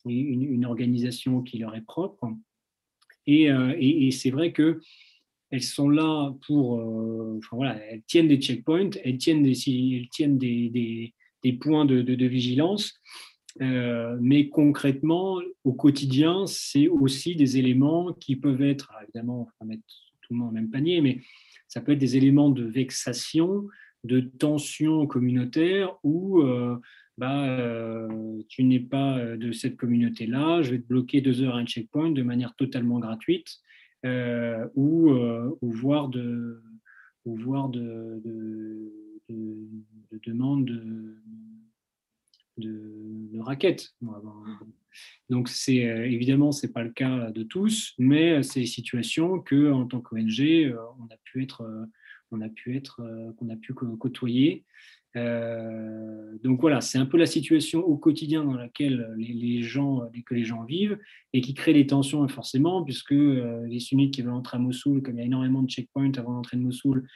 une, 0.06 0.66
organisation 0.66 1.44
qui 1.44 1.60
leur 1.60 1.76
est 1.76 1.86
propre. 1.86 2.32
Et, 3.28 4.10
c'est 4.12 4.32
vrai 4.32 4.52
que 4.52 4.80
elles 5.52 5.64
sont 5.64 5.90
là 5.90 6.34
pour, 6.46 6.80
euh, 6.80 7.38
enfin 7.38 7.56
voilà, 7.56 7.76
elles 7.90 8.04
tiennent 8.04 8.28
des 8.28 8.38
checkpoints, 8.38 8.92
elles 9.04 9.18
tiennent 9.18 9.44
des, 9.44 9.58
elles 9.96 10.10
tiennent 10.10 10.38
des, 10.38 11.14
des, 11.44 11.54
points 11.54 11.86
de, 11.86 12.02
de, 12.02 12.26
vigilance, 12.26 12.94
euh, 13.62 14.18
mais 14.20 14.50
concrètement, 14.50 15.40
au 15.64 15.74
quotidien, 15.74 16.46
c'est 16.48 16.88
aussi 16.88 17.36
des 17.36 17.58
éléments 17.58 18.14
qui 18.14 18.36
peuvent 18.36 18.62
être, 18.62 18.92
évidemment, 19.04 19.50
on 19.60 19.66
va 19.66 19.70
mettre 19.70 19.84
tout 20.22 20.34
le 20.34 20.40
monde 20.40 20.50
au 20.50 20.54
même 20.54 20.70
panier, 20.70 21.00
mais 21.00 21.22
ça 21.68 21.80
peut 21.82 21.94
être 21.94 22.00
des 22.00 22.18
éléments 22.18 22.50
de 22.50 22.64
vexation, 22.64 23.68
de 24.04 24.20
tension 24.20 25.08
communautaire 25.08 25.96
où 26.04 26.42
euh, 26.42 26.78
bah, 27.18 28.08
tu 28.50 28.64
n'es 28.64 28.80
pas 28.80 29.20
de 29.38 29.52
cette 29.52 29.78
communauté-là, 29.78 30.62
je 30.62 30.72
vais 30.72 30.80
te 30.80 30.88
bloquer 30.88 31.22
deux 31.22 31.42
heures 31.42 31.56
à 31.56 31.60
un 31.60 31.66
checkpoint 31.66 32.12
de 32.12 32.22
manière 32.22 32.54
totalement 32.56 33.00
gratuite, 33.00 33.60
ou, 34.04 35.12
ou 35.62 35.72
voir 35.72 36.10
de, 36.10 36.62
ou 37.26 37.38
de, 37.70 38.22
de, 38.24 38.94
de, 39.30 39.68
de 40.12 40.20
demandes 40.26 40.70
de 42.58 43.40
raquettes. 43.40 43.94
Donc, 45.30 45.50
c'est 45.50 45.86
euh, 45.86 46.06
évidemment, 46.06 46.52
c'est 46.52 46.72
pas 46.72 46.84
le 46.84 46.92
cas 46.92 47.32
de 47.32 47.44
tous, 47.44 47.94
mais 47.98 48.42
c'est 48.44 48.62
des 48.62 48.66
situations 48.66 49.40
que, 49.40 49.72
en 49.72 49.86
tant 49.86 50.02
qu'ONG, 50.02 50.42
euh, 50.42 50.76
on 51.00 51.06
a 51.06 51.18
pu 51.24 51.44
être, 51.44 51.62
euh, 51.62 51.86
on 52.32 52.42
a 52.42 52.50
pu 52.50 52.76
être, 52.76 53.02
qu'on 53.38 53.50
a 53.50 53.56
pu 53.56 53.74
côtoyer. 53.74 54.66
Donc 56.44 56.62
voilà, 56.62 56.82
c'est 56.82 56.98
un 56.98 57.06
peu 57.06 57.18
la 57.18 57.26
situation 57.26 57.80
au 57.80 57.98
quotidien 57.98 58.44
dans 58.44 58.56
laquelle 58.56 59.10
les, 59.18 59.62
gens, 59.62 60.02
que 60.26 60.34
les 60.34 60.44
gens 60.44 60.64
vivent 60.64 60.98
et 61.34 61.42
qui 61.42 61.54
crée 61.54 61.74
des 61.74 61.88
tensions 61.88 62.28
forcément, 62.28 62.84
puisque 62.84 63.12
les 63.12 63.80
sunnites 63.80 64.14
qui 64.14 64.22
veulent 64.22 64.34
entrer 64.34 64.58
à 64.58 64.60
Mossoul, 64.60 65.02
comme 65.02 65.16
il 65.16 65.20
y 65.20 65.24
a 65.24 65.26
énormément 65.26 65.62
de 65.64 65.70
checkpoints 65.70 66.12
avant 66.18 66.34
d'entrer 66.34 66.58
de 66.58 66.62
Mossoul, 66.62 67.08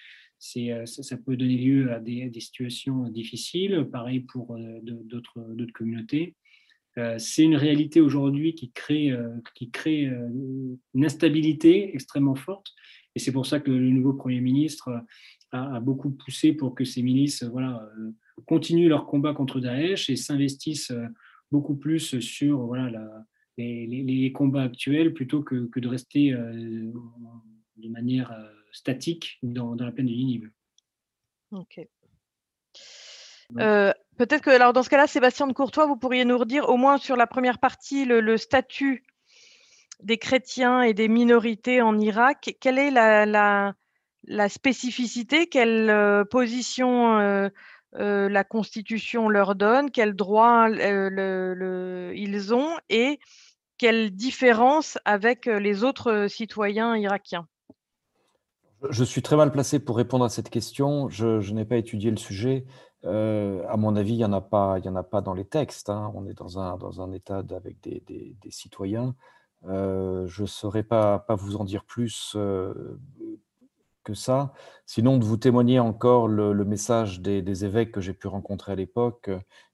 euh, 0.57 0.85
ça, 0.85 1.17
peut 1.17 1.37
donner 1.37 1.57
lieu 1.57 1.91
à 1.91 1.99
des, 1.99 2.31
situations 2.39 3.07
difficiles, 3.09 3.87
pareil 3.91 4.21
pour 4.21 4.55
euh, 4.55 4.79
d'autres 4.81 5.39
communautés. 5.73 6.35
Euh, 6.97 7.17
c'est 7.19 7.43
une 7.43 7.55
réalité 7.55 8.01
aujourd'hui 8.01 8.53
qui 8.53 8.71
crée, 8.71 9.11
qui 9.55 9.69
crée 9.69 10.09
une 10.93 11.05
instabilité 11.05 11.93
extrêmement 11.93 12.35
forte. 12.35 12.73
Et 13.15 13.19
c'est 13.19 13.31
pour 13.31 13.45
ça 13.45 13.59
que 13.59 13.71
le 13.71 13.89
nouveau 13.89 14.13
Premier 14.13 14.41
ministre 14.41 15.03
a, 15.51 15.79
beaucoup 15.79 16.11
poussé 16.11 16.53
pour 16.53 16.75
que 16.75 16.85
ces 16.85 17.01
milices 17.01 17.43
voilà, 17.43 17.85
continuent 18.45 18.87
leur 18.87 19.05
combat 19.05 19.33
contre 19.33 19.59
Daesh 19.59 20.09
et 20.09 20.15
s'investissent 20.15 20.93
beaucoup 21.51 21.75
plus 21.75 22.19
sur 22.19 22.59
voilà, 22.67 23.25
les, 23.57 24.31
combats 24.33 24.63
actuels 24.63 25.13
plutôt 25.13 25.43
que, 25.43 25.65
que 25.65 25.79
de 25.81 25.87
rester 25.89 26.31
de 26.31 27.89
manière 27.89 28.33
statique 28.71 29.39
dans, 29.43 29.75
la 29.75 29.91
plaine 29.91 30.07
de 30.07 30.11
Ninive. 30.11 30.49
Ok. 31.51 31.81
Euh, 33.57 33.91
peut-être 34.17 34.41
que, 34.41 34.49
alors 34.49 34.73
dans 34.73 34.83
ce 34.83 34.89
cas-là, 34.89 35.07
Sébastien 35.07 35.47
de 35.47 35.53
Courtois, 35.53 35.85
vous 35.85 35.97
pourriez 35.97 36.25
nous 36.25 36.37
redire 36.37 36.69
au 36.69 36.77
moins 36.77 36.97
sur 36.97 37.15
la 37.15 37.27
première 37.27 37.59
partie 37.59 38.05
le, 38.05 38.37
statut 38.37 39.03
des 40.03 40.17
chrétiens 40.17 40.81
et 40.81 40.93
des 40.93 41.07
minorités 41.07 41.81
en 41.81 41.97
Irak. 41.99 42.55
Quelle 42.59 42.77
est 42.77 42.91
la, 42.91 43.73
spécificité 44.49 45.47
Quelle 45.47 45.89
euh, 45.89 46.23
position 46.23 47.19
euh, 47.19 47.49
la 47.93 48.43
Constitution 48.43 49.29
leur 49.29 49.55
donne 49.55 49.91
Quels 49.91 50.15
droits 50.15 50.69
ils 50.69 52.53
ont 52.53 52.77
Et 52.89 53.19
quelle 53.77 54.11
différence 54.11 54.97
avec 55.05 55.45
les 55.47 55.83
autres 55.83 56.27
citoyens 56.27 56.95
irakiens? 56.95 57.47
Je 58.89 59.03
suis 59.03 59.21
très 59.21 59.35
mal 59.35 59.51
placé 59.51 59.79
pour 59.79 59.97
répondre 59.97 60.25
à 60.25 60.29
cette 60.29 60.49
question. 60.49 61.07
Je, 61.09 61.51
n'ai 61.53 61.65
pas 61.65 61.77
étudié 61.77 62.09
le 62.09 62.17
sujet. 62.17 62.65
Euh, 63.05 63.63
à 63.69 63.77
mon 63.77 63.95
avis, 63.95 64.13
il 64.13 64.17
n'y 64.17 64.25
en, 64.25 64.33
en 64.33 64.95
a 64.95 65.03
pas 65.03 65.21
dans 65.21 65.33
les 65.33 65.45
textes. 65.45 65.89
Hein. 65.89 66.11
On 66.15 66.25
est 66.25 66.33
dans 66.33 66.59
un, 66.59 66.77
dans 66.77 67.01
un 67.01 67.11
État 67.11 67.43
avec 67.55 67.79
des, 67.81 68.35
citoyens. 68.49 69.15
Euh, 69.67 70.25
je 70.27 70.41
ne 70.43 70.47
saurais 70.47 70.83
pas, 70.83 71.19
pas 71.19 71.35
vous 71.35 71.55
en 71.55 71.63
dire 71.63 71.83
plus 71.83 72.33
euh, 72.35 72.99
que 74.03 74.13
ça. 74.13 74.53
Sinon, 74.85 75.17
de 75.17 75.25
vous 75.25 75.37
témoigner 75.37 75.79
encore 75.79 76.27
le, 76.27 76.53
message 76.65 77.21
des, 77.21 77.65
évêques 77.65 77.91
que 77.91 78.01
j'ai 78.01 78.13
pu 78.13 78.27
rencontrer 78.27 78.71
à 78.71 78.75
l'époque 78.75 79.29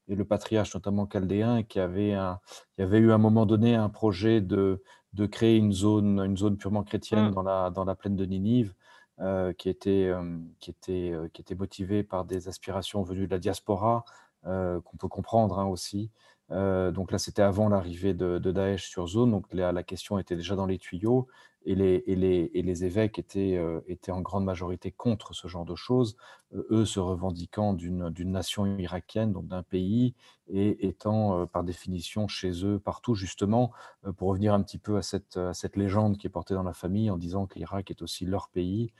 et 0.10 0.16
le 0.16 0.26
patriarche, 0.26 0.74
notamment 0.74 1.06
chaldéen, 1.06 1.64
qui 1.64 1.80
avait, 1.80 2.14
un, 2.14 2.40
qui 2.76 2.82
avait 2.82 3.00
eu 3.00 3.12
à 3.12 3.16
un 3.16 3.20
moment 3.20 3.46
donné 3.46 3.76
un 3.76 3.90
projet 3.90 4.42
de, 4.42 4.84
de 5.14 5.26
créer 5.26 5.58
une 5.58 5.72
zone, 5.72 6.20
une 6.20 6.38
zone 6.38 6.58
purement 6.58 6.84
chrétienne 6.84 7.30
mmh. 7.30 7.32
dans, 7.32 7.44
la, 7.44 7.70
dans 7.70 7.86
la 7.86 7.96
plaine 7.96 8.16
de 8.16 8.26
Ninive. 8.26 8.74
Euh, 9.20 9.52
qui, 9.52 9.68
était, 9.68 10.06
euh, 10.10 10.38
qui, 10.60 10.70
était, 10.70 11.10
euh, 11.12 11.28
qui 11.34 11.42
était 11.42 11.56
motivé 11.56 12.04
par 12.04 12.24
des 12.24 12.48
aspirations 12.48 13.02
venues 13.02 13.26
de 13.26 13.32
la 13.32 13.40
diaspora, 13.40 14.06
qu'on 14.44 14.98
peut 14.98 15.10
comprendre 15.10 15.60
hein, 15.60 15.66
aussi. 15.66 16.10
Donc 16.50 17.12
là, 17.12 17.18
c'était 17.18 17.42
avant 17.42 17.70
l'arrivée 17.70 18.14
de, 18.14 18.38
de, 18.38 18.52
Daesh 18.52 18.90
sur 18.90 19.08
zone, 19.08 19.32
donc 19.32 19.46
la, 19.54 19.72
la, 19.72 19.84
question 19.84 20.18
était 20.18 20.36
déjà 20.36 20.56
dans 20.56 20.66
les 20.66 20.78
tuyaux 20.78 21.28
et 21.68 21.76
les, 21.76 22.02
et 22.08 22.16
les, 22.16 22.50
et 22.54 22.62
les 22.62 22.86
évêques 22.86 23.20
étaient, 23.20 23.58
euh, 23.58 23.82
étaient, 23.88 24.14
en 24.14 24.22
grande 24.22 24.46
majorité 24.46 24.90
contre 24.92 25.34
ce 25.34 25.50
genre 25.50 25.66
de 25.66 25.76
choses, 25.76 26.16
euh, 26.56 26.66
eux 26.72 26.86
se 26.86 27.02
revendiquant 27.02 27.74
d'une 27.74 28.32
nation 28.32 28.66
irakienne, 28.78 29.34
donc 29.34 29.48
d'un 29.48 29.64
pays, 29.64 30.16
et 30.48 30.88
étant 30.88 31.42
euh, 31.42 31.46
par 31.46 31.66
définition 31.66 32.30
chez 32.30 32.64
eux 32.64 32.80
partout, 32.80 33.16
justement, 33.16 33.74
pour 34.16 34.30
revenir 34.30 34.54
un 34.54 34.64
petit 34.64 34.78
peu 34.78 34.96
à 34.96 35.02
cette, 35.02 35.36
à 35.36 35.54
cette, 35.54 35.76
légende 35.76 36.18
qui 36.18 36.28
est 36.28 36.30
portée 36.30 36.54
dans 36.54 36.64
la 36.64 36.74
famille 36.74 37.12
en 37.12 37.18
disant 37.18 37.48
que 37.48 37.60
l'Irak 37.60 37.92
est 37.92 38.02
aussi 38.02 38.26
leur 38.26 38.48
pays, 38.48 38.94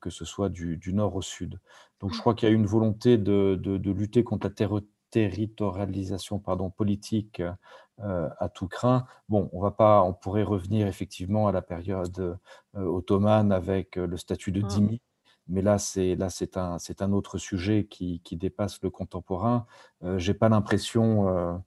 que 0.00 0.10
ce 0.10 0.24
soit 0.24 0.48
du, 0.48 0.76
du, 0.76 0.92
nord 0.92 1.14
au 1.14 1.22
sud. 1.22 1.60
Donc 2.00 2.12
je 2.12 2.18
crois 2.18 2.34
qu'il 2.34 2.48
y 2.48 2.52
a 2.52 2.54
une 2.54 2.66
volonté 2.66 3.16
de, 3.16 3.56
de, 3.62 3.76
de 3.76 3.90
lutter 3.92 4.24
contre 4.24 4.48
la 4.48 4.52
territorialisation 5.10 6.38
pardon, 6.38 6.70
politique 6.70 7.42
euh, 8.00 8.28
à 8.38 8.48
tout 8.48 8.68
craint. 8.68 9.06
Bon, 9.28 9.50
on 9.52 9.60
va 9.60 9.72
pas, 9.72 10.02
on 10.04 10.14
pourrait 10.14 10.44
revenir 10.44 10.86
effectivement 10.86 11.48
à 11.48 11.52
la 11.52 11.62
période 11.62 12.38
euh, 12.76 12.84
ottomane 12.84 13.50
avec 13.50 13.98
euh, 13.98 14.06
le 14.06 14.16
statut 14.16 14.52
de 14.52 14.60
dhimmi, 14.60 14.96
mmh. 14.96 14.98
mais 15.48 15.62
là 15.62 15.78
c'est 15.78 16.14
là 16.14 16.30
c'est 16.30 16.56
un 16.56 16.78
c'est 16.78 17.02
un 17.02 17.12
autre 17.12 17.38
sujet 17.38 17.86
qui, 17.90 18.20
qui 18.20 18.36
dépasse 18.36 18.80
le 18.82 18.90
contemporain. 18.90 19.66
J'ai 20.16 20.34
pas 20.34 20.48
l'impression, 20.48 21.60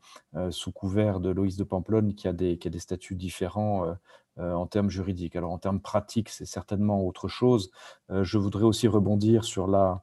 sous 0.51 0.71
couvert 0.71 1.19
de 1.19 1.31
Loïs 1.31 1.57
de 1.57 1.65
Pamplonne, 1.65 2.15
qu'il 2.15 2.27
y 2.27 2.29
a 2.29 2.33
des 2.33 2.57
qu'il 2.57 2.71
y 2.71 2.71
a 2.71 2.75
des 2.75 2.79
statuts 2.79 3.15
différents 3.15 3.97
en 4.37 4.65
termes 4.65 4.89
juridiques. 4.89 5.35
Alors 5.35 5.51
en 5.51 5.57
termes 5.57 5.81
pratiques, 5.81 6.29
c'est 6.29 6.45
certainement 6.45 7.05
autre 7.05 7.27
chose. 7.27 7.71
je 8.09 8.37
voudrais 8.37 8.63
aussi 8.63 8.87
rebondir 8.87 9.43
sur 9.43 9.67
la, 9.67 10.01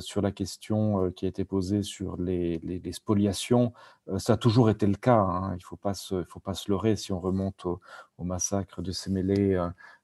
sur 0.00 0.20
la 0.20 0.32
question 0.32 1.10
qui 1.12 1.26
a 1.26 1.28
été 1.28 1.44
posée 1.44 1.82
sur 1.82 2.16
les, 2.16 2.60
spoliations. 2.92 3.72
ça 4.18 4.34
a 4.34 4.36
toujours 4.36 4.68
été 4.68 4.86
le 4.86 4.96
cas, 4.96 5.18
hein. 5.18 5.52
il 5.52 5.58
ne 5.58 5.62
faut, 5.62 5.76
pas 5.76 5.94
se, 5.94 6.24
faut 6.24 6.40
pas 6.40 6.54
se 6.54 6.70
leurrer 6.70 6.96
si 6.96 7.12
on 7.12 7.20
remonte 7.20 7.64
au, 7.64 7.80
massacre 8.18 8.82
de 8.82 8.92
Sémélé 8.92 9.58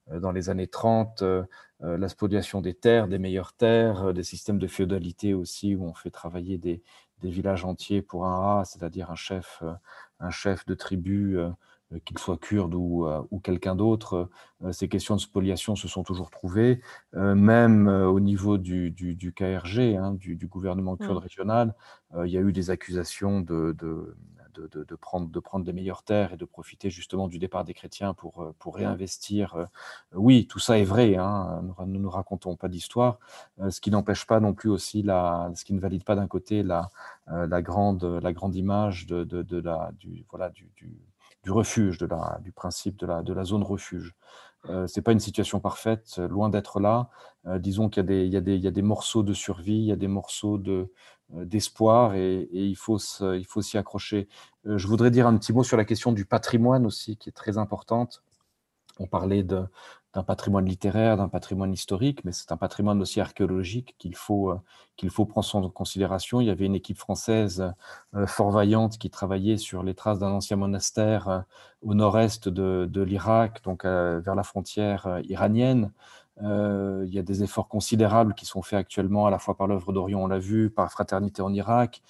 dans 0.09 0.31
les 0.31 0.49
années 0.49 0.67
30, 0.67 1.23
la 1.81 2.09
spoliation 2.09 2.61
des 2.61 2.73
terres, 2.73 3.07
des 3.07 3.19
meilleures 3.19 3.53
terres, 3.53 4.13
des 4.13 4.23
systèmes 4.23 4.59
de 4.59 4.67
féodalité 4.67 5.33
aussi 5.33 5.75
où 5.75 5.85
on 5.85 5.93
fait 5.93 6.11
travailler 6.11 6.57
des, 6.57 6.81
villages 7.21 7.65
entiers 7.65 8.01
pour 8.01 8.25
un 8.25 8.59
A, 8.59 8.65
c'est-à-dire 8.65 9.11
un 9.11 9.15
chef, 9.15 9.59
euh, 9.61 9.73
un 10.21 10.29
chef 10.29 10.65
de 10.65 10.73
tribu, 10.73 11.37
euh, 11.91 11.95
euh, 11.95 11.99
qu'il 12.05 12.17
soit 12.17 12.37
kurde 12.37 12.73
ou, 12.75 13.07
ou 13.31 13.39
quelqu'un 13.39 13.75
d'autre. 13.75 14.29
Ces 14.71 14.89
questions 14.89 15.15
de 15.15 15.21
spoliation 15.21 15.75
se 15.75 15.87
sont 15.87 16.03
toujours 16.03 16.29
trouvées, 16.29 16.81
même 17.13 17.87
au 17.87 18.19
niveau 18.19 18.57
du, 18.57 18.91
du, 18.91 19.33
KRG, 19.33 19.95
hein, 19.95 20.13
du, 20.13 20.47
gouvernement 20.47 20.97
kurde 20.97 21.15
mmh. 21.15 21.17
régional, 21.17 21.75
il 22.25 22.29
y 22.29 22.37
a 22.37 22.41
eu 22.41 22.51
des 22.51 22.69
accusations 22.69 23.41
de, 23.41 23.75
de 23.79 24.15
de, 24.67 24.95
prendre, 24.95 25.29
de 25.29 25.39
prendre 25.39 25.65
les 25.65 25.73
meilleures 25.73 26.03
terres 26.03 26.33
et 26.33 26.37
de 26.37 26.45
profiter 26.45 26.89
justement 26.89 27.27
du 27.27 27.39
départ 27.39 27.63
des 27.63 27.73
chrétiens 27.73 28.13
pour, 28.13 28.41
euh, 28.41 28.55
pour 28.59 28.75
réinvestir. 28.75 29.55
Euh, 29.55 29.65
oui, 30.13 30.47
tout 30.47 30.59
ça 30.59 30.77
est 30.77 30.83
vrai, 30.83 31.15
hein, 31.15 31.61
nous 31.63 31.85
ne 31.85 31.99
nous 31.99 32.09
racontons 32.09 32.55
pas 32.55 32.67
d'histoire, 32.67 33.19
euh, 33.59 33.69
ce 33.69 33.81
qui 33.81 33.91
n'empêche 33.91 34.25
pas 34.25 34.39
non 34.39 34.53
plus 34.53 34.69
aussi, 34.69 35.01
la, 35.01 35.51
ce 35.55 35.63
qui 35.63 35.73
ne 35.73 35.79
valide 35.79 36.03
pas 36.03 36.15
d'un 36.15 36.27
côté 36.27 36.63
la, 36.63 36.89
la, 37.27 37.61
grande, 37.61 38.03
la 38.03 38.33
grande 38.33 38.55
image 38.55 39.05
de, 39.05 39.23
de, 39.23 39.59
la, 39.59 39.91
du, 39.99 40.25
voilà, 40.29 40.49
du, 40.49 40.69
du, 40.75 40.97
refuge, 41.47 41.97
de 41.97 42.05
la, 42.05 42.39
du 42.43 42.51
principe 42.51 42.97
de 42.97 43.05
la, 43.05 43.23
de 43.23 43.33
la 43.33 43.43
zone 43.43 43.63
refuge. 43.63 44.15
Euh, 44.69 44.87
ce 44.87 44.99
n'est 44.99 45.03
pas 45.03 45.13
une 45.13 45.19
situation 45.19 45.59
parfaite, 45.59 46.17
loin 46.17 46.49
d'être 46.49 46.79
là. 46.79 47.09
disons 47.59 47.89
qu'il 47.89 48.09
y, 48.11 48.27
y, 48.27 48.57
y, 48.57 48.67
a 48.67 48.71
des 48.71 48.81
morceaux 48.81 49.23
de 49.23 49.33
survie, 49.33 49.77
il 49.77 49.85
y 49.85 49.91
a 49.91 49.95
des 49.95 50.09
morceaux 50.09 50.57
de, 50.57 50.91
euh, 51.35 51.45
d'espoir 51.45 52.15
et, 52.15 52.49
il 52.51 52.75
faut 52.75 52.97
s'y 52.97 53.77
accrocher. 53.77 54.27
Euh, 54.65 54.77
je 54.77 54.87
voudrais 54.87 55.11
dire 55.11 55.27
un 55.27 55.37
petit 55.37 55.53
mot 55.53 55.63
sur 55.63 55.77
la 55.77 55.85
question 55.85 56.11
du 56.11 56.25
patrimoine 56.25 56.85
aussi, 56.85 57.17
qui 57.17 57.29
est 57.29 57.33
très 57.33 57.57
importante. 57.57 58.23
On 58.99 59.07
parlait 59.07 59.45
d'un 60.13 60.23
patrimoine 60.23 60.65
littéraire, 60.65 61.17
d'un 61.17 61.29
patrimoine 61.29 61.71
historique, 61.73 62.23
mais 62.25 62.31
c'est 62.31 62.51
un 62.51 62.57
patrimoine 62.57 63.01
aussi 63.01 63.21
archéologique 63.21 63.95
qu'il 63.97 64.15
faut, 64.15 64.51
euh, 64.51 64.59
qu'il 64.97 65.09
faut 65.09 65.25
prendre 65.25 65.55
en 65.55 65.69
considération. 65.69 66.41
Il 66.41 66.47
y 66.47 66.49
avait 66.49 66.65
une 66.65 66.75
équipe 66.75 66.97
française 66.97 67.73
fort 68.27 68.51
vaillante 68.51 68.97
qui 68.97 69.09
travaillait 69.09 69.57
sur 69.57 69.83
les 69.83 69.93
traces 69.93 70.19
d'un 70.19 70.31
ancien 70.31 70.57
monastère 70.57 71.43
au 71.81 71.93
nord-est 71.93 72.49
de, 72.49 73.01
l'Irak, 73.01 73.63
donc 73.63 73.85
vers 73.85 74.35
la 74.35 74.43
frontière 74.43 75.19
iranienne. 75.23 75.91
Euh, 76.41 77.03
il 77.07 77.13
y 77.13 77.19
a 77.19 77.21
des 77.21 77.43
efforts 77.43 77.67
considérables 77.67 78.33
qui 78.33 78.45
sont 78.45 78.61
faits 78.61 78.79
actuellement, 78.79 79.25
à 79.25 79.29
la 79.29 79.39
fois 79.39 79.57
par 79.57 79.67
l'œuvre 79.67 79.91
d'Orion, 79.91 80.23
on 80.23 80.27
l'a 80.27 80.39
vu, 80.39 80.69
par 80.69 80.89
Fraternité 80.91 81.41
en 81.41 81.53
Irak, 81.53 82.01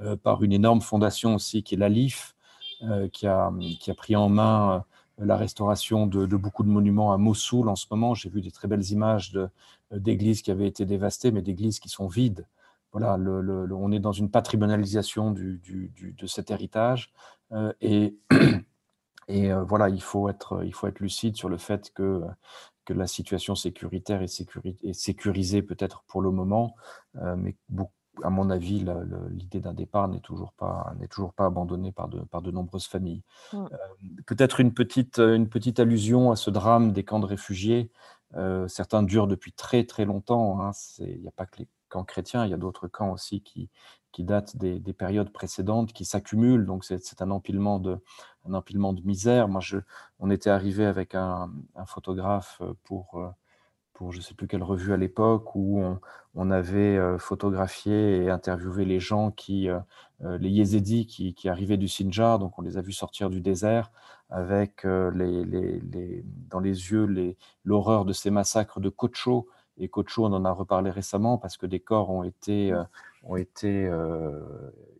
euh, 0.00 0.16
par 0.16 0.42
une 0.42 0.52
énorme 0.52 0.80
fondation 0.80 1.34
aussi 1.34 1.62
qui 1.62 1.74
est 1.74 1.78
l'ALIF, 1.78 2.34
euh, 2.82 3.08
qui, 3.08 3.26
a, 3.26 3.50
qui 3.80 3.90
a 3.90 3.94
pris 3.94 4.14
en 4.16 4.28
main 4.28 4.84
la 5.18 5.36
restauration 5.36 6.06
de, 6.06 6.24
beaucoup 6.36 6.62
de 6.62 6.68
monuments 6.68 7.12
à 7.12 7.18
Mossoul 7.18 7.68
en 7.68 7.76
ce 7.76 7.86
moment. 7.90 8.14
J'ai 8.14 8.30
vu 8.30 8.40
des 8.40 8.50
très 8.50 8.68
belles 8.68 8.90
images 8.90 9.38
d'églises 9.90 10.42
qui 10.42 10.50
avaient 10.50 10.68
été 10.68 10.84
dévastées, 10.84 11.30
mais 11.32 11.42
d'églises 11.42 11.80
qui 11.80 11.88
sont 11.88 12.06
vides. 12.06 12.46
Voilà, 12.92 13.16
on 13.16 13.92
est 13.92 13.98
dans 13.98 14.12
une 14.12 14.30
patrimonialisation 14.30 15.32
de 15.32 16.26
cet 16.26 16.50
héritage. 16.50 17.12
et 17.80 18.16
et 19.28 19.52
voilà, 19.52 19.90
il 19.90 20.00
faut, 20.00 20.28
être, 20.28 20.64
lucide 21.00 21.36
sur 21.36 21.48
le 21.48 21.58
fait 21.58 21.92
que 21.94 22.22
la 22.88 23.06
situation 23.06 23.54
sécuritaire 23.54 24.22
est, 24.22 24.92
sécurisée 24.92 25.62
peut-être 25.62 26.02
pour 26.06 26.22
le 26.22 26.30
moment, 26.30 26.74
euh, 27.16 27.36
mais 27.36 27.54
à 28.22 28.30
mon 28.30 28.50
avis, 28.50 28.84
l'idée 29.30 29.60
d'un 29.60 29.74
départ 29.74 30.08
n'est 30.08 30.20
toujours 30.20 30.52
pas, 30.52 30.94
toujours 31.10 31.32
pas 31.32 31.46
abandonnée 31.46 31.92
par 31.92 32.08
de, 32.08 32.20
par 32.20 32.42
de 32.42 32.50
nombreuses 32.50 32.86
familles. 32.86 33.22
Euh, 33.54 33.68
peut-être 34.26 34.60
une 34.60 34.72
petite, 34.72 35.18
une 35.18 35.48
petite 35.48 35.80
allusion 35.80 36.30
à 36.30 36.36
ce 36.36 36.50
drame 36.50 36.92
des 36.92 37.04
camps 37.04 37.20
de 37.20 37.26
réfugiés. 37.26 37.90
Euh, 38.36 38.68
certains 38.68 39.02
durent 39.02 39.26
depuis 39.26 39.52
très 39.52 39.84
très 39.84 40.04
longtemps. 40.04 40.60
Hein. 40.60 40.72
Il 40.98 41.20
n'y 41.20 41.28
a 41.28 41.32
pas 41.32 41.46
que 41.46 41.60
les 41.60 41.68
camps 41.88 42.04
chrétiens, 42.04 42.44
il 42.44 42.50
y 42.50 42.54
a 42.54 42.58
d'autres 42.58 42.88
camps 42.88 43.12
aussi 43.12 43.40
qui, 43.40 43.70
qui 44.12 44.24
datent 44.24 44.56
des, 44.56 44.80
périodes 44.92 45.30
précédentes, 45.32 45.92
qui 45.92 46.04
s'accumulent. 46.04 46.66
Donc, 46.66 46.84
c'est 46.84 47.22
un 47.22 47.30
empilement, 47.30 47.78
de, 47.78 47.98
un 48.46 48.54
empilement 48.54 48.92
de 48.92 49.02
misère. 49.02 49.48
Moi, 49.48 49.60
je, 49.60 49.78
on 50.18 50.30
était 50.30 50.50
arrivé 50.50 50.84
avec 50.84 51.14
un, 51.14 51.50
photographe 51.86 52.60
pour, 52.84 53.18
euh, 53.18 53.28
pour 53.98 54.12
je 54.12 54.18
ne 54.18 54.22
sais 54.22 54.34
plus 54.34 54.46
quelle 54.46 54.62
revue 54.62 54.92
à 54.92 54.96
l'époque, 54.96 55.56
où 55.56 55.82
on, 56.36 56.50
avait 56.52 56.96
euh, 56.96 57.18
photographié 57.18 58.22
et 58.22 58.30
interviewé 58.30 58.84
les 58.84 59.00
gens, 59.00 59.32
qui, 59.32 59.68
euh, 59.68 59.80
les 60.38 60.50
Yézidis 60.50 61.06
qui, 61.06 61.48
arrivaient 61.48 61.76
du 61.76 61.88
Sinjar. 61.88 62.38
Donc, 62.38 62.56
on 62.60 62.62
les 62.62 62.78
a 62.78 62.80
vus 62.80 62.92
sortir 62.92 63.28
du 63.28 63.40
désert 63.40 63.90
avec 64.30 64.86
dans 64.86 66.60
les 66.60 66.90
yeux 66.90 67.34
l'horreur 67.64 68.04
de 68.04 68.12
ces 68.12 68.30
massacres 68.30 68.78
de 68.78 68.88
Kocho. 68.88 69.48
Et 69.78 69.88
Kocho, 69.88 70.24
on 70.24 70.32
en 70.32 70.44
a 70.44 70.52
reparlé 70.52 70.90
récemment 70.90 71.38
parce 71.38 71.56
que 71.56 71.66
des 71.66 71.80
corps 71.80 72.10
ont 72.10 72.24
été 72.24 72.74
ont 73.24 73.36
été 73.36 73.86
euh, 73.86 74.40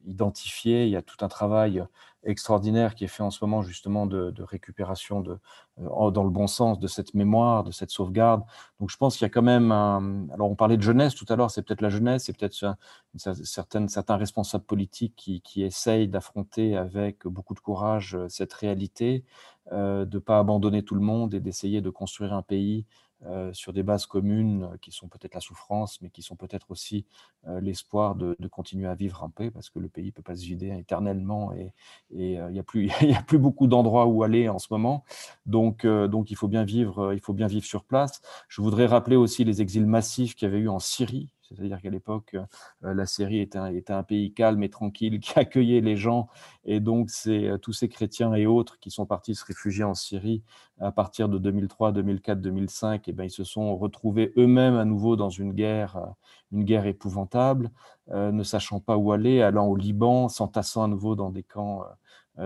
identifiés. 0.07 0.85
Il 0.85 0.91
y 0.91 0.97
a 0.97 1.03
tout 1.03 1.25
un 1.25 1.29
travail 1.29 1.85
extraordinaire 2.25 2.95
qui 2.95 3.05
est 3.05 3.09
fait 3.09 3.23
en 3.23 3.31
ce 3.31 3.45
moment 3.45 3.63
justement 3.63 4.07
de, 4.07 4.35
récupération 4.43 5.21
de, 5.21 5.39
euh, 5.81 6.11
dans 6.11 6.25
le 6.25 6.31
bon 6.31 6.47
sens 6.47 6.79
de 6.79 6.87
cette 6.87 7.15
mémoire, 7.15 7.65
de 7.65 7.71
cette 7.71 7.91
sauvegarde. 7.91 8.43
Donc 8.81 8.91
je 8.91 8.97
pense 8.97 9.17
qu'il 9.17 9.25
y 9.25 9.27
a 9.27 9.31
quand 9.31 9.43
même 9.43 9.71
un... 9.73 10.29
Alors 10.31 10.51
on 10.51 10.57
parlait 10.57 10.77
de 10.77 10.83
jeunesse 10.83 11.15
tout 11.15 11.27
à 11.29 11.37
l'heure, 11.37 11.51
c'est 11.51 11.63
peut-être 11.63 11.81
la 11.81 11.91
jeunesse, 11.91 12.25
c'est 12.25 12.37
peut-être 12.37 12.77
certains 13.17 14.17
responsables 14.17 14.65
politiques 14.65 15.15
qui, 15.17 15.41
qui 15.41 15.63
essayent 15.63 16.09
d'affronter 16.09 16.77
avec 16.77 17.27
beaucoup 17.27 17.55
de 17.55 17.61
courage 17.61 18.15
euh, 18.15 18.29
cette 18.29 18.53
réalité, 18.53 19.25
de 19.71 20.09
ne 20.11 20.19
pas 20.19 20.39
abandonner 20.39 20.83
tout 20.83 20.95
le 20.95 21.03
monde 21.03 21.35
et 21.35 21.41
d'essayer 21.41 21.83
de 21.83 21.91
construire 21.91 22.33
un 22.33 22.41
pays 22.41 22.87
euh, 23.27 23.53
sur 23.53 23.73
des 23.73 23.82
bases 23.82 24.07
communes 24.07 24.62
euh, 24.62 24.77
qui 24.81 24.93
sont 24.93 25.09
peut-être 25.09 25.35
la 25.35 25.40
souffrance, 25.40 26.01
mais 26.01 26.09
qui 26.09 26.23
sont 26.23 26.36
peut-être 26.36 26.70
aussi 26.70 27.05
euh, 27.49 27.61
l'espoir 27.61 28.15
de, 28.15 28.36
continuer 28.49 28.86
à 28.86 28.95
vivre 28.95 29.24
en 29.24 29.28
paix, 29.28 29.51
parce 29.51 29.70
que 29.70 29.81
le 29.81 29.89
pays 29.89 30.07
ne 30.07 30.11
peut 30.12 30.23
pas 30.23 30.36
se 30.36 30.45
vider 30.45 30.69
éternellement 30.78 31.53
et 31.53 31.73
il 32.12 32.40
n'y 32.53 32.59
a, 32.61 32.62
plus, 32.62 32.90
a 33.01 33.36
beaucoup 33.36 33.66
d'endroits 33.66 34.07
où 34.07 34.23
aller 34.23 34.49
en 34.49 34.61
ce 34.61 34.69
moment. 34.70 35.05
Donc, 35.47 35.85
donc 35.85 36.31
il, 36.31 36.36
faut 36.36 36.47
bien 36.47 36.62
vivre, 36.62 37.12
il 37.12 37.20
faut 37.20 37.35
bien 37.35 37.49
vivre 37.49 37.66
sur 37.66 37.85
place. 37.85 38.23
Je 38.49 38.62
voudrais 38.62 38.86
rappeler 38.86 39.16
aussi 39.16 39.43
les 39.43 39.61
exils 39.62 39.86
massifs 39.86 40.36
qu'il 40.36 40.47
y 40.47 40.51
avait 40.51 40.61
eu 40.61 40.69
en 40.69 40.78
Syrie 40.78 41.28
c'est-à-dire 41.55 41.81
qu'à 41.81 41.91
l'époque, 41.91 42.37
euh, 42.85 42.95
la 42.95 43.07
Syrie 43.07 43.41
était 43.41 43.59
un, 43.93 44.03
pays 44.03 44.33
calme 44.33 44.62
et 44.62 44.69
tranquille 44.69 45.20
qui 45.20 45.39
accueillait 45.39 45.81
les 45.81 45.97
gens. 45.97 46.29
Et 46.65 46.81
donc, 46.81 47.11
c'est 47.11 47.49
euh, 47.49 47.59
tous 47.59 47.73
ces 47.73 47.89
chrétiens 47.89 48.35
et 48.35 48.47
autres 48.47 48.79
qui 48.79 48.91
sont 48.91 49.07
partis 49.07 49.35
se 49.35 49.45
réfugier 49.45 49.85
en 49.85 49.95
Syrie 49.95 50.43
à 50.81 50.93
partir 50.93 51.29
de 51.29 51.39
2003, 51.39 51.93
2004, 51.93 52.41
2005, 52.41 53.09
et 53.09 53.15
ils 53.19 53.31
se 53.31 53.45
sont 53.45 53.77
retrouvés 53.77 54.33
eux-mêmes 54.37 54.77
à 54.77 54.85
nouveau 54.85 55.16
dans 55.16 55.31
une 55.31 55.53
guerre, 55.53 55.97
euh, 55.97 56.07
une 56.53 56.65
guerre 56.65 56.87
épouvantable, 56.87 57.70
ne 58.11 58.43
sachant 58.43 58.81
pas 58.81 58.97
où 58.97 59.12
aller, 59.12 59.43
allant 59.43 59.66
au 59.66 59.77
Liban, 59.77 60.29
s'entassant 60.29 60.83
à 60.83 60.89
nouveau 60.89 61.15
dans 61.15 61.29
des 61.29 61.43
camps 61.43 61.85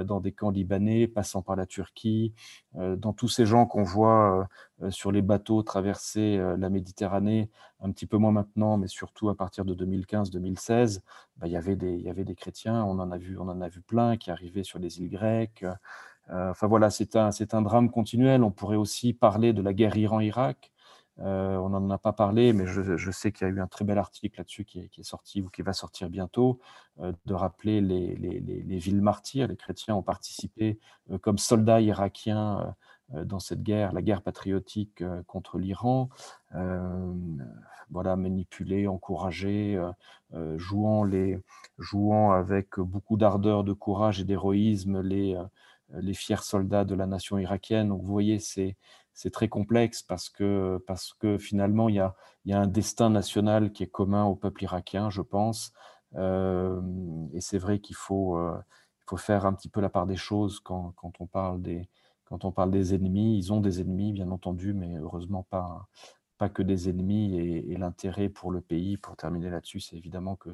dans 0.05 0.21
des 0.21 0.33
camps 0.33 0.51
libanais, 0.51 1.07
passant 1.07 1.43
par 1.43 1.57
la 1.57 1.67
Turquie, 1.67 2.33
euh, 2.77 2.97
dans 2.97 3.13
tous 3.13 3.29
ces 3.29 3.47
gens 3.47 3.67
qu'on 3.67 3.83
voit 3.83 4.49
euh, 4.83 4.91
sur 4.91 5.13
les 5.13 5.23
bateaux 5.23 5.63
traverser 5.63 6.39
la 6.59 6.71
Méditerranée, 6.71 7.51
un 7.81 7.91
petit 7.91 8.07
peu 8.07 8.17
moins 8.17 8.33
maintenant, 8.33 8.79
mais 8.79 8.89
surtout 8.89 9.29
à 9.29 9.37
partir 9.37 9.65
de 9.65 9.75
2015-2016, 9.75 11.01
bah, 11.37 11.47
il 11.47 11.53
y 11.53 11.57
avait 11.57 11.77
des, 11.77 11.93
il 11.93 12.03
y 12.03 12.11
avait 12.11 12.25
des 12.25 12.35
chrétiens, 12.35 12.85
on 12.85 12.99
en 12.99 13.11
a 13.11 13.19
vu, 13.19 13.39
on 13.39 13.49
en 13.49 13.61
a 13.61 13.69
vu 13.69 13.81
plein 13.81 14.17
qui 14.17 14.31
arrivaient 14.31 14.65
sur 14.65 14.79
les 14.79 15.01
îles 15.01 15.11
grecques. 15.11 15.65
enfin 16.31 16.67
voilà, 16.67 16.91
c'est 16.91 17.17
un, 17.17 17.31
c'est 17.31 17.55
un 17.55 17.63
drame 17.63 17.91
continuel. 17.91 18.43
On 18.43 18.51
pourrait 18.51 18.77
aussi 18.77 19.13
parler 19.13 19.53
de 19.53 19.63
la 19.63 19.73
guerre 19.73 19.97
Iran-Irak. 19.97 20.73
Euh, 21.21 21.57
on 21.57 21.69
n'en 21.69 21.91
a 21.91 21.99
pas 21.99 22.13
parlé, 22.13 22.53
mais 22.53 22.67
je, 22.67 23.11
sais 23.11 23.33
qu'il 23.33 23.47
y 23.47 23.51
a 23.51 23.53
eu 23.53 23.61
un 23.61 23.67
très 23.67 23.85
bel 23.85 23.99
article 23.99 24.39
là-dessus 24.39 24.65
qui, 24.65 24.81
est 24.81 25.03
sorti 25.03 25.43
ou 25.43 25.51
qui 25.51 25.63
va 25.63 25.73
sortir 25.73 26.09
bientôt, 26.09 26.59
euh, 27.01 27.13
de 27.27 27.35
rappeler 27.35 27.81
les, 27.81 28.79
villes 28.79 29.03
martyrs. 29.03 29.49
Les 29.49 29.57
chrétiens 29.57 29.95
ont 29.95 30.03
participé 30.03 30.79
euh, 31.11 31.19
comme 31.19 31.39
soldats 31.39 31.81
irakiens 31.81 32.75
dans 33.11 33.41
cette 33.41 33.63
guerre, 33.63 33.93
la 33.93 34.01
guerre 34.01 34.23
patriotique 34.23 35.05
contre 35.27 35.59
l'Iran. 35.59 36.09
voilà, 37.91 38.17
manipulés, 38.17 38.87
encouragés, 38.89 39.79
jouant, 40.57 42.33
avec 42.33 42.79
beaucoup 42.79 43.19
d'ardeur, 43.19 43.65
de 43.65 43.75
courage 43.75 44.21
et 44.21 44.25
d'héroïsme 44.25 45.03
les, 45.03 45.39
les 45.91 46.15
fiers 46.15 46.43
soldats 46.43 46.87
de 46.87 46.95
la 46.95 47.07
nation 47.07 47.37
irakienne. 47.37 47.89
Donc 47.89 48.01
vous 48.01 48.13
voyez, 48.13 48.39
c'est 48.39 48.77
c'est 49.15 49.31
très 49.31 49.49
complexe 49.49 50.03
parce 50.03 50.29
que, 50.29 50.83
parce 50.87 51.13
que 51.15 51.39
finalement, 51.39 51.89
il 51.89 51.97
y 51.97 52.01
a, 52.01 52.15
y 52.47 52.53
a, 52.53 52.61
un 52.61 52.67
destin 52.67 53.11
national 53.11 53.73
qui 53.73 53.83
est 53.83 53.91
commun 53.91 54.25
au 54.25 54.35
peuple 54.35 54.65
irakien, 54.65 55.11
je 55.11 55.23
pense. 55.23 55.73
Euh, 56.15 56.81
et 57.33 57.41
c'est 57.41 57.59
vrai 57.59 57.81
qu'il 57.81 57.97
faut, 57.97 58.37
euh, 58.37 58.59
faut 59.07 59.17
faire 59.17 59.47
un 59.47 59.53
petit 59.53 59.69
peu 59.69 59.81
la 59.81 59.91
part 59.91 60.07
des 60.07 60.17
choses 60.17 60.61
quand, 60.61 60.93
quand 60.97 61.21
on 61.21 61.27
parle 61.27 61.63
des, 61.63 61.89
quand 62.25 62.45
on 62.45 62.53
parle 62.53 62.71
des 62.71 62.95
ennemis, 62.95 63.37
ils 63.37 63.53
ont 63.53 63.61
des 63.61 63.81
ennemis, 63.81 64.13
bien 64.13 64.31
entendu, 64.31 64.73
mais 64.73 64.97
heureusement 64.97 65.43
pas, 65.51 65.89
pas 66.39 66.49
que 66.49 66.63
des 66.63 66.89
ennemis. 66.89 67.37
Et, 67.39 67.77
l'intérêt 67.77 68.29
pour 68.29 68.51
le 68.51 68.61
pays, 68.61 68.97
pour 68.97 69.17
terminer 69.17 69.51
là-dessus, 69.51 69.81
c'est 69.81 69.97
évidemment 69.97 70.37
que, 70.37 70.51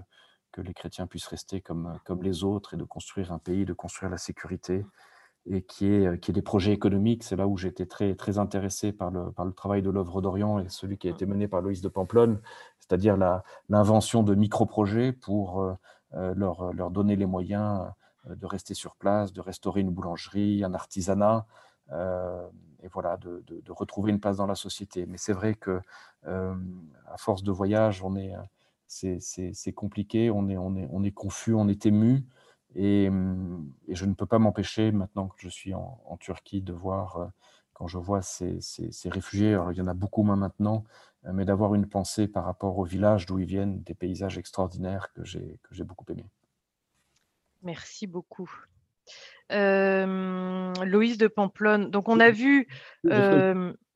que 0.52 0.60
les 0.60 0.74
chrétiens 0.74 1.06
puissent 1.06 1.26
rester 1.26 1.60
comme, 1.60 1.98
comme 2.04 2.22
les 2.22 2.42
autres 2.44 2.74
et 2.74 2.76
de 2.76 2.84
construire 2.84 3.32
un 3.32 3.38
pays, 3.38 3.64
de 3.64 3.72
construire 3.74 4.10
la 4.10 4.18
sécurité 4.18 4.84
et 5.50 5.62
qui 5.62 5.86
est, 5.86 6.20
qui 6.20 6.30
est 6.30 6.34
des 6.34 6.42
projets 6.42 6.72
économiques. 6.72 7.24
C'est 7.24 7.36
là 7.36 7.46
où 7.46 7.56
j'étais 7.56 7.86
très, 7.86 8.14
très 8.14 8.38
intéressé 8.38 8.92
par 8.92 9.10
le, 9.10 9.30
par 9.32 9.44
le 9.44 9.52
travail 9.52 9.82
de 9.82 9.90
l'œuvre 9.90 10.20
d'Orient 10.20 10.58
et 10.58 10.68
celui 10.68 10.98
qui 10.98 11.08
a 11.08 11.10
été 11.10 11.26
mené 11.26 11.48
par 11.48 11.62
Loïs 11.62 11.80
de 11.80 11.88
Pamplonne, 11.88 12.40
c'est-à-dire 12.78 13.16
l'invention 13.68 14.22
de 14.22 14.34
micro-projets 14.34 15.12
pour 15.12 15.62
euh, 15.62 15.74
euh, 16.14 16.34
leur, 16.34 16.72
leur, 16.72 16.90
donner 16.90 17.16
les 17.16 17.26
moyens 17.26 17.86
euh, 18.28 18.34
de 18.34 18.46
rester 18.46 18.74
sur 18.74 18.96
place, 18.96 19.32
de 19.32 19.40
restaurer 19.40 19.80
une 19.80 19.90
boulangerie, 19.90 20.64
un 20.64 20.74
artisanat, 20.74 21.46
et 22.82 22.88
voilà, 22.92 23.16
de, 23.16 23.42
de, 23.48 23.72
retrouver 23.72 24.10
une 24.10 24.20
place 24.20 24.36
dans 24.36 24.46
la 24.46 24.54
société. 24.54 25.06
Mais 25.06 25.16
c'est 25.16 25.32
vrai 25.32 25.54
que 25.54 25.80
à 26.26 27.16
force 27.16 27.42
de 27.42 27.50
voyage, 27.50 28.04
on 28.04 28.14
est, 28.14 28.34
c'est 28.86 29.72
compliqué, 29.72 30.30
on 30.30 30.50
est, 30.50 30.58
on, 30.58 30.76
est, 30.76 30.86
on 30.90 31.02
est 31.02 31.12
confus, 31.12 31.54
on 31.54 31.66
est 31.66 31.86
ému. 31.86 32.26
Mmh, 32.78 33.72
et, 33.88 33.94
je 33.94 34.04
ne 34.04 34.14
peux 34.14 34.26
pas 34.26 34.38
m'empêcher, 34.38 34.92
maintenant 34.92 35.28
que 35.28 35.36
je 35.38 35.48
suis 35.48 35.74
en, 35.74 36.16
Turquie, 36.20 36.62
de 36.62 36.72
voir, 36.72 37.16
euh, 37.16 37.26
quand 37.72 37.86
je 37.86 37.98
vois 37.98 38.22
ces, 38.22 38.60
réfugiés, 39.06 39.54
alors 39.54 39.72
il 39.72 39.78
y 39.78 39.80
en 39.80 39.86
a 39.86 39.94
beaucoup 39.94 40.22
moins 40.22 40.36
maintenant, 40.36 40.84
euh, 41.26 41.32
mais 41.32 41.44
d'avoir 41.44 41.74
une 41.74 41.88
pensée 41.88 42.28
par 42.28 42.44
rapport 42.44 42.78
au 42.78 42.84
village 42.84 43.26
d'où 43.26 43.38
ils 43.38 43.46
viennent, 43.46 43.82
des 43.82 43.94
paysages 43.94 44.38
extraordinaires 44.38 45.12
que 45.12 45.24
j'ai 45.24 45.84
beaucoup 45.84 46.04
aimés. 46.10 46.30
Merci 47.62 48.06
beaucoup. 48.06 48.50
Euh, 49.50 50.72
Loïs 50.84 51.16
de 51.16 51.26
Pamplonne. 51.26 51.90
Donc, 51.90 52.08
on 52.08 52.20
a 52.20 52.30
vu 52.30 52.68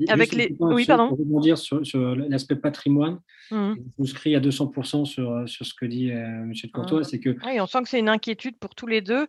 avec 0.09 0.33
les. 0.33 0.57
Oui, 0.61 0.87
pardon. 0.87 1.09
Pour 1.09 1.19
rebondir 1.19 1.59
sur, 1.59 1.85
sur 1.87 2.17
l'aspect 2.17 2.57
patrimoine, 2.57 3.19
mmh. 3.51 3.75
je 3.77 4.05
souscris 4.05 4.35
à 4.35 4.41
200% 4.41 5.05
sur, 5.05 5.49
sur 5.49 5.67
ce 5.67 5.75
que 5.75 5.85
dit 5.85 6.09
M. 6.09 6.53
de 6.53 6.71
Courtois. 6.71 7.01
Mmh. 7.01 7.05
C'est 7.05 7.21
que... 7.21 7.31
Oui, 7.31 7.61
on 7.61 7.67
sent 7.67 7.83
que 7.83 7.89
c'est 7.89 7.99
une 7.99 8.09
inquiétude 8.09 8.57
pour 8.59 8.75
tous 8.75 8.87
les 8.87 9.01
deux, 9.01 9.27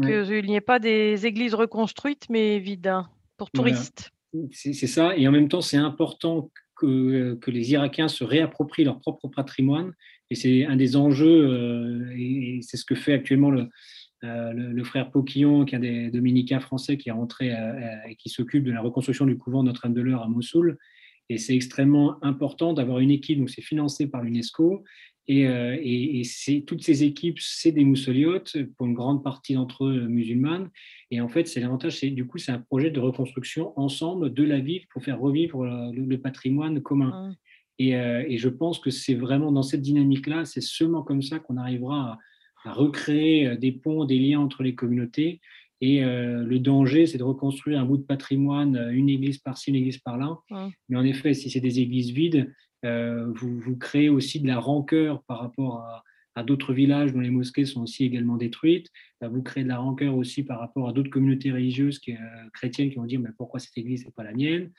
qu'il 0.00 0.44
n'y 0.46 0.56
ait 0.56 0.60
pas 0.60 0.78
des 0.78 1.26
églises 1.26 1.54
reconstruites, 1.54 2.26
mais 2.30 2.58
vides 2.58 2.86
hein, 2.86 3.08
pour 3.36 3.50
touristes. 3.50 4.10
C'est 4.52 4.72
ça. 4.72 5.16
Et 5.16 5.26
en 5.28 5.32
même 5.32 5.48
temps, 5.48 5.60
c'est 5.60 5.76
important 5.76 6.50
que, 6.76 7.34
que, 7.34 7.50
les 7.50 7.72
Irakiens 7.72 8.08
se 8.08 8.24
réapproprient 8.24 8.84
leur 8.84 9.00
propre 9.00 9.28
patrimoine. 9.28 9.92
Et 10.30 10.36
c'est 10.36 10.64
un 10.64 10.76
des 10.76 10.96
enjeux, 10.96 12.08
et 12.16 12.60
c'est 12.62 12.76
ce 12.76 12.84
que 12.84 12.94
fait 12.94 13.12
actuellement 13.12 13.50
le, 13.50 13.68
euh, 14.22 14.52
le, 14.52 14.84
frère 14.84 15.10
Poquillon, 15.10 15.64
qui 15.64 15.74
est 15.74 15.78
un 15.78 15.80
des 15.80 16.10
dominicains 16.10 16.60
français 16.60 16.98
qui 16.98 17.08
est 17.08 17.12
rentré 17.12 17.52
euh, 17.52 17.56
euh, 17.56 18.08
et 18.10 18.16
qui 18.16 18.28
s'occupe 18.28 18.64
de 18.64 18.72
la 18.72 18.82
reconstruction 18.82 19.24
du 19.24 19.38
couvent 19.38 19.62
Notre-Dame-de-l'Eure 19.62 20.22
à 20.22 20.28
Mossoul. 20.28 20.76
Et 21.30 21.38
c'est 21.38 21.54
extrêmement 21.54 22.22
important 22.22 22.74
d'avoir 22.74 22.98
une 22.98 23.10
équipe, 23.10 23.38
donc 23.38 23.48
c'est 23.48 23.62
financé 23.62 24.08
par 24.08 24.22
l'UNESCO. 24.22 24.84
Et, 25.28 25.42
et, 25.44 26.64
toutes 26.66 26.82
ces 26.82 27.04
équipes, 27.04 27.38
c'est 27.38 27.70
des 27.70 27.84
moussoliotes, 27.84 28.56
pour 28.76 28.88
une 28.88 28.94
grande 28.94 29.22
partie 29.22 29.54
d'entre 29.54 29.84
eux 29.84 30.08
musulmanes. 30.08 30.70
Et 31.12 31.20
en 31.20 31.28
fait, 31.28 31.46
c'est 31.46 31.60
l'avantage, 31.60 32.00
c'est 32.00 32.10
du 32.10 32.26
coup, 32.26 32.38
c'est 32.38 32.50
un 32.50 32.58
projet 32.58 32.90
de 32.90 32.98
reconstruction 32.98 33.72
ensemble 33.78 34.34
de 34.34 34.42
la 34.42 34.58
ville 34.58 34.82
pour 34.92 35.04
faire 35.04 35.20
revivre 35.20 35.64
le, 35.64 36.16
patrimoine 36.18 36.82
commun. 36.82 37.36
Et, 37.78 37.90
et, 37.90 38.38
je 38.38 38.48
pense 38.48 38.80
que 38.80 38.90
c'est 38.90 39.14
vraiment 39.14 39.52
dans 39.52 39.62
cette 39.62 39.82
dynamique-là, 39.82 40.44
c'est 40.46 40.60
seulement 40.60 41.04
comme 41.04 41.22
ça 41.22 41.38
qu'on 41.38 41.58
arrivera 41.58 42.14
à, 42.14 42.18
à 42.64 42.72
recréer 42.72 43.46
euh, 43.46 43.56
des 43.56 43.72
ponts, 43.72 44.04
des 44.04 44.18
liens 44.18 44.40
entre 44.40 44.62
les 44.62 44.74
communautés. 44.74 45.40
Et 45.80 46.04
euh, 46.04 46.44
le 46.44 46.58
danger, 46.58 47.06
c'est 47.06 47.18
de 47.18 47.24
reconstruire 47.24 47.80
un 47.80 47.86
bout 47.86 47.96
de 47.96 48.02
patrimoine, 48.02 48.76
euh, 48.76 48.90
une 48.90 49.08
église 49.08 49.38
par-ci, 49.38 49.70
une 49.70 49.76
église 49.76 49.98
par-là. 49.98 50.36
Mais 50.88 50.96
en 50.96 51.04
effet, 51.04 51.32
si 51.34 51.50
c'est 51.50 51.60
des 51.60 51.80
églises 51.80 52.10
vides, 52.10 52.52
vous, 52.82 53.60
vous, 53.60 53.76
créez 53.76 54.08
aussi 54.08 54.40
de 54.40 54.46
la 54.46 54.58
rancœur 54.58 55.22
par 55.24 55.40
rapport 55.40 55.84
à, 56.34 56.42
d'autres 56.42 56.72
villages 56.72 57.12
dont 57.12 57.20
les 57.20 57.28
mosquées 57.28 57.66
sont 57.66 57.82
aussi 57.82 58.06
également 58.06 58.38
détruites. 58.38 58.88
vous 59.20 59.42
créez 59.42 59.62
de 59.62 59.68
la 59.68 59.76
rancœur 59.76 60.16
aussi 60.16 60.42
par 60.42 60.58
rapport 60.58 60.88
à 60.88 60.94
d'autres 60.94 61.10
communautés 61.10 61.52
religieuses 61.52 61.98
qui, 61.98 62.14
chrétiennes 62.54 62.88
qui 62.88 62.96
vont 62.96 63.04
dire 63.04 63.20
mais 63.20 63.28
pourquoi 63.36 63.60
cette 63.60 63.76
église 63.76 64.06
n'est 64.06 64.12
pas 64.12 64.24
la 64.24 64.32
mienne? 64.32 64.72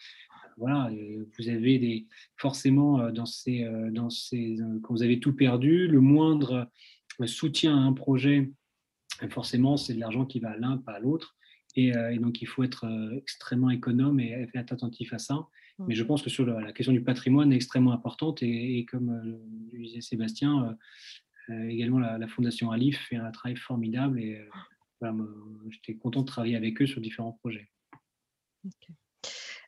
Voilà, 0.58 0.90
vous 1.38 1.50
avez 1.50 1.78
des, 1.78 2.08
forcément 2.38 3.12
dans 3.12 3.28
ces, 3.28 3.70
dans 3.92 4.10
ces, 4.10 4.58
quand 4.82 4.96
vous 4.96 5.04
avez 5.04 5.20
tout 5.20 5.36
perdu, 5.36 5.88
le 5.88 6.02
moindre 6.02 6.68
soutien 7.28 7.78
à 7.78 7.82
un 7.82 7.94
projet, 7.94 8.52
forcément, 9.30 9.78
c'est 9.78 9.94
de 9.94 10.00
l'argent 10.00 10.26
qui 10.26 10.40
va 10.40 10.52
à 10.52 10.58
l'un, 10.58 10.78
pas 10.78 10.94
à 10.94 11.00
l'autre. 11.00 11.36
Et, 11.76 11.96
euh, 11.96 12.18
donc, 12.18 12.42
il 12.42 12.48
faut 12.48 12.64
être 12.64 12.86
euh, 12.86 13.16
extrêmement 13.16 13.70
économe 13.70 14.20
et 14.20 14.48
être 14.54 14.74
attentif 14.74 15.14
à 15.14 15.20
ça. 15.20 15.36
Mmh. 15.36 15.86
Mais 15.88 15.96
je 15.96 16.04
pense 16.04 16.22
que 16.22 16.30
sur 16.30 16.46
la 16.46 16.74
question 16.74 16.94
du 16.94 17.04
patrimoine 17.04 17.52
est 17.54 17.56
extrêmement 17.56 17.94
importante. 17.94 18.44
Et, 18.44 18.86
comme 18.90 19.10
euh, 19.10 19.78
disait 19.78 20.02
Sébastien, 20.02 20.78
également 21.50 22.00
la, 22.00 22.28
Fondation 22.28 22.72
Alif 22.72 23.00
fait 23.10 23.16
un 23.16 23.32
travail 23.32 23.56
formidable. 23.56 24.20
Et 24.20 24.42
j'étais 25.70 25.96
content 25.96 26.22
de 26.22 26.28
travailler 26.28 26.56
avec 26.56 26.82
eux 26.82 26.88
sur 26.88 27.02
différents 27.02 27.34
projets. 27.34 27.70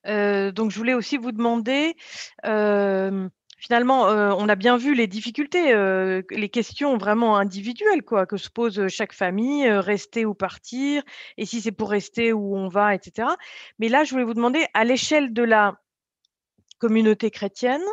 donc, 0.05 0.71
je 0.71 0.77
voulais 0.77 0.93
aussi 0.93 1.17
vous 1.17 1.31
demander 1.31 1.95
finalement, 3.63 4.09
euh, 4.09 4.33
on 4.37 4.49
a 4.49 4.55
bien 4.55 4.75
vu 4.75 4.93
les 4.93 5.07
difficultés, 5.07 5.73
euh, 5.73 6.21
les 6.31 6.49
questions 6.49 6.97
vraiment 6.97 7.37
individuelles 7.37 8.03
quoi, 8.03 8.25
que 8.25 8.35
se 8.35 8.49
pose 8.49 8.89
chaque 8.89 9.13
famille, 9.13 9.65
euh, 9.65 9.79
rester 9.79 10.25
ou 10.25 10.33
partir, 10.33 11.01
et 11.37 11.45
si 11.45 11.61
c'est 11.61 11.71
pour 11.71 11.89
rester 11.89 12.33
où 12.33 12.57
on 12.57 12.67
va, 12.67 12.93
etc. 12.93 13.29
Mais 13.79 13.87
là, 13.87 14.03
je 14.03 14.11
voulais 14.11 14.25
vous 14.25 14.33
demander, 14.33 14.65
à 14.73 14.83
l'échelle 14.83 15.31
de 15.31 15.43
la 15.43 15.79
communauté 16.79 17.31
chrétienne, 17.31 17.83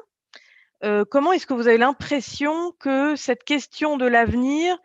comment 1.10 1.32
est-ce 1.32 1.46
que 1.46 1.54
vous 1.54 1.68
avez 1.68 1.78
l'impression 1.78 2.72
que 2.80 3.14
cette 3.14 3.44
question 3.44 3.96
de 3.96 4.06
l'avenir 4.06 4.76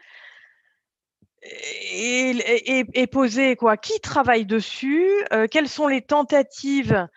est, 1.41 3.11
posée 3.11 3.55
quoi? 3.55 3.77
Qui 3.77 3.99
travaille 4.01 4.45
dessus? 4.45 5.09
Quelles 5.49 5.69
sont 5.69 5.87
les 5.87 6.01
tentatives 6.01 7.07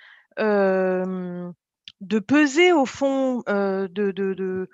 de 2.01 2.19
peser 2.19 2.73
au 2.73 2.87
fond, 2.87 3.43
euh, 3.49 3.89
de, 3.89 4.69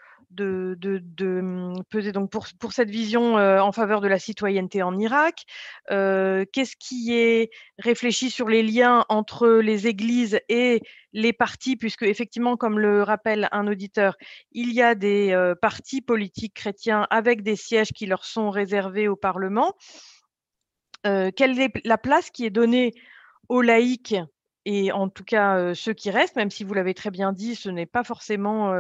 hum, 1.21 1.83
peser 1.89 2.13
donc 2.13 2.31
pour, 2.31 2.47
pour 2.59 2.73
cette 2.73 2.91
vision 2.91 3.39
euh, 3.39 3.61
en 3.61 3.73
faveur 3.73 4.01
de 4.01 4.09
la 4.09 4.19
citoyenneté 4.19 4.83
en 4.83 4.99
Irak 4.99 5.45
euh, 5.91 6.45
Qu'est-ce 6.53 6.77
qui 6.77 7.15
est 7.15 7.51
réfléchi 7.79 8.31
sur 8.31 8.49
les 8.49 8.63
liens 8.63 9.05
entre 9.09 9.49
les 9.49 9.87
églises 9.87 10.39
et 10.49 10.83
les 11.13 11.33
partis, 11.33 11.77
puisque 11.77 12.03
effectivement, 12.03 12.57
comme 12.57 12.79
le 12.79 13.03
rappelle 13.03 13.49
un 13.53 13.69
auditeur, 13.69 14.17
il 14.53 14.73
y 14.73 14.83
a 14.83 14.95
des 14.95 15.55
partis 15.63 16.03
politiques 16.03 16.55
chrétiens 16.55 17.07
avec 17.11 17.43
des 17.43 17.57
sièges 17.57 17.93
qui 17.93 18.07
leur 18.07 18.25
sont 18.25 18.51
réservés 18.51 19.07
au 19.07 19.17
Parlement. 19.17 19.75
quelle 21.05 21.61
est 21.61 21.73
la 21.85 21.99
place 21.99 22.31
qui 22.31 22.45
est 22.45 22.51
donnée 22.51 22.93
aux 23.49 23.63
laïcs 23.63 24.17
et 24.65 24.93
en 24.93 25.09
tout 25.09 25.25
cas, 25.25 25.75
ceux 25.75 25.93
qui 25.93 26.11
restent, 26.11 26.37
même 26.37 26.51
si 26.51 26.65
vous 26.65 26.75
l'avez 26.75 26.95
très 26.95 27.11
bien 27.11 27.33
dit, 27.33 27.55
ce 27.55 27.69
n'est 27.69 27.87
pas 27.87 28.05
forcément 28.05 28.73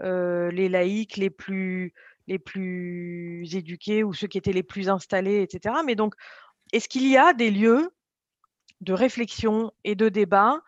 les 0.00 0.68
laïcs 0.68 1.16
les 1.16 1.30
plus, 1.30 1.94
éduqués 2.26 4.04
ou 4.04 4.12
ceux 4.12 4.26
qui 4.28 4.38
étaient 4.38 4.52
les 4.52 4.62
plus 4.62 4.88
installés, 4.88 5.42
etc. 5.42 5.74
Mais 5.84 5.94
donc, 5.94 6.14
est-ce 6.72 6.88
qu'il 6.88 7.06
y 7.06 7.16
a 7.16 7.32
des 7.32 7.50
lieux 7.50 7.90
de 8.80 8.92
réflexion 8.92 9.72
et 9.84 9.94
de 9.94 10.08
débat 10.08 10.60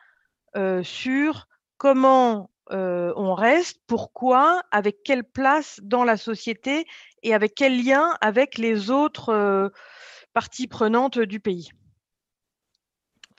sur 0.82 1.48
comment 1.78 2.50
on 2.68 3.34
reste, 3.34 3.80
pourquoi, 3.86 4.62
avec 4.70 5.02
quelle 5.02 5.24
place 5.24 5.80
dans 5.82 6.04
la 6.04 6.16
société 6.16 6.86
et 7.22 7.34
avec 7.34 7.54
quel 7.54 7.84
lien 7.84 8.16
avec 8.20 8.58
les 8.58 8.90
autres 8.90 9.72
parties 10.34 10.68
prenantes 10.68 11.18
du 11.18 11.40
pays? 11.40 11.70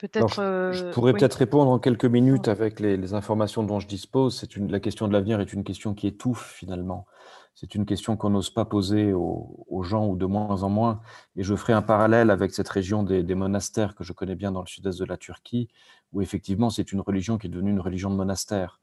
Je, 0.02 0.40
euh, 0.40 0.92
pourrais 0.92 1.12
peut-être 1.12 1.34
répondre 1.34 1.70
en 1.70 1.78
quelques 1.78 2.04
minutes 2.04 2.48
avec 2.48 2.80
les, 2.80 3.14
informations 3.14 3.62
dont 3.62 3.80
je 3.80 3.86
dispose. 3.86 4.38
C'est 4.38 4.56
une, 4.56 4.70
la 4.70 4.80
question 4.80 5.08
de 5.08 5.12
l'avenir 5.12 5.40
est 5.40 5.52
une 5.52 5.64
question 5.64 5.94
qui 5.94 6.06
étouffe 6.06 6.52
finalement. 6.54 7.06
C'est 7.54 7.74
une 7.76 7.86
question 7.86 8.16
qu'on 8.16 8.30
n'ose 8.30 8.50
pas 8.50 8.64
poser 8.64 9.12
aux, 9.12 9.82
gens 9.84 10.08
ou 10.08 10.16
de 10.16 10.26
moins 10.26 10.62
en 10.62 10.68
moins. 10.68 11.00
Et 11.36 11.44
je 11.44 11.54
ferai 11.54 11.72
un 11.72 11.82
parallèle 11.82 12.30
avec 12.30 12.52
cette 12.52 12.68
région 12.68 13.04
des, 13.04 13.22
des 13.22 13.34
monastères 13.34 13.94
que 13.94 14.02
je 14.02 14.12
connais 14.12 14.34
bien 14.34 14.50
dans 14.50 14.60
le 14.60 14.66
sud-est 14.66 14.98
de 14.98 15.04
la 15.04 15.16
Turquie, 15.16 15.68
où 16.12 16.20
effectivement 16.20 16.70
c'est 16.70 16.90
une 16.90 17.00
religion 17.00 17.38
qui 17.38 17.46
est 17.46 17.50
devenue 17.50 17.70
une 17.70 17.80
religion 17.80 18.10
de 18.10 18.16
monastère. 18.16 18.80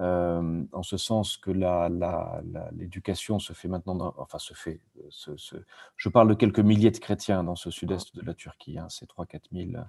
Euh, 0.00 0.64
en 0.72 0.82
ce 0.82 0.96
sens 0.96 1.36
que 1.36 1.52
l'éducation 2.72 3.38
se 3.38 3.52
fait 3.52 3.68
maintenant, 3.68 4.12
enfin 4.18 4.38
se 4.38 4.52
fait, 4.54 4.80
je 5.96 6.08
parle 6.08 6.28
de 6.28 6.34
quelques 6.34 6.60
milliers 6.60 6.90
de 6.90 6.98
chrétiens 6.98 7.44
dans 7.44 7.54
ce 7.54 7.70
sud-est 7.70 8.14
de 8.16 8.22
la 8.22 8.34
Turquie, 8.34 8.78
hein, 8.78 8.88
ces 8.88 9.06
3-4 9.06 9.40
000 9.52 9.82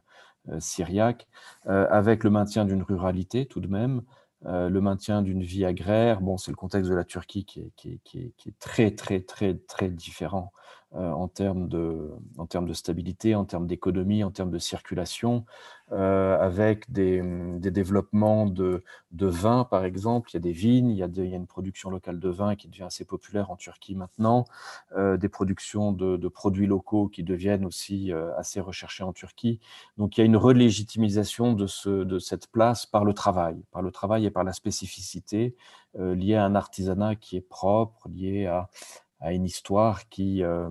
euh, 0.49 0.60
syriaques, 0.60 1.27
euh, 1.68 1.88
avec 1.90 2.23
le 2.23 2.30
maintien 2.30 2.65
d'une 2.65 2.84
ruralité 2.84 3.45
tout 3.45 3.61
de 3.61 3.68
même, 3.68 4.02
le 4.48 4.80
maintien 4.80 5.23
d'une 5.23 5.41
vie 5.41 5.65
agraire. 5.65 6.22
Bon, 6.22 6.38
c'est 6.38 6.52
le 6.52 6.56
contexte 6.56 6.88
de 6.91 6.95
la 6.95 7.03
Turquie 7.03 7.45
qui 7.45 7.61
est, 7.61 7.72
qui, 7.76 7.94
est, 7.94 7.99
qui, 8.03 8.49
est, 8.49 8.60
très, 8.60 8.91
très, 8.91 9.22
très, 9.22 9.56
très 9.56 9.90
différent 9.90 10.52
en, 10.91 11.27
termes 11.27 11.67
de, 11.67 12.11
en 12.37 12.45
termes 12.45 12.67
de 12.67 12.73
stabilité, 12.73 13.35
en 13.35 13.45
termes 13.45 13.67
d'économie, 13.67 14.23
en 14.23 14.31
termes 14.31 14.51
de 14.51 14.59
circulation, 14.59 15.45
avec 15.91 16.91
des, 16.91 17.21
des 17.59 17.69
développements 17.69 18.45
de, 18.45 18.83
de, 19.11 19.27
vin, 19.27 19.65
par 19.65 19.83
exemple. 19.85 20.31
Il 20.31 20.35
y 20.35 20.37
a 20.37 20.39
des 20.39 20.51
vignes, 20.51 20.89
il 20.89 20.97
y 20.97 21.03
a, 21.03 21.07
il 21.07 21.29
y 21.29 21.33
a, 21.33 21.35
une 21.35 21.47
production 21.47 21.89
locale 21.89 22.19
de 22.19 22.29
vin 22.29 22.55
qui 22.55 22.67
devient 22.67 22.83
assez 22.83 23.05
populaire 23.05 23.51
en 23.51 23.55
Turquie 23.55 23.95
maintenant, 23.95 24.45
des 24.97 25.29
productions 25.29 25.91
de, 25.91 26.27
produits 26.27 26.67
locaux 26.67 27.07
qui 27.07 27.23
deviennent 27.23 27.65
aussi 27.65 28.11
assez 28.37 28.59
recherchés 28.59 29.03
en 29.03 29.13
Turquie. 29.13 29.59
Donc 29.97 30.17
il 30.17 30.21
y 30.21 30.23
a 30.23 30.25
une 30.25 30.37
relégitimisation 30.37 31.53
de, 31.53 31.67
ce, 31.67 32.03
de 32.03 32.19
cette 32.19 32.47
place 32.47 32.85
par 32.85 33.05
le 33.05 33.13
travail, 33.13 33.63
par 33.71 33.81
le 33.81 33.91
travail 33.91 34.25
et 34.25 34.31
par 34.31 34.43
la 34.43 34.53
spécificité 34.53 35.55
liée 35.97 36.35
à 36.35 36.45
un 36.45 36.55
artisanat 36.55 37.15
qui 37.15 37.37
est 37.37 37.47
propre, 37.47 38.09
lié 38.09 38.47
à, 38.47 38.69
à 39.26 39.34
une 39.34 39.43
histoire 39.43 40.07
qui 40.07 40.43
euh, 40.43 40.69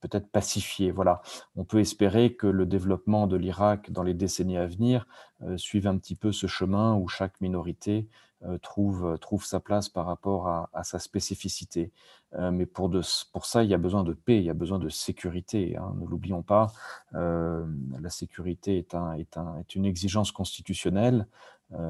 peut 0.00 0.10
être 0.12 0.28
pacifiée. 0.28 0.90
Voilà. 0.90 1.22
On 1.56 1.64
peut 1.64 1.80
espérer 1.80 2.34
que 2.34 2.46
le 2.46 2.66
développement 2.66 3.26
de 3.26 3.38
l'Irak 3.38 3.90
dans 3.90 4.02
les 4.02 4.12
décennies 4.12 4.58
à 4.58 4.66
venir 4.66 5.06
euh, 5.42 5.56
suive 5.56 5.86
un 5.86 5.96
petit 5.96 6.14
peu 6.14 6.30
ce 6.30 6.46
chemin 6.46 6.94
où 6.94 7.08
chaque 7.08 7.40
minorité 7.40 8.06
euh, 8.44 8.58
trouve, 8.58 9.18
trouve 9.18 9.46
sa 9.46 9.60
place 9.60 9.88
par 9.88 10.04
rapport 10.04 10.46
à, 10.46 10.84
sa 10.84 10.98
spécificité. 10.98 11.90
mais 12.38 12.66
pour, 12.66 12.90
de, 12.90 13.00
pour 13.32 13.46
ça, 13.46 13.64
il 13.64 13.70
y 13.70 13.74
a 13.74 13.78
besoin 13.78 14.04
de 14.04 14.12
paix, 14.12 14.36
il 14.36 14.44
y 14.44 14.50
a 14.50 14.54
besoin 14.54 14.78
de 14.78 14.90
sécurité. 14.90 15.74
Hein. 15.78 15.94
Ne 15.98 16.06
l'oublions 16.06 16.42
pas, 16.42 16.72
la 17.12 18.10
sécurité 18.10 18.76
est, 18.76 18.94
un, 18.94 19.14
est, 19.14 19.38
un, 19.38 19.58
est, 19.58 19.74
une 19.74 19.86
exigence 19.86 20.32
constitutionnelle 20.32 21.26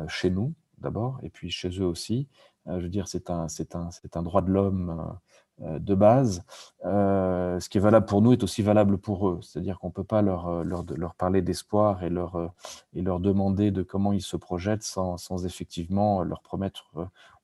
chez 0.06 0.30
nous 0.30 0.54
d'abord, 0.78 1.18
et 1.24 1.30
puis 1.30 1.50
chez 1.50 1.70
eux 1.80 1.86
aussi. 1.86 2.28
je 2.66 2.78
veux 2.78 2.88
dire, 2.88 3.08
c'est 3.08 3.28
un, 3.28 3.48
un, 3.74 3.88
un 4.14 4.22
droit 4.22 4.42
de 4.42 4.52
l'homme 4.52 5.18
de 5.58 5.94
base, 5.94 6.42
euh, 6.84 7.58
ce 7.60 7.68
qui 7.70 7.78
est 7.78 7.80
valable 7.80 8.04
pour 8.04 8.20
nous 8.20 8.32
est 8.32 8.42
aussi 8.42 8.60
valable 8.60 8.98
pour 8.98 9.28
eux. 9.28 9.40
C'est-à-dire 9.42 9.78
qu'on 9.78 9.88
ne 9.88 9.92
peut 9.92 10.04
pas 10.04 10.20
leur, 10.20 10.48
euh, 10.48 10.64
leur, 10.64 11.14
parler 11.14 11.40
d'espoir 11.40 12.02
et 12.02 12.10
leur, 12.10 12.52
et 12.94 13.00
leur 13.00 13.20
demander 13.20 13.70
de 13.70 13.82
comment 13.82 14.12
ils 14.12 14.22
se 14.22 14.36
projettent 14.36 14.82
sans, 14.82 15.16
sans 15.16 15.46
effectivement 15.46 16.22
leur 16.22 16.42
promettre 16.42 16.90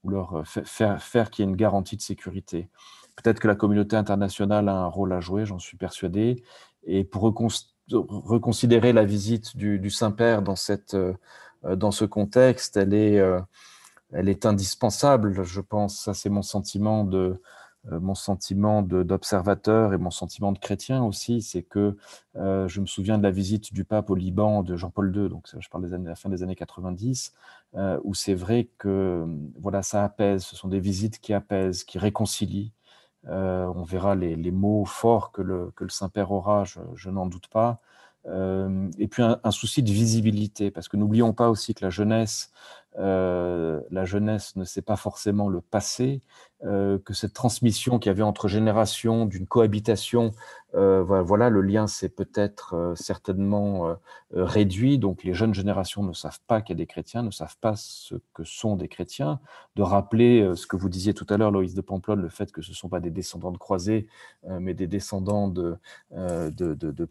ou 0.05 0.10
leur 0.10 0.47
faire, 0.47 1.02
faire 1.02 1.30
qu'il 1.30 1.44
y 1.44 1.48
ait 1.48 1.51
une 1.51 1.56
garantie 1.56 1.97
de 1.97 2.02
sécurité. 2.02 2.68
Peut-être 3.16 3.40
que 3.40 3.48
la 3.48 3.55
communauté 3.55 3.97
internationale 3.97 4.68
a 4.68 4.74
un 4.74 4.89
rôle 4.89 5.12
à 5.12 5.20
jouer, 5.20 5.47
j'en 5.47 5.59
suis 5.59 5.76
persuadé. 5.78 6.43
Et 6.84 7.05
pour 7.05 7.22
reconsidérer 7.22 8.93
la 8.93 9.05
visite 9.05 9.56
du, 9.56 9.78
du 9.78 9.90
Saint-Père 9.90 10.43
dans, 10.43 10.55
dans 11.76 11.90
ce 11.90 12.05
contexte, 12.05 12.76
elle 12.76 12.93
est, 12.94 13.22
elle 14.12 14.28
est 14.28 14.44
indispensable, 14.44 15.44
je 15.44 15.60
pense. 15.60 15.98
Ça, 15.98 16.14
c'est 16.14 16.30
mon 16.30 16.43
sentiment 16.43 17.05
de, 17.05 17.18
euh, 17.18 17.40
mon 17.90 18.14
sentiment 18.14 18.82
d'observateur 18.82 19.92
et 19.92 19.98
mon 19.98 20.10
sentiment 20.10 20.52
de 20.52 20.59
chrétien 20.59 21.02
aussi, 21.04 21.42
c'est 21.42 21.62
que 21.62 21.96
euh, 22.36 22.68
je 22.68 22.80
me 22.80 22.86
souviens 22.86 23.18
de 23.18 23.24
la 23.24 23.32
visite 23.32 23.72
du 23.72 23.84
pape 23.84 24.09
au 24.10 24.14
Liban 24.14 24.62
de 24.62 24.76
Jean-Paul 24.76 25.14
II, 25.14 25.28
donc 25.28 25.48
je 25.59 25.68
parle 25.68 25.90
de 25.90 26.09
la 26.09 26.14
fin 26.14 26.28
des 26.28 26.44
années 26.44 26.54
90, 26.54 27.32
euh, 27.74 27.98
où 28.04 28.14
c'est 28.14 28.34
vrai 28.34 28.68
que 28.78 29.26
voilà, 29.59 29.82
ça 29.82 30.04
apaise, 30.04 30.44
ce 30.44 30.54
sont 30.54 30.68
des 30.68 30.78
visites 30.78 31.18
qui 31.18 31.32
apaisent, 31.34 31.82
qui 31.82 31.98
réconcilient. 31.98 32.72
on 33.26 33.82
verra 33.82 34.14
les, 34.14 34.50
mots 34.52 34.84
forts 34.84 35.32
que 35.32 35.42
le, 35.42 35.72
Saint-Père 35.88 36.30
aura, 36.30 36.64
je, 36.64 37.10
n'en 37.10 37.26
doute 37.26 37.48
pas. 37.48 37.80
et 38.26 39.09
puis 39.09 39.24
un, 39.24 39.50
souci 39.50 39.82
de 39.82 39.90
visibilité, 39.90 40.70
parce 40.70 40.88
que 40.88 40.96
n'oublions 40.96 41.32
pas 41.32 41.50
aussi 41.50 41.74
que 41.74 41.84
la 41.84 41.90
jeunesse 41.90 42.52
euh, 42.98 43.81
la 43.90 44.05
jeunesse 44.05 44.56
ne 44.56 44.64
sait 44.64 44.82
pas 44.82 44.97
forcément 44.97 45.48
le 45.48 45.60
passé, 45.60 46.20
euh, 46.64 46.98
que 47.05 47.12
cette 47.12 47.32
transmission 47.32 47.98
qu'il 47.98 48.10
y 48.10 48.14
avait 48.14 48.23
entre 48.23 48.47
générations, 48.47 49.27
d'une 49.27 49.47
cohabitation, 49.47 50.32
euh, 50.74 51.02
voilà, 51.02 51.51
le 51.51 51.60
lien 51.60 51.86
s'est 51.86 52.09
peut-être 52.09 52.94
certainement 52.97 53.97
réduit. 54.32 54.98
Donc 54.98 55.24
les 55.24 55.35
jeunes 55.35 55.55
générations 55.55 56.02
ne 56.02 56.12
savent 56.12 56.40
pas 56.47 56.62
qu'il 56.62 56.74
y 56.74 56.78
a 56.78 56.82
des 56.82 56.86
chrétiens, 56.86 57.23
ne 57.23 57.31
savent 57.31 57.56
pas 57.60 57.74
ce 57.77 58.14
que 58.32 58.44
sont 58.44 58.77
des 58.77 58.89
chrétiens. 58.89 59.40
De 59.77 59.82
rappeler 59.82 60.51
ce 60.55 60.66
que 60.66 60.77
vous 60.77 60.89
disiez 60.89 61.14
tout 61.14 61.27
à 61.28 61.36
l'heure, 61.36 61.51
Loïs 61.51 61.74
de 61.74 61.81
Pamplonne, 61.81 62.23
le 62.23 62.28
fait 62.28 62.52
que 62.52 62.62
ce 62.62 62.70
ne 62.70 62.74
sont 62.74 62.89
pas 62.89 63.01
des 63.01 63.10
descendants 63.10 63.52
de 63.52 63.59
croisés, 63.59 64.06
mais 64.48 64.73
des 64.73 64.86
descendants 64.86 65.48
de, 65.48 65.77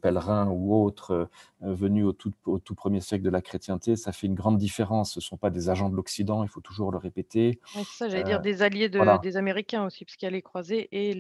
pèlerins 0.02 0.48
ou 0.48 0.76
autres 0.76 1.30
venus 1.62 2.06
au 2.06 2.14
tout, 2.14 2.34
au 2.46 2.58
tout 2.58 2.74
premier 2.74 3.02
siècle 3.02 3.24
de 3.24 3.30
la 3.30 3.42
chrétienté, 3.42 3.96
ça 3.96 4.12
fait 4.12 4.26
une 4.28 4.36
grande 4.36 4.58
différence. 4.58 5.14
Ce 5.14 5.20
ne 5.20 5.24
sont 5.24 5.38
pas 5.38 5.52
des 5.52 5.70
agents 5.72 5.90
de 5.90 5.96
l'Occident, 5.96 6.44
il 6.44 6.50
faut 6.50 6.62
toujours 6.62 6.92
le 6.92 6.98
répéter. 6.98 7.60
ça, 7.98 8.10
j'allais 8.10 8.24
dire 8.24 8.38
euh, 8.38 8.42
des 8.42 8.62
alliés 8.62 8.90
des 8.90 9.38
Américains 9.38 9.86
aussi, 9.86 10.06
parce 10.06 10.16
qu'il 10.16 10.28
y 10.28 10.30
a 10.30 10.32
les 10.32 10.42
croisés 10.42 10.90
et 10.92 11.20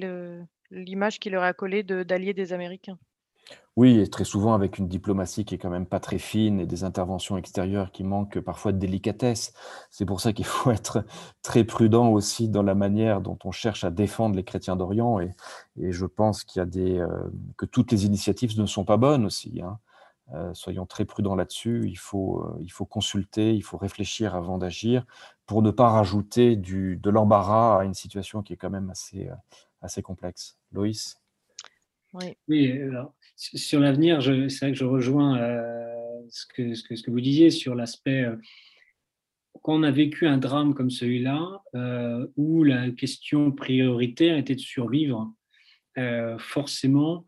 l'image 0.69 1.19
qui 1.19 1.29
leur 1.29 1.43
a 1.43 1.53
collé 1.53 1.83
d'alliés 1.83 2.33
des 2.33 2.53
Américains. 2.53 2.97
Oui, 3.77 3.99
et 3.99 4.07
très 4.09 4.25
souvent 4.25 4.53
avec 4.53 4.77
une 4.79 4.87
diplomatie 4.89 5.45
qui 5.45 5.55
est 5.55 5.57
quand 5.57 5.69
même 5.69 5.85
pas 5.85 6.01
très 6.01 6.19
fine 6.19 6.59
et 6.59 6.65
des 6.65 6.83
interventions 6.83 7.37
extérieures 7.37 7.91
qui 7.91 8.03
manquent 8.03 8.39
parfois 8.39 8.73
de 8.73 8.77
délicatesse. 8.77 9.53
C'est 9.89 10.05
pour 10.05 10.19
ça 10.19 10.33
qu'il 10.33 10.45
faut 10.45 10.71
être 10.71 11.05
très 11.41 11.63
prudent 11.63 12.09
aussi 12.09 12.49
dans 12.49 12.63
la 12.63 12.75
manière 12.75 13.21
dont 13.21 13.37
on 13.45 13.51
cherche 13.51 13.83
à 13.85 13.89
défendre 13.89 14.35
les 14.35 14.43
chrétiens 14.43 14.75
d'Orient. 14.75 15.21
Et, 15.21 15.31
je 15.77 16.05
pense 16.05 16.43
qu'il 16.43 16.59
y 16.59 16.63
a 16.63 16.65
des, 16.65 16.99
euh, 16.99 17.07
que 17.57 17.65
toutes 17.65 17.91
les 17.91 18.05
initiatives 18.05 18.59
ne 18.59 18.65
sont 18.65 18.83
pas 18.83 18.97
bonnes 18.97 19.25
aussi. 19.25 19.61
Hein. 19.63 19.79
Euh, 20.33 20.53
soyons 20.53 20.85
très 20.85 21.05
prudents 21.05 21.35
là-dessus. 21.35 21.83
Il 21.85 21.97
faut, 21.97 22.41
euh, 22.43 22.57
il 22.61 22.71
faut 22.71 22.85
consulter, 22.85 23.53
il 23.53 23.63
faut 23.63 23.77
réfléchir 23.77 24.33
avant 24.33 24.57
d'agir 24.57 25.05
pour 25.45 25.61
ne 25.61 25.71
pas 25.71 25.89
rajouter 25.89 26.55
du, 26.55 26.97
de 26.97 27.09
l'embarras 27.09 27.81
à 27.81 27.83
une 27.83 27.93
situation 27.93 28.41
qui 28.41 28.53
est 28.53 28.57
quand 28.57 28.69
même 28.69 28.89
assez, 28.89 29.27
euh, 29.27 29.35
assez 29.81 30.01
complexe. 30.01 30.57
Loïs? 30.71 31.17
Oui, 32.13 32.37
oui 32.47 32.79
sur 33.35 33.79
l'avenir, 33.79 34.21
c'est 34.21 34.59
vrai 34.59 34.71
que 34.71 34.77
je 34.77 34.85
rejoins 34.85 35.37
ce, 36.29 36.45
que, 36.45 36.75
ce, 36.75 36.83
que, 36.83 36.95
ce, 36.95 37.03
que, 37.03 37.09
vous 37.09 37.21
disiez 37.21 37.49
sur 37.49 37.73
l'aspect. 37.73 38.25
quand 39.63 39.75
on 39.75 39.83
a 39.83 39.91
vécu 39.91 40.27
un 40.27 40.37
drame 40.37 40.73
comme 40.75 40.91
celui-là, 40.91 41.63
où 42.35 42.63
la 42.63 42.91
question 42.91 43.51
prioritaire 43.51 44.37
était 44.37 44.55
de 44.55 44.59
survivre, 44.59 45.33
forcément, 46.37 47.25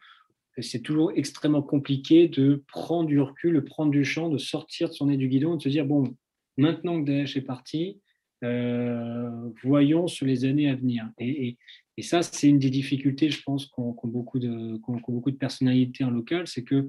c'est 0.59 0.81
toujours 0.81 1.11
extrêmement 1.15 1.63
compliqué 1.63 2.27
de 2.27 2.63
prendre 2.67 3.07
du 3.07 3.19
recul, 3.19 3.55
de 3.55 3.59
prendre 3.59 3.91
du 3.91 4.05
champ, 4.05 4.29
de 4.29 4.37
sortir 4.37 4.89
de 4.89 4.93
son 4.93 5.07
nez 5.07 5.17
du 5.17 5.27
guidon 5.27 5.55
et 5.55 5.57
de 5.57 5.63
se 5.63 5.69
dire 5.69 5.85
bon, 5.85 6.15
maintenant 6.57 7.01
que 7.01 7.05
Daesh 7.07 7.37
est 7.37 7.41
parti, 7.41 7.99
euh, 8.43 9.49
voyons 9.63 10.07
sur 10.07 10.25
les 10.25 10.45
années 10.45 10.69
à 10.69 10.75
venir. 10.75 11.09
Et, 11.19 11.57
ça, 12.01 12.21
c'est 12.21 12.49
une 12.49 12.59
des 12.59 12.69
difficultés, 12.69 13.29
je 13.29 13.41
pense, 13.43 13.67
qu'ont 13.67 13.95
beaucoup, 14.03 14.39
de, 14.39 14.79
beaucoup 15.07 15.31
de 15.31 15.37
personnalités 15.37 16.03
en 16.03 16.09
local, 16.09 16.47
c'est 16.47 16.63
que 16.63 16.87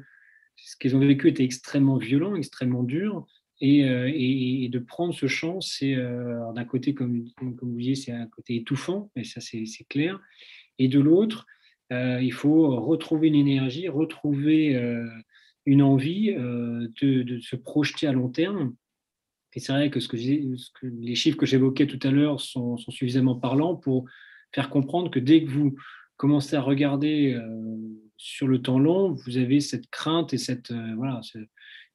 ce 0.57 0.77
qu'ils 0.77 0.97
ont 0.97 1.01
vécu 1.01 1.28
était 1.28 1.45
extrêmement 1.45 1.99
violent, 1.99 2.35
extrêmement 2.35 2.82
dur. 2.82 3.27
Et, 3.61 3.85
euh, 3.85 4.69
de 4.69 4.78
prendre 4.78 5.15
ce 5.15 5.27
champ, 5.27 5.61
c'est 5.61 5.95
euh, 5.95 6.53
d'un 6.55 6.65
côté, 6.65 6.95
comme, 6.95 7.24
comme 7.36 7.57
vous 7.61 7.78
disiez, 7.78 7.95
c'est 7.95 8.12
un 8.12 8.27
côté 8.27 8.57
étouffant, 8.57 9.11
et 9.15 9.24
ça 9.24 9.41
c'est 9.41 9.66
clair. 9.89 10.20
Et 10.78 10.89
de 10.89 10.99
l'autre, 10.99 11.47
il 11.90 12.32
faut 12.32 12.81
retrouver 12.81 13.28
une 13.28 13.35
énergie, 13.35 13.89
retrouver 13.89 14.77
euh, 14.77 15.06
une 15.66 15.82
envie 15.82 16.31
euh, 16.31 16.89
de, 17.01 17.39
se 17.40 17.56
projeter 17.56 18.06
à 18.06 18.12
long 18.12 18.28
terme. 18.28 18.74
Et 19.55 19.61
c'est 19.61 19.73
vrai 19.73 19.90
que, 19.90 20.01
ce 20.01 20.09
que, 20.09 20.16
les 20.82 21.15
chiffres 21.15 21.36
que 21.36 21.47
j'évoquais 21.47 21.86
tout 21.86 22.01
à 22.02 22.11
l'heure 22.11 22.40
sont, 22.40 22.77
suffisamment 22.77 23.36
parlants 23.36 23.77
pour 23.77 24.06
faire 24.52 24.69
comprendre 24.69 25.11
que 25.11 25.20
dès 25.20 25.44
que 25.44 25.51
vous 25.51 25.77
commencez 26.16 26.56
à 26.56 26.61
regarder 26.61 27.39
sur 28.16 28.48
le 28.48 28.61
temps 28.62 28.78
long, 28.78 29.12
vous 29.12 29.36
avez 29.36 29.61
cette 29.61 29.89
crainte 29.90 30.32
et 30.35 30.39
cette 30.39 30.73
voilà 30.97 31.20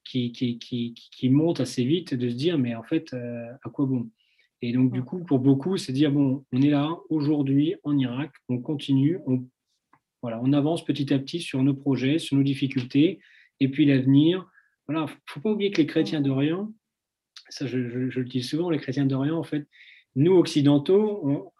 qui, 0.04 0.32
qui, 0.32 0.58
qui, 0.58 0.94
qui, 0.94 1.28
monte 1.28 1.60
assez 1.60 1.84
vite 1.84 2.14
de 2.14 2.30
se 2.30 2.34
dire 2.34 2.56
mais 2.56 2.74
en 2.74 2.82
fait 2.82 3.14
à 3.14 3.68
quoi 3.68 3.84
bon? 3.84 4.10
Et 4.62 4.72
donc 4.72 4.92
du 4.92 5.02
coup 5.02 5.22
pour 5.24 5.38
beaucoup 5.38 5.76
c'est 5.76 5.92
dire 5.92 6.12
bon 6.12 6.44
on 6.52 6.62
est 6.62 6.70
là 6.70 6.96
aujourd'hui 7.10 7.74
en 7.82 7.96
Irak, 7.98 8.32
on 8.48 8.58
continue, 8.58 9.18
on 9.26 9.44
voilà, 10.22 10.40
on 10.42 10.52
avance 10.52 10.84
petit 10.84 11.12
à 11.12 11.18
petit 11.18 11.40
sur 11.40 11.62
nos 11.62 11.74
projets, 11.74 12.18
sur 12.18 12.36
nos 12.36 12.42
difficultés, 12.42 13.20
et 13.60 13.68
puis 13.68 13.86
l'avenir. 13.86 14.46
Voilà, 14.86 15.06
faut 15.26 15.40
pas 15.40 15.50
oublier 15.50 15.70
que 15.70 15.80
les 15.80 15.86
chrétiens 15.86 16.20
d'Orient, 16.20 16.72
ça 17.48 17.66
je, 17.66 17.78
le 17.78 18.24
dis 18.24 18.42
souvent, 18.42 18.70
les 18.70 18.78
chrétiens 18.78 19.06
d'Orient, 19.06 19.38
en 19.38 19.44
fait, 19.44 19.66
nous 20.16 20.32
occidentaux, 20.32 21.50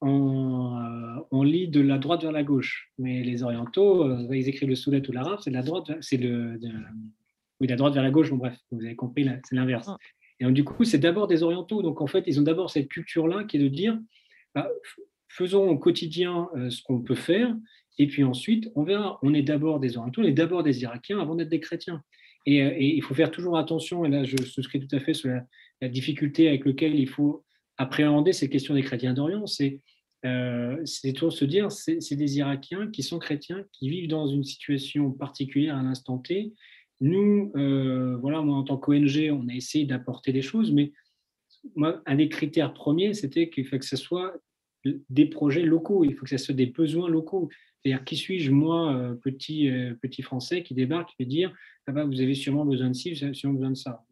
on, 0.00 1.26
on, 1.30 1.42
lit 1.42 1.68
de 1.68 1.80
la 1.80 1.98
droite 1.98 2.22
vers 2.22 2.32
la 2.32 2.42
gauche, 2.42 2.90
mais 2.98 3.22
les 3.22 3.42
orientaux, 3.42 4.04
euh, 4.04 4.34
ils 4.34 4.48
écrivent 4.48 4.68
le 4.68 4.74
soulet 4.74 5.06
ou 5.08 5.12
l'arabe, 5.12 5.40
c'est 5.42 5.50
de 5.50 5.56
la 5.56 5.62
droite, 5.62 5.90
c'est 6.00 6.16
le, 6.16 6.58
oui, 7.60 7.66
la 7.66 7.76
droite 7.76 7.94
vers 7.94 8.02
la 8.02 8.10
gauche. 8.10 8.30
Bon 8.30 8.36
bref, 8.36 8.58
vous 8.70 8.82
avez 8.84 8.96
compris, 8.96 9.28
c'est 9.44 9.54
l'inverse. 9.54 9.86
Ah. 9.88 9.98
Et 10.38 10.44
donc, 10.44 10.54
du 10.54 10.64
coup, 10.64 10.84
c'est 10.84 10.98
d'abord 10.98 11.26
des 11.26 11.42
orientaux. 11.42 11.82
Donc 11.82 12.00
en 12.00 12.06
fait, 12.06 12.24
ils 12.26 12.40
ont 12.40 12.42
d'abord 12.42 12.70
cette 12.70 12.88
culture-là 12.88 13.44
qui 13.44 13.58
est 13.58 13.60
de 13.60 13.68
dire, 13.68 13.98
bah, 14.54 14.68
faisons 15.28 15.68
au 15.68 15.78
quotidien 15.78 16.48
euh, 16.56 16.70
ce 16.70 16.82
qu'on 16.82 17.02
peut 17.02 17.14
faire, 17.14 17.54
et 18.00 18.06
puis 18.06 18.24
ensuite, 18.24 18.72
on 18.76 18.82
verra. 18.82 19.18
On 19.22 19.34
est 19.34 19.42
d'abord 19.42 19.78
des 19.78 19.98
Orientaux, 19.98 20.22
on 20.22 20.24
est 20.24 20.32
d'abord 20.32 20.62
des 20.62 20.80
Irakiens 20.80 21.20
avant 21.20 21.34
d'être 21.34 21.50
des 21.50 21.60
chrétiens. 21.60 22.02
Et, 22.46 22.62
euh, 22.62 22.74
il 22.78 23.02
faut 23.02 23.12
faire 23.12 23.30
toujours 23.30 23.58
attention, 23.58 24.06
et 24.06 24.08
là 24.08 24.24
je 24.24 24.38
souscris 24.42 24.80
tout 24.80 24.96
à 24.96 25.00
fait 25.00 25.12
sur 25.12 25.28
la, 25.28 25.88
difficulté 25.90 26.48
avec 26.48 26.64
laquelle 26.64 26.94
il 26.94 27.08
faut 27.08 27.44
appréhender 27.76 28.32
ces 28.32 28.48
questions 28.48 28.74
des 28.74 28.82
chrétiens 28.82 29.12
d'Orient, 29.14 29.46
c'est 29.46 29.80
c'est 30.84 31.14
toujours 31.14 31.32
se 31.32 31.46
dire, 31.46 31.72
c'est 31.72 32.14
des 32.14 32.36
Irakiens 32.36 32.90
qui 32.90 33.02
sont 33.02 33.18
chrétiens, 33.18 33.64
qui 33.72 33.88
vivent 33.88 34.08
dans 34.08 34.26
une 34.26 34.44
situation 34.44 35.10
particulière 35.12 35.76
à 35.76 35.82
l'instant 35.82 36.18
T. 36.18 36.52
Nous, 37.00 37.50
voilà, 37.54 38.42
moi 38.42 38.56
en 38.56 38.62
tant 38.64 38.76
qu'ONG, 38.76 39.30
on 39.32 39.48
a 39.48 39.54
essayé 39.54 39.86
d'apporter 39.86 40.34
des 40.34 40.42
choses, 40.42 40.72
mais 40.72 40.92
moi, 41.74 42.02
un 42.04 42.16
des 42.16 42.28
critères 42.28 42.74
premiers, 42.74 43.14
c'était 43.14 43.48
qu'il 43.48 43.66
faut 43.66 43.78
que 43.78 43.86
ce 43.86 43.96
soit 43.96 44.36
des 44.84 45.26
projets 45.26 45.62
locaux, 45.62 46.04
il 46.04 46.14
faut 46.14 46.24
que 46.24 46.30
ce 46.30 46.38
soit 46.38 46.54
des 46.54 46.66
besoins 46.66 47.08
locaux. 47.08 47.48
C'est-à-dire, 47.82 48.04
qui 48.04 48.16
suis-je, 48.16 48.50
moi, 48.50 48.92
euh, 48.92 49.14
petit, 49.14 49.70
euh, 49.70 49.94
petit 50.02 50.22
Français, 50.22 50.62
qui 50.62 50.74
débarque, 50.74 51.10
qui 51.10 51.16
veut 51.18 51.28
dire 51.28 51.52
ah 51.86 51.92
bah, 51.92 52.04
Vous 52.04 52.20
avez 52.20 52.34
sûrement 52.34 52.66
besoin 52.66 52.88
de 52.88 52.94
ci, 52.94 53.14
vous 53.14 53.24
avez 53.24 53.34
sûrement 53.34 53.54
besoin 53.54 53.70
de 53.70 53.76
ça. 53.76 54.04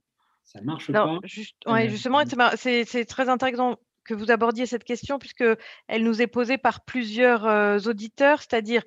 Ça 0.45 0.61
ne 0.61 0.65
marche 0.65 0.91
pas. 0.91 1.19
Juste, 1.25 1.57
ouais, 1.67 1.87
euh, 1.87 1.91
justement, 1.91 2.23
c'est 2.57 3.05
très 3.05 3.29
intéressant 3.29 3.77
que 4.05 4.15
vous 4.15 4.31
abordiez 4.31 4.65
cette 4.65 4.85
question, 4.85 5.19
puisqu'elle 5.19 5.59
nous 6.03 6.23
est 6.23 6.27
posée 6.27 6.57
par 6.57 6.83
plusieurs 6.83 7.87
auditeurs, 7.87 8.41
c'est-à-dire, 8.41 8.83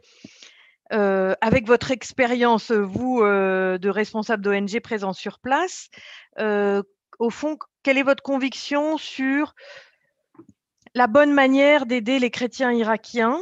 avec 0.89 1.67
votre 1.67 1.91
expérience, 1.91 2.71
vous, 2.71 3.21
de 3.21 3.89
responsable 3.89 4.41
d'ONG 4.43 4.79
présent 4.79 5.13
sur 5.13 5.37
place, 5.37 5.91
au 6.39 7.29
fond, 7.29 7.59
quelle 7.83 7.99
est 7.99 8.03
votre 8.03 8.23
conviction 8.23 8.97
sur 8.97 9.53
la 10.95 11.05
bonne 11.05 11.31
manière 11.31 11.85
d'aider 11.85 12.17
les 12.17 12.31
chrétiens 12.31 12.71
irakiens 12.71 13.39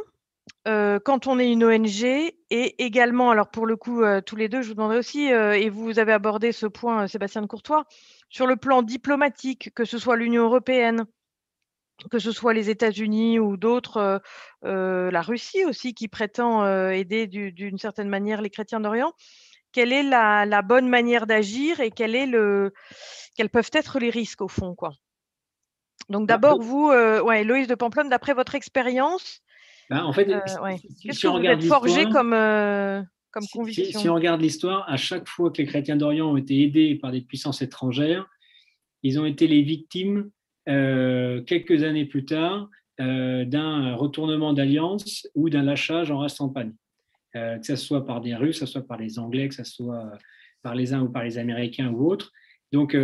euh, 0.68 1.00
quand 1.04 1.28
on 1.28 1.40
est 1.40 1.52
une 1.52 1.64
ONG 1.64 2.04
et 2.04 2.84
également, 2.84 3.32
alors 3.32 3.50
pour 3.50 3.66
le 3.66 3.76
coup, 3.76 4.04
euh, 4.04 4.22
tous 4.22 4.36
les 4.36 4.50
deux, 4.50 4.62
je 4.62 4.68
vous 4.68 4.74
demanderai 4.74 4.98
aussi, 4.98 5.32
euh, 5.32 5.54
et 5.54 5.70
vous 5.70 6.00
avez 6.00 6.12
abordé 6.12 6.52
ce 6.52 6.66
point, 6.66 7.08
Sébastien 7.08 7.42
de 7.42 7.48
Courtois, 7.48 7.86
sur 8.30 8.46
le 8.46 8.56
plan 8.56 8.82
diplomatique, 8.82 9.74
que 9.74 9.86
ce 9.86 9.98
soit 9.98 10.18
l'Union 10.18 10.44
européenne, 10.44 11.06
que 12.12 12.20
ce 12.20 12.32
soit 12.32 12.54
les 12.54 12.70
États-Unis 12.70 13.40
ou 13.40 13.58
d'autres, 13.58 14.22
la 14.62 15.22
Russie 15.22 15.66
aussi, 15.66 15.94
qui 15.94 16.08
prétend 16.08 16.66
aider 16.92 17.28
d'une 17.28 17.78
certaine 17.78 18.08
manière 18.08 18.42
les 18.42 18.50
chrétiens 18.50 18.80
d'Orient, 18.80 19.12
quelle 19.74 19.92
est 19.92 20.04
la, 20.04 20.62
bonne 20.62 20.88
manière 20.88 21.28
d'agir 21.28 21.82
et 21.82 21.92
quel 21.92 22.16
est 22.16 22.26
le, 22.26 22.74
quels 23.36 23.50
peuvent 23.50 23.72
être 23.74 24.00
les 24.00 24.10
risques 24.10 24.42
au 24.42 24.48
fond 24.48 24.76
quoi? 24.76 24.94
Donc 26.08 26.26
bah, 26.26 26.36
d'abord, 26.36 26.62
vous, 26.62 26.88
ouais, 26.88 27.44
Loïs 27.44 27.68
de 27.68 27.76
Pamplonne, 27.76 28.08
d'après 28.08 28.34
votre 28.34 28.56
expérience, 28.56 29.42
bah, 29.90 30.06
en 30.06 30.14
fait, 30.14 30.30
euh, 30.30 30.40
qu'est-ce 31.02 31.22
que 31.22 31.28
vous 31.28 31.44
êtes 31.44 31.64
forgé 31.64 32.06
comme, 32.10 32.34
euh, 32.34 33.02
comme 33.32 33.46
conviction 33.52 34.00
si, 34.00 34.10
on 34.10 34.14
regarde 34.14 34.40
l'histoire, 34.40 34.88
à 34.88 34.98
chaque 34.98 35.28
fois 35.28 35.52
que 35.52 35.62
les 35.62 35.68
chrétiens 35.68 35.96
d'Orient 35.96 36.32
ont 36.32 36.38
été 36.38 36.62
aidés 36.62 36.96
par 36.96 37.12
des 37.12 37.22
puissances 37.22 37.62
étrangères, 37.64 38.28
ils 39.02 39.20
ont 39.20 39.26
été 39.26 39.48
les 39.48 39.62
victimes, 39.62 40.30
quelques 40.66 41.84
années 41.84 42.06
plus 42.06 42.26
tard, 42.26 42.70
d'un 43.00 43.96
retournement 43.96 44.54
d'alliance 44.54 45.28
ou 45.34 45.50
d'un 45.50 45.64
lâchage 45.64 46.12
en 46.12 46.20
race 46.20 46.38
panne. 46.54 46.76
que 47.34 47.64
ce 47.64 47.76
soit 47.76 48.06
par 48.06 48.22
des 48.22 48.36
Russes, 48.36 48.60
que 48.60 48.66
ce 48.68 48.74
soit 48.74 48.86
par 48.86 48.98
les 48.98 49.18
Anglais, 49.18 49.48
que 49.48 49.56
ce 49.56 49.64
soit 49.64 50.12
par 50.62 50.76
les 50.76 50.94
uns 50.94 51.02
ou 51.02 51.10
par 51.10 51.24
les 51.24 51.40
Américains 51.40 51.90
ou 51.90 52.12
autres. 52.12 52.32
Donc, 52.72 52.96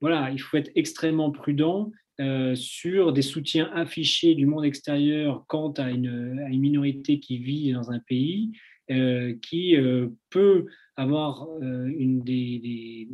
voilà, 0.00 0.30
il 0.30 0.40
faut 0.40 0.56
être 0.56 0.72
extrêmement 0.74 1.30
prudent 1.30 1.92
euh, 2.20 2.54
sur 2.54 3.14
des 3.14 3.22
soutiens 3.22 3.70
affichés 3.72 4.34
du 4.34 4.44
monde 4.44 4.66
extérieur 4.66 5.44
quant 5.48 5.70
à 5.72 5.90
une, 5.90 6.46
minorité 6.50 7.18
qui 7.18 7.38
vit 7.38 7.72
dans 7.72 7.90
un 7.92 7.98
pays, 7.98 8.52
euh, 8.90 9.34
qui 9.40 9.74
euh, 9.74 10.08
peut 10.28 10.66
avoir 10.96 11.48
une 11.62 12.20
des, 12.22 13.08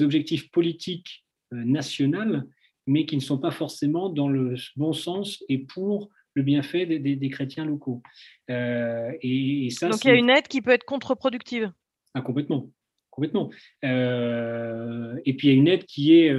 objectifs 0.00 0.50
politiques 0.50 1.24
nationaux, 1.52 2.42
mais 2.88 3.06
qui 3.06 3.14
ne 3.14 3.20
sont 3.20 3.38
pas 3.38 3.52
forcément 3.52 4.08
dans 4.08 4.28
le 4.28 4.56
bon 4.74 4.92
sens 4.92 5.44
et 5.48 5.58
pour 5.58 6.10
le 6.34 6.42
bienfait 6.42 6.84
des, 6.86 7.30
chrétiens 7.30 7.64
locaux. 7.64 8.02
Et, 8.48 9.68
ça, 9.70 9.88
Donc 9.88 10.04
il 10.04 10.08
y 10.08 10.10
a 10.10 10.16
une 10.16 10.30
aide 10.30 10.48
qui 10.48 10.62
peut 10.62 10.72
être 10.72 10.84
contre-productive. 10.84 11.70
Ah, 12.14 12.22
complètement 12.22 12.68
complètement. 13.10 13.50
Et 13.82 15.36
puis 15.36 15.48
il 15.48 15.50
y 15.50 15.54
a 15.54 15.56
une 15.56 15.68
aide 15.68 15.84
qui 15.84 16.14
est, 16.14 16.34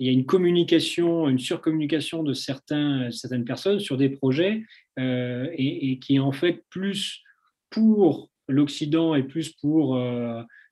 il 0.00 0.06
y 0.06 0.08
a 0.08 0.12
une 0.12 0.26
communication, 0.26 1.28
une 1.28 1.38
surcommunication 1.38 2.24
de 2.24 2.32
certains, 2.32 3.10
certaines 3.12 3.44
personnes 3.44 3.78
sur 3.78 3.96
des 3.96 4.08
projets 4.08 4.64
euh, 4.98 5.48
et, 5.52 5.98
qui 6.00 6.16
est 6.16 6.20
en 6.20 6.32
fait 6.32 6.64
plus 6.70 7.22
pour 7.70 8.30
l'Occident 8.48 9.14
et 9.14 9.22
plus 9.22 9.50
pour, 9.50 9.96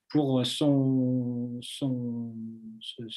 pour 0.09 0.45
son, 0.45 1.61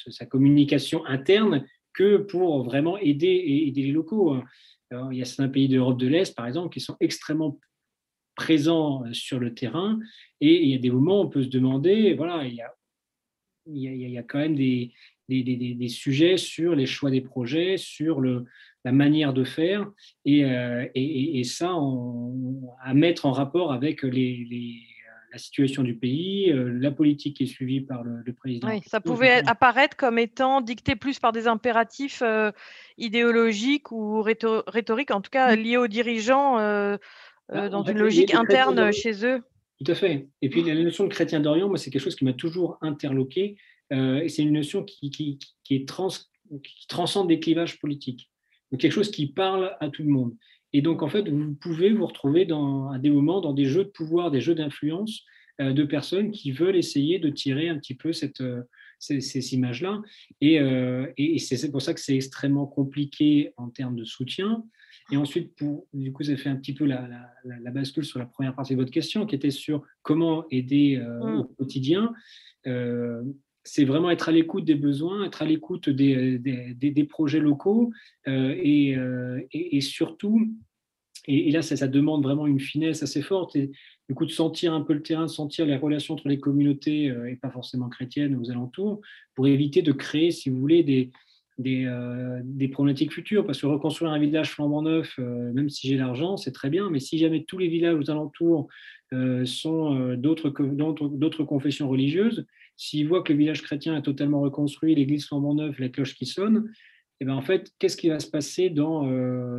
sa 0.09 0.25
communication 0.25 1.05
interne 1.05 1.65
que 1.93 2.17
pour 2.17 2.63
vraiment 2.63 2.97
aider, 2.97 3.65
aider 3.67 3.83
les 3.83 3.91
locaux. 3.91 4.37
il 4.91 5.17
y 5.17 5.21
a 5.21 5.25
certains 5.25 5.49
pays 5.49 5.67
d'Europe 5.67 5.99
de 5.99 6.07
l'Est, 6.07 6.33
par 6.33 6.47
exemple, 6.47 6.73
qui 6.73 6.79
sont 6.79 6.95
extrêmement 7.01 7.59
présent 8.35 9.05
euh, 9.05 9.13
sur 9.13 9.39
le 9.39 9.53
terrain. 9.53 9.99
Et 10.41 10.63
il 10.63 10.69
y 10.69 10.75
a 10.75 10.79
des 10.79 10.91
moments 10.91 11.21
où 11.21 11.25
on 11.25 11.29
peut 11.29 11.43
se 11.43 11.49
demander, 11.49 12.13
voilà, 12.13 12.45
il 12.45 12.55
y 12.55 12.61
a, 12.61 12.73
il 13.65 14.09
y 14.09 14.17
a, 14.17 14.23
quand 14.23 14.39
même 14.39 14.55
des, 14.55 14.91
des, 15.29 15.43
des, 15.43 15.87
sujets 15.87 16.37
sur 16.37 16.75
les 16.75 16.85
choix 16.85 17.11
des 17.11 17.21
projets, 17.21 17.77
sur 17.77 18.19
le, 18.19 18.45
la 18.83 18.91
manière 18.91 19.33
de 19.33 19.43
faire, 19.43 19.89
et, 20.25 20.45
euh, 20.45 20.85
et, 20.95 21.39
et 21.39 21.43
ça 21.43 21.73
à 22.81 22.93
mettre 22.93 23.25
en 23.25 23.31
rapport 23.31 23.71
avec 23.71 24.03
les, 24.03 24.45
les, 24.49 24.81
la 25.31 25.37
situation 25.37 25.83
du 25.83 25.95
pays, 25.95 26.51
euh, 26.51 26.77
la 26.79 26.91
politique 26.91 27.37
qui 27.37 27.43
est 27.43 27.47
suivie 27.47 27.81
par 27.81 28.03
le, 28.03 28.23
président. 28.33 28.67
Oui, 28.67 28.81
ça 28.85 28.99
pouvait 28.99 29.41
apparaître 29.47 29.95
comme 29.95 30.19
étant 30.19 30.61
dicté 30.61 30.95
plus 30.95 31.19
par 31.19 31.31
des 31.31 31.47
impératifs 31.47 32.21
idéologiques 32.97 33.91
ou 33.91 34.21
rhétoriques, 34.21 35.11
en 35.11 35.21
tout 35.21 35.31
cas 35.31 35.55
liés 35.55 35.77
aux 35.77 35.87
dirigeants 35.87 36.59
euh, 37.51 37.69
dans 37.69 37.83
une 37.83 37.97
logique 37.97 38.33
interne 38.33 38.91
chez 38.91 39.25
eux. 39.25 39.41
Tout 39.83 39.91
à 39.91 39.95
fait. 39.95 40.27
Et 40.41 40.49
puis 40.49 40.63
la 40.63 40.75
notion 40.75 41.03
de 41.03 41.09
chrétien 41.09 41.39
d'Orient, 41.39 41.67
moi, 41.67 41.77
c'est 41.77 41.89
quelque 41.89 42.01
chose 42.01 42.15
qui 42.15 42.25
m'a 42.25 42.33
toujours 42.33 42.77
interloqué. 42.81 43.57
Euh, 43.91 44.21
et 44.21 44.29
c'est 44.29 44.43
une 44.43 44.53
notion 44.53 44.83
qui, 44.83 45.09
qui, 45.09 45.39
qui 45.63 45.75
est 45.75 45.87
trans, 45.87 46.09
qui 46.63 46.87
transcende 46.87 47.27
des 47.27 47.39
clivages 47.39 47.79
politiques. 47.79 48.29
Donc 48.71 48.81
quelque 48.81 48.93
chose 48.93 49.11
qui 49.11 49.27
parle 49.27 49.75
à 49.79 49.89
tout 49.89 50.03
le 50.03 50.09
monde. 50.09 50.35
Et 50.71 50.81
donc, 50.81 51.03
en 51.03 51.09
fait, 51.09 51.29
vous 51.29 51.53
pouvez 51.53 51.91
vous 51.91 52.05
retrouver 52.05 52.45
dans, 52.45 52.89
à 52.89 52.97
des 52.97 53.11
moments 53.11 53.41
dans 53.41 53.53
des 53.53 53.65
jeux 53.65 53.83
de 53.83 53.89
pouvoir, 53.89 54.31
des 54.31 54.41
jeux 54.41 54.55
d'influence 54.55 55.23
euh, 55.61 55.71
de 55.73 55.83
personnes 55.83 56.31
qui 56.31 56.51
veulent 56.51 56.75
essayer 56.75 57.19
de 57.19 57.29
tirer 57.29 57.69
un 57.69 57.77
petit 57.77 57.93
peu 57.93 58.11
cette, 58.11 58.41
ces, 58.97 59.21
ces 59.21 59.53
images-là. 59.53 60.01
Et, 60.41 60.55
et 61.17 61.37
c'est 61.39 61.71
pour 61.71 61.81
ça 61.81 61.93
que 61.93 61.99
c'est 61.99 62.15
extrêmement 62.15 62.65
compliqué 62.65 63.53
en 63.57 63.69
termes 63.69 63.95
de 63.95 64.05
soutien. 64.05 64.63
Et 65.11 65.17
ensuite, 65.17 65.55
pour, 65.55 65.87
du 65.93 66.11
coup, 66.11 66.23
ça 66.23 66.35
fait 66.37 66.49
un 66.49 66.55
petit 66.55 66.73
peu 66.73 66.85
la, 66.85 67.07
la, 67.43 67.71
bascule 67.71 68.05
sur 68.05 68.19
la 68.19 68.25
première 68.25 68.55
partie 68.55 68.73
de 68.73 68.79
votre 68.79 68.91
question, 68.91 69.25
qui 69.25 69.35
était 69.35 69.51
sur 69.51 69.83
comment 70.01 70.45
aider 70.49 70.97
euh, 70.97 71.19
mm. 71.19 71.39
au 71.39 71.43
quotidien. 71.43 72.13
Euh, 73.63 73.69
c'est 73.69 73.85
vraiment 73.85 74.11
être 74.11 74.29
à 74.29 74.31
l'écoute 74.31 74.65
des 74.65 74.75
besoins, 74.75 75.25
être 75.25 75.41
à 75.41 75.45
l'écoute 75.45 75.89
des, 75.89 77.07
projets 77.09 77.39
locaux 77.39 77.91
euh, 78.27 78.55
et, 78.57 78.97
et, 79.51 79.81
surtout, 79.81 80.49
et, 81.27 81.51
là, 81.51 81.61
ça, 81.61 81.87
demande 81.87 82.23
vraiment 82.23 82.47
une 82.47 82.59
finesse 82.59 83.03
assez 83.03 83.21
forte, 83.21 83.55
et 83.55 83.71
du 84.09 84.15
coup, 84.15 84.25
de 84.25 84.31
sentir 84.31 84.73
un 84.73 84.81
peu 84.81 84.93
le 84.93 85.01
terrain, 85.01 85.23
de 85.23 85.27
sentir 85.27 85.65
les 85.65 85.77
relations 85.77 86.13
entre 86.13 86.27
les 86.27 86.39
communautés 86.39 87.05
et 87.05 87.35
pas 87.35 87.49
forcément 87.49 87.89
chrétiennes 87.89 88.35
aux 88.35 88.51
alentours, 88.51 89.01
pour 89.33 89.47
éviter 89.47 89.81
de 89.81 89.91
créer, 89.91 90.31
si 90.31 90.49
vous 90.49 90.59
voulez, 90.59 90.83
des, 90.83 91.11
euh, 91.65 92.41
problématiques 92.71 93.13
futures, 93.13 93.45
parce 93.45 93.61
que 93.61 93.65
reconstruire 93.65 94.11
un 94.11 94.19
village 94.19 94.51
flambant 94.51 94.81
neuf, 94.81 95.15
euh, 95.19 95.53
même 95.53 95.69
si 95.69 95.87
j'ai 95.87 95.97
l'argent, 95.97 96.35
c'est 96.35 96.51
très 96.51 96.69
bien, 96.69 96.89
mais 96.89 96.99
si 96.99 97.17
jamais 97.17 97.43
tous 97.43 97.57
les 97.57 97.67
villages 97.67 97.95
aux 97.95 98.11
alentours 98.11 98.67
euh, 99.13 99.45
sont 99.45 100.15
d'autres 100.15 101.43
confessions 101.43 101.87
religieuses, 101.87 102.45
s'ils 102.75 103.07
voient 103.07 103.23
que 103.23 103.33
le 103.33 103.39
village 103.39 103.61
chrétien 103.61 103.95
est 103.95 104.01
totalement 104.01 104.41
reconstruit, 104.41 104.95
l'église 104.95 105.27
flambant 105.27 105.55
neuf, 105.55 105.79
la 105.79 105.89
cloche 105.89 106.15
qui 106.15 106.25
sonne, 106.25 106.71
et 107.19 107.23
eh 107.23 107.25
bien 107.25 107.35
en 107.35 107.41
fait, 107.41 107.71
qu'est-ce 107.79 107.95
qui 107.95 108.09
va 108.09 108.19
se 108.19 108.29
passer 108.29 108.69
dans, 108.69 109.03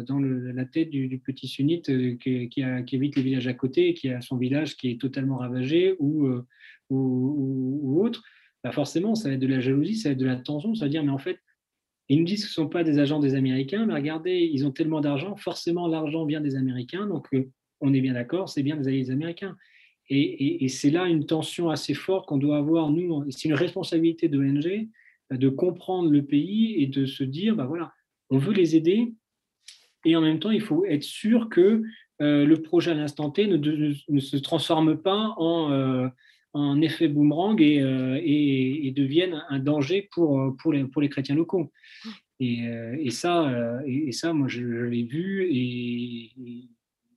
dans 0.03 0.19
la 0.19 0.65
tête 0.65 0.91
du, 0.91 1.23
petit 1.25 1.47
sunnite 1.47 1.87
qui, 2.19 2.49
qui, 2.49 2.63
évite 2.93 3.17
le 3.17 3.23
village 3.23 3.47
à 3.47 3.55
côté, 3.55 3.95
qui 3.95 4.11
a 4.11 4.21
son 4.21 4.37
village 4.37 4.77
qui 4.77 4.91
est 4.91 5.01
totalement 5.01 5.39
ravagé 5.39 5.95
ou, 6.01 6.29
ou, 6.91 7.79
ou, 7.83 8.05
autre? 8.05 8.23
Bah 8.65 8.73
Forcément, 8.73 9.15
ça 9.15 9.29
va 9.29 9.37
être 9.37 9.41
de 9.41 9.47
la 9.47 9.61
jalousie, 9.61 9.97
ça 9.97 10.09
va 10.09 10.13
être 10.15 10.19
de 10.19 10.27
la 10.27 10.37
tension, 10.37 10.75
ça 10.75 10.87
veut 10.87 10.91
dire, 10.91 11.05
mais 11.05 11.13
en 11.13 11.19
fait, 11.19 11.39
ils 12.09 12.19
nous 12.19 12.25
disent 12.25 12.45
que 12.45 12.51
ce 12.51 12.61
ne 12.61 12.65
sont 12.65 12.71
pas 12.71 12.85
des 12.85 12.99
agents 12.99 13.21
des 13.21 13.35
Américains, 13.35 13.87
mais 13.87 13.95
regardez, 13.95 14.51
ils 14.53 14.67
ont 14.67 14.71
tellement 14.71 15.01
d'argent, 15.01 15.37
forcément 15.37 15.89
l'argent 15.89 16.27
vient 16.27 16.41
des 16.41 16.57
Américains, 16.57 17.07
donc 17.07 17.29
euh, 17.35 17.51
on 17.81 17.95
est 17.95 18.01
bien 18.01 18.15
d'accord, 18.15 18.49
c'est 18.49 18.63
bien 18.63 18.77
des 18.77 18.89
alliés 18.89 19.11
américains. 19.11 19.57
Et, 20.11 20.69
c'est 20.69 20.91
là 20.91 21.07
une 21.07 21.27
tension 21.27 21.71
assez 21.71 21.95
forte 21.95 22.27
qu'on 22.27 22.37
doit 22.37 22.59
avoir, 22.59 22.91
nous, 22.91 23.25
c'est 23.31 23.49
une 23.49 23.55
responsabilité 23.55 24.29
de 24.29 24.39
l'ONG 24.39 24.89
euh, 25.33 25.37
de 25.37 25.49
comprendre 25.49 26.11
le 26.11 26.23
pays 26.25 26.75
et 26.83 26.87
de 26.87 27.07
se 27.07 27.25
dire, 27.25 27.57
bah 27.57 27.65
voilà, 27.65 27.93
on 28.31 28.39
veut 28.39 28.53
les 28.53 28.77
aider, 28.77 29.15
et 30.05 30.17
en 30.17 30.21
même 30.21 30.39
temps, 30.39 30.51
il 30.51 30.61
faut 30.61 30.85
être 30.85 31.03
sûr 31.03 31.49
que 31.49 31.83
euh, 32.21 32.45
le 32.45 32.63
projet 32.63 32.91
à 32.91 32.95
l'instant 32.95 33.31
T 33.31 33.47
ne, 33.47 34.21
se 34.21 34.37
transforme 34.37 34.97
pas 34.99 35.35
en, 35.39 36.11
en 36.55 36.81
effet 36.81 37.09
boomerang 37.09 37.61
et, 37.61 37.83
euh, 37.83 38.19
et, 38.23 38.93
deviennent 38.93 39.45
un 39.49 39.59
danger 39.59 40.09
pour, 40.13 40.41
euh, 40.41 40.57
pour, 40.57 40.73
les, 40.73 41.09
chrétiens 41.09 41.35
locaux. 41.35 41.73
Et, 42.41 43.11
ça, 43.11 43.81
et, 43.87 44.13
ça, 44.13 44.33
moi, 44.33 44.49
je, 44.49 44.63
l'ai 44.63 45.05
vu 45.05 45.49
et, 45.51 46.33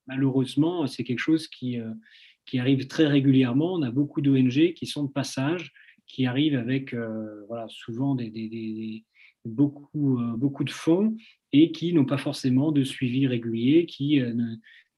malheureusement, 0.08 0.88
c'est 0.88 1.04
quelque 1.04 1.20
chose 1.20 1.48
qui, 1.48 1.80
qui 2.48 2.60
arrive 2.60 2.88
très 2.88 3.06
régulièrement. 3.06 3.74
On 3.74 3.84
a 3.84 3.92
beaucoup 3.92 4.22
d'ONG 4.22 4.74
qui 4.74 4.86
sont 4.88 5.04
de 5.04 5.12
passage, 5.12 5.72
qui 6.08 6.26
arrivent 6.26 6.58
avec 6.58 6.96
voilà, 7.48 7.68
souvent 7.70 8.16
des, 8.16 8.30
des, 8.30 9.04
beaucoup, 9.46 10.20
beaucoup 10.38 10.64
de 10.64 10.72
fonds 10.72 11.16
et 11.52 11.72
qui 11.72 11.94
n'ont 11.94 12.06
pas 12.06 12.18
forcément 12.18 12.72
de 12.72 12.84
suivi 12.84 13.28
régulier, 13.28 13.86
qui 13.86 14.22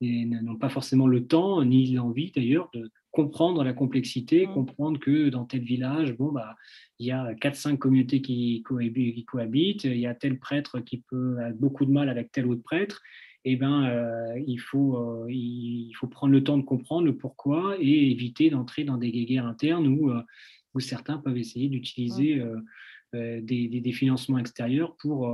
n'ont 0.01 0.55
pas 0.57 0.69
forcément 0.69 1.07
le 1.07 1.25
temps 1.25 1.63
ni 1.65 1.91
l'envie 1.93 2.31
d'ailleurs 2.31 2.69
de 2.73 2.89
comprendre 3.11 3.63
la 3.63 3.73
complexité, 3.73 4.45
mmh. 4.45 4.53
comprendre 4.53 4.99
que 4.99 5.29
dans 5.29 5.45
tel 5.45 5.61
village, 5.61 6.15
bon, 6.15 6.31
bah, 6.31 6.55
il 6.99 7.07
y 7.07 7.11
a 7.11 7.33
4-5 7.33 7.77
communautés 7.77 8.21
qui, 8.21 8.63
cohabitent, 8.63 9.83
il 9.83 9.97
y 9.99 10.05
a 10.05 10.13
tel 10.13 10.39
prêtre 10.39 10.79
qui 10.79 11.03
peut 11.09 11.37
avoir 11.39 11.53
beaucoup 11.53 11.85
de 11.85 11.91
mal 11.91 12.09
avec 12.09 12.31
tel 12.31 12.45
autre 12.47 12.63
prêtre. 12.63 13.01
Eh 13.45 13.55
ben, 13.55 13.85
euh, 13.85 14.39
il, 14.45 14.59
faut, 14.59 14.97
euh, 14.97 15.27
il 15.29 15.93
faut 15.95 16.07
prendre 16.07 16.33
le 16.33 16.43
temps 16.43 16.57
de 16.57 16.63
comprendre 16.63 17.05
le 17.05 17.15
pourquoi 17.15 17.77
et 17.79 18.11
éviter 18.11 18.49
d'entrer 18.49 18.83
dans 18.83 18.97
des 18.97 19.11
guerres 19.11 19.45
internes 19.45 19.87
où, 19.87 20.11
euh, 20.11 20.21
où 20.73 20.79
certains 20.79 21.17
peuvent 21.17 21.37
essayer 21.37 21.69
d'utiliser 21.69 22.43
des, 23.13 23.41
des, 23.41 23.91
financements 23.91 24.37
extérieurs 24.37 24.95
pour, 24.97 25.27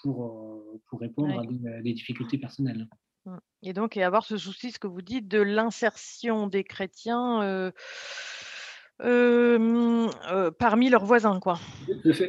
pour, 0.00 0.62
pour 0.86 1.00
répondre 1.00 1.40
à 1.40 1.82
des 1.82 1.92
difficultés 1.92 2.38
personnelles. 2.38 2.88
Et 3.62 3.72
donc, 3.72 3.96
et 3.96 4.04
avoir 4.04 4.24
ce 4.24 4.38
souci, 4.38 4.70
ce 4.70 4.78
que 4.78 4.86
vous 4.86 5.02
dites, 5.02 5.28
de 5.28 5.40
l'insertion 5.40 6.46
des 6.46 6.64
chrétiens 6.64 7.72
euh, 9.02 10.08
euh, 10.30 10.50
parmi 10.50 10.88
leurs 10.88 11.04
voisins. 11.04 11.38
Quoi. 11.38 11.58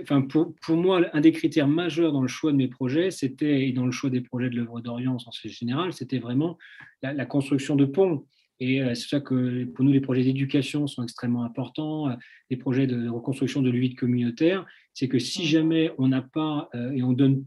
Enfin, 0.01 0.21
pour, 0.21 0.53
pour, 0.55 0.75
moi, 0.75 1.01
un 1.13 1.21
des 1.21 1.31
critères 1.31 1.67
majeurs 1.67 2.11
dans 2.11 2.21
le 2.21 2.27
choix 2.27 2.51
de 2.51 2.57
mes 2.57 2.67
projets, 2.67 3.11
c'était, 3.11 3.67
et 3.67 3.71
dans 3.71 3.85
le 3.85 3.91
choix 3.91 4.09
des 4.09 4.21
projets 4.21 4.49
de 4.49 4.55
l'œuvre 4.55 4.81
d'Orient 4.81 5.15
en 5.15 5.19
sens 5.19 5.39
général, 5.45 5.93
c'était 5.93 6.19
vraiment 6.19 6.57
la, 7.01 7.25
construction 7.25 7.75
de 7.75 7.85
ponts. 7.85 8.25
Et 8.59 8.81
c'est 8.95 9.07
ça 9.07 9.19
que 9.21 9.65
pour 9.65 9.85
nous, 9.85 9.91
les 9.91 10.01
projets 10.01 10.23
d'éducation 10.23 10.87
sont 10.87 11.03
extrêmement 11.03 11.43
importants, 11.43 12.17
les 12.49 12.57
projets 12.57 12.87
de 12.87 13.07
reconstruction 13.07 13.61
de 13.61 13.69
l'huile 13.69 13.95
communautaire. 13.95 14.65
C'est 14.95 15.07
que 15.07 15.19
si 15.19 15.43
mmh. 15.43 15.45
jamais 15.45 15.91
on 15.99 16.07
n'a 16.07 16.23
pas 16.23 16.69
et 16.91 17.03
on 17.03 17.13
donne 17.13 17.45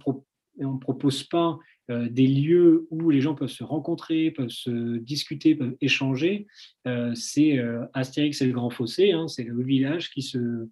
on 0.64 0.78
propose 0.78 1.24
pas 1.24 1.58
euh, 1.90 2.08
des 2.08 2.26
lieux 2.26 2.86
où 2.90 3.10
les 3.10 3.20
gens 3.20 3.34
peuvent 3.34 3.48
se 3.48 3.64
rencontrer, 3.64 4.30
peuvent 4.30 4.48
se 4.48 4.98
discuter, 4.98 5.54
peuvent 5.54 5.76
échanger. 5.80 6.46
Euh, 6.86 7.12
c'est 7.14 7.58
euh, 7.58 7.84
Astérix 7.94 8.42
le 8.42 8.52
Grand 8.52 8.70
Fossé, 8.70 9.12
hein, 9.12 9.26
c'est 9.26 9.44
le 9.44 9.62
village 9.62 10.10
qui 10.10 10.22
se, 10.22 10.68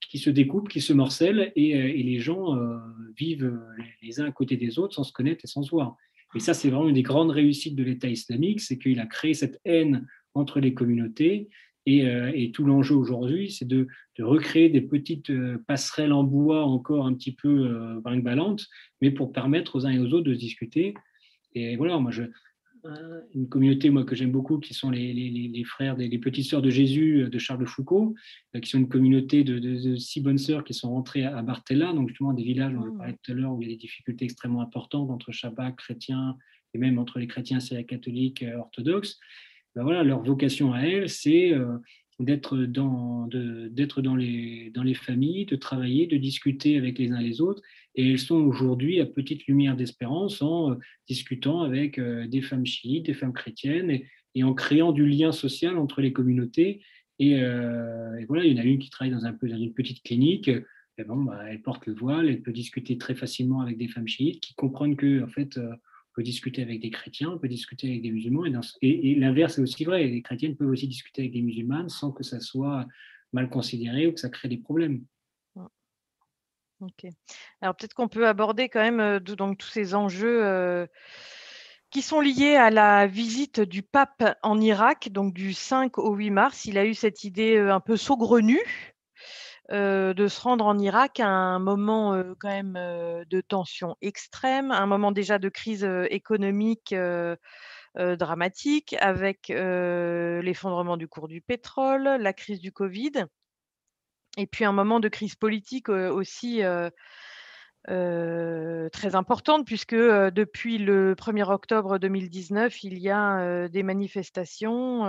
qui 0.00 0.18
se 0.18 0.30
découpe, 0.30 0.68
qui 0.68 0.80
se 0.80 0.92
morcelle, 0.92 1.52
et, 1.56 1.70
et 1.70 2.02
les 2.02 2.20
gens 2.20 2.56
vivent 3.16 3.58
les 4.02 4.20
uns 4.20 4.26
à 4.26 4.32
côté 4.32 4.56
des 4.56 4.78
autres 4.78 4.94
sans 4.94 5.04
se 5.04 5.12
connaître 5.12 5.44
et 5.44 5.48
sans 5.48 5.62
se 5.62 5.70
voir. 5.70 5.96
Et 6.34 6.40
ça, 6.40 6.54
c'est 6.54 6.70
vraiment 6.70 6.88
une 6.88 6.94
des 6.94 7.02
grandes 7.02 7.30
réussites 7.30 7.74
de 7.74 7.82
l'État 7.82 8.08
islamique, 8.08 8.60
c'est 8.60 8.78
qu'il 8.78 9.00
a 9.00 9.06
créé 9.06 9.34
cette 9.34 9.60
haine 9.64 10.06
entre 10.34 10.60
les 10.60 10.74
communautés 10.74 11.48
euh, 11.88 12.30
et, 12.34 12.52
tout 12.52 12.64
l'enjeu 12.64 12.94
aujourd'hui, 12.94 13.50
c'est 13.50 13.66
de, 13.66 13.88
recréer 14.18 14.68
des 14.68 14.82
petites 14.82 15.30
euh, 15.30 15.56
passerelles 15.66 16.12
en 16.12 16.24
bois 16.24 16.64
encore 16.64 17.06
un 17.06 17.14
petit 17.14 17.32
peu 17.32 17.48
euh, 17.48 18.00
brinque 18.00 18.26
mais 19.00 19.10
pour 19.10 19.32
permettre 19.32 19.76
aux 19.76 19.86
uns 19.86 19.90
et 19.90 19.98
aux 19.98 20.12
autres 20.12 20.28
de 20.28 20.34
se 20.34 20.38
discuter. 20.38 20.94
Et 21.54 21.76
voilà, 21.76 21.98
moi, 21.98 22.12
une 23.34 23.48
communauté 23.48 23.90
moi, 23.90 24.04
que 24.04 24.14
j'aime 24.14 24.30
beaucoup, 24.30 24.58
qui 24.58 24.74
sont 24.74 24.90
les, 24.90 25.64
frères, 25.64 25.96
des, 25.96 26.08
les 26.08 26.18
petites 26.18 26.44
sœurs 26.44 26.62
de 26.62 26.70
Jésus 26.70 27.28
de 27.28 27.38
Charles 27.38 27.60
de 27.60 27.64
Foucault, 27.64 28.14
qui 28.62 28.70
sont 28.70 28.78
une 28.78 28.88
communauté 28.88 29.42
de, 29.42 29.96
six 29.96 30.20
bonnes 30.20 30.38
sœurs 30.38 30.64
qui 30.64 30.74
sont 30.74 30.90
rentrées 30.90 31.24
à 31.24 31.42
Bartella, 31.42 31.92
donc 31.92 32.08
justement 32.08 32.32
des 32.32 32.44
villages, 32.44 32.74
on 32.76 32.96
parlait 32.96 33.16
tout 33.22 33.32
à 33.32 33.34
l'heure, 33.34 33.52
où 33.52 33.62
il 33.62 33.68
y 33.68 33.72
a 33.72 33.74
des 33.74 33.80
difficultés 33.80 34.26
extrêmement 34.26 34.60
importantes 34.60 35.10
entre 35.10 35.32
Shabbat, 35.32 35.74
chrétiens, 35.76 36.36
et 36.72 36.78
même 36.78 36.98
entre 36.98 37.18
les 37.18 37.26
chrétiens 37.26 37.58
syriaques 37.58 37.88
catholiques 37.88 38.44
orthodoxes. 38.58 39.18
Ben 39.76 39.84
voilà, 39.84 40.02
leur 40.02 40.22
vocation 40.22 40.72
à 40.72 40.80
elles, 40.80 41.08
c'est 41.08 41.52
euh, 41.52 41.76
d'être 42.18 42.56
dans, 42.56 43.28
dans, 43.28 44.16
les, 44.16 44.70
dans 44.70 44.82
les 44.82 44.94
familles, 44.94 45.46
de 45.46 45.56
travailler, 45.56 46.06
de 46.06 46.16
discuter 46.16 46.76
avec 46.76 46.98
les 46.98 47.12
uns 47.12 47.20
les 47.20 47.40
autres. 47.40 47.62
Et 47.94 48.10
elles 48.10 48.18
sont 48.18 48.36
aujourd'hui 48.36 49.00
à 49.00 49.06
petite 49.06 49.46
lumière 49.46 49.76
d'espérance 49.76 50.42
en 50.42 50.72
euh, 50.72 50.74
discutant 51.08 51.62
avec 51.62 51.98
euh, 51.98 52.26
des 52.26 52.42
femmes 52.42 52.66
chiites, 52.66 53.06
des 53.06 53.14
femmes 53.14 53.32
chrétiennes, 53.32 54.00
et, 54.34 54.44
en 54.44 54.54
créant 54.54 54.92
du 54.92 55.06
lien 55.06 55.30
social 55.30 55.78
entre 55.78 56.00
les 56.00 56.12
communautés. 56.12 56.82
Et, 57.18 57.36
voilà, 58.28 58.44
il 58.44 58.56
y 58.56 58.58
en 58.58 58.62
a 58.62 58.64
une 58.64 58.78
qui 58.78 58.88
travaille 58.88 59.12
dans, 59.12 59.26
un 59.26 59.32
dans 59.32 59.58
une 59.58 59.74
petite 59.74 60.02
clinique. 60.02 60.48
Et 60.48 61.04
bon, 61.04 61.24
bah, 61.24 61.42
elle 61.48 61.60
porte 61.60 61.86
le 61.86 61.94
voile, 61.94 62.28
elle 62.28 62.40
peut 62.40 62.52
discuter 62.52 62.96
très 62.96 63.14
facilement 63.14 63.60
avec 63.60 63.76
des 63.76 63.88
femmes 63.88 64.08
chiites 64.08 64.40
qui 64.40 64.54
comprennent 64.54 64.96
que, 64.96 65.22
en 65.22 65.28
fait, 65.28 65.58
peut 66.14 66.22
discuter 66.22 66.62
avec 66.62 66.80
des 66.80 66.90
chrétiens, 66.90 67.30
on 67.30 67.38
peut 67.38 67.48
discuter 67.48 67.88
avec 67.88 68.02
des 68.02 68.10
musulmans, 68.10 68.44
et, 68.82 69.14
l'inverse 69.14 69.58
est 69.58 69.62
aussi 69.62 69.84
vrai. 69.84 70.06
Les 70.06 70.22
chrétiennes 70.22 70.56
peuvent 70.56 70.70
aussi 70.70 70.88
discuter 70.88 71.22
avec 71.22 71.32
des 71.32 71.42
musulmanes 71.42 71.88
sans 71.88 72.12
que 72.12 72.22
ça 72.22 72.40
soit 72.40 72.86
mal 73.32 73.48
considéré 73.48 74.06
ou 74.06 74.12
que 74.12 74.20
ça 74.20 74.28
crée 74.28 74.48
des 74.48 74.58
problèmes. 74.58 75.04
Ok. 76.80 77.10
Alors 77.60 77.76
peut-être 77.76 77.92
qu'on 77.92 78.08
peut 78.08 78.26
aborder 78.26 78.70
quand 78.70 78.80
même 78.80 79.00
euh, 79.00 79.20
donc, 79.20 79.58
tous 79.58 79.68
ces 79.68 79.94
enjeux 79.94 80.44
euh, 80.44 80.86
qui 81.90 82.00
sont 82.00 82.20
liés 82.20 82.56
à 82.56 82.70
la 82.70 83.06
visite 83.06 83.60
du 83.60 83.82
pape 83.82 84.38
en 84.42 84.58
Irak, 84.60 85.10
donc 85.10 85.34
du 85.34 85.52
5 85.52 85.98
au 85.98 86.14
8 86.14 86.30
mars. 86.30 86.64
Il 86.64 86.78
a 86.78 86.86
eu 86.86 86.94
cette 86.94 87.24
idée 87.24 87.56
euh, 87.56 87.74
un 87.74 87.80
peu 87.80 87.96
saugrenue 87.96 88.60
euh, 89.72 90.14
de 90.14 90.26
se 90.26 90.40
rendre 90.40 90.66
en 90.66 90.76
Irak 90.78 91.20
à 91.20 91.28
un 91.28 91.60
moment 91.60 92.14
euh, 92.14 92.34
quand 92.40 92.48
même 92.48 92.74
euh, 92.76 93.24
de 93.30 93.40
tension 93.40 93.96
extrême, 94.00 94.72
un 94.72 94.86
moment 94.86 95.12
déjà 95.12 95.38
de 95.38 95.48
crise 95.48 95.84
économique 96.10 96.94
dramatique 97.96 98.96
avec 99.00 99.48
l'effondrement 99.48 100.96
du 100.96 101.06
cours 101.06 101.28
du 101.28 101.40
pétrole, 101.40 102.02
la 102.02 102.32
crise 102.32 102.60
du 102.60 102.72
Covid, 102.72 103.26
et 104.36 104.46
puis 104.46 104.64
un 104.64 104.72
moment 104.72 104.98
de 105.00 105.08
crise 105.08 105.36
politique 105.36 105.88
aussi. 105.88 106.62
très 107.86 109.14
importante 109.14 109.66
puisque 109.66 109.94
depuis 109.94 110.78
le 110.78 111.14
1er 111.14 111.50
octobre 111.50 111.98
2019, 111.98 112.82
il 112.84 112.98
y 112.98 113.10
a 113.10 113.68
des 113.68 113.82
manifestations 113.82 115.00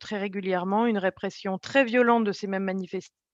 très 0.00 0.18
régulièrement, 0.18 0.86
une 0.86 0.98
répression 0.98 1.58
très 1.58 1.84
violente 1.84 2.24
de 2.24 2.32
ces 2.32 2.46
mêmes 2.46 2.64
manifestations 2.64 3.25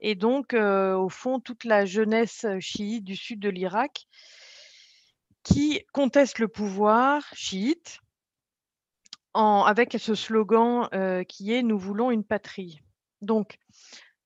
et 0.00 0.14
donc, 0.14 0.54
au 0.54 1.08
fond, 1.08 1.40
toute 1.40 1.64
la 1.64 1.84
jeunesse 1.84 2.46
chiite 2.58 3.04
du 3.04 3.16
sud 3.16 3.40
de 3.40 3.48
l'Irak 3.48 4.06
qui 5.42 5.84
conteste 5.92 6.38
le 6.38 6.48
pouvoir 6.48 7.22
chiite 7.34 8.00
avec 9.34 9.96
ce 9.98 10.14
slogan 10.14 10.88
qui 11.28 11.52
est 11.52 11.62
Nous 11.62 11.78
voulons 11.78 12.10
une 12.10 12.24
patrie. 12.24 12.80
Donc, 13.20 13.58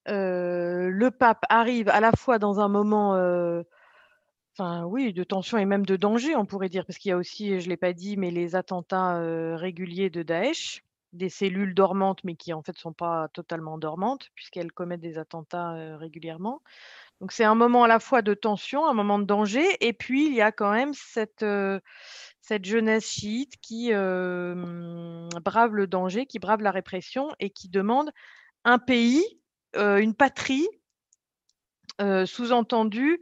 le 0.06 1.08
pape 1.10 1.44
arrive 1.48 1.88
à 1.88 2.00
la 2.00 2.12
fois 2.12 2.38
dans 2.38 2.60
un 2.60 2.68
moment 2.68 3.14
enfin 4.56 4.84
oui, 4.84 5.12
de 5.12 5.24
tension 5.24 5.58
et 5.58 5.64
même 5.64 5.84
de 5.84 5.96
danger, 5.96 6.36
on 6.36 6.46
pourrait 6.46 6.68
dire, 6.68 6.86
parce 6.86 6.98
qu'il 6.98 7.08
y 7.08 7.12
a 7.12 7.16
aussi, 7.16 7.58
je 7.58 7.64
ne 7.64 7.70
l'ai 7.70 7.76
pas 7.76 7.92
dit, 7.92 8.16
mais 8.16 8.30
les 8.30 8.54
attentats 8.54 9.18
réguliers 9.56 10.10
de 10.10 10.22
Daesh 10.22 10.84
des 11.14 11.28
cellules 11.28 11.74
dormantes, 11.74 12.22
mais 12.24 12.34
qui 12.36 12.52
en 12.52 12.62
fait 12.62 12.74
ne 12.74 12.80
sont 12.80 12.92
pas 12.92 13.28
totalement 13.28 13.78
dormantes, 13.78 14.28
puisqu'elles 14.34 14.72
commettent 14.72 15.00
des 15.00 15.16
attentats 15.16 15.96
régulièrement. 15.96 16.60
Donc 17.20 17.32
c'est 17.32 17.44
un 17.44 17.54
moment 17.54 17.84
à 17.84 17.88
la 17.88 18.00
fois 18.00 18.22
de 18.22 18.34
tension, 18.34 18.86
un 18.86 18.92
moment 18.92 19.18
de 19.18 19.24
danger, 19.24 19.64
et 19.80 19.92
puis 19.92 20.26
il 20.26 20.34
y 20.34 20.42
a 20.42 20.52
quand 20.52 20.72
même 20.72 20.92
cette, 20.92 21.46
cette 22.40 22.64
jeunesse 22.64 23.06
chiite 23.06 23.54
qui 23.62 23.90
brave 23.92 25.74
le 25.74 25.86
danger, 25.86 26.26
qui 26.26 26.38
brave 26.38 26.60
la 26.60 26.72
répression 26.72 27.30
et 27.38 27.50
qui 27.50 27.68
demande 27.68 28.10
un 28.64 28.78
pays, 28.78 29.24
une 29.74 30.14
patrie, 30.14 30.68
sous-entendu, 32.26 33.20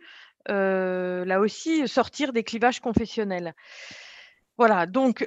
là 0.48 1.39
aussi, 1.39 1.86
sortir 1.86 2.32
des 2.32 2.44
clivages 2.44 2.81
confessionnels. 2.81 3.55
Voilà, 4.58 4.86
donc 4.86 5.26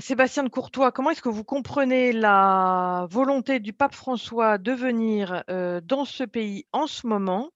Sébastien 0.00 0.44
de 0.44 0.48
Courtois, 0.48 0.92
comment 0.92 1.10
est-ce 1.10 1.22
que 1.22 1.28
vous 1.28 1.44
comprenez 1.44 2.12
la 2.12 3.06
volonté 3.10 3.60
du 3.60 3.72
pape 3.72 3.94
François 3.94 4.58
de 4.58 4.72
venir 4.72 5.42
dans 5.48 6.04
ce 6.04 6.24
pays 6.24 6.66
en 6.72 6.86
ce 6.86 7.06
moment? 7.06 7.50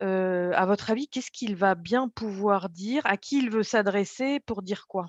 À 0.00 0.66
votre 0.66 0.90
avis, 0.90 1.08
qu'est-ce 1.08 1.30
qu'il 1.30 1.56
va 1.56 1.74
bien 1.74 2.08
pouvoir 2.08 2.68
dire? 2.68 3.02
À 3.04 3.16
qui 3.16 3.38
il 3.38 3.50
veut 3.50 3.62
s'adresser 3.64 4.40
pour 4.40 4.62
dire 4.62 4.86
quoi? 4.88 5.06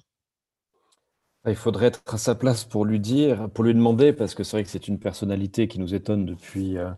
Il 1.47 1.55
faudrait 1.55 1.87
être 1.87 2.01
à 2.13 2.17
sa 2.17 2.35
place 2.35 2.65
pour 2.65 2.85
lui 2.85 2.99
dire, 2.99 3.49
pour 3.51 3.63
lui 3.63 3.73
demander, 3.73 4.11
parce 4.13 4.35
que 4.35 4.43
c'est 4.43 4.57
vrai 4.57 4.63
que 4.63 4.69
c'est 4.69 4.87
une 4.89 4.99
personnalité 4.99 5.67
qui 5.67 5.79
nous 5.79 5.95
étonne 5.95 6.25
depuis, 6.25 6.77
euh, 6.77 6.89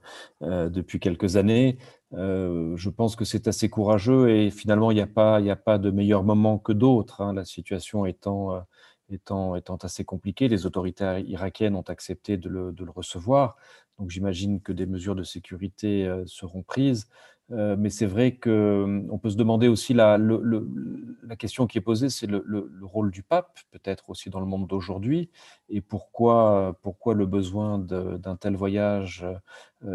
euh, 0.41 0.69
depuis 0.69 0.99
quelques 0.99 1.37
années. 1.37 1.77
Euh, 2.13 2.75
je 2.75 2.89
pense 2.89 3.15
que 3.15 3.23
c'est 3.23 3.47
assez 3.47 3.69
courageux 3.69 4.29
et 4.31 4.49
finalement, 4.49 4.89
il 4.91 4.95
n'y 4.95 5.01
a, 5.01 5.07
pas, 5.07 5.37
a 5.37 5.55
pas 5.55 5.77
de 5.77 5.91
meilleur 5.91 6.23
moment 6.23 6.57
que 6.57 6.71
d'autres, 6.73 7.21
hein, 7.21 7.33
la 7.33 7.45
situation 7.45 8.05
étant, 8.05 8.63
étant, 9.09 9.55
étant 9.55 9.77
assez 9.77 10.03
compliquée. 10.05 10.47
Les 10.47 10.65
autorités 10.65 11.23
irakiennes 11.27 11.75
ont 11.75 11.81
accepté 11.83 12.37
de 12.37 12.49
le, 12.49 12.71
de 12.71 12.83
le 12.83 12.91
recevoir, 12.91 13.57
donc 13.99 14.09
j'imagine 14.09 14.59
que 14.59 14.71
des 14.71 14.87
mesures 14.87 15.15
de 15.15 15.23
sécurité 15.23 16.11
seront 16.25 16.63
prises. 16.63 17.07
Mais 17.51 17.89
c'est 17.89 18.05
vrai 18.05 18.35
qu'on 18.35 19.19
peut 19.21 19.29
se 19.29 19.35
demander 19.35 19.67
aussi 19.67 19.93
la, 19.93 20.17
la 20.17 21.35
question 21.35 21.67
qui 21.67 21.77
est 21.77 21.81
posée, 21.81 22.09
c'est 22.09 22.27
le, 22.27 22.43
rôle 22.81 23.11
du 23.11 23.23
pape, 23.23 23.59
peut-être 23.71 24.09
aussi 24.09 24.29
dans 24.29 24.39
le 24.39 24.45
monde 24.45 24.67
d'aujourd'hui, 24.67 25.29
et 25.69 25.81
pourquoi, 25.81 26.77
pourquoi 26.81 27.13
le 27.13 27.25
besoin 27.25 27.77
d'un 27.77 28.35
tel 28.37 28.55
voyage, 28.55 29.25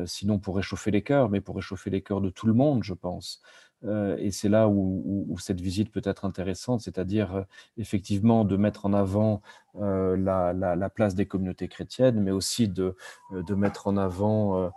sinon 0.04 0.38
pour 0.38 0.56
réchauffer 0.56 0.90
les 0.90 1.02
cœurs, 1.02 1.30
mais 1.30 1.40
pour 1.40 1.56
réchauffer 1.56 1.88
les 1.88 2.02
cœurs 2.02 2.20
de 2.20 2.30
tout 2.30 2.46
le 2.46 2.52
monde, 2.52 2.84
je 2.84 2.94
pense. 2.94 3.40
Euh, 3.84 4.16
et 4.18 4.30
c'est 4.30 4.48
là 4.48 4.68
où, 4.68 5.36
cette 5.38 5.60
visite 5.60 5.92
peut 5.92 6.02
être 6.04 6.24
intéressante, 6.24 6.80
c'est-à-dire 6.80 7.36
euh, 7.36 7.42
effectivement 7.76 8.44
de 8.44 8.56
mettre 8.56 8.86
en 8.86 8.92
avant 8.92 9.42
euh, 9.76 10.16
la, 10.16 10.90
place 10.90 11.14
des 11.14 11.26
communautés 11.26 11.68
chrétiennes, 11.68 12.20
mais 12.20 12.30
aussi 12.30 12.68
de, 12.68 12.96
de 13.32 13.54
mettre 13.54 13.86
en 13.86 13.96
avant 13.96 14.70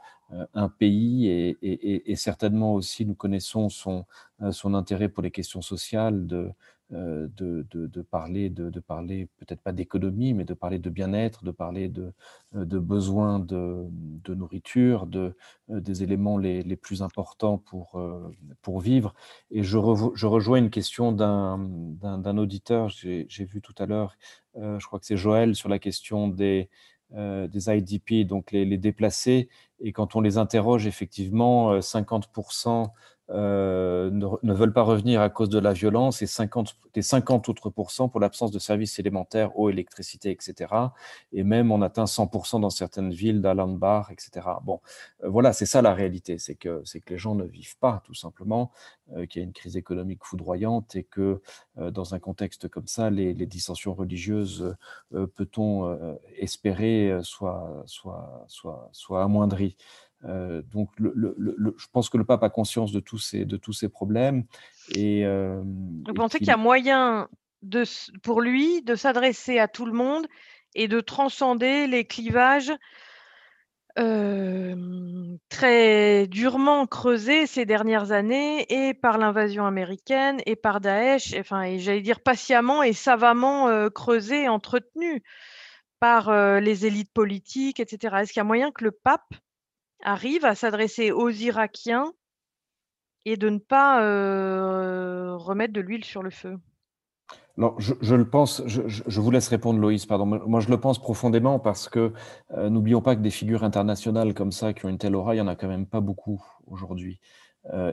un 0.53 0.69
pays 0.69 1.27
et, 1.27 2.15
certainement 2.15 2.73
aussi 2.75 3.05
nous 3.05 3.15
connaissons 3.15 3.69
son, 3.69 4.05
son 4.51 4.73
intérêt 4.73 5.09
pour 5.09 5.23
les 5.23 5.31
questions 5.31 5.61
sociales, 5.61 6.27
de, 6.27 6.51
euh, 6.91 7.27
parler, 8.09 8.49
de, 8.49 8.79
parler 8.79 9.27
peut-être 9.37 9.61
pas 9.61 9.71
d'économie, 9.71 10.33
mais 10.33 10.43
de 10.43 10.55
parler 10.55 10.79
de 10.79 10.89
bien-être, 10.89 11.43
de 11.43 11.51
parler 11.51 11.87
de, 11.87 12.13
euh, 12.55 12.65
de 12.65 12.79
besoins 12.79 13.37
de, 13.39 13.87
nourriture, 14.27 15.05
de, 15.05 15.35
euh, 15.69 15.79
des 15.81 16.01
éléments 16.01 16.39
les, 16.39 16.75
plus 16.75 17.03
importants 17.03 17.59
pour, 17.59 17.99
vivre. 18.81 19.13
Et 19.51 19.63
je 19.63 19.77
rejoins 19.77 20.57
une 20.57 20.71
question 20.71 21.11
d'un 21.11 22.37
auditeur, 22.37 22.89
j'ai 22.89 23.27
vu 23.45 23.61
tout 23.61 23.75
à 23.77 23.85
l'heure, 23.85 24.15
je 24.55 24.85
crois 24.85 24.99
que 24.99 25.05
c'est 25.05 25.17
Joël, 25.17 25.55
sur 25.55 25.69
la 25.69 25.77
question 25.79 26.27
des, 26.27 26.69
des 27.11 27.69
IDP, 27.69 28.27
donc 28.27 28.51
les, 28.51 28.65
les, 28.65 28.77
déplacés. 28.77 29.49
Et 29.79 29.91
quand 29.91 30.15
on 30.15 30.21
les 30.21 30.37
interroge, 30.37 30.85
effectivement, 30.85 31.79
50% 31.79 32.91
euh, 33.31 34.09
ne, 34.11 34.53
veulent 34.53 34.73
pas 34.73 34.81
revenir 34.81 35.21
à 35.21 35.29
cause 35.29 35.49
de 35.49 35.59
la 35.59 35.71
violence 35.73 36.23
et 36.23 36.27
50, 36.27 36.75
des 36.95 37.03
50 37.03 37.47
autres 37.49 37.69
pour 37.69 38.19
l'absence 38.19 38.51
de 38.51 38.57
services 38.57 38.97
élémentaires, 38.97 39.57
eau, 39.59 39.69
électricité, 39.69 40.31
etc. 40.31 40.73
Et 41.31 41.43
même 41.43 41.71
on 41.71 41.83
atteint 41.83 42.05
100% 42.05 42.61
dans 42.61 42.71
certaines 42.71 43.11
villes 43.11 43.41
d'Alandbar, 43.41 44.11
etc. 44.11 44.47
Bon, 44.63 44.81
euh, 45.23 45.29
voilà, 45.29 45.53
c'est 45.53 45.67
ça 45.67 45.83
la 45.83 45.93
réalité, 45.93 46.39
c'est 46.39 46.55
que, 46.55 46.81
c'est 46.85 47.01
que 47.01 47.13
les 47.13 47.19
gens 47.19 47.35
ne 47.35 47.43
vivent 47.43 47.77
pas 47.77 48.01
tout 48.03 48.15
simplement, 48.15 48.71
euh, 49.15 49.27
qu'il 49.27 49.41
y 49.41 49.43
a 49.43 49.45
une 49.45 49.53
crise 49.53 49.77
économique 49.77 50.23
foudroyante 50.23 50.95
et 50.95 51.03
que 51.03 51.41
dans 51.75 52.13
un 52.13 52.19
contexte 52.19 52.67
comme 52.67 52.87
ça, 52.87 53.09
les, 53.09 53.33
dissensions 53.45 53.93
religieuses, 53.93 54.75
peut-on 55.11 56.17
espérer, 56.37 57.17
soient, 57.23 57.83
soit 57.85 58.45
soit 58.47 58.89
soit 58.91 59.23
amoindries. 59.23 59.75
Euh, 60.25 60.61
donc, 60.73 60.89
je 60.99 61.87
pense 61.91 62.09
que 62.09 62.17
le 62.17 62.25
pape 62.25 62.43
a 62.43 62.49
conscience 62.49 62.91
de 62.91 62.99
tous 62.99 63.19
ces, 63.19 63.45
de 63.45 63.57
tous 63.57 63.73
ces 63.73 63.89
problèmes. 63.89 64.45
Et, 64.95 65.25
euh, 65.25 65.61
Vous 66.07 66.13
pensez 66.13 66.39
qu'il 66.39 66.47
y 66.47 66.51
a 66.51 66.57
moyen 66.57 67.29
de, 67.61 67.83
pour 68.21 68.41
lui 68.41 68.81
de 68.81 68.95
s'adresser 68.95 69.59
à 69.59 69.67
tout 69.67 69.85
le 69.85 69.93
monde 69.93 70.27
et 70.75 70.87
de 70.87 70.99
transcender 70.99 71.87
les 71.87 72.05
clivages 72.05 72.71
euh, 73.97 75.37
très 75.49 76.27
durement 76.27 76.85
creusés 76.85 77.47
ces 77.47 77.65
dernières 77.65 78.11
années 78.11 78.65
et 78.69 78.93
par 78.93 79.17
l'invasion 79.17 79.65
américaine 79.65 80.41
et 80.45 80.55
par 80.55 80.79
Daesh, 80.79 81.33
enfin, 81.37 81.63
et 81.63 81.79
j'allais 81.79 82.01
dire 82.01 82.21
patiemment 82.21 82.83
et 82.83 82.93
savamment 82.93 83.67
euh, 83.67 83.89
creusés, 83.89 84.47
entretenus 84.47 85.21
par 85.99 86.31
les 86.61 86.85
élites 86.85 87.11
politiques, 87.11 87.81
etc. 87.81 88.15
Est-ce 88.21 88.31
qu'il 88.31 88.39
y 88.39 88.39
a 88.39 88.45
moyen 88.45 88.71
que 88.71 88.85
le 88.85 88.91
pape 88.91 89.33
arrive 90.03 90.45
à 90.45 90.55
s'adresser 90.55 91.11
aux 91.11 91.29
Irakiens 91.29 92.13
et 93.25 93.37
de 93.37 93.49
ne 93.49 93.59
pas 93.59 93.99
remettre 95.37 95.73
de 95.73 95.81
l'huile 95.81 96.05
sur 96.05 96.23
le 96.23 96.29
feu? 96.29 96.57
Non, 97.57 97.75
je, 97.77 98.15
le 98.15 98.27
pense, 98.29 98.63
je, 98.67 99.19
vous 99.19 99.31
laisse 99.31 99.49
répondre 99.49 99.79
Loïs, 99.79 100.05
pardon. 100.05 100.25
Moi, 100.25 100.61
je 100.61 100.69
le 100.69 100.79
pense 100.79 100.97
profondément 100.97 101.59
parce 101.59 101.89
que 101.89 102.13
n'oublions 102.57 103.01
pas 103.01 103.17
que 103.17 103.21
des 103.21 103.29
figures 103.31 103.65
internationales 103.65 104.33
comme 104.33 104.53
ça, 104.53 104.73
qui 104.73 104.85
ont 104.85 104.89
une 104.89 104.97
telle 104.97 105.15
aura, 105.15 105.35
il 105.35 105.39
n'y 105.39 105.41
en 105.41 105.47
a 105.47 105.55
quand 105.55 105.67
même 105.67 105.85
pas 105.85 105.99
beaucoup 105.99 106.41
aujourd'hui. 106.67 107.19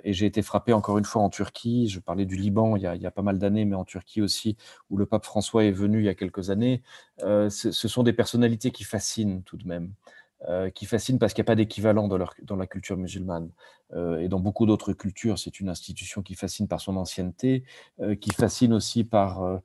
et 0.04 0.12
j'ai 0.12 0.26
été 0.26 0.40
frappé 0.42 0.72
encore 0.72 0.98
une 0.98 1.04
fois 1.04 1.22
en 1.22 1.30
Turquie, 1.30 1.88
je 1.88 1.98
parlais 1.98 2.26
du 2.26 2.36
Liban 2.36 2.76
il 2.76 2.82
y 2.82 2.86
a, 2.86 2.94
il 2.94 3.02
y 3.02 3.06
a 3.06 3.10
pas 3.10 3.22
mal 3.22 3.38
d'années, 3.40 3.64
mais 3.64 3.74
en 3.74 3.84
Turquie 3.84 4.22
aussi, 4.22 4.56
où 4.88 4.96
le 4.96 5.04
pape 5.04 5.24
François 5.24 5.64
est 5.64 5.72
venu 5.72 5.98
il 5.98 6.04
y 6.04 6.08
a 6.08 6.14
quelques 6.14 6.50
années. 6.50 6.82
ce 7.18 7.48
sont 7.72 8.04
des 8.04 8.12
personnalités 8.12 8.70
qui 8.70 8.84
fascinent 8.84 9.42
tout 9.42 9.56
de 9.56 9.66
même. 9.66 9.92
Euh, 10.48 10.68
qui 10.68 10.84
fascine 10.84 11.18
parce 11.18 11.32
qu'il 11.32 11.42
n'y 11.42 11.46
a 11.46 11.50
pas 11.52 11.54
d'équivalent 11.54 12.08
dans, 12.08 12.18
dans, 12.42 12.56
la 12.56 12.66
culture 12.66 12.98
musulmane. 12.98 13.50
Euh, 13.94 14.18
et 14.18 14.28
dans 14.28 14.40
beaucoup 14.40 14.66
d'autres 14.66 14.92
cultures, 14.92 15.38
c'est 15.38 15.60
une 15.60 15.68
institution 15.68 16.22
qui 16.22 16.34
fascine 16.34 16.66
par 16.66 16.80
son 16.80 16.96
ancienneté, 16.96 17.64
euh, 18.00 18.14
qui 18.14 18.30
fascine 18.30 18.72
aussi 18.72 19.04
par, 19.04 19.60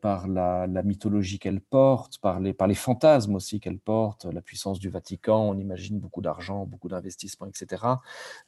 par 0.00 0.28
la, 0.28 0.66
mythologie 0.82 1.38
qu'elle 1.38 1.60
porte, 1.60 2.18
par 2.18 2.40
les, 2.40 2.54
fantasmes 2.74 3.34
aussi 3.34 3.60
qu'elle 3.60 3.78
porte, 3.78 4.24
la 4.24 4.40
puissance 4.40 4.78
du 4.78 4.88
Vatican, 4.88 5.40
on 5.50 5.58
imagine 5.58 5.98
beaucoup 5.98 6.22
d'argent, 6.22 6.64
beaucoup 6.64 6.88
d'investissements, 6.88 7.46
etc. 7.46 7.82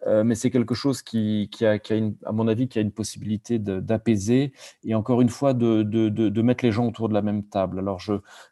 mais 0.07 0.35
c'est 0.35 0.51
quelque 0.51 0.75
chose 0.75 1.03
qui, 1.03 1.51
a, 1.63 1.79
à 2.25 2.33
mon 2.33 2.49
avis, 2.49 2.69
qui 2.69 2.79
a 2.79 2.83
une 2.83 2.93
possibilité 2.93 3.59
d'apaiser 3.59 4.53
et 4.85 4.95
encore 4.95 5.21
une 5.21 5.29
fois 5.29 5.55
de, 5.55 6.43
mettre 6.43 6.65
les 6.65 6.73
gens 6.73 6.87
autour 6.87 7.09
de 7.09 7.15
la 7.15 7.23
même 7.23 7.45
table. 7.45 7.79
Alors 7.79 8.01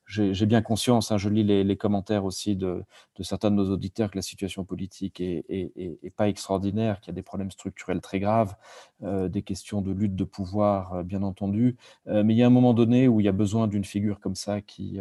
j'ai 0.07 0.47
bien 0.47 0.63
conscience, 0.63 1.13
hein, 1.13 1.19
je 1.19 1.29
lis 1.29 1.45
les, 1.45 1.77
commentaires 1.77 2.25
aussi 2.25 2.57
de, 2.57 2.83
de 3.17 3.23
certains 3.23 3.51
de 3.51 3.57
nos 3.57 3.71
auditeurs 3.71 4.11
que 4.11 4.17
la 4.17 4.23
situation 4.23 4.65
politique 4.65 5.21
est, 5.21 6.13
pas 6.17 6.29
extraordinaire, 6.29 6.58
qu'il 6.61 7.09
y 7.09 7.11
a 7.11 7.13
des 7.13 7.23
problèmes 7.23 7.51
structurels 7.51 8.01
très 8.01 8.21
graves, 8.21 8.55
euh, 9.03 9.29
des 9.29 9.43
questions 9.43 9.81
de 9.83 9.93
lutte 9.93 10.17
de 10.17 10.25
pouvoir, 10.25 10.95
euh, 10.95 11.03
bien 11.03 11.23
entendu. 11.23 11.77
Euh, 12.07 12.23
mais 12.23 12.35
il 12.35 12.37
y 12.37 12.43
a 12.43 12.47
un 12.47 12.51
moment 12.51 12.75
donné 12.75 13.09
où 13.09 13.21
il 13.21 13.25
y 13.25 13.29
a 13.29 13.33
besoin 13.33 13.67
d'une 13.67 13.85
figure 13.85 14.21
comme 14.21 14.35
ça 14.35 14.61
qui, 14.61 15.01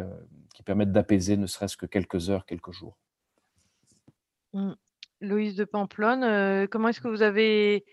qui 0.54 0.62
permette 0.62 0.92
d'apaiser 0.92 1.36
ne 1.36 1.46
serait-ce 1.46 1.76
que 1.76 1.86
quelques 1.86 2.30
heures, 2.30 2.46
quelques 2.46 2.72
jours. 2.72 2.96
Mmh. 4.52 4.72
Louise 5.20 5.56
de 5.56 5.64
Pamplonne, 5.64 6.68
comment 6.68 6.88
est-ce 6.88 7.00
que 7.00 7.08
vous 7.08 7.22
avez 7.22 7.84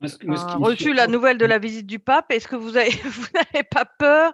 reçu 0.00 0.94
la 0.94 1.06
nouvelle 1.06 1.38
de 1.38 1.46
la 1.46 1.58
visite 1.58 1.86
du 1.86 1.98
pape? 1.98 2.32
Est-ce 2.32 2.48
que 2.48 2.56
vous 2.56 2.72
n'avez 3.34 3.64
pas 3.70 3.84
peur 3.84 4.32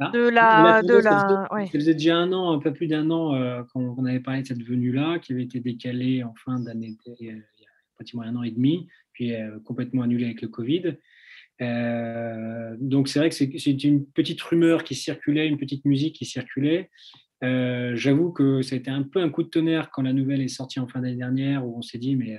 ah, 0.00 0.10
de 0.12 0.28
la, 0.28 0.82
de 0.82 0.94
la... 0.94 1.02
Ça, 1.02 1.48
faisait, 1.70 1.94
déjà 1.94 2.16
un 2.16 2.32
an, 2.32 2.52
un 2.52 2.58
peu 2.58 2.72
plus 2.72 2.86
d'un 2.86 3.10
an 3.10 3.34
euh, 3.34 3.62
qu'on 3.72 4.04
avait 4.06 4.20
parlé 4.20 4.42
de 4.42 4.46
cette 4.46 4.62
venue-là, 4.62 5.18
qui 5.18 5.32
avait 5.32 5.42
été 5.42 5.60
décalée 5.60 6.24
en 6.24 6.34
fin 6.34 6.58
d'année, 6.58 6.96
il 7.20 7.26
y 7.26 7.30
a 7.30 7.34
pratiquement 7.96 8.22
un 8.22 8.34
an 8.36 8.42
et 8.42 8.50
demi, 8.50 8.88
puis 9.12 9.34
euh, 9.34 9.58
complètement 9.64 10.02
annulée 10.02 10.24
avec 10.24 10.40
le 10.40 10.48
Covid. 10.48 10.96
Euh, 11.60 12.74
donc 12.80 13.08
c'est 13.08 13.18
vrai 13.18 13.28
que 13.28 13.34
c'est 13.34 13.84
une 13.84 14.06
petite 14.06 14.40
rumeur 14.40 14.84
qui 14.84 14.94
circulait, 14.94 15.46
une 15.46 15.58
petite 15.58 15.84
musique 15.84 16.16
qui 16.16 16.24
circulait. 16.24 16.90
J'avoue 17.42 18.32
que 18.32 18.62
ça 18.62 18.76
a 18.76 18.78
été 18.78 18.90
un 18.90 19.02
peu 19.02 19.20
un 19.20 19.28
coup 19.28 19.42
de 19.42 19.48
tonnerre 19.48 19.90
quand 19.90 20.02
la 20.02 20.14
nouvelle 20.14 20.40
est 20.40 20.48
sortie 20.48 20.80
en 20.80 20.88
fin 20.88 21.00
d'année 21.00 21.16
dernière, 21.16 21.66
où 21.66 21.76
on 21.76 21.82
s'est 21.82 21.98
dit, 21.98 22.16
mais 22.16 22.38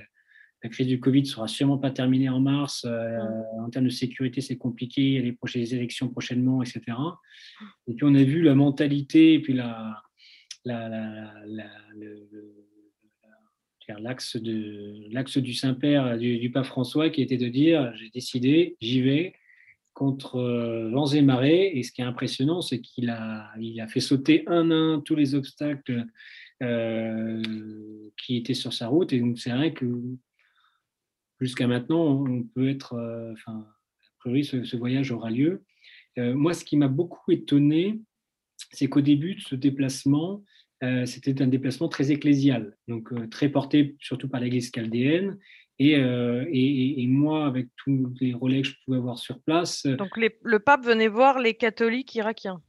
la 0.62 0.68
crise 0.68 0.86
du 0.86 1.00
Covid 1.00 1.26
sera 1.26 1.48
sûrement 1.48 1.78
pas 1.78 1.90
terminée 1.90 2.28
en 2.28 2.40
mars. 2.40 2.84
Euh, 2.88 3.18
en 3.58 3.68
termes 3.70 3.86
de 3.86 3.90
sécurité, 3.90 4.40
c'est 4.40 4.56
compliqué. 4.56 5.02
Il 5.02 5.12
y 5.14 5.18
a 5.18 5.22
les, 5.22 5.32
prochaines, 5.32 5.62
élections 5.62 6.08
prochainement, 6.08 6.62
etc. 6.62 6.82
Et 7.88 7.94
puis 7.94 8.04
on 8.04 8.14
a 8.14 8.22
vu 8.22 8.42
la 8.42 8.54
mentalité 8.54 9.34
et 9.34 9.40
puis 9.40 9.54
la, 9.54 10.02
l'axe 14.00 14.36
l'axe 15.10 15.38
du 15.38 15.54
Saint-Père, 15.54 16.16
du, 16.16 16.50
pape 16.50 16.66
François, 16.66 17.10
qui 17.10 17.22
était 17.22 17.36
de 17.36 17.48
dire 17.48 17.92
j'ai 17.96 18.10
décidé, 18.10 18.76
j'y 18.80 19.02
vais 19.02 19.34
contre 19.94 20.36
euh, 20.36 20.90
vents 20.90 21.08
et 21.08 21.22
marées. 21.22 21.72
Et 21.76 21.82
ce 21.82 21.90
qui 21.90 22.02
est 22.02 22.04
impressionnant, 22.04 22.62
c'est 22.62 22.80
qu'il 22.80 23.10
a, 23.10 23.50
il 23.60 23.80
a 23.80 23.88
fait 23.88 24.00
sauter 24.00 24.44
un 24.46 24.70
à 24.70 24.74
un 24.74 25.00
tous 25.00 25.16
les 25.16 25.34
obstacles 25.34 26.06
euh, 26.62 27.42
qui 28.16 28.36
étaient 28.36 28.54
sur 28.54 28.72
sa 28.72 28.86
route. 28.86 29.12
Et 29.12 29.18
donc 29.18 29.38
c'est 29.38 29.50
vrai 29.50 29.72
que 29.72 29.86
jusqu'à 31.42 31.66
maintenant, 31.66 32.24
on 32.26 32.44
peut 32.44 32.68
être, 32.68 32.94
euh, 32.94 33.32
enfin, 33.32 33.58
a 33.58 34.18
priori, 34.20 34.44
ce, 34.44 34.76
voyage 34.76 35.10
aura 35.10 35.30
lieu. 35.30 35.64
Euh, 36.18 36.34
moi, 36.34 36.54
ce 36.54 36.64
qui 36.64 36.76
m'a 36.76 36.88
beaucoup 36.88 37.32
étonné, 37.32 38.00
c'est 38.70 38.88
qu'au 38.88 39.00
début 39.00 39.34
de 39.34 39.40
ce 39.40 39.54
déplacement, 39.54 40.44
euh, 40.84 41.04
c'était 41.04 41.42
un 41.42 41.46
déplacement 41.46 41.88
très 41.88 42.10
ecclésial, 42.10 42.76
donc 42.88 43.12
très 43.30 43.48
porté 43.48 43.96
surtout 44.00 44.28
par 44.28 44.40
l'Église 44.40 44.70
chaldéenne. 44.70 45.38
Et, 45.78 45.94
et, 45.94 47.06
moi, 47.08 47.44
avec 47.44 47.66
tous 47.76 48.14
les 48.20 48.34
relais 48.34 48.62
que 48.62 48.68
je 48.68 48.74
pouvais 48.84 48.98
avoir 48.98 49.18
sur 49.18 49.40
place. 49.40 49.84
Donc 49.84 50.16
le 50.16 50.58
pape 50.60 50.84
venait 50.84 51.08
voir 51.08 51.40
les 51.40 51.54
catholiques 51.54 52.14
irakiens 52.14 52.62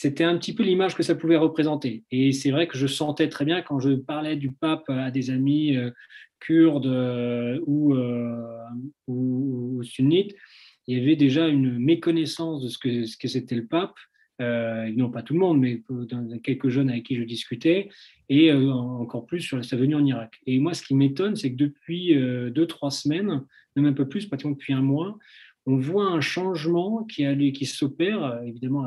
c'était 0.00 0.24
un 0.24 0.36
petit 0.38 0.54
peu 0.54 0.62
l'image 0.62 0.94
que 0.94 1.02
ça 1.02 1.14
pouvait 1.14 1.36
représenter. 1.36 2.04
Et 2.10 2.32
c'est 2.32 2.50
vrai 2.50 2.66
que 2.66 2.76
je 2.76 2.86
sentais 2.86 3.28
très 3.28 3.44
bien 3.44 3.62
quand 3.62 3.80
je 3.80 3.90
parlais 3.90 4.36
du 4.36 4.52
pape 4.52 4.88
à 4.88 5.10
des 5.10 5.30
amis 5.30 5.76
kurdes 6.40 6.86
euh, 6.86 7.58
euh, 7.66 8.58
ou, 9.06 9.82
sunnites, 9.82 10.34
il 10.86 10.98
y 10.98 11.00
avait 11.00 11.16
déjà 11.16 11.48
une 11.48 11.78
méconnaissance 11.78 12.62
de 12.62 12.68
ce 12.68 12.78
que, 12.78 13.06
ce 13.06 13.16
que 13.16 13.28
c'était 13.28 13.54
le 13.54 13.66
pape 13.66 13.94
euh, 14.42 14.90
non 14.96 15.10
pas 15.10 15.22
tout 15.22 15.34
le 15.34 15.38
monde, 15.38 15.60
mais 15.60 15.82
quelques 16.42 16.68
jeunes 16.68 16.90
avec 16.90 17.04
qui 17.04 17.16
je 17.16 17.22
discutais, 17.22 17.88
et 18.28 18.50
euh, 18.50 18.72
encore 18.72 19.26
plus 19.26 19.40
sur 19.40 19.64
sa 19.64 19.76
venue 19.76 19.94
en 19.94 20.04
Irak. 20.04 20.40
Et 20.46 20.58
moi, 20.58 20.74
ce 20.74 20.82
qui 20.82 20.94
m'étonne, 20.94 21.36
c'est 21.36 21.52
que 21.52 21.56
depuis 21.56 22.16
euh, 22.16 22.50
deux, 22.50 22.66
trois 22.66 22.90
semaines, 22.90 23.44
même 23.76 23.86
un 23.86 23.92
peu 23.92 24.08
plus, 24.08 24.26
pratiquement 24.26 24.52
depuis 24.52 24.72
un 24.72 24.82
mois, 24.82 25.18
on 25.66 25.76
voit 25.76 26.06
un 26.06 26.20
changement 26.20 27.04
qui, 27.04 27.52
qui 27.52 27.64
s'opère, 27.64 28.42
évidemment, 28.44 28.86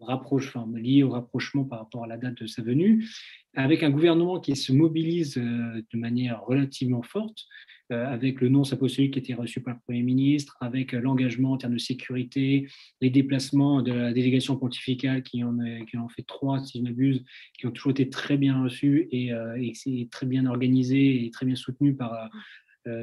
rapproche, 0.00 0.56
lié 0.74 1.02
au 1.02 1.10
rapprochement 1.10 1.64
par 1.64 1.80
rapport 1.80 2.04
à 2.04 2.06
la 2.06 2.16
date 2.16 2.42
de 2.42 2.46
sa 2.46 2.62
venue, 2.62 3.06
avec 3.54 3.82
un 3.82 3.90
gouvernement 3.90 4.40
qui 4.40 4.54
se 4.56 4.72
mobilise 4.72 5.34
de 5.34 5.98
manière 5.98 6.44
relativement 6.44 7.02
forte, 7.02 7.46
euh, 7.92 8.04
avec 8.04 8.40
le 8.40 8.48
non 8.48 8.62
apostolique 8.72 9.12
qui 9.12 9.20
été 9.20 9.34
reçu 9.34 9.60
par 9.60 9.74
le 9.74 9.80
Premier 9.86 10.02
ministre, 10.02 10.56
avec 10.60 10.92
euh, 10.92 11.00
l'engagement 11.00 11.52
en 11.52 11.56
termes 11.56 11.74
de 11.74 11.78
sécurité, 11.78 12.66
les 13.00 13.10
déplacements 13.10 13.80
de 13.80 13.92
la 13.92 14.12
délégation 14.12 14.56
pontificale 14.56 15.22
qui 15.22 15.44
en, 15.44 15.56
qui 15.58 15.96
fait 16.16 16.24
trois, 16.26 16.58
si 16.64 16.78
je 16.78 16.82
m'abuse, 16.82 17.24
qui 17.56 17.64
ont 17.68 17.70
toujours 17.70 17.92
été 17.92 18.10
très 18.10 18.38
bien 18.38 18.60
reçus 18.60 19.06
et, 19.12 19.32
euh, 19.32 19.54
et 19.56 20.08
très 20.08 20.26
bien 20.26 20.46
organisé 20.46 21.24
et 21.24 21.30
très 21.30 21.46
bien 21.46 21.54
soutenu 21.54 21.94
par, 21.94 22.28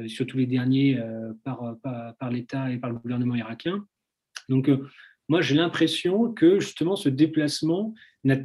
surtout 0.06 0.38
les 0.38 0.46
derniers, 0.46 0.98
par, 1.44 1.76
par 1.82 2.30
l'État 2.30 2.70
et 2.70 2.78
par 2.78 2.90
le 2.90 2.98
gouvernement 2.98 3.34
irakien. 3.34 3.86
Donc, 4.48 4.70
moi, 5.28 5.40
j'ai 5.40 5.54
l'impression 5.54 6.32
que 6.32 6.60
justement 6.60 6.96
ce 6.96 7.08
déplacement 7.08 7.94
n'a 8.24 8.36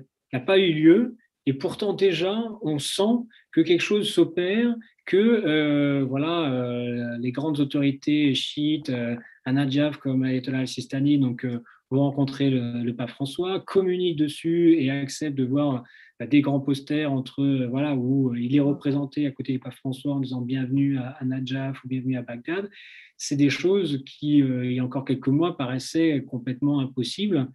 pas 0.46 0.58
eu 0.58 0.74
lieu. 0.74 1.18
Et 1.46 1.54
pourtant 1.54 1.94
déjà 1.94 2.38
on 2.62 2.78
sent 2.78 3.26
que 3.52 3.62
quelque 3.62 3.82
chose 3.82 4.10
s'opère 4.10 4.76
que 5.06 5.18
euh, 5.18 6.06
voilà, 6.08 6.52
euh, 6.52 7.18
les 7.18 7.32
grandes 7.32 7.60
autorités 7.60 8.36
chiites, 8.36 8.92
euh, 8.92 9.16
à 9.46 9.52
Najaf 9.52 9.98
comme 9.98 10.24
Ayatollah 10.24 10.60
al-Sistani, 10.60 11.18
donc 11.18 11.48
vont 11.90 12.02
rencontrer 12.02 12.52
le, 12.52 12.92
pape 12.92 13.10
François, 13.10 13.60
communiquent 13.62 14.20
dessus 14.20 14.76
et 14.78 14.92
acceptent 14.92 15.38
de 15.38 15.46
voir 15.46 15.84
des 16.28 16.42
grands 16.42 16.60
posters 16.60 17.12
entre 17.12 17.68
voilà 17.70 17.96
où 17.96 18.36
il 18.36 18.56
est 18.56 18.60
représenté 18.60 19.26
à 19.26 19.32
côté 19.32 19.54
du 19.54 19.60
pape 19.60 19.74
François 19.74 20.14
en 20.14 20.20
disant 20.20 20.42
bienvenue 20.42 20.98
à, 20.98 21.18
Najaf 21.24 21.84
ou 21.84 21.88
bienvenue 21.88 22.18
à 22.18 22.22
Bagdad. 22.22 22.70
C'est 23.18 23.36
des 23.36 23.50
choses 23.50 24.04
qui, 24.06 24.38
il 24.38 24.74
y 24.74 24.80
a 24.80 24.84
encore 24.84 25.06
quelques 25.06 25.28
mois, 25.28 25.58
paraissaient 25.58 26.24
complètement 26.26 26.80
impossibles. 26.80 27.48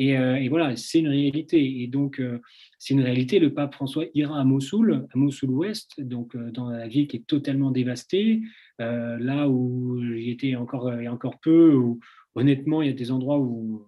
Euh, 0.00 0.36
et, 0.36 0.48
voilà, 0.48 0.76
c'est 0.76 1.00
une 1.00 1.08
réalité. 1.08 1.82
Et 1.82 1.86
donc, 1.86 2.20
euh, 2.20 2.40
c'est 2.78 2.94
une 2.94 3.02
réalité. 3.02 3.38
Le 3.38 3.52
pape 3.52 3.74
François 3.74 4.04
ira 4.14 4.40
à 4.40 4.44
Mossoul, 4.44 5.06
à 5.12 5.18
Mossoul-Ouest, 5.18 6.00
donc 6.00 6.34
euh, 6.34 6.50
dans 6.50 6.70
la 6.70 6.88
ville 6.88 7.06
qui 7.06 7.18
est 7.18 7.26
totalement 7.26 7.70
dévastée, 7.70 8.42
là 8.78 9.46
où 9.46 10.00
j'y 10.02 10.30
étais 10.30 10.56
encore, 10.56 10.90
il 10.98 11.08
encore 11.10 11.38
peu, 11.40 11.74
où 11.74 12.00
honnêtement, 12.34 12.80
il 12.80 12.88
y 12.88 12.90
a 12.90 12.94
des 12.94 13.10
endroits 13.10 13.38
où 13.38 13.82
on 13.82 13.86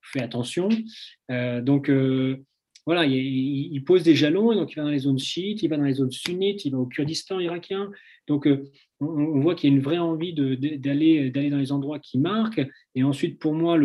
fait 0.00 0.22
attention. 0.22 0.70
donc, 1.28 1.90
voilà, 2.86 3.04
il, 3.04 3.82
pose 3.84 4.04
des 4.04 4.14
jalons, 4.14 4.54
donc 4.54 4.72
il 4.72 4.76
va 4.76 4.84
dans 4.84 4.90
les 4.90 5.00
zones 5.00 5.18
chiites, 5.18 5.62
il 5.62 5.68
va 5.68 5.76
dans 5.76 5.84
les 5.84 5.94
zones 5.94 6.12
sunnites, 6.12 6.64
il 6.64 6.70
va 6.70 6.78
au 6.78 6.86
Kurdistan 6.86 7.40
irakien. 7.40 7.90
Donc, 8.28 8.46
on, 9.00 9.06
on 9.06 9.40
voit 9.40 9.54
qu'il 9.56 9.68
y 9.68 9.72
a 9.72 9.76
une 9.76 9.82
vraie 9.82 9.98
envie 9.98 10.32
d'aller 10.32 11.30
dans 11.30 11.58
les 11.58 11.72
endroits 11.72 11.98
qui 11.98 12.18
marquent. 12.18 12.64
Et 12.94 13.02
ensuite, 13.02 13.40
pour 13.40 13.54
moi, 13.54 13.76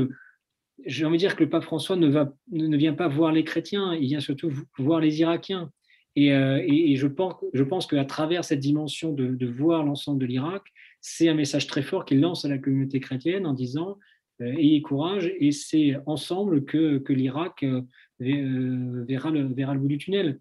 j'ai 0.86 1.06
envie 1.06 1.18
de 1.18 1.20
dire 1.20 1.36
que 1.36 1.44
le 1.44 1.50
pape 1.50 1.64
François 1.64 1.96
ne, 1.96 2.78
vient 2.78 2.94
pas 2.94 3.08
voir 3.08 3.32
les 3.32 3.44
chrétiens, 3.44 3.94
il 3.94 4.08
vient 4.08 4.20
surtout 4.20 4.52
voir 4.78 5.00
les 5.00 5.20
Irakiens. 5.20 5.72
Et, 6.16 6.34
euh, 6.34 6.62
je 6.96 7.08
pense, 7.08 7.36
je 7.54 7.64
pense 7.64 7.88
qu'à 7.88 8.06
travers 8.06 8.44
cette 8.44 8.60
dimension 8.60 9.14
de, 9.14 9.46
voir 9.46 9.84
l'ensemble 9.84 10.20
de 10.20 10.26
l'Irak, 10.26 10.64
c'est 11.00 11.30
un 11.30 11.34
message 11.34 11.68
très 11.68 11.82
fort 11.82 12.06
qu'il 12.06 12.20
lance 12.20 12.46
à 12.46 12.50
la 12.50 12.58
communauté 12.58 13.00
chrétienne 13.00 13.46
en 13.46 13.54
disant 13.54 13.92
euh, 13.92 13.96
ayez 14.42 14.82
courage 14.82 15.32
et 15.40 15.52
c'est 15.52 15.98
ensemble 16.06 16.66
que, 16.66 16.98
que 17.00 17.14
l'Irak 17.14 17.64
euh, 17.64 17.82
verra, 18.20 19.32
le, 19.32 19.54
verra 19.54 19.74
le 19.74 19.80
bout 19.80 19.88
du 19.88 19.98
tunnel. 19.98 20.40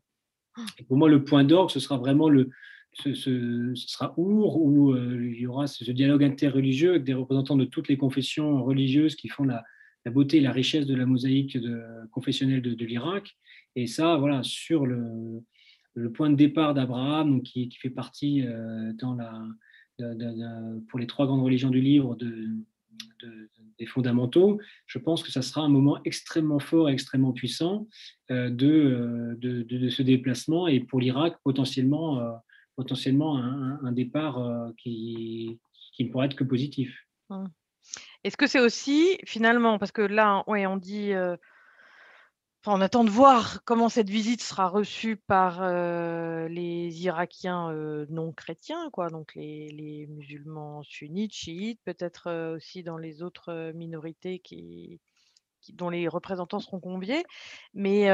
pour 0.89 0.97
moi, 0.97 1.09
le 1.09 1.25
point 1.25 1.45
d'orgue, 1.45 1.71
ce 1.71 1.81
sera 1.81 1.97
vraiment 1.99 2.29
le, 2.29 2.51
ce, 2.93 3.15
sera 3.75 4.15
Our, 4.17 4.57
où 4.57 4.95
il 4.97 5.41
y 5.41 5.47
aura 5.47 5.67
ce 5.67 5.91
dialogue 5.93 6.25
interreligieux 6.25 6.91
avec 6.91 7.05
des 7.05 7.15
représentants 7.15 7.57
de 7.57 7.65
toutes 7.65 7.89
les 7.89 7.97
confessions 7.97 8.65
religieuses 8.65 9.15
qui 9.15 9.29
font 9.29 9.45
la, 9.45 9.63
la 10.05 10.11
beauté 10.11 10.39
et 10.39 10.41
la 10.41 10.53
richesse 10.53 10.87
de 10.87 10.95
la 10.95 11.07
mosaïque 11.07 11.59
confessionnelle 12.11 12.63
de, 12.63 12.85
l'Irak. 12.85 13.37
Et 13.77 13.87
ça, 13.87 14.17
voilà, 14.17 14.43
sur 14.43 14.87
le, 14.87 15.43
le 15.95 16.13
point 16.13 16.31
de 16.31 16.37
départ 16.37 16.75
d'Abraham, 16.75 17.43
qui, 17.43 17.69
qui, 17.69 17.79
fait 17.79 17.91
partie 17.91 18.43
euh, 18.47 18.93
dans 18.95 19.15
la, 19.15 19.47
pour 20.89 20.99
les 20.99 21.07
trois 21.07 21.27
grandes 21.27 21.43
religions 21.43 21.71
du 21.71 21.81
livre 21.81 22.17
de, 22.17 22.49
des 23.79 23.87
fondamentaux, 23.87 24.61
je 24.87 24.99
pense 24.99 25.23
que 25.23 25.31
ça 25.31 25.43
sera 25.43 25.63
un 25.63 25.69
moment 25.69 26.01
extrêmement 26.05 26.59
fort 26.59 26.89
et 26.89 26.93
extrêmement 26.93 27.33
puissant 27.33 27.89
euh, 28.31 28.51
euh, 28.51 29.35
de, 29.37 29.63
de, 29.63 29.89
ce 29.89 30.03
déplacement 30.03 30.69
et 30.69 30.81
pour 30.81 31.01
l'Irak, 31.01 31.37
potentiellement, 31.45 32.41
potentiellement 32.77 33.37
un, 33.37 33.93
départ 33.93 34.73
qui, 34.77 35.59
qui 35.93 36.05
ne 36.05 36.11
pourrait 36.11 36.27
être 36.27 36.37
que 36.37 36.45
positif. 36.45 37.07
Hum. 37.29 37.49
Est-ce 38.25 38.37
que 38.37 38.47
c'est 38.47 38.61
aussi, 38.61 39.19
finalement, 39.25 39.79
parce 39.79 39.93
que 39.93 40.03
là, 40.03 40.45
ouais, 40.47 40.67
on 40.67 40.77
dit, 40.77 41.13
euh, 41.13 41.37
on 42.67 42.81
attend 42.81 43.05
de 43.05 43.11
voir 43.11 43.65
comment 43.65 43.89
cette 43.89 44.11
visite 44.11 44.43
sera 44.43 44.69
reçue 44.69 45.17
par 45.17 45.63
euh, 45.63 46.47
les 46.49 47.05
Irakiens 47.05 47.71
euh, 47.71 48.07
non 48.11 48.33
chrétiens, 48.33 48.91
quoi, 48.91 49.09
donc 49.09 49.35
les, 49.35 50.07
musulmans 50.11 50.83
sunnites, 50.83 51.33
chiites, 51.33 51.81
peut-être 51.85 52.55
aussi 52.55 52.83
dans 52.83 52.99
les 52.99 53.23
autres 53.23 53.73
minorités 53.75 54.43
dont 55.73 55.89
les 55.91 56.09
représentants 56.09 56.61
seront 56.61 56.81
conviés. 56.81 57.25
Mais 57.73 58.09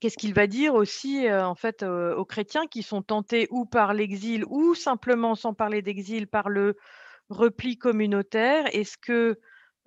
qu'est-ce 0.00 0.16
qu'il 0.16 0.34
va 0.34 0.46
dire 0.46 0.74
aussi, 0.74 1.30
en 1.30 1.54
fait, 1.54 1.82
aux 1.82 2.24
chrétiens 2.24 2.66
qui 2.66 2.82
sont 2.82 3.02
tentés 3.02 3.48
ou 3.50 3.66
par 3.66 3.94
l'exil 3.94 4.44
ou 4.46 4.74
simplement, 4.74 5.34
sans 5.34 5.54
parler 5.54 5.82
d'exil, 5.82 6.26
par 6.28 6.48
le 6.48 6.76
repli 7.30 7.76
communautaire, 7.78 8.66
est-ce 8.72 8.96
que 8.96 9.40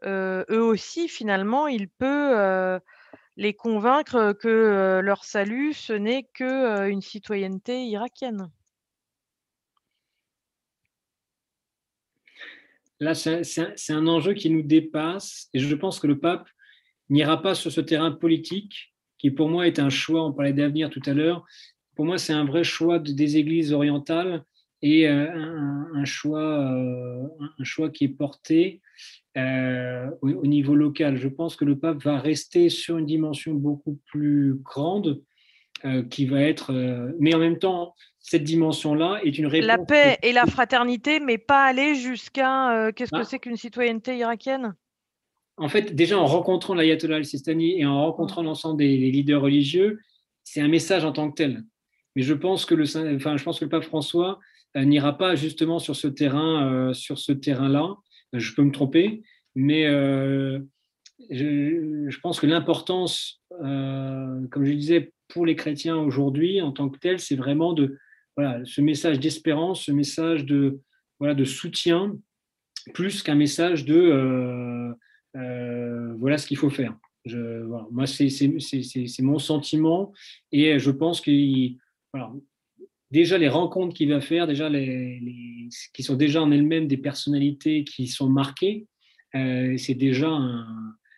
eux 0.06 0.62
aussi, 0.64 1.08
finalement, 1.08 1.68
il 1.68 1.90
peut 1.90 2.80
les 3.38 3.54
convaincre 3.54 4.34
que 4.34 5.00
leur 5.02 5.24
salut, 5.24 5.74
ce 5.74 5.94
n'est 5.94 6.24
qu'une 6.34 7.02
citoyenneté 7.02 7.86
irakienne. 7.86 8.50
Là, 13.00 13.16
c'est 13.16 13.94
un, 13.94 14.08
enjeu 14.08 14.34
qui 14.34 14.50
nous 14.50 14.62
dépasse 14.62 15.48
et 15.54 15.60
je 15.60 15.74
pense 15.74 16.02
que 16.02 16.08
le 16.08 16.20
pape 16.20 16.50
n'ira 17.10 17.42
pas 17.42 17.56
sur 17.56 17.72
ce 17.72 17.80
terrain 17.80 18.12
politique 18.12 18.94
qui 19.18 19.32
pour 19.32 19.48
moi 19.48 19.68
est 19.68 19.80
un 19.80 19.90
choix, 19.90 20.26
on 20.26 20.34
parlait 20.34 20.54
d'avenir 20.54 20.90
tout 20.90 21.02
à 21.06 21.14
l'heure, 21.14 21.46
pour 21.96 22.06
moi 22.06 22.18
c'est 22.18 22.34
un 22.34 22.46
vrai 22.46 22.66
choix 22.66 23.00
des 23.00 23.38
églises 23.38 23.72
orientales 23.72 24.44
et 24.82 25.08
un, 25.08 26.06
choix, 26.06 26.46
un 26.46 27.64
choix 27.64 27.90
qui 27.90 28.06
est 28.06 28.10
porté 28.10 28.82
euh, 29.38 30.10
au, 30.22 30.46
niveau 30.46 30.76
local. 30.76 31.18
Je 31.18 31.28
pense 31.28 31.56
que 31.56 31.66
le 31.66 31.78
pape 31.78 32.02
va 32.04 32.20
rester 32.20 32.70
sur 32.70 32.98
une 32.98 33.06
dimension 33.06 33.54
beaucoup 33.54 34.00
plus 34.06 34.56
grande 34.64 35.22
qui 36.10 36.26
va 36.26 36.42
être, 36.42 36.74
mais 37.22 37.34
en 37.34 37.40
même 37.40 37.58
temps, 37.58 37.96
cette 38.20 38.44
dimension-là 38.44 39.22
est 39.24 39.38
une 39.38 39.48
réponse. 39.48 39.66
La 39.66 39.78
paix 39.78 40.18
et 40.24 40.34
la 40.34 40.46
fraternité, 40.46 41.22
mais 41.22 41.38
pas 41.38 41.64
aller 41.64 41.96
jusqu'à 41.96 42.92
qu'est-ce 42.94 43.12
que 43.12 43.22
ah. 43.22 43.24
c'est 43.24 43.40
qu'une 43.40 43.56
citoyenneté 43.56 44.18
irakienne? 44.18 44.76
En 45.56 45.70
fait, 45.70 45.96
déjà 45.96 46.20
en 46.20 46.26
rencontrant 46.26 46.74
l'ayatollah 46.74 47.16
al-Sistani 47.16 47.80
et 47.80 47.86
en 47.86 48.02
rencontrant 48.04 48.44
l'ensemble 48.44 48.78
des, 48.78 48.98
des, 48.98 49.10
leaders 49.10 49.42
religieux, 49.42 50.00
c'est 50.44 50.60
un 50.60 50.68
message 50.68 51.06
en 51.06 51.14
tant 51.14 51.30
que 51.32 51.36
tel. 51.36 51.64
Mais 52.18 52.24
je 52.24 52.34
pense 52.34 52.66
que 52.66 52.76
le, 52.76 52.84
enfin, 53.16 53.38
je 53.38 53.44
pense 53.46 53.60
que 53.60 53.64
le 53.64 53.70
pape 53.70 53.84
François 53.84 54.40
n'ira 54.76 55.18
pas 55.18 55.36
justement 55.36 55.80
sur 55.80 55.96
ce 55.96 56.08
terrain, 56.08 56.72
euh, 56.72 56.94
sur 56.94 57.18
ce 57.18 57.32
terrain-là. 57.32 57.96
Je 58.34 58.54
peux 58.54 58.64
me 58.64 58.72
tromper, 58.72 59.24
mais 59.56 59.86
euh, 59.88 60.60
je, 61.30 62.20
pense 62.20 62.40
que 62.40 62.48
l'importance, 62.48 63.42
euh, 63.64 64.48
comme 64.48 64.66
je 64.66 64.74
disais, 64.74 65.12
pour 65.28 65.46
les 65.46 65.56
chrétiens 65.56 65.98
aujourd'hui 65.98 66.62
en 66.62 66.72
tant 66.72 66.90
que 66.90 67.00
tel, 67.00 67.20
c'est 67.20 67.36
vraiment 67.36 67.74
de 67.74 67.98
voilà 68.36 68.64
ce 68.66 68.82
message 68.82 69.20
d'espérance, 69.20 69.86
ce 69.86 69.92
message 69.92 70.46
de 70.46 70.80
voilà 71.20 71.34
de 71.34 71.44
soutien, 71.44 72.18
plus 72.94 73.22
qu'un 73.22 73.36
message 73.36 73.86
de 73.86 74.96
voilà 75.34 76.38
ce 76.38 76.48
qu'il 76.48 76.58
faut 76.58 76.70
faire. 76.70 76.96
Moi, 77.26 78.06
c'est 78.08 79.22
mon 79.22 79.40
sentiment 79.40 80.14
et 80.52 80.80
je 80.80 80.92
pense 80.92 81.22
qu'il 81.22 81.78
voilà, 82.14 82.32
déjà 83.12 83.38
les 83.38 83.50
rencontres 83.50 83.94
qu'il 83.94 84.10
va 84.10 84.22
faire, 84.22 84.48
déjà 84.48 84.70
les, 84.70 85.70
qui 85.94 86.04
sont 86.04 86.16
déjà 86.16 86.42
en 86.42 86.52
elles-mêmes 86.52 86.88
des 86.88 86.98
personnalités 86.98 87.84
qui 87.84 88.08
sont 88.08 88.30
marquées, 88.30 88.88
euh, 89.36 89.78
c'est 89.78 89.94
déjà 89.94 90.40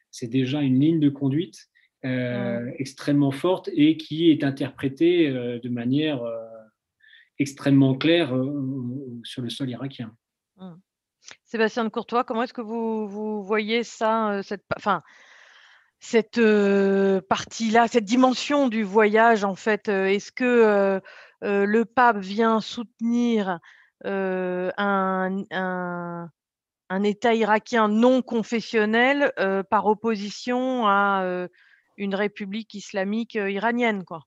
c'est 0.09 0.27
déjà 0.27 0.61
une 0.61 0.79
ligne 0.79 0.99
de 0.99 1.09
conduite 1.09 1.69
euh, 2.03 2.69
extrêmement 2.77 3.31
forte 3.31 3.69
et 3.73 3.95
qui 3.95 4.29
est 4.29 4.43
interprétée 4.43 5.29
euh, 5.29 5.59
de 5.59 5.69
manière 5.69 6.21
extrêmement 7.39 7.95
claire 7.95 8.33
sur 9.23 9.41
le 9.41 9.49
sol 9.49 9.69
irakien. 9.69 10.15
Sébastien 11.45 11.83
de 11.83 11.89
Courtois, 11.89 12.23
comment 12.23 12.43
est-ce 12.43 12.53
que 12.53 12.61
vous, 12.61 13.07
vous 13.07 13.43
voyez 13.43 13.83
ça, 13.83 14.41
cette, 14.43 14.63
enfin, 14.75 15.01
cette 16.01 16.41
partie-là, 17.29 17.87
cette 17.87 18.05
dimension 18.05 18.67
du 18.67 18.83
voyage, 18.83 19.43
en 19.43 19.55
fait 19.55 19.87
Est-ce 19.87 20.31
que 20.31 20.99
le 21.41 21.85
pape 21.85 22.17
vient 22.17 22.59
soutenir 22.59 23.59
un, 24.03 25.43
un, 26.89 27.03
État 27.03 27.33
irakien 27.33 27.87
non 27.87 28.21
confessionnel 28.21 29.31
par 29.69 29.85
opposition 29.85 30.87
à 30.87 31.47
une 31.97 32.15
république 32.15 32.73
islamique 32.73 33.35
iranienne 33.35 34.03
quoi? 34.03 34.25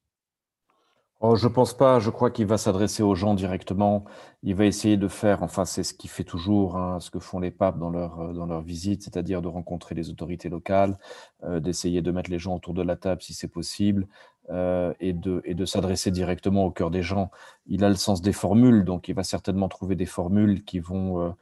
Oh, 1.27 1.37
je 1.37 1.49
pense 1.49 1.73
pas. 1.75 2.01
Je 2.01 2.11
crois 2.11 2.31
qu'il 2.31 2.45
va 2.45 2.59
s'adresser 2.59 3.03
aux 3.03 3.15
gens 3.15 3.33
directement. 3.33 4.05
Il 4.43 4.55
va 4.57 4.67
essayer 4.67 4.99
de 4.99 5.09
faire, 5.09 5.43
enfin, 5.43 5.65
c'est 5.65 5.83
ce 5.83 5.95
qu'il 5.95 6.11
fait 6.11 6.23
toujours, 6.23 6.77
hein, 6.77 7.01
ce 7.01 7.11
que 7.11 7.19
font 7.19 7.39
les 7.41 7.51
papes 7.51 7.79
dans 7.79 7.89
leur, 7.89 8.21
euh, 8.21 8.33
dans 8.35 8.61
visite, 8.61 9.05
c'est-à-dire 9.05 9.41
de 9.41 9.49
rencontrer 9.49 9.95
les 9.95 10.11
autorités 10.11 10.51
locales, 10.51 10.99
euh, 11.45 11.61
d'essayer 11.61 12.03
de 12.03 12.11
mettre 12.11 12.31
les 12.31 12.39
gens 12.39 12.55
autour 12.57 12.75
de 12.75 12.83
la 12.83 12.97
table 12.97 13.23
si 13.23 13.33
c'est 13.33 13.49
possible, 13.49 14.07
euh, 14.51 14.93
et 15.01 15.15
de, 15.15 15.41
et 15.47 15.55
de 15.55 15.65
s'adresser 15.65 16.11
directement 16.11 16.67
au 16.67 16.71
cœur 16.71 16.91
des 16.91 17.03
gens. 17.03 17.31
Il 17.67 17.85
a 17.85 17.89
le 17.89 17.95
sens 17.95 18.21
des 18.21 18.35
formules, 18.35 18.85
donc 18.85 19.09
il 19.09 19.15
va 19.15 19.25
certainement 19.25 19.69
trouver 19.71 19.97
des 19.97 20.05
formules 20.05 20.63
qui 20.63 20.79
vont, 20.79 21.35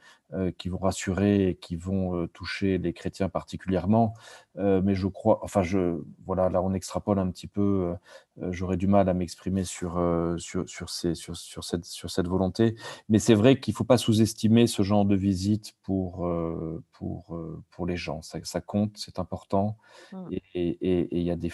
qui 0.57 0.69
vont 0.69 0.77
rassurer 0.77 1.49
et 1.49 1.55
qui 1.55 1.75
vont 1.75 2.27
toucher 2.27 2.77
les 2.77 2.93
chrétiens 2.93 3.29
particulièrement. 3.29 4.13
mais 4.55 4.95
je 4.95 5.07
crois, 5.07 5.39
enfin, 5.43 5.63
je, 5.63 6.01
voilà, 6.25 6.49
là 6.49 6.61
on 6.61 6.73
extrapole 6.73 7.19
un 7.19 7.29
petit 7.29 7.47
peu. 7.47 7.93
J'aurais 8.49 8.77
du 8.77 8.87
mal 8.87 9.09
à 9.09 9.13
m'exprimer 9.13 9.63
sur, 9.63 9.93
sur, 10.37 10.67
sur, 10.67 10.89
ces, 10.89 11.15
sur, 11.15 11.35
sur, 11.35 11.63
cette, 11.63 11.85
sur 11.85 12.09
cette 12.09 12.27
volonté. 12.27 12.75
Mais 13.09 13.19
c'est 13.19 13.35
vrai 13.35 13.59
qu'il 13.59 13.73
ne 13.73 13.77
faut 13.77 13.83
pas 13.83 13.97
sous-estimer 13.97 14.67
ce 14.67 14.81
genre 14.83 15.05
de 15.05 15.15
visite 15.15 15.75
pour, 15.83 16.27
pour, 16.93 17.39
pour 17.69 17.85
les 17.85 17.97
gens. 17.97 18.21
Ça, 18.21 18.39
ça 18.43 18.61
compte, 18.61 18.97
c'est 18.97 19.19
important. 19.19 19.77
Mmh. 20.11 20.29
Et 20.55 21.17
il 21.17 21.23
y 21.23 21.31
a 21.31 21.35
des 21.35 21.51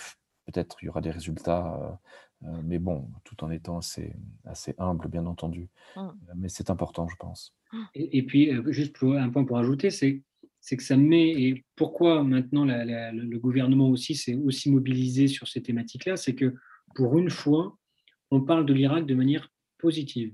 peut-être 0.52 0.78
il 0.82 0.86
y 0.86 0.90
aura 0.90 1.02
des 1.02 1.12
résultats, 1.12 2.00
mais 2.42 2.80
bon, 2.80 3.10
tout 3.24 3.44
en 3.44 3.52
étant 3.52 3.78
assez, 3.78 4.16
assez 4.46 4.74
humble, 4.78 5.08
bien 5.08 5.26
entendu. 5.26 5.70
Mmh. 5.96 6.08
Mais 6.36 6.50
c'est 6.50 6.70
important, 6.70 7.08
je 7.08 7.16
pense. 7.18 7.54
Et, 7.94 8.24
puis, 8.24 8.52
juste 8.68 8.96
un 9.04 9.30
point 9.30 9.44
pour 9.44 9.58
ajouter, 9.58 9.90
c'est 9.90 10.22
c'est 10.62 10.78
que 10.78 10.84
ça 10.84 10.98
met, 10.98 11.30
et 11.30 11.64
pourquoi 11.76 12.24
maintenant 12.24 12.66
le 12.66 13.38
gouvernement 13.38 13.90
aussi 13.90 14.16
s'est 14.16 14.36
aussi 14.36 14.70
mobilisé 14.70 15.28
sur 15.28 15.48
ces 15.48 15.62
thématiques-là, 15.62 16.18
c'est 16.18 16.36
que 16.36 16.54
pour 16.96 17.18
une 17.18 17.30
fois, 17.30 17.78
on 18.32 18.42
parle 18.42 18.66
de 18.66 18.74
l'Irak 18.74 19.06
de 19.06 19.16
manière 19.16 19.50
positive. 19.78 20.34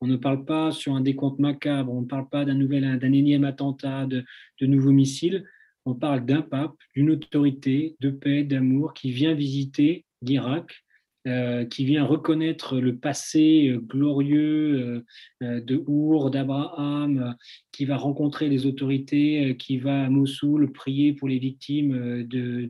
On 0.00 0.06
ne 0.06 0.16
parle 0.16 0.44
pas 0.44 0.70
sur 0.70 0.94
un 0.94 1.00
décompte 1.00 1.38
macabre, 1.38 1.92
on 1.92 2.02
ne 2.02 2.06
parle 2.06 2.28
pas 2.28 2.44
d'un 2.44 2.54
nouvel, 2.54 2.98
d'un 2.98 3.12
énième 3.12 3.44
attentat, 3.44 4.06
de, 4.06 4.24
de 4.60 4.66
nouveaux 4.66 4.92
missiles. 4.92 5.44
On 5.86 5.94
parle 5.94 6.24
d'un 6.24 6.42
pape, 6.42 6.76
d'une 6.94 7.10
autorité 7.10 7.96
de 8.00 8.10
paix, 8.10 8.44
d'amour 8.44 8.94
qui 8.94 9.12
vient 9.12 9.34
visiter 9.34 10.04
l'Irak, 10.22 10.84
euh, 11.26 11.64
qui 11.64 11.84
vient 11.84 12.04
reconnaître 12.04 12.78
le 12.78 12.96
passé 12.96 13.68
euh, 13.68 13.78
glorieux 13.78 15.04
euh, 15.42 15.60
de 15.60 15.82
Our, 15.86 16.30
d'Abraham, 16.30 17.34
qui 17.72 17.86
va 17.86 17.96
rencontrer 17.96 18.48
les 18.48 18.66
autorités, 18.66 19.56
qui 19.58 19.78
va 19.78 20.04
à 20.04 20.10
Mossoul 20.10 20.70
prier 20.72 21.14
pour 21.14 21.28
les 21.28 21.38
victimes 21.38 22.24
de, 22.24 22.68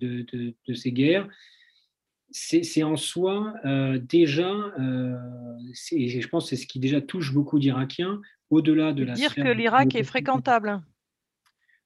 de 0.66 0.74
ces 0.74 0.92
guerres 0.92 1.28
c'est 2.36 2.82
en 2.82 2.96
soi 2.96 3.54
déjà, 4.08 4.50
euh, 4.80 5.16
je 5.92 6.26
pense 6.26 6.44
que 6.44 6.56
c'est 6.56 6.62
ce 6.62 6.66
qui 6.66 6.80
déjà 6.80 7.00
touche 7.00 7.32
beaucoup 7.32 7.60
d'Irakiens, 7.60 8.20
au-delà 8.50 8.92
de 8.92 9.04
la... 9.04 9.14
Dire 9.14 9.34
que 9.34 9.52
l'Irak 9.52 9.94
est 9.94 10.02
fréquentable. 10.02 10.82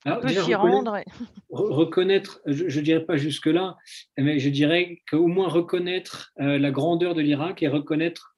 On 0.06 0.20
peut 0.20 0.28
s'y 0.28 0.54
rendre. 0.54 0.98
Reconnaître, 1.50 2.40
je 2.46 2.64
ne 2.64 2.84
dirais 2.84 3.04
pas 3.04 3.16
jusque-là, 3.16 3.76
mais 4.16 4.38
je 4.38 4.48
dirais 4.48 5.02
qu'au 5.10 5.26
moins 5.26 5.48
reconnaître 5.48 6.32
euh, 6.40 6.58
la 6.58 6.70
grandeur 6.70 7.14
de 7.14 7.20
l'Irak 7.20 7.62
et 7.62 7.68
reconnaître 7.68 8.36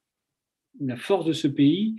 la 0.81 0.97
force 0.97 1.27
de 1.27 1.32
ce 1.32 1.49
pays, 1.49 1.97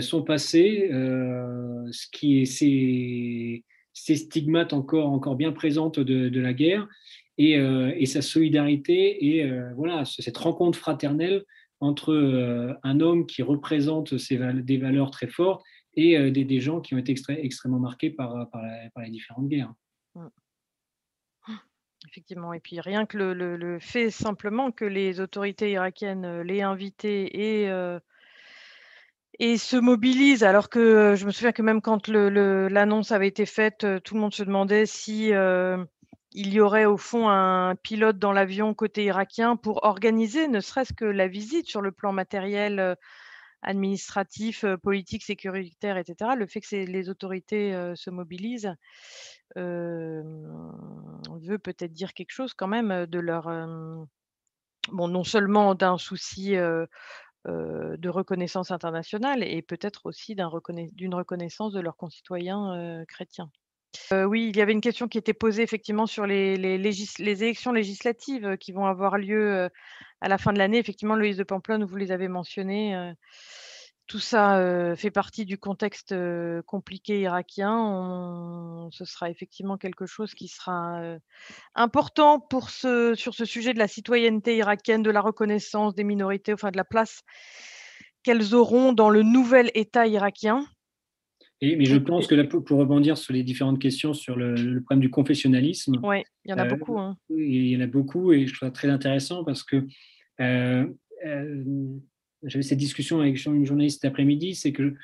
son 0.00 0.22
passé, 0.22 0.88
ce 0.90 2.06
qui 2.12 2.40
est 2.40 2.44
ces, 2.46 3.64
stigmates 4.16 4.72
encore, 4.72 5.08
encore 5.08 5.34
bien 5.34 5.52
présentes 5.52 5.98
de, 5.98 6.28
de 6.28 6.40
la 6.40 6.54
guerre, 6.54 6.88
euh, 7.40 7.92
et, 7.96 8.06
sa 8.06 8.20
solidarité 8.20 9.24
et 9.24 9.44
euh, 9.44 9.70
voilà 9.74 10.04
cette 10.04 10.36
rencontre 10.36 10.78
fraternelle 10.78 11.44
entre 11.80 12.12
euh, 12.12 12.74
un 12.82 13.00
homme 13.00 13.26
qui 13.26 13.42
représente 13.42 14.14
des 14.14 14.76
valeurs 14.76 15.10
très 15.10 15.28
fortes 15.28 15.64
et 15.94 16.30
des, 16.30 16.60
gens 16.60 16.80
qui 16.80 16.94
ont 16.94 16.98
été 16.98 17.14
extrêmement 17.28 17.78
marqués 17.78 18.10
par, 18.10 18.48
par, 18.50 18.62
les 19.02 19.10
différentes 19.10 19.48
guerres. 19.48 19.72
Mmh. 20.14 20.26
Effectivement, 22.08 22.52
et 22.52 22.60
puis 22.60 22.80
rien 22.80 23.06
que 23.06 23.16
le, 23.16 23.78
fait 23.78 24.10
simplement 24.10 24.72
que 24.72 24.84
les 24.84 25.20
autorités 25.20 25.70
irakiennes 25.70 26.40
l'aient 26.42 26.62
invité 26.62 27.62
et, 27.62 27.68
se 29.56 29.76
mobilisent, 29.76 30.42
alors 30.42 30.68
que 30.68 31.14
je 31.16 31.24
me 31.26 31.30
souviens 31.30 31.52
que 31.52 31.62
même 31.62 31.80
quand 31.80 32.08
l'annonce 32.08 33.12
avait 33.12 33.28
été 33.28 33.46
faite, 33.46 33.86
tout 34.02 34.14
le 34.14 34.20
monde 34.20 34.34
se 34.34 34.42
demandait 34.42 34.86
si 34.86 35.32
il 36.34 36.52
y 36.52 36.60
aurait 36.60 36.84
au 36.84 36.96
fond 36.96 37.28
un 37.28 37.74
pilote 37.76 38.18
dans 38.18 38.32
l'avion 38.32 38.74
côté 38.74 39.04
irakien 39.04 39.56
pour 39.56 39.84
organiser 39.84 40.48
ne 40.48 40.60
serait-ce 40.60 40.92
que 40.92 41.04
la 41.04 41.28
visite 41.28 41.66
sur 41.66 41.80
le 41.82 41.92
plan 41.92 42.12
matériel, 42.12 42.80
euh, 42.80 42.94
administratif, 43.62 44.64
euh, 44.64 44.76
politique, 44.76 45.22
sécuritaire, 45.22 45.96
etc. 45.96 46.32
Le 46.36 46.46
fait 46.46 46.60
que 46.60 46.76
les 46.76 47.08
autorités 47.08 47.74
euh, 47.74 47.94
se 47.94 48.10
mobilisent 48.10 48.74
veut 49.56 51.58
peut-être 51.58 51.92
dire 51.92 52.14
quelque 52.14 52.30
chose 52.30 52.54
quand 52.54 52.68
même 52.68 53.04
de 53.04 53.18
leur... 53.18 53.50
bon, 54.90 55.08
non 55.08 55.24
seulement 55.24 55.74
d'un 55.74 55.98
souci 55.98 56.52
de 56.52 58.08
reconnaissance 58.08 58.70
internationale 58.70 59.42
et 59.42 59.60
peut-être 59.60 60.06
aussi 60.06 60.34
d'une 60.34 61.14
reconnaissance 61.14 61.74
de 61.74 61.80
leurs 61.80 61.98
concitoyens 61.98 63.04
chrétiens 63.06 63.50
oui, 64.12 64.48
il 64.48 64.56
y 64.56 64.60
avait 64.62 64.72
une 64.72 64.80
question 64.80 65.08
qui 65.08 65.18
était 65.18 65.34
posée 65.34 65.62
effectivement 65.62 66.06
sur 66.06 66.26
les 66.26 67.14
élections 67.18 67.72
législatives, 67.72 68.56
qui 68.58 68.72
vont 68.72 68.86
avoir 68.86 69.18
lieu, 69.18 69.68
à 70.20 70.28
la 70.28 70.38
fin 70.38 70.52
de 70.52 70.58
l'année. 70.58 70.78
Effectivement, 70.78 71.16
Loïse 71.16 71.36
de 71.36 71.44
Pamplonne, 71.44 71.84
vous 71.84 71.96
les 71.96 72.12
avez 72.12 72.28
mentionnées, 72.28 73.12
tout 74.06 74.18
ça, 74.18 74.94
fait 74.96 75.10
partie 75.10 75.44
du 75.44 75.58
contexte, 75.58 76.14
compliqué 76.66 77.20
irakien. 77.20 78.88
ce 78.90 79.04
sera 79.04 79.30
effectivement 79.30 79.76
quelque 79.76 80.06
chose 80.06 80.34
qui 80.34 80.48
sera, 80.48 81.00
important 81.74 82.46
sur 82.50 83.34
ce 83.34 83.44
sujet 83.44 83.74
de 83.74 83.78
la 83.78 83.88
citoyenneté 83.88 84.56
irakienne, 84.56 85.02
de 85.02 85.10
la 85.10 85.20
reconnaissance 85.20 85.94
des 85.94 86.04
minorités, 86.04 86.52
enfin 86.52 86.70
de 86.70 86.76
la 86.76 86.84
place 86.84 87.22
qu'elles 88.22 88.54
auront 88.54 88.92
dans 88.92 89.10
le 89.10 89.22
nouvel 89.22 89.70
État 89.74 90.06
irakien 90.06 90.64
mais 91.62 91.84
je 91.84 91.96
pense 91.96 92.26
que 92.26 92.34
là, 92.34 92.44
pour, 92.44 92.78
rebondir 92.78 93.16
sur 93.16 93.32
les 93.32 93.44
différentes 93.44 93.78
questions 93.78 94.14
sur 94.14 94.36
le, 94.36 94.80
problème 94.82 95.00
du 95.00 95.10
confessionnalisme. 95.10 96.00
Oui, 96.02 96.22
il 96.44 96.50
y 96.50 96.54
en 96.54 96.58
a 96.58 96.66
euh, 96.66 96.68
beaucoup. 96.68 96.98
Hein. 96.98 97.16
Il 97.30 97.68
y 97.68 97.76
en 97.76 97.80
a 97.80 97.86
beaucoup 97.86 98.32
et 98.32 98.46
je 98.46 98.54
trouve 98.54 98.68
ça 98.68 98.72
très 98.72 98.88
intéressant 98.88 99.44
parce 99.44 99.62
que 99.62 99.86
euh, 100.40 100.86
euh, 101.24 101.64
j'avais 102.42 102.64
cette 102.64 102.78
discussion 102.78 103.20
avec 103.20 103.44
une 103.46 103.64
journaliste 103.64 104.02
cet 104.02 104.10
après-midi, 104.10 104.56
c'est 104.56 104.72
que 104.72 104.94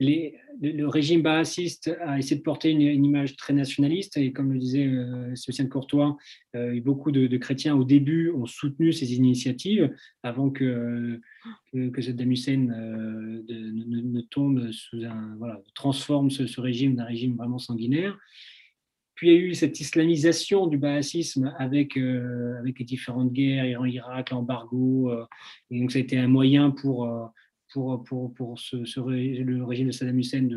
le, 0.00 0.86
régime 0.86 1.22
baassiste 1.22 1.96
a 2.04 2.18
essayé 2.18 2.36
de 2.36 2.42
porter 2.42 2.70
une, 2.70 2.82
image 2.82 3.36
très 3.36 3.52
nationaliste 3.52 4.16
et 4.16 4.32
comme 4.32 4.52
le 4.52 4.58
disait 4.58 4.86
euh, 4.86 5.34
Sébastien 5.34 5.66
Courtois, 5.66 6.16
euh, 6.54 6.80
beaucoup 6.80 7.10
de, 7.12 7.34
chrétiens 7.36 7.74
au 7.74 7.84
début 7.84 8.30
ont 8.30 8.46
soutenu 8.46 8.92
ces 8.92 9.14
initiatives 9.14 9.94
avant 10.22 10.50
que, 10.50 11.20
que, 11.72 12.02
Saddam 12.02 12.30
Hussein 12.30 12.68
euh, 12.70 13.42
ne, 13.48 14.20
tombe 14.22 14.70
sous 14.70 15.02
un 15.04 15.34
voilà 15.38 15.60
transforme 15.74 16.30
ce, 16.30 16.60
régime 16.60 16.94
d'un 16.94 17.04
régime 17.04 17.36
vraiment 17.36 17.58
sanguinaire. 17.58 18.18
Puis 19.14 19.28
il 19.28 19.32
y 19.32 19.36
a 19.36 19.40
eu 19.40 19.54
cette 19.54 19.80
islamisation 19.80 20.66
du 20.66 20.76
baassisme 20.76 21.54
avec, 21.58 21.96
avec 21.96 22.78
les 22.78 22.84
différentes 22.84 23.32
guerres, 23.32 23.64
Iran-Irak, 23.64 24.28
l'embargo, 24.28 25.10
et 25.70 25.80
donc 25.80 25.90
ça 25.90 25.98
a 25.98 26.02
été 26.02 26.18
un 26.18 26.28
moyen 26.28 26.70
pour 26.70 27.08
pour, 27.76 28.02
pour, 28.04 28.32
pour 28.32 28.58
le 28.72 29.62
régime 29.64 29.88
de 29.88 29.92
Saddam 29.92 30.18
Hussein 30.18 30.48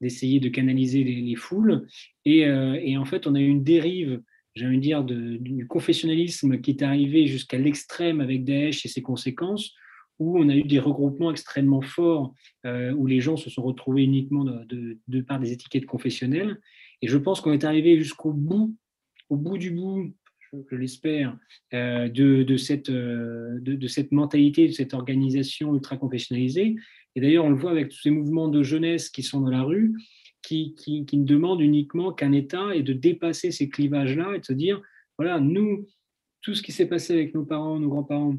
d'essayer 0.00 0.40
de, 0.40 0.48
canaliser 0.48 1.04
les, 1.04 1.36
foules. 1.36 1.86
Et, 2.24 2.46
euh, 2.46 2.80
et, 2.82 2.96
en 2.96 3.04
fait, 3.04 3.26
on 3.26 3.34
a 3.34 3.40
eu 3.40 3.48
une 3.48 3.62
dérive, 3.62 4.22
j'ai 4.54 4.66
envie 4.66 4.78
de 4.78 4.82
dire, 4.82 5.04
de, 5.04 5.36
du 5.36 5.66
confessionnalisme 5.66 6.62
qui 6.62 6.70
est 6.70 6.82
arrivé 6.82 7.26
jusqu'à 7.26 7.58
l'extrême 7.58 8.22
avec 8.22 8.44
Daesh 8.44 8.86
et 8.86 8.88
ses 8.88 9.02
conséquences, 9.02 9.74
où 10.18 10.38
on 10.38 10.48
a 10.48 10.56
eu 10.56 10.62
des 10.62 10.78
regroupements 10.78 11.30
extrêmement 11.30 11.82
forts, 11.82 12.32
euh, 12.64 12.94
où 12.94 13.06
les 13.06 13.20
gens 13.20 13.36
se 13.36 13.50
sont 13.50 13.62
retrouvés 13.62 14.04
uniquement 14.04 14.44
de, 14.44 14.98
de, 15.06 15.20
par 15.20 15.38
des 15.38 15.52
étiquettes 15.52 15.86
confessionnelles. 15.86 16.58
Et 17.02 17.08
je 17.08 17.18
pense 17.18 17.42
qu'on 17.42 17.52
est 17.52 17.64
arrivé 17.64 17.98
jusqu'au 17.98 18.32
bout, 18.32 18.74
au 19.28 19.36
bout 19.36 19.58
du 19.58 19.70
bout, 19.70 20.14
je 20.70 20.76
l'espère, 20.76 21.36
euh, 21.72 22.08
de, 22.08 22.56
cette, 22.56 22.90
euh, 22.90 23.58
de, 23.60 23.86
cette 23.86 24.12
mentalité, 24.12 24.68
de 24.68 24.72
cette 24.72 24.94
organisation 24.94 25.74
ultra-confessionnalisée. 25.74 26.76
Et 27.16 27.20
d'ailleurs, 27.20 27.44
on 27.44 27.50
le 27.50 27.56
voit 27.56 27.70
avec 27.70 27.88
tous 27.90 28.00
ces 28.00 28.10
mouvements 28.10 28.48
de 28.48 28.62
jeunesse 28.62 29.08
qui 29.08 29.22
sont 29.22 29.40
dans 29.40 29.50
la 29.50 29.62
rue, 29.62 29.94
qui, 30.42 30.74
ne 31.12 31.24
demandent 31.24 31.60
uniquement 31.60 32.12
qu'un 32.12 32.32
État 32.32 32.74
et 32.74 32.82
de 32.82 32.92
dépasser 32.92 33.50
ces 33.50 33.68
clivages-là 33.68 34.34
et 34.34 34.40
de 34.40 34.44
se 34.44 34.52
dire, 34.52 34.82
voilà, 35.18 35.40
nous, 35.40 35.86
tout 36.42 36.54
ce 36.54 36.62
qui 36.62 36.72
s'est 36.72 36.88
passé 36.88 37.14
avec 37.14 37.34
nos 37.34 37.44
parents, 37.44 37.78
nos 37.78 37.88
grands-parents, 37.88 38.36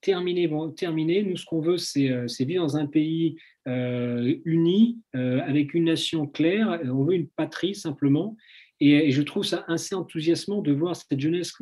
terminé, 0.00 0.46
bon, 0.46 0.70
terminé. 0.70 1.22
Nous, 1.22 1.36
ce 1.36 1.46
qu'on 1.46 1.60
veut, 1.60 1.78
c'est 1.78 2.44
vivre 2.44 2.62
dans 2.62 2.76
un 2.76 2.86
pays 2.86 3.36
uni, 3.64 5.00
avec 5.14 5.72
une 5.72 5.84
nation 5.84 6.26
claire. 6.26 6.78
On 6.84 7.04
veut 7.04 7.14
une 7.14 7.28
patrie, 7.28 7.74
simplement. 7.74 8.36
Et, 8.92 9.10
je 9.10 9.22
trouve 9.22 9.44
ça 9.44 9.64
assez 9.68 9.94
enthousiasmant 9.94 10.62
de 10.62 10.72
voir 10.72 10.96
cette 10.96 11.20
jeunesse. 11.20 11.52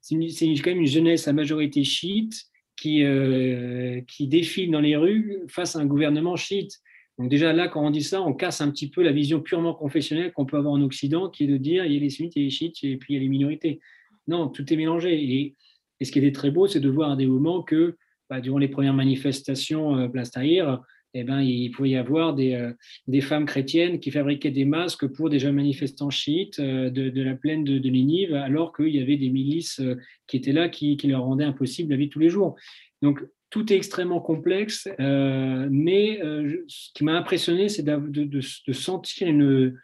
C'est 0.00 0.16
quand 0.16 0.70
même 0.70 0.80
une 0.80 0.86
jeunesse 0.86 1.28
à 1.28 1.32
majorité 1.32 1.84
chiite 1.84 2.34
qui, 2.76 3.04
qui 4.08 4.28
défile 4.28 4.70
dans 4.70 4.80
les 4.80 4.96
rues 4.96 5.38
face 5.48 5.76
à 5.76 5.80
un 5.80 5.86
gouvernement 5.86 6.36
chiite. 6.36 6.80
Donc 7.18 7.28
déjà 7.28 7.52
là, 7.52 7.68
quand 7.68 7.84
on 7.84 7.90
dit 7.90 8.02
ça, 8.02 8.22
on 8.22 8.34
casse 8.34 8.60
un 8.60 8.70
petit 8.70 8.90
peu 8.90 9.02
la 9.02 9.12
vision 9.12 9.40
purement 9.40 9.74
confessionnelle 9.74 10.32
qu'on 10.32 10.46
peut 10.46 10.56
avoir 10.56 10.74
en 10.74 10.82
Occident, 10.82 11.30
qui 11.30 11.44
est 11.44 11.46
de 11.46 11.56
dire 11.56 11.84
il 11.84 11.92
y 11.92 11.96
a 11.96 12.00
les 12.00 12.10
sunnites 12.10 12.36
et 12.36 12.40
les 12.40 12.50
chiites 12.50 12.82
et 12.82 12.96
puis 12.96 13.14
il 13.14 13.16
y 13.16 13.20
a 13.20 13.22
les 13.22 13.28
minorités. 13.28 13.80
Non, 14.26 14.48
tout 14.48 14.70
est 14.72 14.76
mélangé. 14.76 15.14
Et, 15.14 15.54
ce 16.04 16.10
qui 16.10 16.18
était 16.18 16.32
très 16.32 16.50
beau, 16.50 16.66
c'est 16.66 16.80
de 16.80 16.88
voir 16.88 17.16
des 17.16 17.26
moments 17.26 17.62
que 17.62 17.96
bah, 18.28 18.40
durant 18.40 18.58
les 18.58 18.68
premières 18.68 18.92
manifestations 18.92 19.96
euh, 19.96 20.08
Place 20.08 20.32
Tahrir, 20.32 20.82
eh 21.14 21.24
ben, 21.24 21.40
il 21.40 21.70
pouvait 21.70 21.90
y 21.90 21.96
avoir 21.96 22.34
des, 22.34 22.54
euh, 22.54 22.72
des, 23.06 23.20
femmes 23.20 23.46
chrétiennes 23.46 24.00
qui 24.00 24.10
fabriquaient 24.10 24.50
des 24.50 24.64
masques 24.64 25.06
pour 25.06 25.30
des 25.30 25.38
jeunes 25.38 25.54
manifestants 25.54 26.10
chiites 26.10 26.58
euh, 26.58 26.90
de, 26.90 27.22
la 27.22 27.34
plaine 27.34 27.64
de, 27.64 27.78
Ninive, 27.88 28.34
alors 28.34 28.74
qu'il 28.74 28.94
y 28.94 29.00
avait 29.00 29.16
des 29.16 29.30
milices 29.30 29.80
qui 30.26 30.36
étaient 30.36 30.52
là, 30.52 30.68
qui, 30.68 30.96
leur 31.04 31.22
rendaient 31.22 31.44
impossible 31.44 31.90
la 31.90 31.96
vie 31.96 32.08
tous 32.08 32.18
les 32.18 32.28
jours. 32.28 32.56
Donc, 33.02 33.20
tout 33.50 33.72
est 33.72 33.76
extrêmement 33.76 34.20
complexe, 34.20 34.88
mais 34.98 36.18
ce 36.66 36.92
qui 36.92 37.04
m'a 37.04 37.16
impressionné, 37.16 37.68
c'est 37.68 37.84
de, 37.84 38.40
sentir 38.72 39.28
une, 39.28 39.78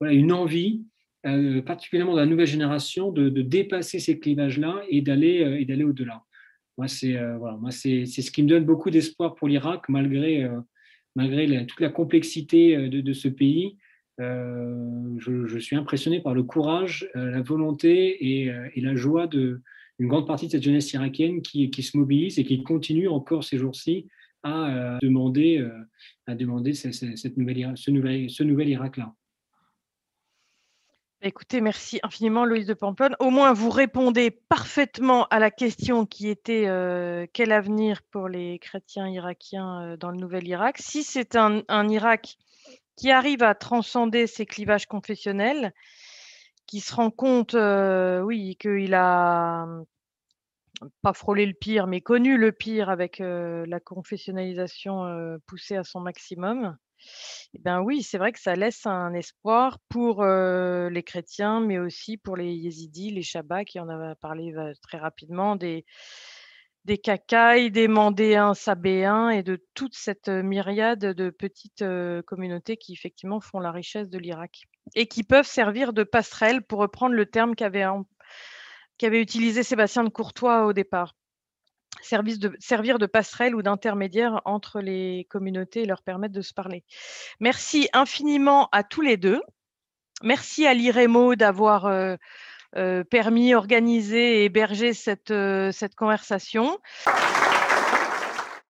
une 0.00 0.32
envie 0.32 0.84
euh, 1.26 1.60
particulièrement 1.62 2.14
de 2.14 2.20
la 2.20 2.26
nouvelle 2.26 2.46
génération, 2.46 3.10
de, 3.10 3.28
dépasser 3.28 3.98
ces 3.98 4.20
clivages-là 4.20 4.82
euh, 4.82 4.86
et 4.88 5.00
d'aller 5.02 5.84
au-delà. 5.84 6.22
Moi, 6.78 6.88
c'est 6.88 7.16
euh, 7.16 7.36
voilà, 7.36 7.56
moi 7.56 7.70
c'est 7.70 8.06
ce 8.06 8.30
qui 8.30 8.42
me 8.42 8.48
donne 8.48 8.64
beaucoup 8.64 8.90
d'espoir 8.90 9.34
pour 9.34 9.48
l'Irak, 9.48 9.88
malgré 9.88 10.48
malgré 11.16 11.66
toute 11.66 11.80
la 11.80 11.90
complexité 11.90 12.88
de, 12.88 13.12
ce 13.12 13.26
pays. 13.28 13.76
Je, 14.18 15.58
suis 15.58 15.74
impressionné 15.74 16.20
par 16.20 16.32
le 16.34 16.44
courage, 16.44 17.10
la 17.14 17.42
volonté 17.42 18.44
et, 18.44 18.54
et 18.74 18.80
la 18.80 18.94
joie 18.94 19.26
de 19.26 19.60
une 19.98 20.06
grande 20.06 20.28
partie 20.28 20.46
de 20.46 20.52
cette 20.52 20.62
jeunesse 20.62 20.92
irakienne 20.92 21.42
qui, 21.42 21.70
qui 21.70 21.82
se 21.82 21.96
mobilise 21.96 22.38
et 22.38 22.44
qui 22.44 22.62
continue 22.62 23.08
encore 23.08 23.42
ces 23.42 23.58
jours-ci 23.58 24.06
à 24.44 24.98
demander, 25.02 25.66
à 26.26 26.36
demander 26.36 26.74
cette, 26.74 27.36
nouvelle, 27.36 27.72
ce 27.74 27.90
nouvel, 27.90 28.30
ce 28.30 28.44
nouvel 28.44 28.68
Irak-là. 28.68 29.12
Écoutez, 31.20 31.60
merci 31.60 31.98
infiniment 32.04 32.44
Louise 32.44 32.66
de 32.66 32.74
Pamplonne. 32.74 33.16
Au 33.18 33.30
moins, 33.30 33.52
vous 33.52 33.70
répondez 33.70 34.30
parfaitement 34.30 35.26
à 35.30 35.40
la 35.40 35.50
question 35.50 36.06
qui 36.06 36.28
était 36.28 36.68
euh, 36.68 37.26
quel 37.32 37.50
avenir 37.50 38.02
pour 38.12 38.28
les 38.28 38.60
chrétiens 38.60 39.08
irakiens 39.08 39.82
euh, 39.82 39.96
dans 39.96 40.10
le 40.10 40.16
nouvel 40.16 40.46
Irak 40.46 40.78
Si 40.78 41.02
c'est 41.02 41.34
un, 41.34 41.64
Irak 41.88 42.36
qui 42.94 43.10
arrive 43.10 43.42
à 43.42 43.56
transcender 43.56 44.28
ces 44.28 44.46
clivages 44.46 44.86
confessionnels, 44.86 45.74
qui 46.68 46.78
se 46.78 46.94
rend 46.94 47.10
compte, 47.10 47.54
euh, 47.54 48.20
oui, 48.20 48.54
qu'il 48.54 48.94
a 48.94 49.66
pas 51.02 51.12
frôlé 51.14 51.46
le 51.46 51.54
pire, 51.54 51.88
mais 51.88 52.00
connu 52.00 52.38
le 52.38 52.52
pire 52.52 52.90
avec 52.90 53.18
la 53.18 53.80
confessionnalisation 53.80 55.36
poussée 55.48 55.74
à 55.74 55.82
son 55.82 55.98
maximum, 55.98 56.76
eh 57.54 57.58
ben 57.58 57.80
oui, 57.80 58.02
c'est 58.02 58.18
vrai 58.18 58.32
que 58.32 58.40
ça 58.40 58.54
laisse 58.54 58.86
un 58.86 59.12
espoir 59.14 59.78
pour 59.88 60.24
les 60.24 61.02
chrétiens, 61.02 61.60
mais 61.60 61.78
aussi 61.78 62.16
pour 62.16 62.36
les 62.36 62.52
yézidis, 62.52 63.10
les 63.10 63.22
shabbats, 63.22 63.64
qui 63.64 63.80
en 63.80 63.88
a 63.88 64.14
parlé 64.16 64.54
très 64.82 64.98
rapidement, 64.98 65.56
des, 65.56 65.84
des 66.84 67.00
des 67.70 67.88
Mandéens, 67.88 68.54
Sabéens 68.54 69.30
et 69.30 69.42
de 69.42 69.62
toute 69.74 69.94
cette 69.94 70.28
myriade 70.28 71.00
de 71.00 71.30
petites 71.30 71.84
communautés 72.26 72.76
qui 72.76 72.92
effectivement 72.94 73.40
font 73.40 73.60
la 73.60 73.72
richesse 73.72 74.08
de 74.08 74.18
l'Irak 74.18 74.62
et 74.94 75.06
qui 75.06 75.22
peuvent 75.22 75.46
servir 75.46 75.92
de 75.92 76.02
passerelle, 76.04 76.62
pour 76.62 76.80
reprendre 76.80 77.14
le 77.14 77.26
terme 77.26 77.54
qu'avait 77.54 77.84
utilisé 79.20 79.62
Sébastien 79.62 80.04
de 80.04 80.08
Courtois 80.08 80.66
au 80.66 80.72
départ 80.72 81.14
de, 82.12 82.56
servir 82.58 82.98
de 82.98 83.06
passerelle 83.06 83.54
ou 83.54 83.62
d'intermédiaire 83.62 84.40
entre 84.44 84.80
les 84.80 85.26
communautés 85.30 85.82
et 85.82 85.86
leur 85.86 86.02
permettre 86.02 86.34
de 86.34 86.42
se 86.42 86.54
parler. 86.54 86.84
Merci 87.40 87.88
infiniment 87.92 88.68
à 88.72 88.82
tous 88.82 89.00
les 89.00 89.16
deux. 89.16 89.40
Merci 90.22 90.66
à 90.66 90.74
l'IREMO 90.74 91.36
d'avoir 91.36 91.86
euh, 91.86 92.16
euh, 92.76 93.04
permis, 93.04 93.54
organisé 93.54 94.40
et 94.40 94.44
hébergé 94.44 94.92
cette, 94.92 95.30
euh, 95.30 95.72
cette 95.72 95.94
conversation. 95.94 96.78